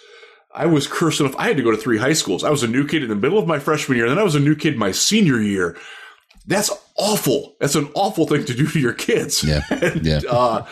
I 0.53 0.67
was 0.67 0.87
cursed 0.89 1.21
enough. 1.21 1.37
I 1.39 1.47
had 1.47 1.57
to 1.59 1.63
go 1.63 1.71
to 1.71 1.77
three 1.77 1.99
high 1.99 2.13
schools. 2.15 2.43
I 2.43 2.51
was 2.51 2.63
a 2.65 2.69
new 2.69 2.87
kid 2.87 3.03
in 3.05 3.09
the 3.09 3.15
middle 3.15 3.39
of 3.39 3.47
my 3.47 3.59
freshman 3.61 3.99
year, 3.99 4.09
then 4.09 4.19
I 4.19 4.25
was 4.25 4.35
a 4.35 4.41
new 4.41 4.57
kid 4.57 4.77
my 4.77 4.91
senior 4.91 5.41
year. 5.41 5.77
That's 6.47 6.71
awful. 6.97 7.55
That's 7.61 7.75
an 7.75 7.91
awful 7.95 8.27
thing 8.27 8.45
to 8.47 8.55
do 8.55 8.67
to 8.67 8.81
your 8.81 8.95
kids. 8.95 9.45
Yeah. 9.45 9.63
And, 9.71 10.05
Yeah. 10.05 10.21
Uh, 10.29 10.65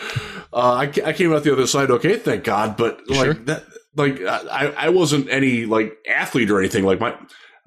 uh, 0.51 0.57
I, 0.73 0.83
I 1.05 1.13
came 1.13 1.31
out 1.31 1.43
the 1.43 1.53
other 1.53 1.67
side. 1.67 1.91
Okay, 1.91 2.17
thank 2.17 2.43
God. 2.43 2.75
But 2.77 3.01
like 3.07 3.23
Sure. 3.25 3.33
that, 3.35 3.63
like 3.95 4.19
I, 4.21 4.73
I 4.75 4.89
wasn't 4.89 5.29
any 5.29 5.65
like 5.65 5.93
athlete 6.09 6.49
or 6.49 6.59
anything. 6.59 6.83
Like 6.83 6.99
my 6.99 7.15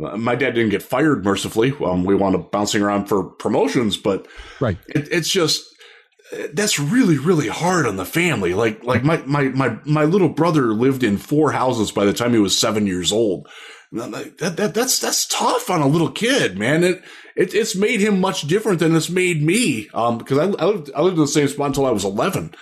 my 0.00 0.34
dad 0.34 0.54
didn't 0.54 0.70
get 0.70 0.82
fired 0.82 1.24
mercifully. 1.24 1.72
Um, 1.84 2.04
we 2.04 2.14
wound 2.14 2.34
up 2.34 2.50
bouncing 2.50 2.82
around 2.82 3.06
for 3.06 3.24
promotions, 3.24 3.96
but 3.96 4.26
Right. 4.60 4.78
it, 4.88 5.08
it's 5.10 5.30
just 5.30 5.66
that's 6.52 6.78
really 6.78 7.18
really 7.18 7.48
hard 7.48 7.86
on 7.86 7.96
the 7.96 8.04
family. 8.04 8.54
Like 8.54 8.84
like 8.84 9.02
my 9.02 9.18
my 9.26 9.44
my 9.48 9.78
my 9.84 10.04
little 10.04 10.28
brother 10.28 10.72
lived 10.72 11.02
in 11.02 11.18
four 11.18 11.52
houses 11.52 11.90
by 11.90 12.04
the 12.04 12.12
time 12.12 12.32
he 12.32 12.38
was 12.38 12.56
seven 12.56 12.86
years 12.86 13.12
old. 13.12 13.48
Like, 13.92 14.38
That, 14.38 14.56
that 14.56 14.74
that's 14.74 15.00
that's 15.00 15.26
tough 15.26 15.68
on 15.68 15.80
a 15.80 15.88
little 15.88 16.10
kid, 16.10 16.56
man. 16.56 16.84
It, 16.84 17.02
it 17.34 17.54
it's 17.54 17.74
made 17.74 18.00
him 18.00 18.20
much 18.20 18.42
different 18.42 18.78
than 18.78 18.94
it's 18.94 19.10
made 19.10 19.42
me. 19.42 19.88
Um, 19.92 20.18
because 20.18 20.38
I, 20.38 20.44
I 20.44 20.66
lived 20.66 20.90
I 20.94 21.02
lived 21.02 21.16
in 21.16 21.22
the 21.22 21.28
same 21.28 21.48
spot 21.48 21.66
until 21.68 21.86
I 21.86 21.90
was 21.90 22.04
eleven. 22.04 22.54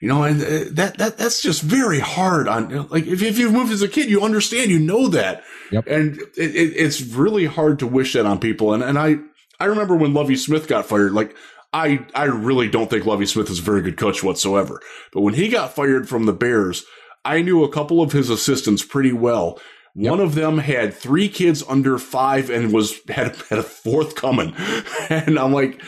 You 0.00 0.08
know, 0.08 0.22
and 0.22 0.40
uh, 0.42 0.64
that 0.72 0.96
that 0.98 1.18
that's 1.18 1.42
just 1.42 1.60
very 1.62 2.00
hard 2.00 2.48
on 2.48 2.88
like 2.88 3.06
if 3.06 3.22
if 3.22 3.38
you've 3.38 3.52
moved 3.52 3.70
as 3.72 3.82
a 3.82 3.88
kid, 3.88 4.08
you 4.08 4.22
understand, 4.22 4.70
you 4.70 4.78
know 4.78 5.08
that, 5.08 5.42
Yep. 5.72 5.86
and 5.86 6.18
it, 6.38 6.56
it, 6.56 6.72
it's 6.74 7.02
really 7.02 7.44
hard 7.44 7.78
to 7.80 7.86
wish 7.86 8.14
that 8.14 8.24
on 8.26 8.38
people. 8.38 8.72
And 8.72 8.82
and 8.82 8.98
I 8.98 9.16
I 9.60 9.66
remember 9.66 9.94
when 9.96 10.14
Lovie 10.14 10.36
Smith 10.36 10.68
got 10.68 10.86
fired, 10.86 11.12
like. 11.12 11.34
I, 11.72 12.04
I 12.16 12.24
really 12.24 12.68
don't 12.68 12.90
think 12.90 13.06
Lovie 13.06 13.26
Smith 13.26 13.48
is 13.48 13.60
a 13.60 13.62
very 13.62 13.80
good 13.80 13.96
coach 13.96 14.24
whatsoever. 14.24 14.80
But 15.12 15.20
when 15.20 15.34
he 15.34 15.46
got 15.48 15.72
fired 15.72 16.08
from 16.08 16.26
the 16.26 16.32
Bears, 16.32 16.84
I 17.24 17.42
knew 17.42 17.62
a 17.62 17.70
couple 17.70 18.02
of 18.02 18.10
his 18.10 18.28
assistants 18.28 18.84
pretty 18.84 19.12
well. 19.12 19.56
One 19.94 20.18
of 20.18 20.34
them 20.34 20.58
had 20.58 20.92
three 20.92 21.28
kids 21.28 21.62
under 21.68 21.96
five 21.96 22.50
and 22.50 22.72
was 22.72 22.98
had, 23.08 23.36
had 23.48 23.60
a 23.60 23.62
fourth 23.62 24.16
coming. 24.16 24.52
And 25.10 25.38
I'm 25.38 25.52
like, 25.52 25.80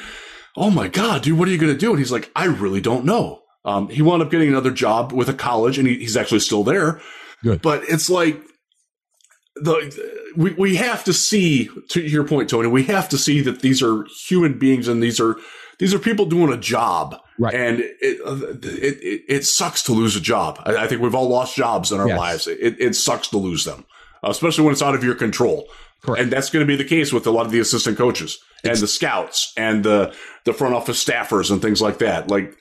oh 0.57 0.71
my 0.71 0.87
God, 0.87 1.23
dude, 1.23 1.37
what 1.37 1.49
are 1.49 1.51
you 1.51 1.59
going 1.59 1.73
to 1.73 1.77
do? 1.77 1.91
And 1.91 1.99
he's 1.99 2.13
like, 2.13 2.31
I 2.37 2.45
really 2.45 2.81
don't 2.81 3.05
know. 3.05 3.42
Um, 3.65 3.89
he 3.89 4.03
wound 4.03 4.23
up 4.23 4.31
getting 4.31 4.49
another 4.49 4.71
job 4.73 5.13
with 5.13 5.29
a 5.29 5.35
college 5.35 5.79
and 5.79 5.87
he, 5.87 5.99
he's 5.99 6.17
actually 6.17 6.41
still 6.41 6.65
there. 6.65 7.01
Good. 7.43 7.63
But 7.63 7.85
it's 7.89 8.11
like, 8.11 8.41
the 9.57 10.33
we, 10.37 10.53
we 10.55 10.77
have 10.77 11.05
to 11.05 11.13
see 11.13 11.69
to 11.91 12.01
your 12.01 12.25
point, 12.25 12.49
Tony, 12.49 12.69
we 12.69 12.85
have 12.85 13.09
to 13.11 13.19
see 13.19 13.41
that 13.43 13.61
these 13.61 13.83
are 13.83 14.05
human 14.27 14.59
beings 14.59 14.89
and 14.89 15.03
these 15.03 15.21
are 15.21 15.37
these 15.79 15.93
are 15.93 15.99
people 15.99 16.27
doing 16.27 16.53
a 16.53 16.57
job. 16.57 17.17
Right. 17.39 17.55
And 17.55 17.81
it, 17.81 17.91
it, 18.01 19.03
it, 19.03 19.23
it 19.29 19.45
sucks 19.45 19.83
to 19.85 19.93
lose 19.93 20.17
a 20.17 20.21
job. 20.21 20.61
I, 20.65 20.77
I 20.77 20.87
think 20.87 21.03
we've 21.03 21.15
all 21.15 21.29
lost 21.29 21.57
jobs 21.57 21.93
in 21.93 22.01
our 22.01 22.09
Yes. 22.09 22.19
lives. 22.19 22.47
It, 22.47 22.77
it 22.81 22.95
sucks 22.95 23.29
to 23.29 23.39
lose 23.39 23.65
them, 23.65 23.85
especially 24.23 24.65
when 24.65 24.73
it's 24.73 24.83
out 24.83 24.95
of 24.95 25.03
your 25.05 25.15
control. 25.15 25.69
Correct. 26.03 26.23
And 26.23 26.33
that's 26.33 26.51
going 26.51 26.65
to 26.65 26.67
be 26.67 26.77
the 26.77 26.89
case 26.89 27.13
with 27.13 27.27
a 27.27 27.31
lot 27.31 27.47
of 27.47 27.53
the 27.53 27.61
assistant 27.61 27.99
coaches 27.99 28.39
and 28.65 28.77
the 28.77 28.87
scouts 28.87 29.53
and 29.57 29.85
the, 29.85 30.15
the 30.45 30.53
front 30.53 30.75
office 30.75 31.03
staffers 31.05 31.51
and 31.51 31.61
things 31.61 31.81
like 31.81 31.99
that. 31.99 32.29
Like, 32.29 32.55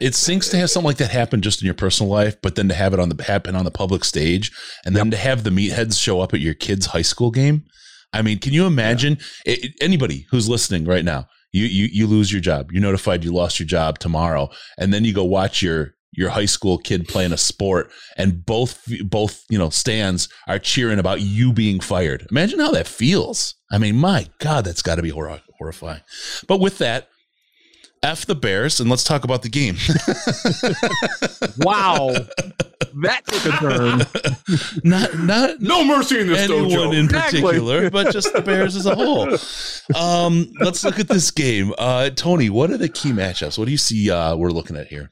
it 0.00 0.14
sinks 0.14 0.48
to 0.50 0.56
have 0.58 0.70
something 0.70 0.86
like 0.86 0.96
that 0.98 1.10
happen 1.10 1.40
just 1.42 1.60
in 1.62 1.66
your 1.66 1.74
personal 1.74 2.10
life, 2.10 2.36
but 2.42 2.54
then 2.54 2.68
to 2.68 2.74
have 2.74 2.92
it 2.94 3.00
on 3.00 3.08
the 3.08 3.22
happen 3.22 3.54
on 3.56 3.64
the 3.64 3.70
public 3.70 4.04
stage, 4.04 4.52
and 4.84 4.94
then 4.96 5.10
to 5.10 5.16
have 5.16 5.44
the 5.44 5.50
meatheads 5.50 6.00
show 6.00 6.20
up 6.20 6.32
at 6.34 6.40
your 6.40 6.54
kid's 6.54 6.86
high 6.86 7.02
school 7.02 7.30
game. 7.30 7.64
I 8.12 8.22
mean, 8.22 8.38
can 8.38 8.52
you 8.52 8.66
imagine 8.66 9.18
it, 9.44 9.64
it- 9.64 9.72
anybody 9.80 10.26
who's 10.30 10.48
listening 10.48 10.84
right 10.84 11.04
now? 11.04 11.26
You 11.52 11.64
you 11.64 11.88
you 11.90 12.06
lose 12.06 12.30
your 12.30 12.40
job. 12.42 12.70
You're 12.72 12.82
notified 12.82 13.24
you 13.24 13.32
lost 13.32 13.58
your 13.58 13.66
job 13.66 13.98
tomorrow, 13.98 14.50
and 14.78 14.92
then 14.92 15.04
you 15.04 15.14
go 15.14 15.24
watch 15.24 15.62
your 15.62 15.94
your 16.12 16.30
high 16.30 16.46
school 16.46 16.78
kid 16.78 17.06
playing 17.08 17.32
a 17.32 17.38
sport, 17.38 17.90
and 18.16 18.44
both 18.44 18.82
both 19.04 19.44
you 19.50 19.58
know 19.58 19.70
stands 19.70 20.28
are 20.46 20.58
cheering 20.58 20.98
about 20.98 21.20
you 21.22 21.52
being 21.52 21.80
fired. 21.80 22.26
Imagine 22.30 22.60
how 22.60 22.70
that 22.72 22.86
feels. 22.86 23.54
I 23.72 23.78
mean, 23.78 23.96
my 23.96 24.26
God, 24.40 24.64
that's 24.64 24.82
got 24.82 24.96
to 24.96 25.02
be 25.02 25.08
hor- 25.10 25.40
horrifying. 25.58 26.00
But 26.46 26.60
with 26.60 26.78
that, 26.78 27.08
f 28.02 28.26
the 28.26 28.34
Bears, 28.34 28.80
and 28.80 28.88
let's 28.90 29.04
talk 29.04 29.24
about 29.24 29.42
the 29.42 29.48
game. 29.48 29.76
Wow. 31.58 32.10
that 33.02 33.22
took 33.26 33.44
a 33.46 33.56
turn. 33.58 34.02
not 34.84 35.18
not 35.18 35.60
no 35.60 35.84
mercy 35.84 36.20
in 36.20 36.28
this 36.28 36.38
anyone 36.38 36.68
dojo. 36.70 36.94
in 36.98 37.04
Exactly. 37.06 37.40
particular, 37.42 37.90
but 37.90 38.12
just 38.12 38.32
the 38.32 38.40
Bears 38.40 38.76
as 38.76 38.86
a 38.86 38.94
whole. 38.94 39.28
Um, 40.00 40.46
let's 40.60 40.84
look 40.84 40.98
at 40.98 41.08
this 41.08 41.30
game. 41.30 41.72
Uh, 41.78 42.10
Tony, 42.10 42.48
what 42.50 42.70
are 42.70 42.76
the 42.76 42.88
key 42.88 43.10
matchups? 43.12 43.58
What 43.58 43.64
do 43.66 43.70
you 43.72 43.78
see 43.78 44.10
uh, 44.10 44.36
we're 44.36 44.50
looking 44.50 44.76
at 44.76 44.86
here? 44.88 45.10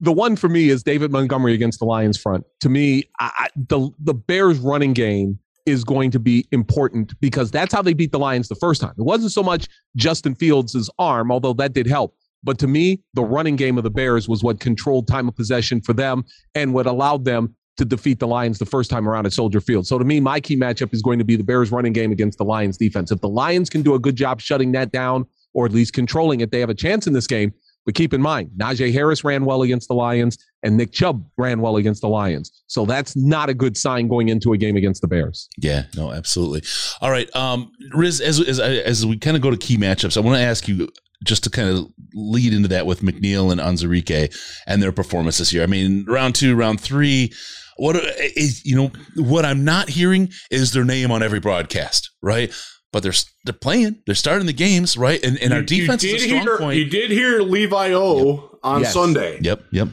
the 0.00 0.12
one 0.12 0.36
for 0.36 0.48
me 0.48 0.68
is 0.68 0.82
David 0.82 1.10
Montgomery 1.12 1.54
against 1.54 1.78
the 1.78 1.86
Lions 1.86 2.18
front. 2.18 2.44
To 2.60 2.68
me, 2.68 3.04
I, 3.20 3.30
I- 3.38 3.48
the 3.56 3.90
the 3.98 4.14
Bears 4.14 4.58
running 4.58 4.92
game 4.92 5.38
is 5.66 5.84
going 5.84 6.10
to 6.10 6.18
be 6.18 6.46
important 6.52 7.18
because 7.20 7.50
that's 7.50 7.72
how 7.72 7.82
they 7.82 7.94
beat 7.94 8.12
the 8.12 8.18
Lions 8.18 8.48
the 8.48 8.54
first 8.54 8.80
time. 8.80 8.92
It 8.98 9.02
wasn't 9.02 9.32
so 9.32 9.42
much 9.42 9.68
Justin 9.96 10.34
Fields' 10.34 10.90
arm, 10.98 11.32
although 11.32 11.54
that 11.54 11.72
did 11.72 11.86
help. 11.86 12.14
But 12.42 12.58
to 12.58 12.66
me, 12.66 13.02
the 13.14 13.24
running 13.24 13.56
game 13.56 13.78
of 13.78 13.84
the 13.84 13.90
Bears 13.90 14.28
was 14.28 14.42
what 14.42 14.60
controlled 14.60 15.08
time 15.08 15.28
of 15.28 15.34
possession 15.34 15.80
for 15.80 15.94
them 15.94 16.24
and 16.54 16.74
what 16.74 16.86
allowed 16.86 17.24
them 17.24 17.54
to 17.76 17.84
defeat 17.84 18.20
the 18.20 18.28
Lions 18.28 18.58
the 18.58 18.66
first 18.66 18.90
time 18.90 19.08
around 19.08 19.26
at 19.26 19.32
Soldier 19.32 19.60
Field. 19.60 19.86
So 19.86 19.98
to 19.98 20.04
me, 20.04 20.20
my 20.20 20.40
key 20.40 20.56
matchup 20.56 20.92
is 20.92 21.02
going 21.02 21.18
to 21.18 21.24
be 21.24 21.36
the 21.36 21.42
Bears 21.42 21.72
running 21.72 21.92
game 21.92 22.12
against 22.12 22.38
the 22.38 22.44
Lions 22.44 22.76
defense. 22.76 23.10
If 23.10 23.20
the 23.20 23.28
Lions 23.28 23.68
can 23.70 23.82
do 23.82 23.94
a 23.94 23.98
good 23.98 24.14
job 24.14 24.40
shutting 24.40 24.72
that 24.72 24.92
down 24.92 25.26
or 25.54 25.66
at 25.66 25.72
least 25.72 25.92
controlling 25.94 26.40
it, 26.40 26.50
they 26.52 26.60
have 26.60 26.70
a 26.70 26.74
chance 26.74 27.06
in 27.06 27.14
this 27.14 27.26
game. 27.26 27.52
But 27.84 27.94
keep 27.94 28.14
in 28.14 28.22
mind, 28.22 28.50
Najee 28.56 28.92
Harris 28.92 29.24
ran 29.24 29.44
well 29.44 29.62
against 29.62 29.88
the 29.88 29.94
Lions 29.94 30.38
and 30.62 30.76
Nick 30.76 30.92
Chubb 30.92 31.24
ran 31.36 31.60
well 31.60 31.76
against 31.76 32.00
the 32.00 32.08
Lions. 32.08 32.50
So 32.66 32.86
that's 32.86 33.14
not 33.14 33.50
a 33.50 33.54
good 33.54 33.76
sign 33.76 34.08
going 34.08 34.30
into 34.30 34.52
a 34.52 34.56
game 34.56 34.76
against 34.76 35.02
the 35.02 35.08
Bears. 35.08 35.48
Yeah, 35.58 35.84
no, 35.94 36.12
absolutely. 36.12 36.62
All 37.00 37.10
right, 37.10 37.34
um, 37.36 37.70
Riz, 37.92 38.20
as 38.20 38.40
as 38.40 38.58
as 38.58 39.04
we 39.04 39.18
kind 39.18 39.36
of 39.36 39.42
go 39.42 39.50
to 39.50 39.56
key 39.56 39.76
matchups, 39.76 40.16
I 40.16 40.20
want 40.20 40.36
to 40.36 40.42
ask 40.42 40.66
you 40.66 40.88
just 41.24 41.44
to 41.44 41.50
kind 41.50 41.68
of 41.68 41.86
lead 42.14 42.52
into 42.52 42.68
that 42.68 42.86
with 42.86 43.00
McNeill 43.00 43.52
and 43.52 43.60
Onwuzurike 43.60 44.34
and 44.66 44.82
their 44.82 44.92
performance 44.92 45.38
this 45.38 45.52
year. 45.52 45.62
I 45.62 45.66
mean, 45.66 46.04
round 46.06 46.34
two, 46.34 46.54
round 46.54 46.80
three. 46.80 47.32
What 47.76 47.96
is 48.36 48.64
you 48.64 48.76
know 48.76 48.92
what 49.16 49.44
I'm 49.44 49.64
not 49.64 49.90
hearing 49.90 50.30
is 50.50 50.72
their 50.72 50.84
name 50.84 51.10
on 51.10 51.22
every 51.22 51.40
broadcast, 51.40 52.10
right? 52.22 52.52
But 52.94 53.02
they're 53.02 53.12
they're 53.44 53.52
playing, 53.52 54.02
they're 54.06 54.14
starting 54.14 54.46
the 54.46 54.52
games, 54.52 54.96
right? 54.96 55.20
And 55.24 55.36
and 55.42 55.52
our 55.52 55.62
defense 55.62 56.04
is 56.04 56.22
a 56.22 56.28
strong 56.28 56.42
hear, 56.42 56.58
point. 56.58 56.78
You 56.78 56.84
did 56.84 57.10
hear 57.10 57.40
Levi 57.40 57.92
O 57.92 58.56
on 58.62 58.82
Yes. 58.82 58.92
Sunday. 58.94 59.40
Yep, 59.42 59.64
yep. 59.72 59.88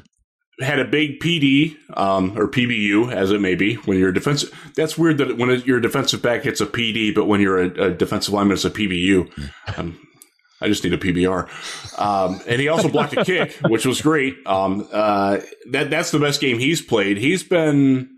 had 0.60 0.78
a 0.78 0.86
big 0.86 1.20
PD 1.20 1.76
um, 1.98 2.38
or 2.38 2.48
PBU, 2.48 3.12
as 3.12 3.32
it 3.32 3.42
may 3.42 3.56
be, 3.56 3.74
when 3.74 3.98
you're 3.98 4.10
a 4.10 4.14
defensive. 4.14 4.54
That's 4.76 5.00
weird 5.00 5.18
that 5.18 5.36
when 5.40 5.64
you're 5.66 5.80
defensive 5.80 6.22
back, 6.22 6.44
hits 6.44 6.62
a 6.62 6.68
PD, 6.68 7.12
but 7.16 7.26
when 7.26 7.42
you're 7.42 7.64
a, 7.64 7.86
a 7.86 7.90
defensive 7.90 8.36
lineman, 8.36 8.54
it's 8.54 8.66
a 8.66 8.70
PBU. 8.70 9.32
Um, 9.80 10.00
I 10.62 10.68
just 10.68 10.84
need 10.84 10.94
a 10.94 10.98
PBR. 11.00 11.50
Um, 12.00 12.40
and 12.48 12.62
he 12.62 12.68
also 12.68 12.88
blocked 12.88 13.18
a 13.18 13.26
kick, 13.26 13.54
which 13.68 13.84
was 13.88 14.00
great. 14.00 14.36
Um, 14.46 14.88
uh, 14.92 15.40
that 15.72 15.90
that's 15.90 16.12
the 16.12 16.20
best 16.20 16.40
game 16.40 16.60
he's 16.60 16.84
played. 16.84 17.18
He's 17.18 17.42
been, 17.42 18.12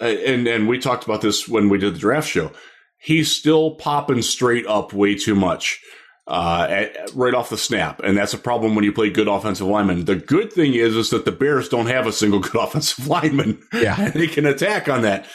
uh, 0.00 0.04
and 0.04 0.48
and 0.48 0.66
we 0.66 0.80
talked 0.80 1.04
about 1.04 1.20
this 1.20 1.46
when 1.46 1.68
we 1.68 1.78
did 1.78 1.94
the 1.94 2.00
draft 2.00 2.28
show. 2.28 2.50
He's 2.98 3.30
still 3.30 3.76
popping 3.76 4.22
straight 4.22 4.66
up 4.66 4.92
way 4.92 5.14
too 5.14 5.34
much 5.34 5.80
uh, 6.26 6.66
at, 6.68 7.14
right 7.14 7.34
off 7.34 7.50
the 7.50 7.58
snap, 7.58 8.00
and 8.02 8.16
that's 8.16 8.34
a 8.34 8.38
problem 8.38 8.74
when 8.74 8.84
you 8.84 8.92
play 8.92 9.10
good 9.10 9.28
offensive 9.28 9.66
linemen. 9.66 10.06
The 10.06 10.16
good 10.16 10.52
thing 10.52 10.74
is, 10.74 10.96
is 10.96 11.10
that 11.10 11.24
the 11.24 11.32
Bears 11.32 11.68
don't 11.68 11.86
have 11.86 12.06
a 12.06 12.12
single 12.12 12.40
good 12.40 12.56
offensive 12.56 13.06
lineman, 13.06 13.62
Yeah. 13.72 13.94
and 14.00 14.12
they 14.14 14.26
can 14.26 14.46
attack 14.46 14.88
on 14.88 15.02
that. 15.02 15.26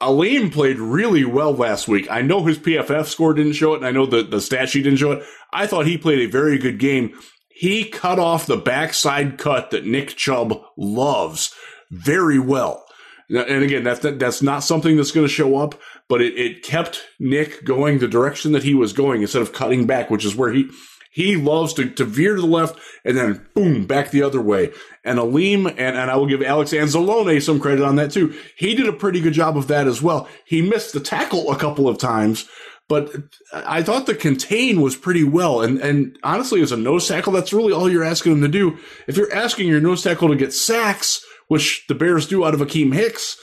Alim 0.00 0.50
played 0.50 0.78
really 0.78 1.24
well 1.24 1.52
last 1.52 1.88
week. 1.88 2.06
I 2.08 2.22
know 2.22 2.44
his 2.44 2.58
PFF 2.58 3.06
score 3.06 3.34
didn't 3.34 3.54
show 3.54 3.74
it, 3.74 3.78
and 3.78 3.86
I 3.86 3.90
know 3.90 4.06
the, 4.06 4.22
the 4.22 4.40
stat 4.40 4.68
sheet 4.68 4.84
didn't 4.84 5.00
show 5.00 5.12
it. 5.12 5.24
I 5.52 5.66
thought 5.66 5.86
he 5.86 5.98
played 5.98 6.20
a 6.20 6.30
very 6.30 6.56
good 6.56 6.78
game. 6.78 7.18
He 7.48 7.84
cut 7.84 8.20
off 8.20 8.46
the 8.46 8.56
backside 8.56 9.38
cut 9.38 9.72
that 9.72 9.84
Nick 9.84 10.10
Chubb 10.16 10.62
loves 10.76 11.52
very 11.90 12.38
well. 12.38 12.84
And 13.28 13.62
again, 13.64 13.82
that's 13.82 14.00
that's 14.00 14.40
not 14.40 14.60
something 14.60 14.96
that's 14.96 15.10
going 15.10 15.26
to 15.26 15.32
show 15.32 15.56
up, 15.56 15.74
but 16.08 16.22
it, 16.22 16.38
it 16.38 16.62
kept 16.62 17.04
Nick 17.18 17.64
going 17.64 17.98
the 17.98 18.08
direction 18.08 18.52
that 18.52 18.62
he 18.64 18.74
was 18.74 18.92
going 18.92 19.22
instead 19.22 19.42
of 19.42 19.52
cutting 19.52 19.86
back, 19.86 20.10
which 20.10 20.24
is 20.24 20.34
where 20.34 20.52
he 20.52 20.70
he 21.10 21.36
loves 21.36 21.72
to, 21.74 21.88
to 21.90 22.04
veer 22.04 22.36
to 22.36 22.40
the 22.40 22.46
left 22.46 22.78
and 23.04 23.16
then 23.16 23.46
boom, 23.54 23.86
back 23.86 24.10
the 24.10 24.22
other 24.22 24.40
way. 24.40 24.72
And 25.04 25.18
Alim, 25.18 25.66
and, 25.66 25.78
and 25.78 26.10
I 26.10 26.16
will 26.16 26.26
give 26.26 26.42
Alex 26.42 26.72
Anzalone 26.72 27.42
some 27.42 27.58
credit 27.58 27.84
on 27.84 27.96
that 27.96 28.12
too. 28.12 28.38
He 28.56 28.74
did 28.74 28.88
a 28.88 28.92
pretty 28.92 29.20
good 29.20 29.32
job 29.32 29.56
of 29.56 29.68
that 29.68 29.86
as 29.86 30.00
well. 30.00 30.28
He 30.44 30.62
missed 30.62 30.92
the 30.92 31.00
tackle 31.00 31.50
a 31.50 31.58
couple 31.58 31.88
of 31.88 31.98
times, 31.98 32.46
but 32.88 33.10
I 33.52 33.82
thought 33.82 34.06
the 34.06 34.14
contain 34.14 34.80
was 34.80 34.96
pretty 34.96 35.24
well. 35.24 35.60
And, 35.60 35.78
and 35.78 36.18
honestly, 36.22 36.60
as 36.60 36.72
a 36.72 36.76
nose 36.76 37.08
tackle, 37.08 37.32
that's 37.32 37.52
really 37.52 37.72
all 37.72 37.90
you're 37.90 38.04
asking 38.04 38.32
him 38.32 38.42
to 38.42 38.48
do. 38.48 38.78
If 39.06 39.16
you're 39.16 39.34
asking 39.34 39.66
your 39.66 39.80
nose 39.80 40.02
tackle 40.02 40.28
to 40.28 40.36
get 40.36 40.52
sacks, 40.52 41.24
which 41.48 41.86
the 41.88 41.94
Bears 41.94 42.26
do 42.26 42.44
out 42.44 42.54
of 42.54 42.60
Akiem 42.60 42.94
Hicks, 42.94 43.38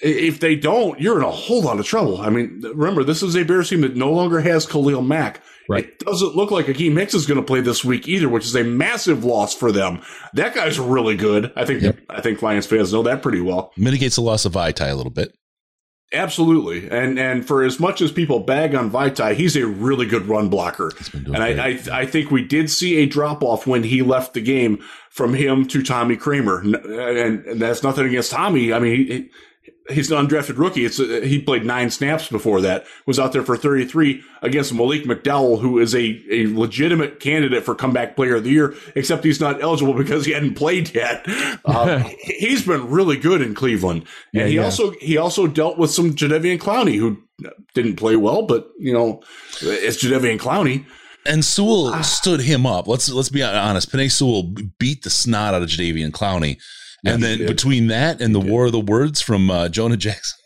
if 0.00 0.40
they 0.40 0.56
don't, 0.56 1.00
you're 1.00 1.18
in 1.18 1.24
a 1.24 1.30
whole 1.30 1.62
lot 1.62 1.78
of 1.78 1.86
trouble. 1.86 2.20
I 2.20 2.30
mean, 2.30 2.62
remember, 2.74 3.04
this 3.04 3.22
is 3.22 3.36
a 3.36 3.44
Bears 3.44 3.70
team 3.70 3.82
that 3.82 3.96
no 3.96 4.10
longer 4.10 4.40
has 4.40 4.66
Khalil 4.66 5.02
Mack. 5.02 5.40
Right. 5.68 5.84
It 5.86 5.98
doesn't 6.00 6.36
look 6.36 6.50
like 6.50 6.66
Akiem 6.66 6.98
Hicks 6.98 7.14
is 7.14 7.26
going 7.26 7.40
to 7.40 7.46
play 7.46 7.60
this 7.60 7.84
week 7.84 8.06
either, 8.06 8.28
which 8.28 8.44
is 8.44 8.54
a 8.54 8.64
massive 8.64 9.24
loss 9.24 9.54
for 9.54 9.72
them. 9.72 10.02
That 10.34 10.54
guy's 10.54 10.78
really 10.78 11.16
good. 11.16 11.52
I 11.56 11.64
think 11.64 11.82
yep. 11.82 11.98
I 12.10 12.20
think 12.20 12.42
Lions 12.42 12.66
fans 12.66 12.92
know 12.92 13.02
that 13.04 13.22
pretty 13.22 13.40
well. 13.40 13.72
Mitigates 13.76 14.16
the 14.16 14.22
loss 14.22 14.44
of 14.44 14.52
Vaitai 14.52 14.90
a 14.90 14.94
little 14.94 15.12
bit. 15.12 15.34
Absolutely, 16.12 16.88
and 16.90 17.18
and 17.18 17.44
for 17.44 17.64
as 17.64 17.80
much 17.80 18.00
as 18.00 18.12
people 18.12 18.38
bag 18.38 18.74
on 18.74 18.90
Vaitai, 18.90 19.34
he's 19.34 19.56
a 19.56 19.66
really 19.66 20.06
good 20.06 20.26
run 20.26 20.48
blocker. 20.48 20.92
And 21.12 21.38
I, 21.38 21.70
I, 21.70 21.80
I 21.90 22.06
think 22.06 22.30
we 22.30 22.44
did 22.44 22.70
see 22.70 22.98
a 22.98 23.06
drop 23.06 23.42
off 23.42 23.66
when 23.66 23.82
he 23.82 24.02
left 24.02 24.34
the 24.34 24.40
game 24.40 24.84
from 25.10 25.34
him 25.34 25.66
to 25.68 25.82
Tommy 25.82 26.16
Kraemer, 26.16 26.62
and, 26.62 27.44
and 27.46 27.60
that's 27.60 27.82
nothing 27.82 28.06
against 28.06 28.30
Tommy. 28.30 28.72
I 28.72 28.78
mean, 28.78 28.96
he, 28.96 29.30
he's 29.90 30.10
an 30.10 30.26
undrafted 30.26 30.58
rookie. 30.58 30.84
It's 30.84 30.98
uh, 30.98 31.20
he 31.24 31.40
played 31.40 31.64
nine 31.64 31.90
snaps 31.90 32.28
before 32.28 32.60
that. 32.62 32.86
Was 33.06 33.18
out 33.18 33.32
there 33.32 33.42
for 33.42 33.56
33 33.56 34.22
against 34.42 34.72
Malik 34.72 35.04
McDowell, 35.04 35.60
who 35.60 35.78
is 35.78 35.94
a 35.94 36.22
a 36.30 36.46
legitimate 36.46 37.20
candidate 37.20 37.64
for 37.64 37.74
comeback 37.74 38.16
player 38.16 38.36
of 38.36 38.44
the 38.44 38.50
year. 38.50 38.74
Except 38.94 39.24
he's 39.24 39.40
not 39.40 39.62
eligible 39.62 39.94
because 40.02 40.24
he 40.24 40.32
hadn't 40.32 40.54
played 40.54 40.94
yet. 40.94 41.24
Uh, 41.64 41.98
he's 42.20 42.66
been 42.66 42.88
really 42.88 43.16
good 43.16 43.42
in 43.42 43.54
Cleveland, 43.54 44.04
and 44.32 44.42
yeah, 44.42 44.46
he 44.46 44.54
yeah. 44.56 44.64
also 44.64 44.90
he 45.00 45.16
also 45.16 45.46
dealt 45.46 45.78
with 45.78 45.90
some 45.90 46.14
Jadeveon 46.14 46.58
Clowney 46.58 46.98
who 46.98 47.18
didn't 47.74 47.96
play 47.96 48.16
well, 48.16 48.46
but 48.46 48.68
you 48.78 48.92
know 48.92 49.22
it's 49.60 50.02
Jadeveon 50.02 50.38
Clowney. 50.38 50.86
And 51.26 51.42
Sewell 51.42 51.86
ah. 51.86 52.02
stood 52.02 52.40
him 52.40 52.66
up. 52.66 52.86
Let's 52.86 53.10
let's 53.10 53.30
be 53.30 53.42
honest. 53.42 53.90
Penei 53.90 54.10
Sewell 54.10 54.54
beat 54.78 55.04
the 55.04 55.10
snot 55.10 55.54
out 55.54 55.62
of 55.62 55.68
Jadeveon 55.68 56.10
Clowney 56.10 56.58
and 57.04 57.22
then 57.22 57.38
did. 57.38 57.46
between 57.46 57.88
that 57.88 58.20
and 58.20 58.34
the 58.34 58.40
War 58.40 58.66
of 58.66 58.72
the 58.72 58.80
Words 58.80 59.20
from 59.20 59.50
uh, 59.50 59.68
Jonah 59.68 59.96
Jackson. 59.96 60.38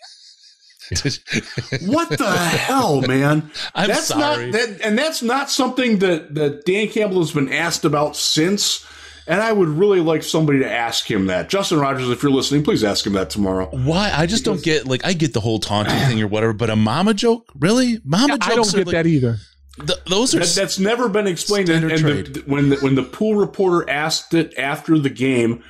what 1.82 2.08
the 2.08 2.30
hell, 2.30 3.02
man? 3.02 3.50
I'm 3.74 3.88
that's 3.88 4.06
sorry. 4.06 4.46
Not, 4.46 4.52
that, 4.52 4.80
and 4.82 4.98
that's 4.98 5.22
not 5.22 5.50
something 5.50 5.98
that, 5.98 6.34
that 6.34 6.64
Dan 6.64 6.88
Campbell 6.88 7.18
has 7.18 7.32
been 7.32 7.52
asked 7.52 7.84
about 7.84 8.16
since. 8.16 8.86
And 9.26 9.42
I 9.42 9.52
would 9.52 9.68
really 9.68 10.00
like 10.00 10.22
somebody 10.22 10.60
to 10.60 10.70
ask 10.70 11.08
him 11.08 11.26
that. 11.26 11.50
Justin 11.50 11.78
Rogers, 11.78 12.08
if 12.08 12.22
you're 12.22 12.32
listening, 12.32 12.64
please 12.64 12.82
ask 12.82 13.06
him 13.06 13.12
that 13.12 13.28
tomorrow. 13.28 13.68
Why? 13.70 14.10
I 14.10 14.24
just 14.24 14.44
because, 14.44 14.62
don't 14.62 14.64
get 14.64 14.86
like 14.86 15.04
I 15.04 15.12
get 15.12 15.34
the 15.34 15.40
whole 15.40 15.58
taunting 15.58 15.98
thing 16.06 16.22
or 16.22 16.26
whatever, 16.26 16.54
but 16.54 16.70
a 16.70 16.76
mama 16.76 17.12
joke, 17.12 17.52
really? 17.54 18.00
Mama 18.04 18.26
yeah, 18.28 18.36
jokes. 18.36 18.46
I 18.46 18.54
don't 18.54 18.74
get 18.74 18.86
like, 18.86 18.94
that 18.94 19.06
either. 19.06 19.36
The, 19.76 20.00
those 20.06 20.34
are 20.34 20.40
that, 20.40 20.48
that's 20.48 20.78
never 20.78 21.10
been 21.10 21.26
explained. 21.26 21.68
And, 21.68 21.92
and 21.92 22.02
the, 22.02 22.42
when 22.46 22.70
the, 22.70 22.76
when 22.76 22.94
the 22.94 23.02
pool 23.02 23.34
reporter 23.36 23.88
asked 23.88 24.32
it 24.32 24.56
after 24.58 24.98
the 24.98 25.10
game, 25.10 25.62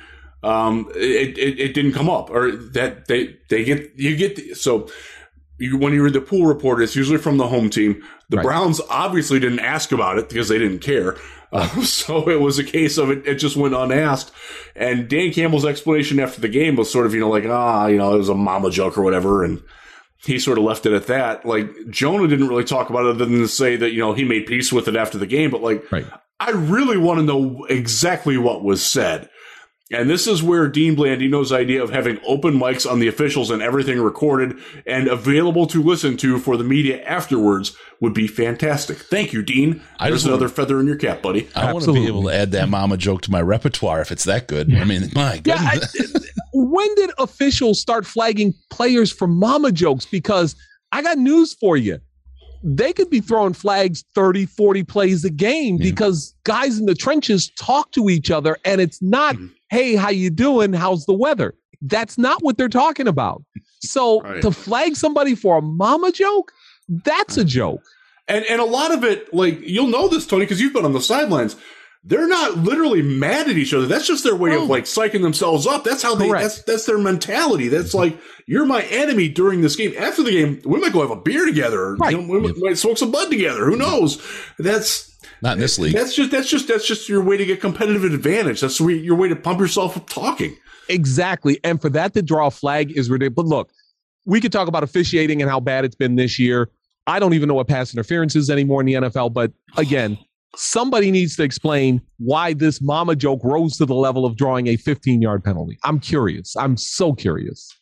um, 0.43 0.89
it, 0.95 1.37
it, 1.37 1.59
it, 1.59 1.73
didn't 1.73 1.93
come 1.93 2.09
up 2.09 2.29
or 2.29 2.51
that 2.51 3.07
they, 3.07 3.37
they 3.49 3.63
get, 3.63 3.91
you 3.95 4.15
get, 4.15 4.35
the, 4.37 4.53
so 4.53 4.89
you, 5.57 5.77
when 5.77 5.93
you 5.93 6.03
read 6.03 6.13
the 6.13 6.21
pool 6.21 6.45
report, 6.45 6.81
it's 6.81 6.95
usually 6.95 7.17
from 7.17 7.37
the 7.37 7.47
home 7.47 7.69
team. 7.69 8.03
The 8.29 8.37
right. 8.37 8.43
Browns 8.43 8.79
obviously 8.89 9.39
didn't 9.39 9.59
ask 9.59 9.91
about 9.91 10.17
it 10.17 10.29
because 10.29 10.47
they 10.47 10.57
didn't 10.57 10.79
care. 10.79 11.17
Uh, 11.51 11.67
so 11.83 12.29
it 12.29 12.39
was 12.39 12.57
a 12.57 12.63
case 12.63 12.97
of 12.97 13.09
it, 13.09 13.27
it 13.27 13.35
just 13.35 13.57
went 13.57 13.75
unasked. 13.75 14.31
And 14.75 15.09
Dan 15.09 15.33
Campbell's 15.33 15.65
explanation 15.65 16.19
after 16.19 16.39
the 16.39 16.47
game 16.47 16.75
was 16.77 16.91
sort 16.91 17.05
of, 17.05 17.13
you 17.13 17.19
know, 17.19 17.29
like, 17.29 17.45
ah, 17.45 17.87
you 17.87 17.97
know, 17.97 18.13
it 18.15 18.19
was 18.19 18.29
a 18.29 18.35
mama 18.35 18.71
joke 18.71 18.97
or 18.97 19.01
whatever. 19.01 19.43
And, 19.43 19.61
he 20.25 20.37
sort 20.37 20.57
of 20.57 20.63
left 20.63 20.85
it 20.85 20.93
at 20.93 21.07
that. 21.07 21.45
Like 21.45 21.69
Jonah 21.89 22.27
didn't 22.27 22.49
really 22.49 22.63
talk 22.63 22.89
about 22.89 23.05
it 23.05 23.15
other 23.15 23.25
than 23.25 23.39
to 23.39 23.47
say 23.47 23.75
that, 23.77 23.91
you 23.91 23.99
know, 23.99 24.13
he 24.13 24.25
made 24.25 24.47
peace 24.47 24.71
with 24.71 24.87
it 24.87 24.95
after 24.95 25.17
the 25.17 25.25
game. 25.25 25.49
But 25.49 25.61
like, 25.61 25.89
right. 25.91 26.05
I 26.39 26.51
really 26.51 26.97
want 26.97 27.19
to 27.19 27.25
know 27.25 27.65
exactly 27.65 28.37
what 28.37 28.63
was 28.63 28.85
said. 28.85 29.29
And 29.91 30.07
this 30.07 30.27
is 30.27 30.43
where 30.43 30.67
Dean 30.67 30.95
Blandino's 30.95 31.51
idea 31.51 31.81
of 31.81 31.89
having 31.89 32.19
open 32.23 32.53
mics 32.53 32.89
on 32.89 32.99
the 32.99 33.07
officials 33.07 33.49
and 33.49 33.61
everything 33.61 33.99
recorded 33.99 34.59
and 34.85 35.07
available 35.07 35.65
to 35.67 35.81
listen 35.81 36.15
to 36.17 36.37
for 36.37 36.57
the 36.57 36.63
media 36.63 37.01
afterwards 37.03 37.75
would 37.99 38.13
be 38.13 38.27
fantastic. 38.27 38.97
Thank 38.97 39.33
you, 39.33 39.41
Dean. 39.41 39.81
I 39.99 40.09
There's 40.09 40.25
another 40.25 40.47
feather 40.47 40.79
in 40.79 40.85
your 40.85 40.95
cap, 40.95 41.23
buddy. 41.23 41.49
I 41.55 41.73
want 41.73 41.85
to 41.85 41.93
be 41.93 42.05
able 42.05 42.23
to 42.23 42.29
add 42.29 42.51
that 42.51 42.69
mama 42.69 42.97
joke 42.97 43.21
to 43.23 43.31
my 43.31 43.41
repertoire 43.41 43.99
if 44.01 44.11
it's 44.11 44.25
that 44.25 44.47
good. 44.47 44.73
I 44.73 44.83
mean, 44.83 45.09
my 45.15 45.37
goodness. 45.39 45.95
Yeah, 45.99 46.05
I, 46.05 46.19
when 46.53 46.93
did 46.95 47.09
officials 47.17 47.79
start 47.79 48.05
flagging 48.05 48.53
players 48.69 49.11
for 49.11 49.27
mama 49.27 49.71
jokes? 49.71 50.05
Because 50.05 50.55
I 50.91 51.01
got 51.01 51.17
news 51.17 51.55
for 51.55 51.77
you 51.77 51.99
they 52.63 52.91
could 52.91 53.09
be 53.09 53.21
throwing 53.21 53.53
flags 53.53 54.03
30, 54.15 54.45
40 54.45 54.83
plays 54.83 55.23
a 55.23 55.29
game 55.29 55.77
yeah. 55.77 55.89
because 55.89 56.35
guys 56.43 56.77
in 56.77 56.85
the 56.85 56.95
trenches 56.95 57.51
talk 57.51 57.91
to 57.93 58.09
each 58.09 58.29
other 58.31 58.57
and 58.65 58.81
it's 58.81 59.01
not, 59.01 59.35
mm-hmm. 59.35 59.47
Hey, 59.69 59.95
how 59.95 60.09
you 60.09 60.29
doing? 60.29 60.73
How's 60.73 61.05
the 61.05 61.13
weather? 61.13 61.55
That's 61.81 62.17
not 62.17 62.43
what 62.43 62.57
they're 62.57 62.69
talking 62.69 63.07
about. 63.07 63.43
So 63.81 64.21
right. 64.23 64.41
to 64.41 64.51
flag 64.51 64.95
somebody 64.95 65.35
for 65.35 65.57
a 65.57 65.61
mama 65.61 66.11
joke, 66.11 66.51
that's 66.87 67.37
a 67.37 67.45
joke. 67.45 67.81
And 68.27 68.45
and 68.45 68.61
a 68.61 68.65
lot 68.65 68.91
of 68.91 69.03
it, 69.03 69.33
like 69.33 69.59
you'll 69.61 69.87
know 69.87 70.07
this, 70.07 70.27
Tony, 70.27 70.45
because 70.45 70.61
you've 70.61 70.73
been 70.73 70.85
on 70.85 70.93
the 70.93 71.01
sidelines 71.01 71.55
they're 72.03 72.27
not 72.27 72.57
literally 72.57 73.01
mad 73.01 73.49
at 73.49 73.57
each 73.57 73.73
other. 73.73 73.85
That's 73.85 74.07
just 74.07 74.23
their 74.23 74.35
way 74.35 74.55
of 74.55 74.69
like 74.69 74.85
psyching 74.85 75.21
themselves 75.21 75.67
up. 75.67 75.83
That's 75.83 76.01
how 76.01 76.15
they, 76.15 76.29
Correct. 76.29 76.43
that's, 76.43 76.63
that's 76.63 76.85
their 76.85 76.97
mentality. 76.97 77.67
That's 77.67 77.93
like, 77.93 78.17
you're 78.47 78.65
my 78.65 78.83
enemy 78.83 79.27
during 79.27 79.61
this 79.61 79.75
game. 79.75 79.93
After 79.97 80.23
the 80.23 80.31
game, 80.31 80.61
we 80.63 80.79
might 80.79 80.93
go 80.93 81.01
have 81.01 81.11
a 81.11 81.17
beer 81.17 81.45
together. 81.45 81.95
Right. 81.95 82.11
You 82.11 82.21
know, 82.21 82.39
we 82.39 82.53
might 82.53 82.77
smoke 82.77 82.97
some 82.97 83.11
bud 83.11 83.29
together. 83.29 83.65
Who 83.65 83.75
knows? 83.75 84.21
That's 84.57 85.08
not 85.41 85.53
in 85.53 85.59
this 85.59 85.79
league. 85.79 85.93
That's 85.93 86.15
just, 86.15 86.31
that's 86.31 86.49
just, 86.49 86.67
that's 86.67 86.85
just 86.85 87.09
your 87.09 87.23
way 87.23 87.37
to 87.37 87.45
get 87.45 87.61
competitive 87.61 88.03
advantage. 88.03 88.61
That's 88.61 88.79
your 88.79 89.15
way 89.15 89.29
to 89.29 89.35
pump 89.35 89.59
yourself 89.59 89.97
up 89.97 90.09
talking. 90.09 90.55
Exactly. 90.89 91.59
And 91.63 91.81
for 91.81 91.89
that 91.89 92.13
to 92.15 92.21
draw 92.21 92.47
a 92.47 92.51
flag 92.51 92.91
is 92.91 93.09
ridiculous. 93.09 93.35
But 93.35 93.45
look, 93.45 93.71
we 94.25 94.41
could 94.41 94.51
talk 94.51 94.67
about 94.67 94.83
officiating 94.83 95.41
and 95.41 95.49
how 95.49 95.59
bad 95.59 95.85
it's 95.85 95.95
been 95.95 96.15
this 96.15 96.39
year. 96.39 96.69
I 97.07 97.19
don't 97.19 97.33
even 97.33 97.47
know 97.47 97.55
what 97.55 97.67
pass 97.67 97.93
interference 97.93 98.35
is 98.35 98.49
anymore 98.49 98.81
in 98.81 98.87
the 98.87 98.93
NFL. 98.93 99.33
But 99.33 99.51
again, 99.77 100.17
somebody 100.55 101.11
needs 101.11 101.35
to 101.37 101.43
explain 101.43 102.01
why 102.17 102.53
this 102.53 102.81
mama 102.81 103.15
joke 103.15 103.41
rose 103.43 103.77
to 103.77 103.85
the 103.85 103.95
level 103.95 104.25
of 104.25 104.35
drawing 104.35 104.67
a 104.67 104.75
15 104.75 105.21
yard 105.21 105.43
penalty. 105.43 105.77
I'm 105.83 105.99
curious. 105.99 106.55
I'm 106.55 106.77
so 106.77 107.13
curious. 107.13 107.75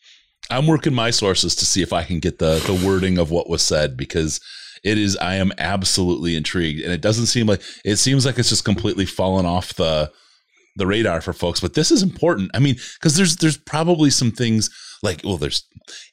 I'm 0.50 0.68
working 0.68 0.94
my 0.94 1.12
sources 1.12 1.56
to 1.56 1.66
see 1.66 1.82
if 1.82 1.92
I 1.92 2.04
can 2.04 2.20
get 2.20 2.40
the 2.40 2.60
the 2.66 2.88
wording 2.88 3.18
of 3.18 3.32
what 3.32 3.50
was 3.50 3.62
said 3.62 3.98
because 3.98 4.40
it 4.84 4.98
is 4.98 5.18
I 5.18 5.36
am 5.36 5.52
absolutely 5.58 6.36
intrigued 6.36 6.82
and 6.82 6.92
it 6.92 7.02
doesn't 7.02 7.28
seem 7.28 7.48
like 7.48 7.62
it 7.86 7.98
seems 7.98 8.26
like 8.26 8.38
it's 8.38 8.50
just 8.50 8.66
completely 8.66 9.06
fallen 9.06 9.46
off 9.46 9.74
the 9.74 10.12
the 10.76 10.88
radar 10.88 11.22
for 11.22 11.34
folks 11.34 11.60
but 11.60 11.74
this 11.74 11.92
is 11.92 12.04
important. 12.04 12.52
I 12.54 12.60
mean 12.60 12.78
cuz 13.02 13.16
there's 13.16 13.38
there's 13.38 13.58
probably 13.58 14.10
some 14.10 14.32
things 14.32 14.70
like 15.04 15.22
well 15.24 15.38
there's 15.38 15.68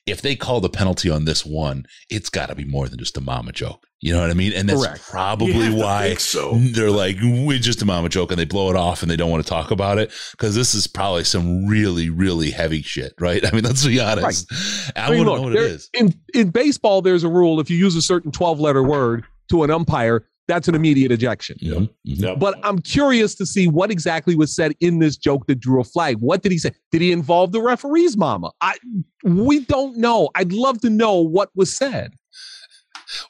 if 0.06 0.22
they 0.22 0.36
call 0.36 0.60
the 0.60 0.68
penalty 0.68 1.10
on 1.10 1.24
this 1.24 1.44
one 1.44 1.84
it's 2.10 2.28
got 2.28 2.48
to 2.48 2.54
be 2.54 2.64
more 2.64 2.88
than 2.88 2.98
just 2.98 3.16
a 3.16 3.20
mama 3.20 3.52
joke 3.52 3.86
you 4.05 4.12
know 4.12 4.20
what 4.20 4.30
i 4.30 4.34
mean 4.34 4.52
and 4.52 4.68
that's 4.68 4.84
Correct. 4.84 5.02
probably 5.09 5.72
why 5.72 6.14
so. 6.14 6.52
they're 6.57 6.90
like 6.90 7.16
we 7.22 7.59
just 7.59 7.80
a 7.80 7.86
mama 7.86 8.11
joke 8.11 8.30
and 8.30 8.38
they 8.38 8.44
blow 8.44 8.68
it 8.68 8.76
off 8.76 9.02
and 9.02 9.11
they 9.11 9.16
don't 9.16 9.30
want 9.30 9.42
to 9.42 9.48
talk 9.48 9.70
about 9.70 9.98
it 9.98 10.12
because 10.32 10.55
this 10.55 10.74
is 10.74 10.86
probably 10.86 11.24
some 11.24 11.66
really 11.66 12.11
really 12.11 12.50
heavy 12.50 12.82
shit 12.82 13.14
right 13.18 13.46
i 13.50 13.50
mean 13.50 13.64
let's 13.64 13.86
be 13.86 13.98
honest 13.98 14.50
right. 14.52 14.92
i, 14.96 15.09
I 15.09 15.11
mean, 15.11 15.24
look, 15.24 15.36
know 15.38 15.42
what 15.42 15.57
it 15.57 15.62
is 15.62 15.88
in, 15.94 16.14
in 16.34 16.50
baseball 16.50 17.00
there's 17.00 17.24
a 17.24 17.28
rule 17.28 17.61
if 17.61 17.70
you 17.70 17.78
use 17.78 17.96
a 17.96 18.02
certain 18.02 18.30
12 18.30 18.61
letter 18.61 18.82
word 18.82 19.24
to 19.48 19.62
an 19.62 19.70
umpire 19.70 20.26
that's 20.46 20.68
an 20.68 20.74
immediate 20.74 21.11
ejection. 21.11 21.57
Yep. 21.61 21.78
Mm-hmm. 21.78 21.88
Yep. 22.05 22.38
But 22.38 22.59
I'm 22.62 22.78
curious 22.80 23.34
to 23.36 23.46
see 23.46 23.66
what 23.66 23.90
exactly 23.90 24.36
was 24.36 24.55
said 24.55 24.72
in 24.80 24.98
this 24.98 25.16
joke 25.16 25.46
that 25.46 25.59
drew 25.59 25.80
a 25.80 25.84
flag. 25.84 26.18
What 26.18 26.42
did 26.42 26.52
he 26.52 26.59
say? 26.59 26.72
Did 26.90 27.00
he 27.00 27.12
involve 27.12 27.52
the 27.52 27.62
referee's 27.62 28.14
mama? 28.14 28.50
I 28.61 28.74
we 29.22 29.61
don't 29.61 29.96
know. 29.96 30.28
I'd 30.34 30.52
love 30.52 30.82
to 30.82 30.90
know 30.90 31.18
what 31.18 31.48
was 31.55 31.74
said. 31.74 32.14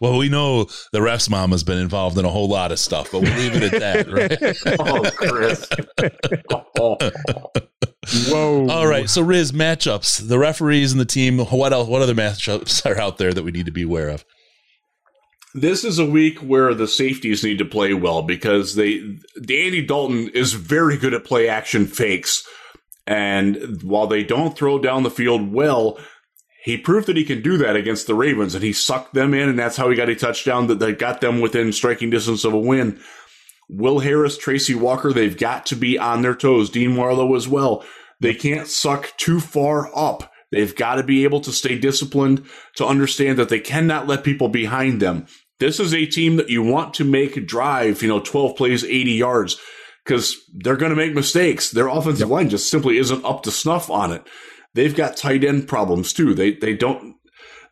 Well, 0.00 0.18
we 0.18 0.28
know 0.28 0.66
the 0.92 1.02
ref's 1.02 1.28
mom 1.28 1.50
has 1.50 1.64
been 1.64 1.78
involved 1.78 2.18
in 2.18 2.24
a 2.24 2.30
whole 2.30 2.48
lot 2.48 2.72
of 2.72 2.78
stuff, 2.78 3.10
but 3.12 3.22
we'll 3.22 3.36
leave 3.36 3.54
it 3.54 3.74
at 3.74 3.80
that, 3.80 4.10
right? 4.10 4.78
oh, 4.80 5.10
Chris. 5.16 5.66
Whoa. 8.28 8.68
All 8.68 8.86
right, 8.86 9.08
so 9.08 9.22
Riz 9.22 9.52
matchups, 9.52 10.28
the 10.28 10.38
referees 10.38 10.92
and 10.92 11.00
the 11.00 11.06
team. 11.06 11.38
What 11.38 11.72
else? 11.72 11.88
What 11.88 12.02
other 12.02 12.14
matchups 12.14 12.84
are 12.84 13.00
out 13.00 13.18
there 13.18 13.32
that 13.32 13.42
we 13.42 13.50
need 13.50 13.66
to 13.66 13.72
be 13.72 13.82
aware 13.82 14.08
of? 14.08 14.24
This 15.54 15.84
is 15.84 15.98
a 15.98 16.04
week 16.04 16.40
where 16.40 16.74
the 16.74 16.88
safeties 16.88 17.44
need 17.44 17.58
to 17.58 17.64
play 17.64 17.94
well 17.94 18.22
because 18.22 18.74
they 18.74 19.18
Andy 19.38 19.86
Dalton 19.86 20.28
is 20.34 20.52
very 20.52 20.96
good 20.96 21.14
at 21.14 21.24
play 21.24 21.48
action 21.48 21.86
fakes. 21.86 22.44
And 23.06 23.82
while 23.82 24.06
they 24.06 24.24
don't 24.24 24.56
throw 24.56 24.78
down 24.78 25.02
the 25.02 25.10
field 25.10 25.52
well, 25.52 25.98
he 26.64 26.78
proved 26.78 27.06
that 27.08 27.16
he 27.16 27.24
can 27.24 27.42
do 27.42 27.58
that 27.58 27.76
against 27.76 28.06
the 28.06 28.14
Ravens 28.14 28.54
and 28.54 28.64
he 28.64 28.72
sucked 28.72 29.12
them 29.12 29.34
in 29.34 29.50
and 29.50 29.58
that's 29.58 29.76
how 29.76 29.90
he 29.90 29.96
got 29.96 30.08
a 30.08 30.14
touchdown 30.14 30.66
that, 30.68 30.78
that 30.78 30.98
got 30.98 31.20
them 31.20 31.40
within 31.40 31.72
striking 31.72 32.08
distance 32.08 32.42
of 32.42 32.54
a 32.54 32.58
win. 32.58 32.98
Will 33.68 33.98
Harris, 33.98 34.38
Tracy 34.38 34.74
Walker, 34.74 35.12
they've 35.12 35.36
got 35.36 35.66
to 35.66 35.76
be 35.76 35.98
on 35.98 36.22
their 36.22 36.34
toes. 36.34 36.70
Dean 36.70 36.96
Marlowe 36.96 37.34
as 37.34 37.46
well. 37.46 37.84
They 38.20 38.34
can't 38.34 38.66
suck 38.66 39.12
too 39.18 39.40
far 39.40 39.90
up. 39.94 40.32
They've 40.52 40.74
got 40.74 40.94
to 40.94 41.02
be 41.02 41.24
able 41.24 41.40
to 41.42 41.52
stay 41.52 41.78
disciplined 41.78 42.46
to 42.76 42.86
understand 42.86 43.38
that 43.38 43.50
they 43.50 43.60
cannot 43.60 44.06
let 44.06 44.24
people 44.24 44.48
behind 44.48 45.02
them. 45.02 45.26
This 45.60 45.78
is 45.78 45.92
a 45.92 46.06
team 46.06 46.36
that 46.36 46.48
you 46.48 46.62
want 46.62 46.94
to 46.94 47.04
make 47.04 47.46
drive, 47.46 48.02
you 48.02 48.08
know, 48.08 48.20
12 48.20 48.56
plays, 48.56 48.84
80 48.84 49.12
yards, 49.12 49.60
because 50.04 50.34
they're 50.54 50.76
going 50.76 50.90
to 50.90 50.96
make 50.96 51.14
mistakes. 51.14 51.70
Their 51.70 51.88
offensive 51.88 52.28
yep. 52.28 52.30
line 52.30 52.48
just 52.48 52.70
simply 52.70 52.96
isn't 52.96 53.24
up 53.24 53.42
to 53.42 53.50
snuff 53.50 53.90
on 53.90 54.12
it. 54.12 54.26
They've 54.74 54.94
got 54.94 55.16
tight 55.16 55.44
end 55.44 55.68
problems 55.68 56.12
too. 56.12 56.34
They 56.34 56.52
they 56.52 56.74
don't 56.74 57.16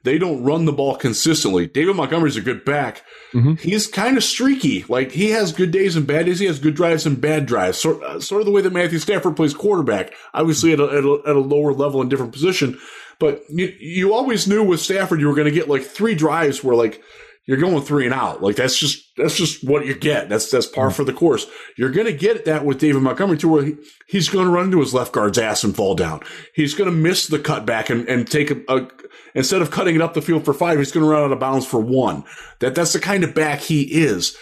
they 0.05 0.19
don't 0.19 0.43
run 0.43 0.65
the 0.65 0.73
ball 0.73 0.97
consistently. 0.97 1.67
David 1.67 1.97
Montgomery's 1.97 2.37
a 2.37 2.41
good 2.41 2.65
back. 2.65 3.03
Mm-hmm. 3.33 3.55
He's 3.55 3.87
kind 3.87 4.17
of 4.17 4.25
streaky. 4.25 4.85
Like 4.89 5.13
he 5.13 5.31
has 5.31 5.53
good 5.53 5.71
days 5.71 5.95
and 5.97 6.07
bad 6.07 6.27
days. 6.27 6.41
He 6.41 6.47
has 6.47 6.59
good 6.59 6.75
drives 6.75 7.07
and 7.07 7.21
bad 7.21 7.47
drives. 7.47 7.79
Sort, 7.79 8.03
uh, 8.03 8.21
sort 8.21 8.41
of 8.41 8.47
the 8.47 8.53
way 8.53 8.63
that 8.63 8.73
Matthew 8.73 8.99
Stafford 8.99 9.37
plays 9.37 9.55
quarterback. 9.55 10.13
Obviously 10.35 10.73
at 10.73 10.81
a, 10.81 10.85
at 10.85 11.05
a, 11.05 11.23
at 11.27 11.37
a 11.37 11.41
lower 11.41 11.73
level 11.73 12.01
and 12.01 12.11
different 12.11 12.33
position. 12.33 12.79
But 13.19 13.45
you, 13.49 13.73
you 13.79 14.15
always 14.15 14.49
knew 14.49 14.65
with 14.65 14.81
Stafford 14.81 15.21
you 15.21 15.29
were 15.29 15.35
going 15.35 15.47
to 15.47 15.53
get 15.53 15.69
like 15.69 15.83
three 15.83 16.17
drives 16.17 16.65
where 16.65 16.75
like 16.75 17.01
you're 17.45 17.59
going 17.59 17.83
three 17.83 18.05
and 18.05 18.15
out. 18.15 18.43
Like 18.43 18.57
that's 18.57 18.79
just 18.79 19.05
that's 19.17 19.37
just 19.37 19.65
what 19.65 19.87
you 19.87 19.95
get. 19.95 20.29
That's 20.29 20.51
that's 20.51 20.67
par 20.67 20.89
mm-hmm. 20.89 20.95
for 20.95 21.05
the 21.05 21.13
course. 21.13 21.47
You're 21.77 21.91
going 21.91 22.07
to 22.07 22.13
get 22.13 22.45
that 22.45 22.65
with 22.65 22.79
David 22.79 23.03
Montgomery 23.03 23.39
too, 23.39 23.49
where 23.49 23.65
he, 23.65 23.75
he's 24.07 24.29
going 24.29 24.47
to 24.47 24.51
run 24.51 24.67
into 24.67 24.81
his 24.81 24.95
left 24.95 25.13
guard's 25.13 25.39
ass 25.39 25.65
and 25.65 25.75
fall 25.75 25.95
down. 25.95 26.21
He's 26.55 26.75
going 26.75 26.91
to 26.91 26.97
miss 26.97 27.27
the 27.27 27.39
cutback 27.39 27.91
and 27.91 28.09
and 28.09 28.31
take 28.31 28.51
a, 28.51 28.61
a 28.69 28.89
instead 29.35 29.63
of 29.63 29.71
cutting 29.71 29.97
it 29.97 30.03
up 30.03 30.15
the 30.15 30.23
field 30.23 30.45
for 30.45 30.55
five, 30.55 30.79
he's 30.79 30.93
going 30.93 31.05
to 31.05 31.11
run 31.11 31.25
out 31.25 31.33
of 31.33 31.41
bounds 31.41 31.67
for 31.67 31.81
one. 31.81 32.25
That 32.61 32.75
that's 32.75 32.93
the 32.93 33.01
kind 33.01 33.25
of 33.25 33.35
back 33.35 33.61
he 33.61 33.83
is. 33.83 34.37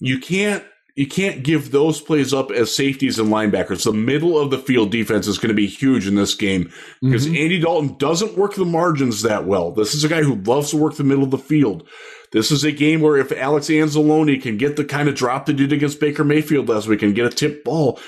You 0.00 0.18
can't 0.18 0.64
you 0.98 1.06
can't 1.06 1.44
give 1.44 1.70
those 1.70 2.00
plays 2.00 2.34
up 2.34 2.50
as 2.50 2.74
safeties 2.74 3.20
and 3.20 3.28
linebackers. 3.28 3.84
The 3.84 3.92
middle 3.92 4.36
of 4.36 4.50
the 4.50 4.58
field 4.58 4.90
defense 4.90 5.28
is 5.28 5.38
going 5.38 5.50
to 5.50 5.54
be 5.54 5.68
huge 5.68 6.08
in 6.08 6.16
this 6.16 6.34
game 6.34 6.72
because 7.00 7.24
mm-hmm. 7.24 7.36
Andy 7.36 7.60
Dalton 7.60 7.96
doesn't 7.98 8.36
work 8.36 8.56
the 8.56 8.64
margins 8.64 9.22
that 9.22 9.46
well. 9.46 9.70
This 9.70 9.94
is 9.94 10.02
a 10.02 10.08
guy 10.08 10.22
who 10.22 10.34
loves 10.34 10.70
to 10.70 10.76
work 10.76 10.96
the 10.96 11.04
middle 11.04 11.22
of 11.22 11.30
the 11.30 11.38
field. 11.38 11.86
This 12.32 12.50
is 12.50 12.64
a 12.64 12.72
game 12.72 13.00
where 13.00 13.16
if 13.16 13.32
Alex 13.32 13.68
Anzalone 13.68 14.40
can 14.40 14.56
get 14.56 14.76
the 14.76 14.84
kind 14.84 15.08
of 15.08 15.14
drop 15.14 15.46
they 15.46 15.52
did 15.52 15.72
against 15.72 16.00
Baker 16.00 16.24
Mayfield 16.24 16.68
last 16.68 16.86
week 16.86 17.02
and 17.02 17.14
get 17.14 17.26
a 17.26 17.30
tip 17.30 17.64
ball, 17.64 17.98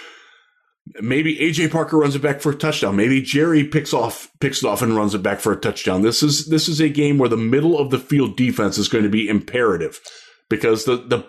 maybe 1.01 1.37
AJ 1.37 1.71
Parker 1.71 1.97
runs 1.97 2.15
it 2.15 2.23
back 2.23 2.41
for 2.41 2.51
a 2.51 2.55
touchdown. 2.55 2.97
Maybe 2.97 3.23
Jerry 3.23 3.65
picks 3.65 3.95
off 3.95 4.31
picks 4.41 4.63
it 4.63 4.67
off 4.67 4.83
and 4.83 4.97
runs 4.97 5.15
it 5.15 5.23
back 5.23 5.41
for 5.41 5.53
a 5.53 5.61
touchdown. 5.61 6.03
This 6.03 6.23
is 6.23 6.47
this 6.47 6.69
is 6.69 6.81
a 6.81 6.89
game 6.89 7.19
where 7.19 7.29
the 7.29 7.37
middle 7.37 7.79
of 7.79 7.91
the 7.91 7.99
field 7.99 8.37
defense 8.37 8.79
is 8.79 8.89
going 8.89 9.05
to 9.05 9.11
be 9.11 9.29
imperative 9.29 10.01
because 10.51 10.85
the 10.85 10.97
the 10.97 11.25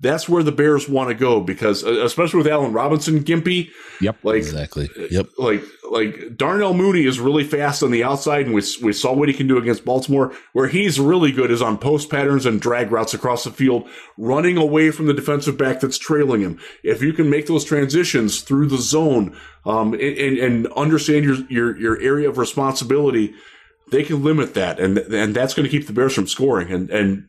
that's 0.00 0.28
where 0.28 0.42
the 0.42 0.52
Bears 0.52 0.88
want 0.88 1.08
to 1.08 1.14
go 1.14 1.40
because 1.40 1.84
uh, 1.84 2.04
especially 2.04 2.38
with 2.38 2.46
Allen 2.46 2.72
Robinson 2.72 3.24
gimpy. 3.24 3.70
Yep. 4.00 4.18
Like 4.22 4.36
exactly. 4.36 4.88
Yep. 5.10 5.26
Like 5.38 5.62
like 5.90 6.36
Darnell 6.36 6.74
Mooney 6.74 7.04
is 7.04 7.18
really 7.18 7.44
fast 7.44 7.82
on 7.82 7.90
the 7.90 8.04
outside, 8.04 8.46
and 8.46 8.54
we 8.54 8.62
we 8.82 8.92
saw 8.92 9.12
what 9.12 9.28
he 9.28 9.34
can 9.34 9.48
do 9.48 9.58
against 9.58 9.84
Baltimore. 9.84 10.32
Where 10.52 10.68
he's 10.68 11.00
really 11.00 11.32
good 11.32 11.50
is 11.50 11.62
on 11.62 11.78
post 11.78 12.10
patterns 12.10 12.46
and 12.46 12.60
drag 12.60 12.92
routes 12.92 13.14
across 13.14 13.44
the 13.44 13.50
field, 13.50 13.88
running 14.16 14.56
away 14.56 14.90
from 14.90 15.06
the 15.06 15.14
defensive 15.14 15.58
back 15.58 15.80
that's 15.80 15.98
trailing 15.98 16.42
him. 16.42 16.60
If 16.84 17.02
you 17.02 17.12
can 17.12 17.28
make 17.28 17.46
those 17.46 17.64
transitions 17.64 18.42
through 18.42 18.68
the 18.68 18.78
zone, 18.78 19.36
um, 19.64 19.94
and, 19.94 20.38
and 20.38 20.66
understand 20.74 21.24
your 21.24 21.36
your 21.48 21.76
your 21.78 22.00
area 22.00 22.28
of 22.28 22.38
responsibility, 22.38 23.34
they 23.90 24.02
can 24.02 24.22
limit 24.22 24.54
that, 24.54 24.78
and 24.78 24.98
and 24.98 25.34
that's 25.34 25.54
going 25.54 25.64
to 25.64 25.70
keep 25.70 25.86
the 25.86 25.92
Bears 25.92 26.14
from 26.14 26.26
scoring. 26.26 26.70
And 26.70 26.90
and 26.90 27.28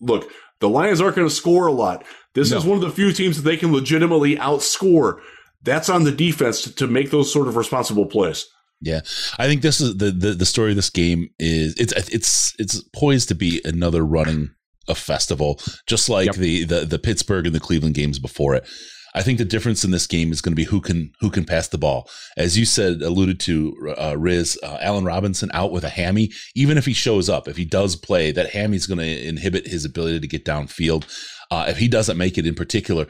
look, 0.00 0.30
the 0.60 0.68
Lions 0.68 1.00
aren't 1.00 1.16
going 1.16 1.28
to 1.28 1.34
score 1.34 1.66
a 1.66 1.72
lot. 1.72 2.04
This 2.34 2.50
no. 2.50 2.58
is 2.58 2.64
one 2.64 2.76
of 2.76 2.82
the 2.82 2.90
few 2.90 3.12
teams 3.12 3.36
that 3.36 3.42
they 3.42 3.56
can 3.56 3.72
legitimately 3.72 4.36
outscore. 4.36 5.20
That's 5.62 5.88
on 5.88 6.04
the 6.04 6.12
defense 6.12 6.62
to, 6.62 6.74
to 6.76 6.86
make 6.86 7.10
those 7.10 7.32
sort 7.32 7.48
of 7.48 7.56
responsible 7.56 8.06
plays. 8.06 8.46
Yeah, 8.80 9.00
I 9.38 9.46
think 9.46 9.60
this 9.60 9.80
is 9.80 9.98
the, 9.98 10.10
the 10.10 10.32
the 10.32 10.46
story 10.46 10.70
of 10.70 10.76
this 10.76 10.88
game 10.88 11.28
is 11.38 11.74
it's 11.76 11.92
it's 12.08 12.54
it's 12.58 12.82
poised 12.94 13.28
to 13.28 13.34
be 13.34 13.60
another 13.62 14.06
running 14.06 14.50
a 14.88 14.94
festival, 14.94 15.60
just 15.86 16.08
like 16.08 16.26
yep. 16.26 16.36
the, 16.36 16.64
the 16.64 16.86
the 16.86 16.98
Pittsburgh 16.98 17.44
and 17.44 17.54
the 17.54 17.60
Cleveland 17.60 17.94
games 17.94 18.18
before 18.18 18.54
it. 18.54 18.66
I 19.14 19.22
think 19.22 19.38
the 19.38 19.44
difference 19.44 19.84
in 19.84 19.90
this 19.90 20.06
game 20.06 20.32
is 20.32 20.40
going 20.40 20.52
to 20.52 20.56
be 20.56 20.64
who 20.64 20.80
can 20.80 21.12
who 21.20 21.30
can 21.30 21.44
pass 21.44 21.68
the 21.68 21.78
ball. 21.78 22.08
As 22.36 22.56
you 22.56 22.64
said, 22.64 23.02
alluded 23.02 23.40
to, 23.40 23.94
uh, 23.98 24.16
Riz, 24.16 24.58
uh, 24.62 24.78
Allen 24.80 25.04
Robinson 25.04 25.50
out 25.52 25.72
with 25.72 25.84
a 25.84 25.88
hammy. 25.88 26.30
Even 26.54 26.78
if 26.78 26.86
he 26.86 26.92
shows 26.92 27.28
up, 27.28 27.48
if 27.48 27.56
he 27.56 27.64
does 27.64 27.96
play, 27.96 28.30
that 28.32 28.50
hammy's 28.50 28.86
going 28.86 28.98
to 28.98 29.28
inhibit 29.28 29.66
his 29.66 29.84
ability 29.84 30.20
to 30.20 30.28
get 30.28 30.44
downfield. 30.44 31.06
Uh, 31.50 31.66
if 31.68 31.78
he 31.78 31.88
doesn't 31.88 32.16
make 32.16 32.38
it 32.38 32.46
in 32.46 32.54
particular, 32.54 33.06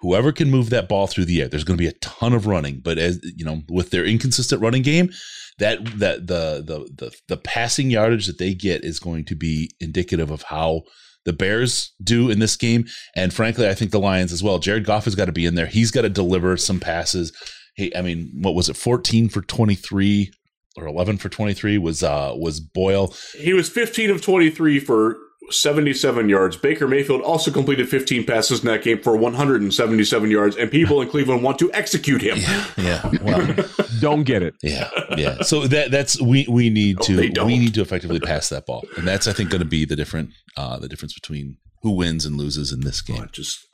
whoever 0.00 0.32
can 0.32 0.50
move 0.50 0.70
that 0.70 0.88
ball 0.88 1.06
through 1.06 1.24
the 1.24 1.40
air, 1.40 1.48
there's 1.48 1.64
going 1.64 1.76
to 1.78 1.82
be 1.82 1.88
a 1.88 1.92
ton 2.00 2.32
of 2.32 2.46
running. 2.46 2.80
But 2.80 2.98
as 2.98 3.20
you 3.36 3.44
know, 3.44 3.62
with 3.68 3.90
their 3.90 4.04
inconsistent 4.04 4.60
running 4.60 4.82
game, 4.82 5.10
that 5.58 5.84
that 5.98 6.26
the 6.26 6.62
the 6.66 6.88
the 6.94 7.14
the 7.28 7.36
passing 7.36 7.90
yardage 7.90 8.26
that 8.26 8.38
they 8.38 8.54
get 8.54 8.84
is 8.84 8.98
going 8.98 9.24
to 9.26 9.36
be 9.36 9.70
indicative 9.80 10.30
of 10.30 10.42
how 10.42 10.82
the 11.24 11.32
Bears 11.32 11.92
do 12.02 12.30
in 12.30 12.38
this 12.38 12.56
game. 12.56 12.86
And 13.14 13.32
frankly, 13.32 13.68
I 13.68 13.74
think 13.74 13.90
the 13.90 14.00
Lions 14.00 14.32
as 14.32 14.42
well. 14.42 14.58
Jared 14.58 14.84
Goff 14.84 15.04
has 15.04 15.14
got 15.14 15.26
to 15.26 15.32
be 15.32 15.46
in 15.46 15.54
there. 15.54 15.66
He's 15.66 15.90
got 15.90 16.02
to 16.02 16.08
deliver 16.08 16.56
some 16.56 16.80
passes. 16.80 17.32
Hey, 17.76 17.90
I 17.96 18.02
mean, 18.02 18.30
what 18.40 18.54
was 18.54 18.68
it? 18.68 18.76
14 18.76 19.28
for 19.28 19.42
23 19.42 20.32
or 20.76 20.86
11 20.86 21.18
for 21.18 21.28
23 21.28 21.78
was 21.78 22.02
uh 22.02 22.34
was 22.36 22.60
Boyle. 22.60 23.14
He 23.38 23.52
was 23.52 23.68
15 23.68 24.10
of 24.10 24.22
23 24.22 24.80
for 24.80 25.18
77 25.50 26.28
yards. 26.28 26.56
Baker 26.56 26.88
Mayfield 26.88 27.22
also 27.22 27.50
completed 27.50 27.88
15 27.88 28.24
passes 28.24 28.60
in 28.60 28.66
that 28.66 28.82
game 28.82 29.00
for 29.02 29.16
177 29.16 30.30
yards, 30.30 30.56
and 30.56 30.70
people 30.70 31.00
in 31.00 31.08
Cleveland 31.08 31.42
want 31.42 31.58
to 31.58 31.72
execute 31.72 32.22
him. 32.22 32.38
Yeah, 32.38 32.66
yeah. 32.76 33.10
Well, 33.22 33.66
don't 34.00 34.24
get 34.24 34.42
it. 34.42 34.54
Yeah, 34.62 34.90
yeah. 35.16 35.42
So 35.42 35.66
that 35.66 35.90
that's 35.90 36.20
we 36.20 36.46
we 36.48 36.70
need 36.70 37.00
to 37.02 37.16
we 37.44 37.58
need 37.58 37.74
to 37.74 37.80
effectively 37.80 38.20
pass 38.20 38.48
that 38.48 38.66
ball, 38.66 38.84
and 38.96 39.06
that's 39.06 39.26
I 39.26 39.32
think 39.32 39.50
going 39.50 39.60
to 39.60 39.68
be 39.68 39.84
the 39.84 39.96
different 39.96 40.30
uh 40.56 40.78
the 40.78 40.88
difference 40.88 41.14
between 41.14 41.58
who 41.82 41.92
wins 41.92 42.24
and 42.24 42.36
loses 42.36 42.72
in 42.72 42.80
this 42.80 43.00
game. 43.00 43.22
Oh, 43.22 43.26
just 43.26 43.66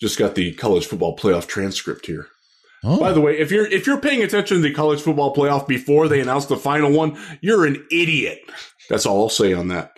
just 0.00 0.18
got 0.18 0.34
the 0.34 0.52
college 0.54 0.86
football 0.86 1.16
playoff 1.16 1.46
transcript 1.46 2.06
here. 2.06 2.28
Oh. 2.82 2.98
By 2.98 3.12
the 3.12 3.20
way, 3.20 3.38
if 3.38 3.50
you're 3.50 3.66
if 3.66 3.86
you're 3.86 4.00
paying 4.00 4.22
attention 4.22 4.56
to 4.56 4.62
the 4.62 4.72
college 4.72 5.02
football 5.02 5.34
playoff 5.34 5.68
before 5.68 6.08
they 6.08 6.20
announce 6.20 6.46
the 6.46 6.56
final 6.56 6.90
one, 6.90 7.18
you're 7.42 7.66
an 7.66 7.86
idiot. 7.90 8.40
That's 8.88 9.06
all 9.06 9.22
I'll 9.22 9.28
say 9.28 9.52
on 9.52 9.68
that 9.68 9.92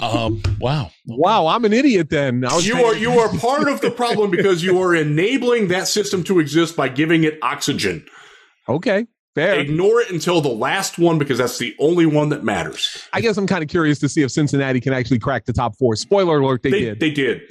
um, 0.00 0.42
wow. 0.60 0.90
Wow, 1.06 1.46
I'm 1.46 1.64
an 1.64 1.72
idiot 1.72 2.10
then. 2.10 2.44
you 2.60 2.76
are 2.84 2.94
you 2.94 3.18
are 3.18 3.28
part 3.38 3.68
of 3.68 3.80
the 3.80 3.90
problem 3.90 4.30
because 4.30 4.62
you 4.62 4.80
are 4.80 4.94
enabling 4.94 5.68
that 5.68 5.88
system 5.88 6.24
to 6.24 6.40
exist 6.40 6.76
by 6.76 6.88
giving 6.88 7.24
it 7.24 7.38
oxygen. 7.42 8.06
Okay. 8.68 9.06
Fair. 9.34 9.58
Ignore 9.58 10.00
it 10.02 10.10
until 10.10 10.40
the 10.40 10.48
last 10.48 10.96
one 10.96 11.18
because 11.18 11.38
that's 11.38 11.58
the 11.58 11.74
only 11.80 12.06
one 12.06 12.28
that 12.28 12.44
matters. 12.44 13.02
I 13.12 13.20
guess 13.20 13.36
I'm 13.36 13.48
kind 13.48 13.64
of 13.64 13.68
curious 13.68 13.98
to 13.98 14.08
see 14.08 14.22
if 14.22 14.30
Cincinnati 14.30 14.80
can 14.80 14.92
actually 14.92 15.18
crack 15.18 15.44
the 15.44 15.52
top 15.52 15.76
four. 15.76 15.96
Spoiler 15.96 16.38
alert, 16.38 16.62
they, 16.62 16.70
they 16.70 16.80
did. 16.80 17.00
They 17.00 17.10
did. 17.10 17.42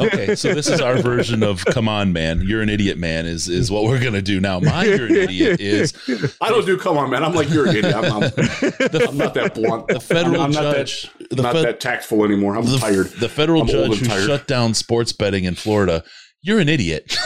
okay, 0.00 0.34
so 0.34 0.54
this 0.54 0.66
is 0.66 0.80
our 0.80 0.96
version 1.02 1.42
of 1.42 1.62
"Come 1.66 1.90
on, 1.90 2.14
man, 2.14 2.40
you're 2.46 2.62
an 2.62 2.70
idiot, 2.70 2.96
man." 2.96 3.26
Is 3.26 3.48
is 3.48 3.70
what 3.70 3.84
we're 3.84 4.02
gonna 4.02 4.22
do 4.22 4.40
now? 4.40 4.60
My 4.60 4.84
"You're 4.84 5.06
an 5.06 5.16
idiot" 5.16 5.60
is 5.60 5.92
I 6.40 6.48
don't 6.48 6.64
do 6.64 6.78
"Come 6.78 6.96
on, 6.96 7.10
man." 7.10 7.22
I'm 7.22 7.34
like 7.34 7.50
you're 7.50 7.68
an 7.68 7.76
idiot. 7.76 7.94
I'm, 7.94 8.04
I'm, 8.04 8.20
the, 8.20 9.06
I'm 9.06 9.18
not 9.18 9.34
that 9.34 9.54
blunt. 9.54 9.88
The 9.88 10.00
federal 10.00 10.36
I'm, 10.36 10.46
I'm 10.46 10.52
judge, 10.52 11.10
not, 11.20 11.28
that, 11.28 11.42
not 11.42 11.52
fed, 11.52 11.64
that 11.66 11.80
tactful 11.80 12.24
anymore. 12.24 12.56
I'm 12.56 12.64
the, 12.64 12.78
tired. 12.78 13.08
The 13.08 13.28
federal 13.28 13.60
I'm 13.60 13.68
judge 13.68 13.98
who 13.98 14.06
tired. 14.06 14.26
shut 14.26 14.46
down 14.46 14.72
sports 14.72 15.12
betting 15.12 15.44
in 15.44 15.54
Florida 15.54 16.02
you're 16.44 16.60
an 16.60 16.68
idiot. 16.68 17.06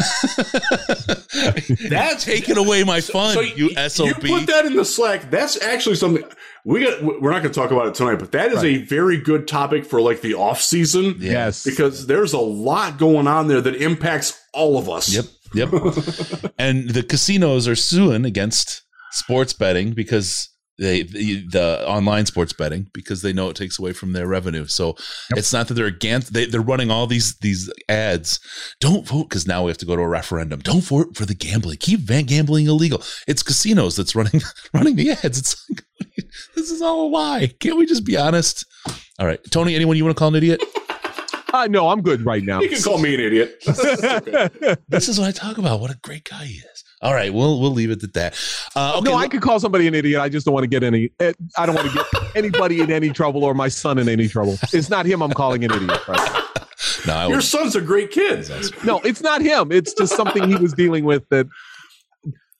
That's 1.90 2.24
taking 2.24 2.56
away 2.56 2.84
my 2.84 3.00
fun, 3.00 3.34
so 3.34 3.40
you 3.40 3.70
SOB. 3.88 4.06
You 4.06 4.14
put 4.14 4.46
that 4.46 4.64
in 4.64 4.76
the 4.76 4.84
Slack. 4.84 5.28
That's 5.28 5.60
actually 5.60 5.96
something 5.96 6.22
we 6.64 6.84
got. 6.84 7.02
We're 7.02 7.32
not 7.32 7.42
going 7.42 7.52
to 7.52 7.60
talk 7.60 7.72
about 7.72 7.88
it 7.88 7.96
tonight, 7.96 8.20
but 8.20 8.30
that 8.30 8.52
is 8.52 8.58
right. 8.58 8.66
a 8.66 8.84
very 8.84 9.20
good 9.20 9.48
topic 9.48 9.84
for 9.84 10.00
like 10.00 10.20
the 10.20 10.34
off 10.34 10.60
season. 10.60 11.16
Yes, 11.18 11.64
because 11.64 12.06
there's 12.06 12.32
a 12.32 12.38
lot 12.38 12.96
going 12.96 13.26
on 13.26 13.48
there 13.48 13.60
that 13.60 13.74
impacts 13.74 14.40
all 14.54 14.78
of 14.78 14.88
us. 14.88 15.12
Yep, 15.12 15.24
yep. 15.52 15.72
and 16.58 16.88
the 16.88 17.02
casinos 17.02 17.66
are 17.66 17.74
suing 17.74 18.24
against 18.24 18.82
sports 19.10 19.52
betting 19.52 19.94
because 19.94 20.48
they 20.78 21.02
the, 21.02 21.46
the 21.48 21.88
online 21.88 22.26
sports 22.26 22.52
betting 22.52 22.88
because 22.92 23.22
they 23.22 23.32
know 23.32 23.50
it 23.50 23.56
takes 23.56 23.78
away 23.78 23.92
from 23.92 24.12
their 24.12 24.26
revenue. 24.26 24.66
So 24.66 24.88
yep. 25.30 25.38
it's 25.38 25.52
not 25.52 25.68
that 25.68 25.74
they're 25.74 25.86
against 25.86 26.32
they, 26.32 26.46
they're 26.46 26.60
running 26.60 26.90
all 26.90 27.06
these 27.06 27.36
these 27.38 27.70
ads. 27.88 28.40
Don't 28.80 29.06
vote 29.06 29.24
because 29.24 29.46
now 29.46 29.64
we 29.64 29.70
have 29.70 29.78
to 29.78 29.86
go 29.86 29.96
to 29.96 30.02
a 30.02 30.08
referendum. 30.08 30.60
Don't 30.60 30.84
vote 30.84 31.16
for 31.16 31.26
the 31.26 31.34
gambling. 31.34 31.78
Keep 31.78 32.00
van 32.00 32.24
gambling 32.24 32.66
illegal. 32.66 33.02
It's 33.26 33.42
casinos 33.42 33.96
that's 33.96 34.14
running 34.14 34.40
running 34.72 34.96
the 34.96 35.10
ads. 35.10 35.38
It's 35.38 35.68
like, 35.68 35.84
this 36.54 36.70
is 36.70 36.80
all 36.80 37.06
a 37.06 37.08
lie. 37.08 37.48
Can't 37.60 37.76
we 37.76 37.86
just 37.86 38.04
be 38.04 38.16
honest? 38.16 38.64
All 39.18 39.26
right, 39.26 39.40
Tony. 39.50 39.74
Anyone 39.74 39.96
you 39.96 40.04
want 40.04 40.16
to 40.16 40.18
call 40.18 40.28
an 40.28 40.36
idiot? 40.36 40.62
Uh, 41.52 41.66
no, 41.66 41.88
I'm 41.88 42.02
good 42.02 42.24
right 42.26 42.44
now. 42.44 42.60
You 42.60 42.68
can 42.68 42.82
call 42.82 42.98
me 42.98 43.14
an 43.14 43.20
idiot. 43.20 43.54
this 44.88 45.08
is 45.08 45.18
what 45.18 45.28
I 45.28 45.32
talk 45.32 45.56
about. 45.56 45.80
What 45.80 45.90
a 45.90 45.98
great 46.02 46.28
guy 46.28 46.44
he 46.44 46.56
is. 46.58 46.77
All 47.00 47.14
right, 47.14 47.32
we'll 47.32 47.60
we'll 47.60 47.72
leave 47.72 47.90
it 47.90 48.02
at 48.02 48.12
that. 48.14 48.38
Uh, 48.74 48.94
okay, 48.98 49.10
no, 49.10 49.16
I 49.16 49.28
could 49.28 49.40
call 49.40 49.60
somebody 49.60 49.86
an 49.86 49.94
idiot. 49.94 50.20
I 50.20 50.28
just 50.28 50.44
don't 50.44 50.52
want 50.52 50.64
to 50.64 50.68
get 50.68 50.82
any. 50.82 51.10
Eh, 51.20 51.32
I 51.56 51.66
don't 51.66 51.74
want 51.76 51.88
to 51.88 51.94
get 51.94 52.36
anybody 52.36 52.80
in 52.80 52.90
any 52.90 53.10
trouble 53.10 53.44
or 53.44 53.54
my 53.54 53.68
son 53.68 53.98
in 53.98 54.08
any 54.08 54.26
trouble. 54.26 54.58
It's 54.72 54.90
not 54.90 55.06
him. 55.06 55.22
I'm 55.22 55.32
calling 55.32 55.64
an 55.64 55.72
idiot. 55.72 56.08
Right? 56.08 56.44
No, 57.06 57.28
your 57.28 57.40
son's 57.40 57.74
a 57.74 57.80
great 57.80 58.10
kid. 58.10 58.48
No, 58.84 59.00
it's 59.00 59.20
not 59.20 59.40
him. 59.40 59.72
It's 59.72 59.94
just 59.94 60.14
something 60.14 60.48
he 60.48 60.56
was 60.56 60.72
dealing 60.72 61.04
with. 61.04 61.28
That 61.30 61.48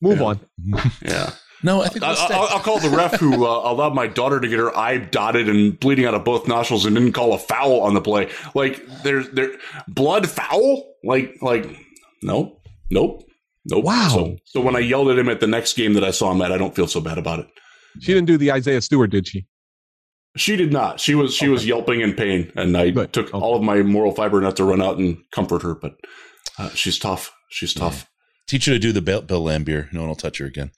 move 0.01 0.19
yeah. 0.19 0.25
on. 0.25 0.41
Yeah. 1.03 1.31
No, 1.63 1.83
I 1.83 1.89
think 1.89 2.05
I'll, 2.05 2.17
I'll, 2.17 2.49
I'll, 2.55 2.61
call 2.61 2.79
the 2.79 2.89
ref 2.89 3.19
who 3.19 3.45
uh, 3.45 3.71
allowed 3.71 3.93
my 3.93 4.07
daughter 4.07 4.39
to 4.39 4.47
get 4.47 4.61
her 4.61 4.77
eye 4.77 4.99
dotted 4.99 5.49
and 5.49 5.79
bleeding 5.79 6.05
out 6.05 6.15
of 6.15 6.25
both 6.25 6.47
nostrils 6.47 6.87
and 6.87 6.95
didn't 6.95 7.13
call 7.13 7.33
a 7.33 7.39
foul 7.39 7.81
on 7.81 7.95
the 7.95 8.01
play. 8.01 8.31
Like 8.55 8.87
there's 9.03 9.29
there 9.31 9.51
blood 9.89 10.29
foul. 10.29 10.95
Like 11.03 11.37
like 11.43 11.69
no, 12.23 12.61
nope, 12.91 13.28
nope. 13.65 13.85
Wow. 13.85 14.09
So, 14.09 14.37
so 14.45 14.61
when 14.61 14.77
I 14.77 14.81
yelled 14.81 15.09
at 15.09 15.19
him 15.19 15.29
at 15.29 15.41
the 15.41 15.47
next 15.47 15.75
game 15.75 15.95
that 15.95 16.05
I 16.05 16.11
saw 16.11 16.33
him 16.33 16.43
at, 16.43 16.53
I 16.53 16.59
don't 16.59 16.75
feel 16.75 16.87
so 16.89 17.01
bad 17.01 17.19
about 17.19 17.41
it. 17.41 17.47
She 18.01 18.13
didn't 18.15 18.27
do 18.27 18.37
the 18.37 18.53
Isaiah 18.53 18.81
Stewart, 18.81 19.11
did 19.11 19.27
she? 19.27 19.47
She 20.37 20.57
did 20.57 20.73
not. 20.73 21.01
She 21.01 21.15
was 21.15 21.35
she 21.35 21.47
okay. 21.47 21.53
was 21.53 21.67
yelping 21.67 22.01
in 22.01 22.15
pain, 22.15 22.53
and 22.55 22.77
I 22.77 22.91
Good. 22.91 23.13
took 23.13 23.29
okay. 23.29 23.39
all 23.39 23.57
of 23.57 23.63
my 23.63 23.83
moral 23.83 24.13
fiber 24.13 24.41
not 24.41 24.57
to 24.57 24.65
run 24.65 24.81
out 24.81 24.99
and 24.99 25.19
comfort 25.33 25.63
her. 25.63 25.75
But 25.75 25.97
uh, 26.59 26.71
she's 26.71 26.99
tough. 26.99 27.33
She's 27.51 27.75
tough. 27.75 28.09
Teach 28.47 28.67
her 28.67 28.73
to 28.73 28.79
do 28.79 28.93
the 28.93 29.03
Bill, 29.03 29.21
Bill 29.21 29.45
Laimbeer. 29.45 29.93
No 29.93 30.01
one 30.01 30.09
will 30.09 30.17
touch 30.17 30.39
her 30.39 30.47
again. 30.47 30.71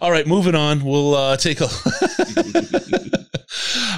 All 0.00 0.10
right, 0.10 0.26
moving 0.26 0.54
on. 0.54 0.84
We'll 0.84 1.14
uh, 1.14 1.36
take 1.36 1.60
a. 1.60 1.64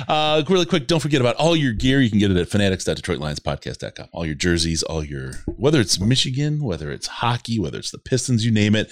uh, 0.08 0.42
really 0.48 0.66
quick, 0.66 0.86
don't 0.86 1.00
forget 1.00 1.20
about 1.20 1.36
all 1.36 1.56
your 1.56 1.72
gear. 1.72 2.00
You 2.00 2.10
can 2.10 2.18
get 2.18 2.30
it 2.30 2.36
at 2.36 2.48
fanatics.detroitlionspodcast.com. 2.48 4.08
All 4.12 4.26
your 4.26 4.34
jerseys, 4.34 4.82
all 4.82 5.04
your, 5.04 5.32
whether 5.46 5.80
it's 5.80 6.00
Michigan, 6.00 6.62
whether 6.62 6.90
it's 6.90 7.06
hockey, 7.06 7.58
whether 7.58 7.78
it's 7.78 7.90
the 7.90 7.98
Pistons, 7.98 8.44
you 8.44 8.50
name 8.50 8.74
it, 8.74 8.90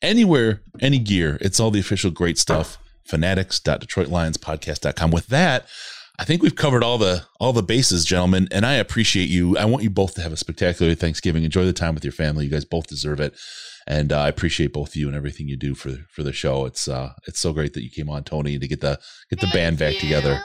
anywhere, 0.00 0.62
any 0.80 0.98
gear, 0.98 1.38
it's 1.40 1.60
all 1.60 1.70
the 1.70 1.80
official 1.80 2.10
great 2.10 2.38
stuff. 2.38 2.78
Fanatics.detroitlionspodcast.com. 3.04 5.10
With 5.10 5.26
that, 5.28 5.66
I 6.18 6.24
think 6.24 6.42
we've 6.42 6.54
covered 6.54 6.84
all 6.84 6.98
the 6.98 7.24
all 7.40 7.52
the 7.52 7.62
bases, 7.62 8.04
gentlemen, 8.04 8.46
and 8.52 8.64
I 8.64 8.74
appreciate 8.74 9.28
you. 9.28 9.58
I 9.58 9.64
want 9.64 9.82
you 9.82 9.90
both 9.90 10.14
to 10.14 10.22
have 10.22 10.32
a 10.32 10.36
spectacular 10.36 10.94
Thanksgiving. 10.94 11.42
Enjoy 11.42 11.64
the 11.64 11.72
time 11.72 11.94
with 11.94 12.04
your 12.04 12.12
family. 12.12 12.44
You 12.44 12.50
guys 12.50 12.64
both 12.64 12.86
deserve 12.86 13.18
it 13.18 13.34
and 13.86 14.12
uh, 14.12 14.20
I 14.20 14.28
appreciate 14.28 14.72
both 14.72 14.90
of 14.90 14.96
you 14.96 15.06
and 15.08 15.16
everything 15.16 15.48
you 15.48 15.56
do 15.56 15.74
for 15.74 15.92
for 16.10 16.22
the 16.22 16.32
show. 16.32 16.66
It's 16.66 16.88
uh, 16.88 17.12
it's 17.26 17.40
so 17.40 17.52
great 17.52 17.74
that 17.74 17.82
you 17.82 17.90
came 17.90 18.08
on, 18.08 18.24
Tony, 18.24 18.58
to 18.58 18.68
get 18.68 18.80
the 18.80 18.98
get 19.30 19.40
the 19.40 19.46
Thank 19.46 19.54
band 19.54 19.78
back 19.78 19.94
you. 19.94 20.00
together. 20.00 20.42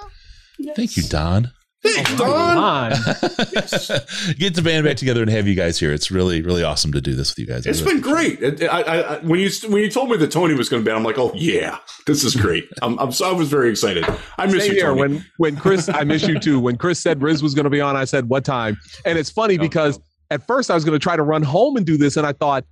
Yes. 0.59 0.76
Thank 0.76 0.97
you, 0.97 1.03
Don. 1.03 1.51
Thanks, 1.84 2.15
Don. 2.15 2.89
Get 4.38 4.55
the 4.55 4.61
band 4.64 4.85
back 4.85 4.97
together 4.97 5.22
and 5.22 5.30
have 5.30 5.47
you 5.47 5.53
guys 5.53 5.80
here. 5.80 5.93
It's 5.93 6.09
really, 6.09 6.41
really 6.41 6.64
awesome 6.64 6.91
to 6.93 7.01
do 7.01 7.14
this 7.14 7.31
with 7.31 7.39
you 7.39 7.45
guys. 7.45 7.65
It's 7.65 7.81
really 7.81 7.93
been 7.93 8.01
great. 8.01 8.41
It, 8.41 8.64
I, 8.64 8.81
I, 8.81 9.19
when 9.19 9.39
you 9.39 9.49
when 9.69 9.84
you 9.84 9.89
told 9.89 10.09
me 10.09 10.18
that 10.18 10.31
Tony 10.31 10.55
was 10.55 10.69
going 10.69 10.84
to 10.84 10.85
be, 10.85 10.91
on, 10.91 10.97
I'm 10.97 11.03
like, 11.03 11.19
oh 11.19 11.31
yeah, 11.35 11.77
this 12.07 12.23
is 12.23 12.35
great. 12.35 12.65
I'm, 12.81 12.97
I'm 12.97 13.11
so, 13.11 13.30
I 13.30 13.34
was 13.34 13.49
very 13.49 13.69
excited. 13.69 14.05
I 14.38 14.47
miss 14.47 14.65
Same 14.65 14.73
you, 14.76 14.81
Tony. 14.81 14.99
When 14.99 15.26
when 15.38 15.55
Chris, 15.55 15.88
I 15.88 16.03
miss 16.03 16.27
you 16.27 16.39
too. 16.39 16.59
When 16.59 16.77
Chris 16.77 16.99
said 16.99 17.22
Riz 17.22 17.43
was 17.43 17.53
going 17.53 17.65
to 17.65 17.69
be 17.69 17.81
on, 17.81 17.95
I 17.95 18.05
said, 18.05 18.27
what 18.27 18.43
time? 18.43 18.77
And 19.05 19.18
it's 19.19 19.30
funny 19.30 19.57
because 19.57 19.99
at 20.31 20.45
first 20.47 20.72
I 20.72 20.73
was 20.73 20.84
going 20.84 20.97
to 20.97 21.03
try 21.03 21.15
to 21.15 21.23
run 21.23 21.43
home 21.43 21.77
and 21.77 21.85
do 21.85 21.97
this, 21.97 22.18
and 22.18 22.26
I 22.26 22.34
thought 22.34 22.65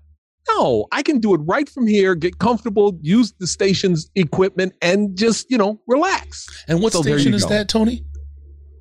no, 0.49 0.85
I 0.91 1.01
can 1.01 1.19
do 1.19 1.33
it 1.33 1.39
right 1.39 1.67
from 1.67 1.87
here, 1.87 2.15
get 2.15 2.39
comfortable, 2.39 2.97
use 3.01 3.33
the 3.39 3.47
station's 3.47 4.09
equipment, 4.15 4.73
and 4.81 5.17
just, 5.17 5.49
you 5.49 5.57
know, 5.57 5.79
relax. 5.87 6.47
And 6.67 6.81
what 6.81 6.93
so 6.93 7.01
station 7.01 7.33
is 7.33 7.43
go. 7.43 7.49
that, 7.49 7.69
Tony? 7.69 8.05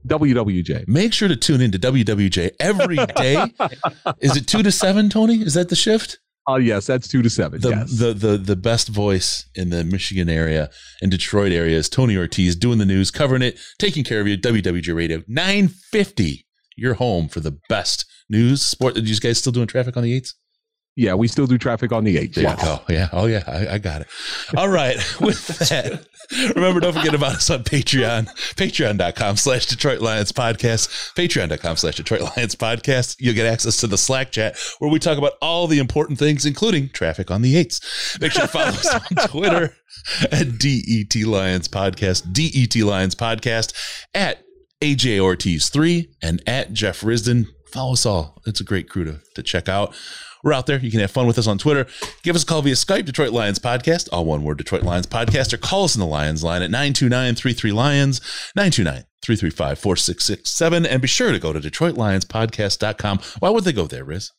WWJ. 0.07 0.87
Make 0.87 1.13
sure 1.13 1.29
to 1.29 1.37
tune 1.37 1.61
into 1.61 1.79
WWJ 1.79 2.53
every 2.61 2.97
day. 2.97 3.47
is 4.21 4.37
it 4.37 4.47
two 4.47 4.63
to 4.63 4.71
seven, 4.71 5.09
Tony? 5.09 5.37
Is 5.37 5.55
that 5.55 5.71
the 5.71 5.77
shift? 5.77 6.19
Oh 6.47 6.55
uh, 6.55 6.57
yes, 6.59 6.87
that's 6.87 7.09
two 7.09 7.23
to 7.23 7.31
seven. 7.31 7.61
The, 7.63 7.71
yes. 7.71 7.99
the 7.99 8.13
the 8.13 8.37
the 8.37 8.57
best 8.57 8.89
voice 8.89 9.49
in 9.55 9.71
the 9.71 9.83
Michigan 9.83 10.29
area 10.29 10.69
and 11.01 11.11
Detroit 11.11 11.53
area 11.53 11.79
is 11.79 11.89
Tony 11.89 12.19
Ortiz 12.19 12.55
doing 12.55 12.77
the 12.77 12.85
news, 12.85 13.11
covering 13.11 13.41
it, 13.41 13.59
taking 13.79 14.05
care 14.05 14.21
of 14.21 14.29
you. 14.29 14.37
WWJ 14.37 14.95
Radio 14.95 15.23
nine 15.27 15.69
fifty. 15.69 16.47
You're 16.77 16.95
home 16.95 17.29
for 17.29 17.41
the 17.41 17.59
best 17.71 18.05
news. 18.29 18.61
Sport. 18.61 18.99
Are 18.99 19.01
you 19.01 19.17
guys 19.17 19.39
still 19.39 19.53
doing 19.53 19.69
traffic 19.69 19.97
on 19.97 20.03
the 20.03 20.15
eights? 20.15 20.35
Yeah, 20.97 21.15
we 21.15 21.27
still 21.27 21.47
do 21.49 21.59
traffic 21.59 21.91
on 21.91 22.05
the 22.05 22.17
8th. 22.17 22.37
Yeah. 22.37 22.57
Oh, 22.61 22.85
yeah. 22.89 23.09
Oh, 23.13 23.27
yeah. 23.27 23.43
I, 23.49 23.75
I 23.75 23.79
got 23.79 24.03
it. 24.03 24.07
All 24.57 24.69
right. 24.69 24.97
With 25.21 25.47
that, 25.59 26.07
remember, 26.55 26.79
don't 26.79 26.93
forget 26.93 27.15
about 27.15 27.35
us 27.35 27.51
on 27.51 27.65
Patreon, 27.65 28.27
patreon.com 28.55 29.37
slash 29.37 29.67
Detroit 29.67 30.01
Lions 30.01 30.31
podcast, 30.31 31.15
patreon.com 31.15 31.77
slash 31.77 31.97
Detroit 31.97 32.21
Lions 32.37 32.55
podcast. 32.55 33.17
You'll 33.19 33.35
get 33.35 33.47
access 33.47 33.79
to 33.79 33.89
the 33.89 33.99
Slack 33.99 34.31
chat 34.31 34.57
where 34.79 34.91
we 34.91 35.01
talk 35.01 35.19
about 35.19 35.33
all 35.43 35.67
the 35.67 35.81
important 35.81 36.19
things, 36.19 36.47
including 36.47 36.91
traffic 36.91 37.29
on 37.29 37.43
the 37.43 37.57
8s. 37.57 38.21
Make 38.21 38.31
sure 38.31 38.43
to 38.43 38.49
follow 38.49 38.67
us 38.67 38.95
on 38.95 39.29
Twitter 39.29 39.75
at 40.31 40.59
DET 40.59 41.27
Lions 41.27 41.67
podcast, 41.67 42.33
DET 42.33 42.81
Lions 42.85 43.17
podcast, 43.17 43.75
at 44.15 44.45
AJ 44.81 45.19
Ortiz 45.19 45.71
3, 45.71 46.09
and 46.23 46.41
at 46.47 46.73
Jeff 46.73 47.01
Risdon. 47.01 47.47
Follow 47.73 47.95
us 47.95 48.07
all. 48.07 48.41
It's 48.47 48.61
a 48.61 48.65
great 48.65 48.89
crew 48.89 49.05
to, 49.05 49.21
to 49.35 49.43
check 49.43 49.69
out. 49.69 49.93
We're 50.45 50.53
out 50.53 50.67
there. 50.67 50.79
You 50.79 50.91
can 50.91 51.01
have 51.01 51.11
fun 51.11 51.27
with 51.27 51.39
us 51.39 51.47
on 51.47 51.57
Twitter. 51.57 51.87
Give 52.23 52.37
us 52.37 52.43
a 52.43 52.47
call 52.47 52.61
via 52.61 52.75
Skype, 52.75 53.07
Detroit 53.07 53.33
Lions 53.33 53.59
Podcast, 53.59 54.11
all 54.13 54.27
one 54.27 54.45
word, 54.45 54.59
Detroit 54.59 54.83
Lions 54.83 55.07
Podcast, 55.07 55.55
or 55.55 55.57
call 55.57 55.85
us 55.85 55.97
in 55.97 56.01
the 56.01 56.07
Lions 56.07 56.45
line 56.45 56.61
at 56.61 56.71
929 56.71 57.35
33 57.35 57.73
Lions, 57.73 58.21
929 58.55 59.05
335 59.23 59.79
4667. 59.79 60.87
And 60.87 61.01
be 61.01 61.09
sure 61.09 61.33
to 61.33 61.39
go 61.39 61.55
to 61.55 61.61
DetroitLionsPodcast.com. 61.61 63.21
Why 63.39 63.49
would 63.49 63.65
they 63.65 63.73
go 63.73 63.87
there, 63.87 64.05
Riz? 64.05 64.33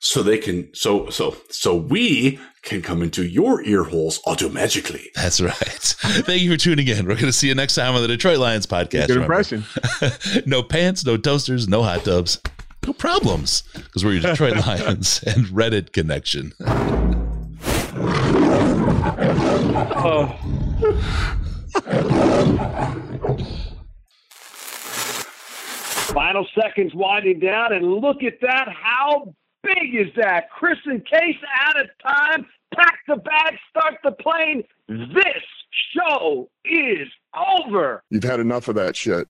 So 0.00 0.22
they 0.22 0.38
can, 0.38 0.68
so, 0.74 1.08
so, 1.08 1.36
so 1.50 1.74
we 1.74 2.38
can 2.62 2.82
come 2.82 3.00
into 3.02 3.24
your 3.24 3.62
ear 3.62 3.84
holes 3.84 4.20
automatically. 4.26 5.04
That's 5.14 5.40
right. 5.40 5.54
Thank 5.56 6.42
you 6.42 6.50
for 6.50 6.56
tuning 6.58 6.88
in. 6.88 7.06
We're 7.06 7.14
going 7.14 7.26
to 7.26 7.32
see 7.32 7.48
you 7.48 7.54
next 7.54 7.74
time 7.74 7.94
on 7.94 8.02
the 8.02 8.08
Detroit 8.08 8.38
Lions 8.38 8.66
Podcast. 8.66 9.06
Good 9.06 9.16
impression. 9.16 9.64
no 10.46 10.62
pants, 10.62 11.06
no 11.06 11.16
toasters, 11.16 11.68
no 11.68 11.82
hot 11.82 12.04
tubs 12.04 12.38
no 12.86 12.92
problems 12.92 13.62
because 13.74 14.04
we're 14.04 14.12
your 14.12 14.22
Detroit 14.22 14.56
Lions 14.66 15.22
and 15.24 15.46
Reddit 15.46 15.92
connection. 15.92 16.52
oh. 20.00 20.34
Final 26.12 26.46
seconds 26.60 26.92
winding 26.94 27.40
down, 27.40 27.72
and 27.72 27.84
look 27.86 28.22
at 28.22 28.40
that. 28.40 28.68
How 28.68 29.34
big 29.62 29.94
is 29.94 30.08
that? 30.16 30.50
Chris 30.50 30.78
and 30.86 31.04
Case 31.04 31.36
out 31.64 31.80
of 31.80 31.86
time. 32.06 32.46
Pack 32.74 32.98
the 33.06 33.16
bag, 33.16 33.54
start 33.70 33.94
the 34.04 34.12
plane. 34.12 34.62
This 34.88 35.42
show 35.94 36.48
is 36.64 37.08
over. 37.64 38.02
You've 38.10 38.24
had 38.24 38.40
enough 38.40 38.68
of 38.68 38.74
that 38.76 38.96
shit. 38.96 39.26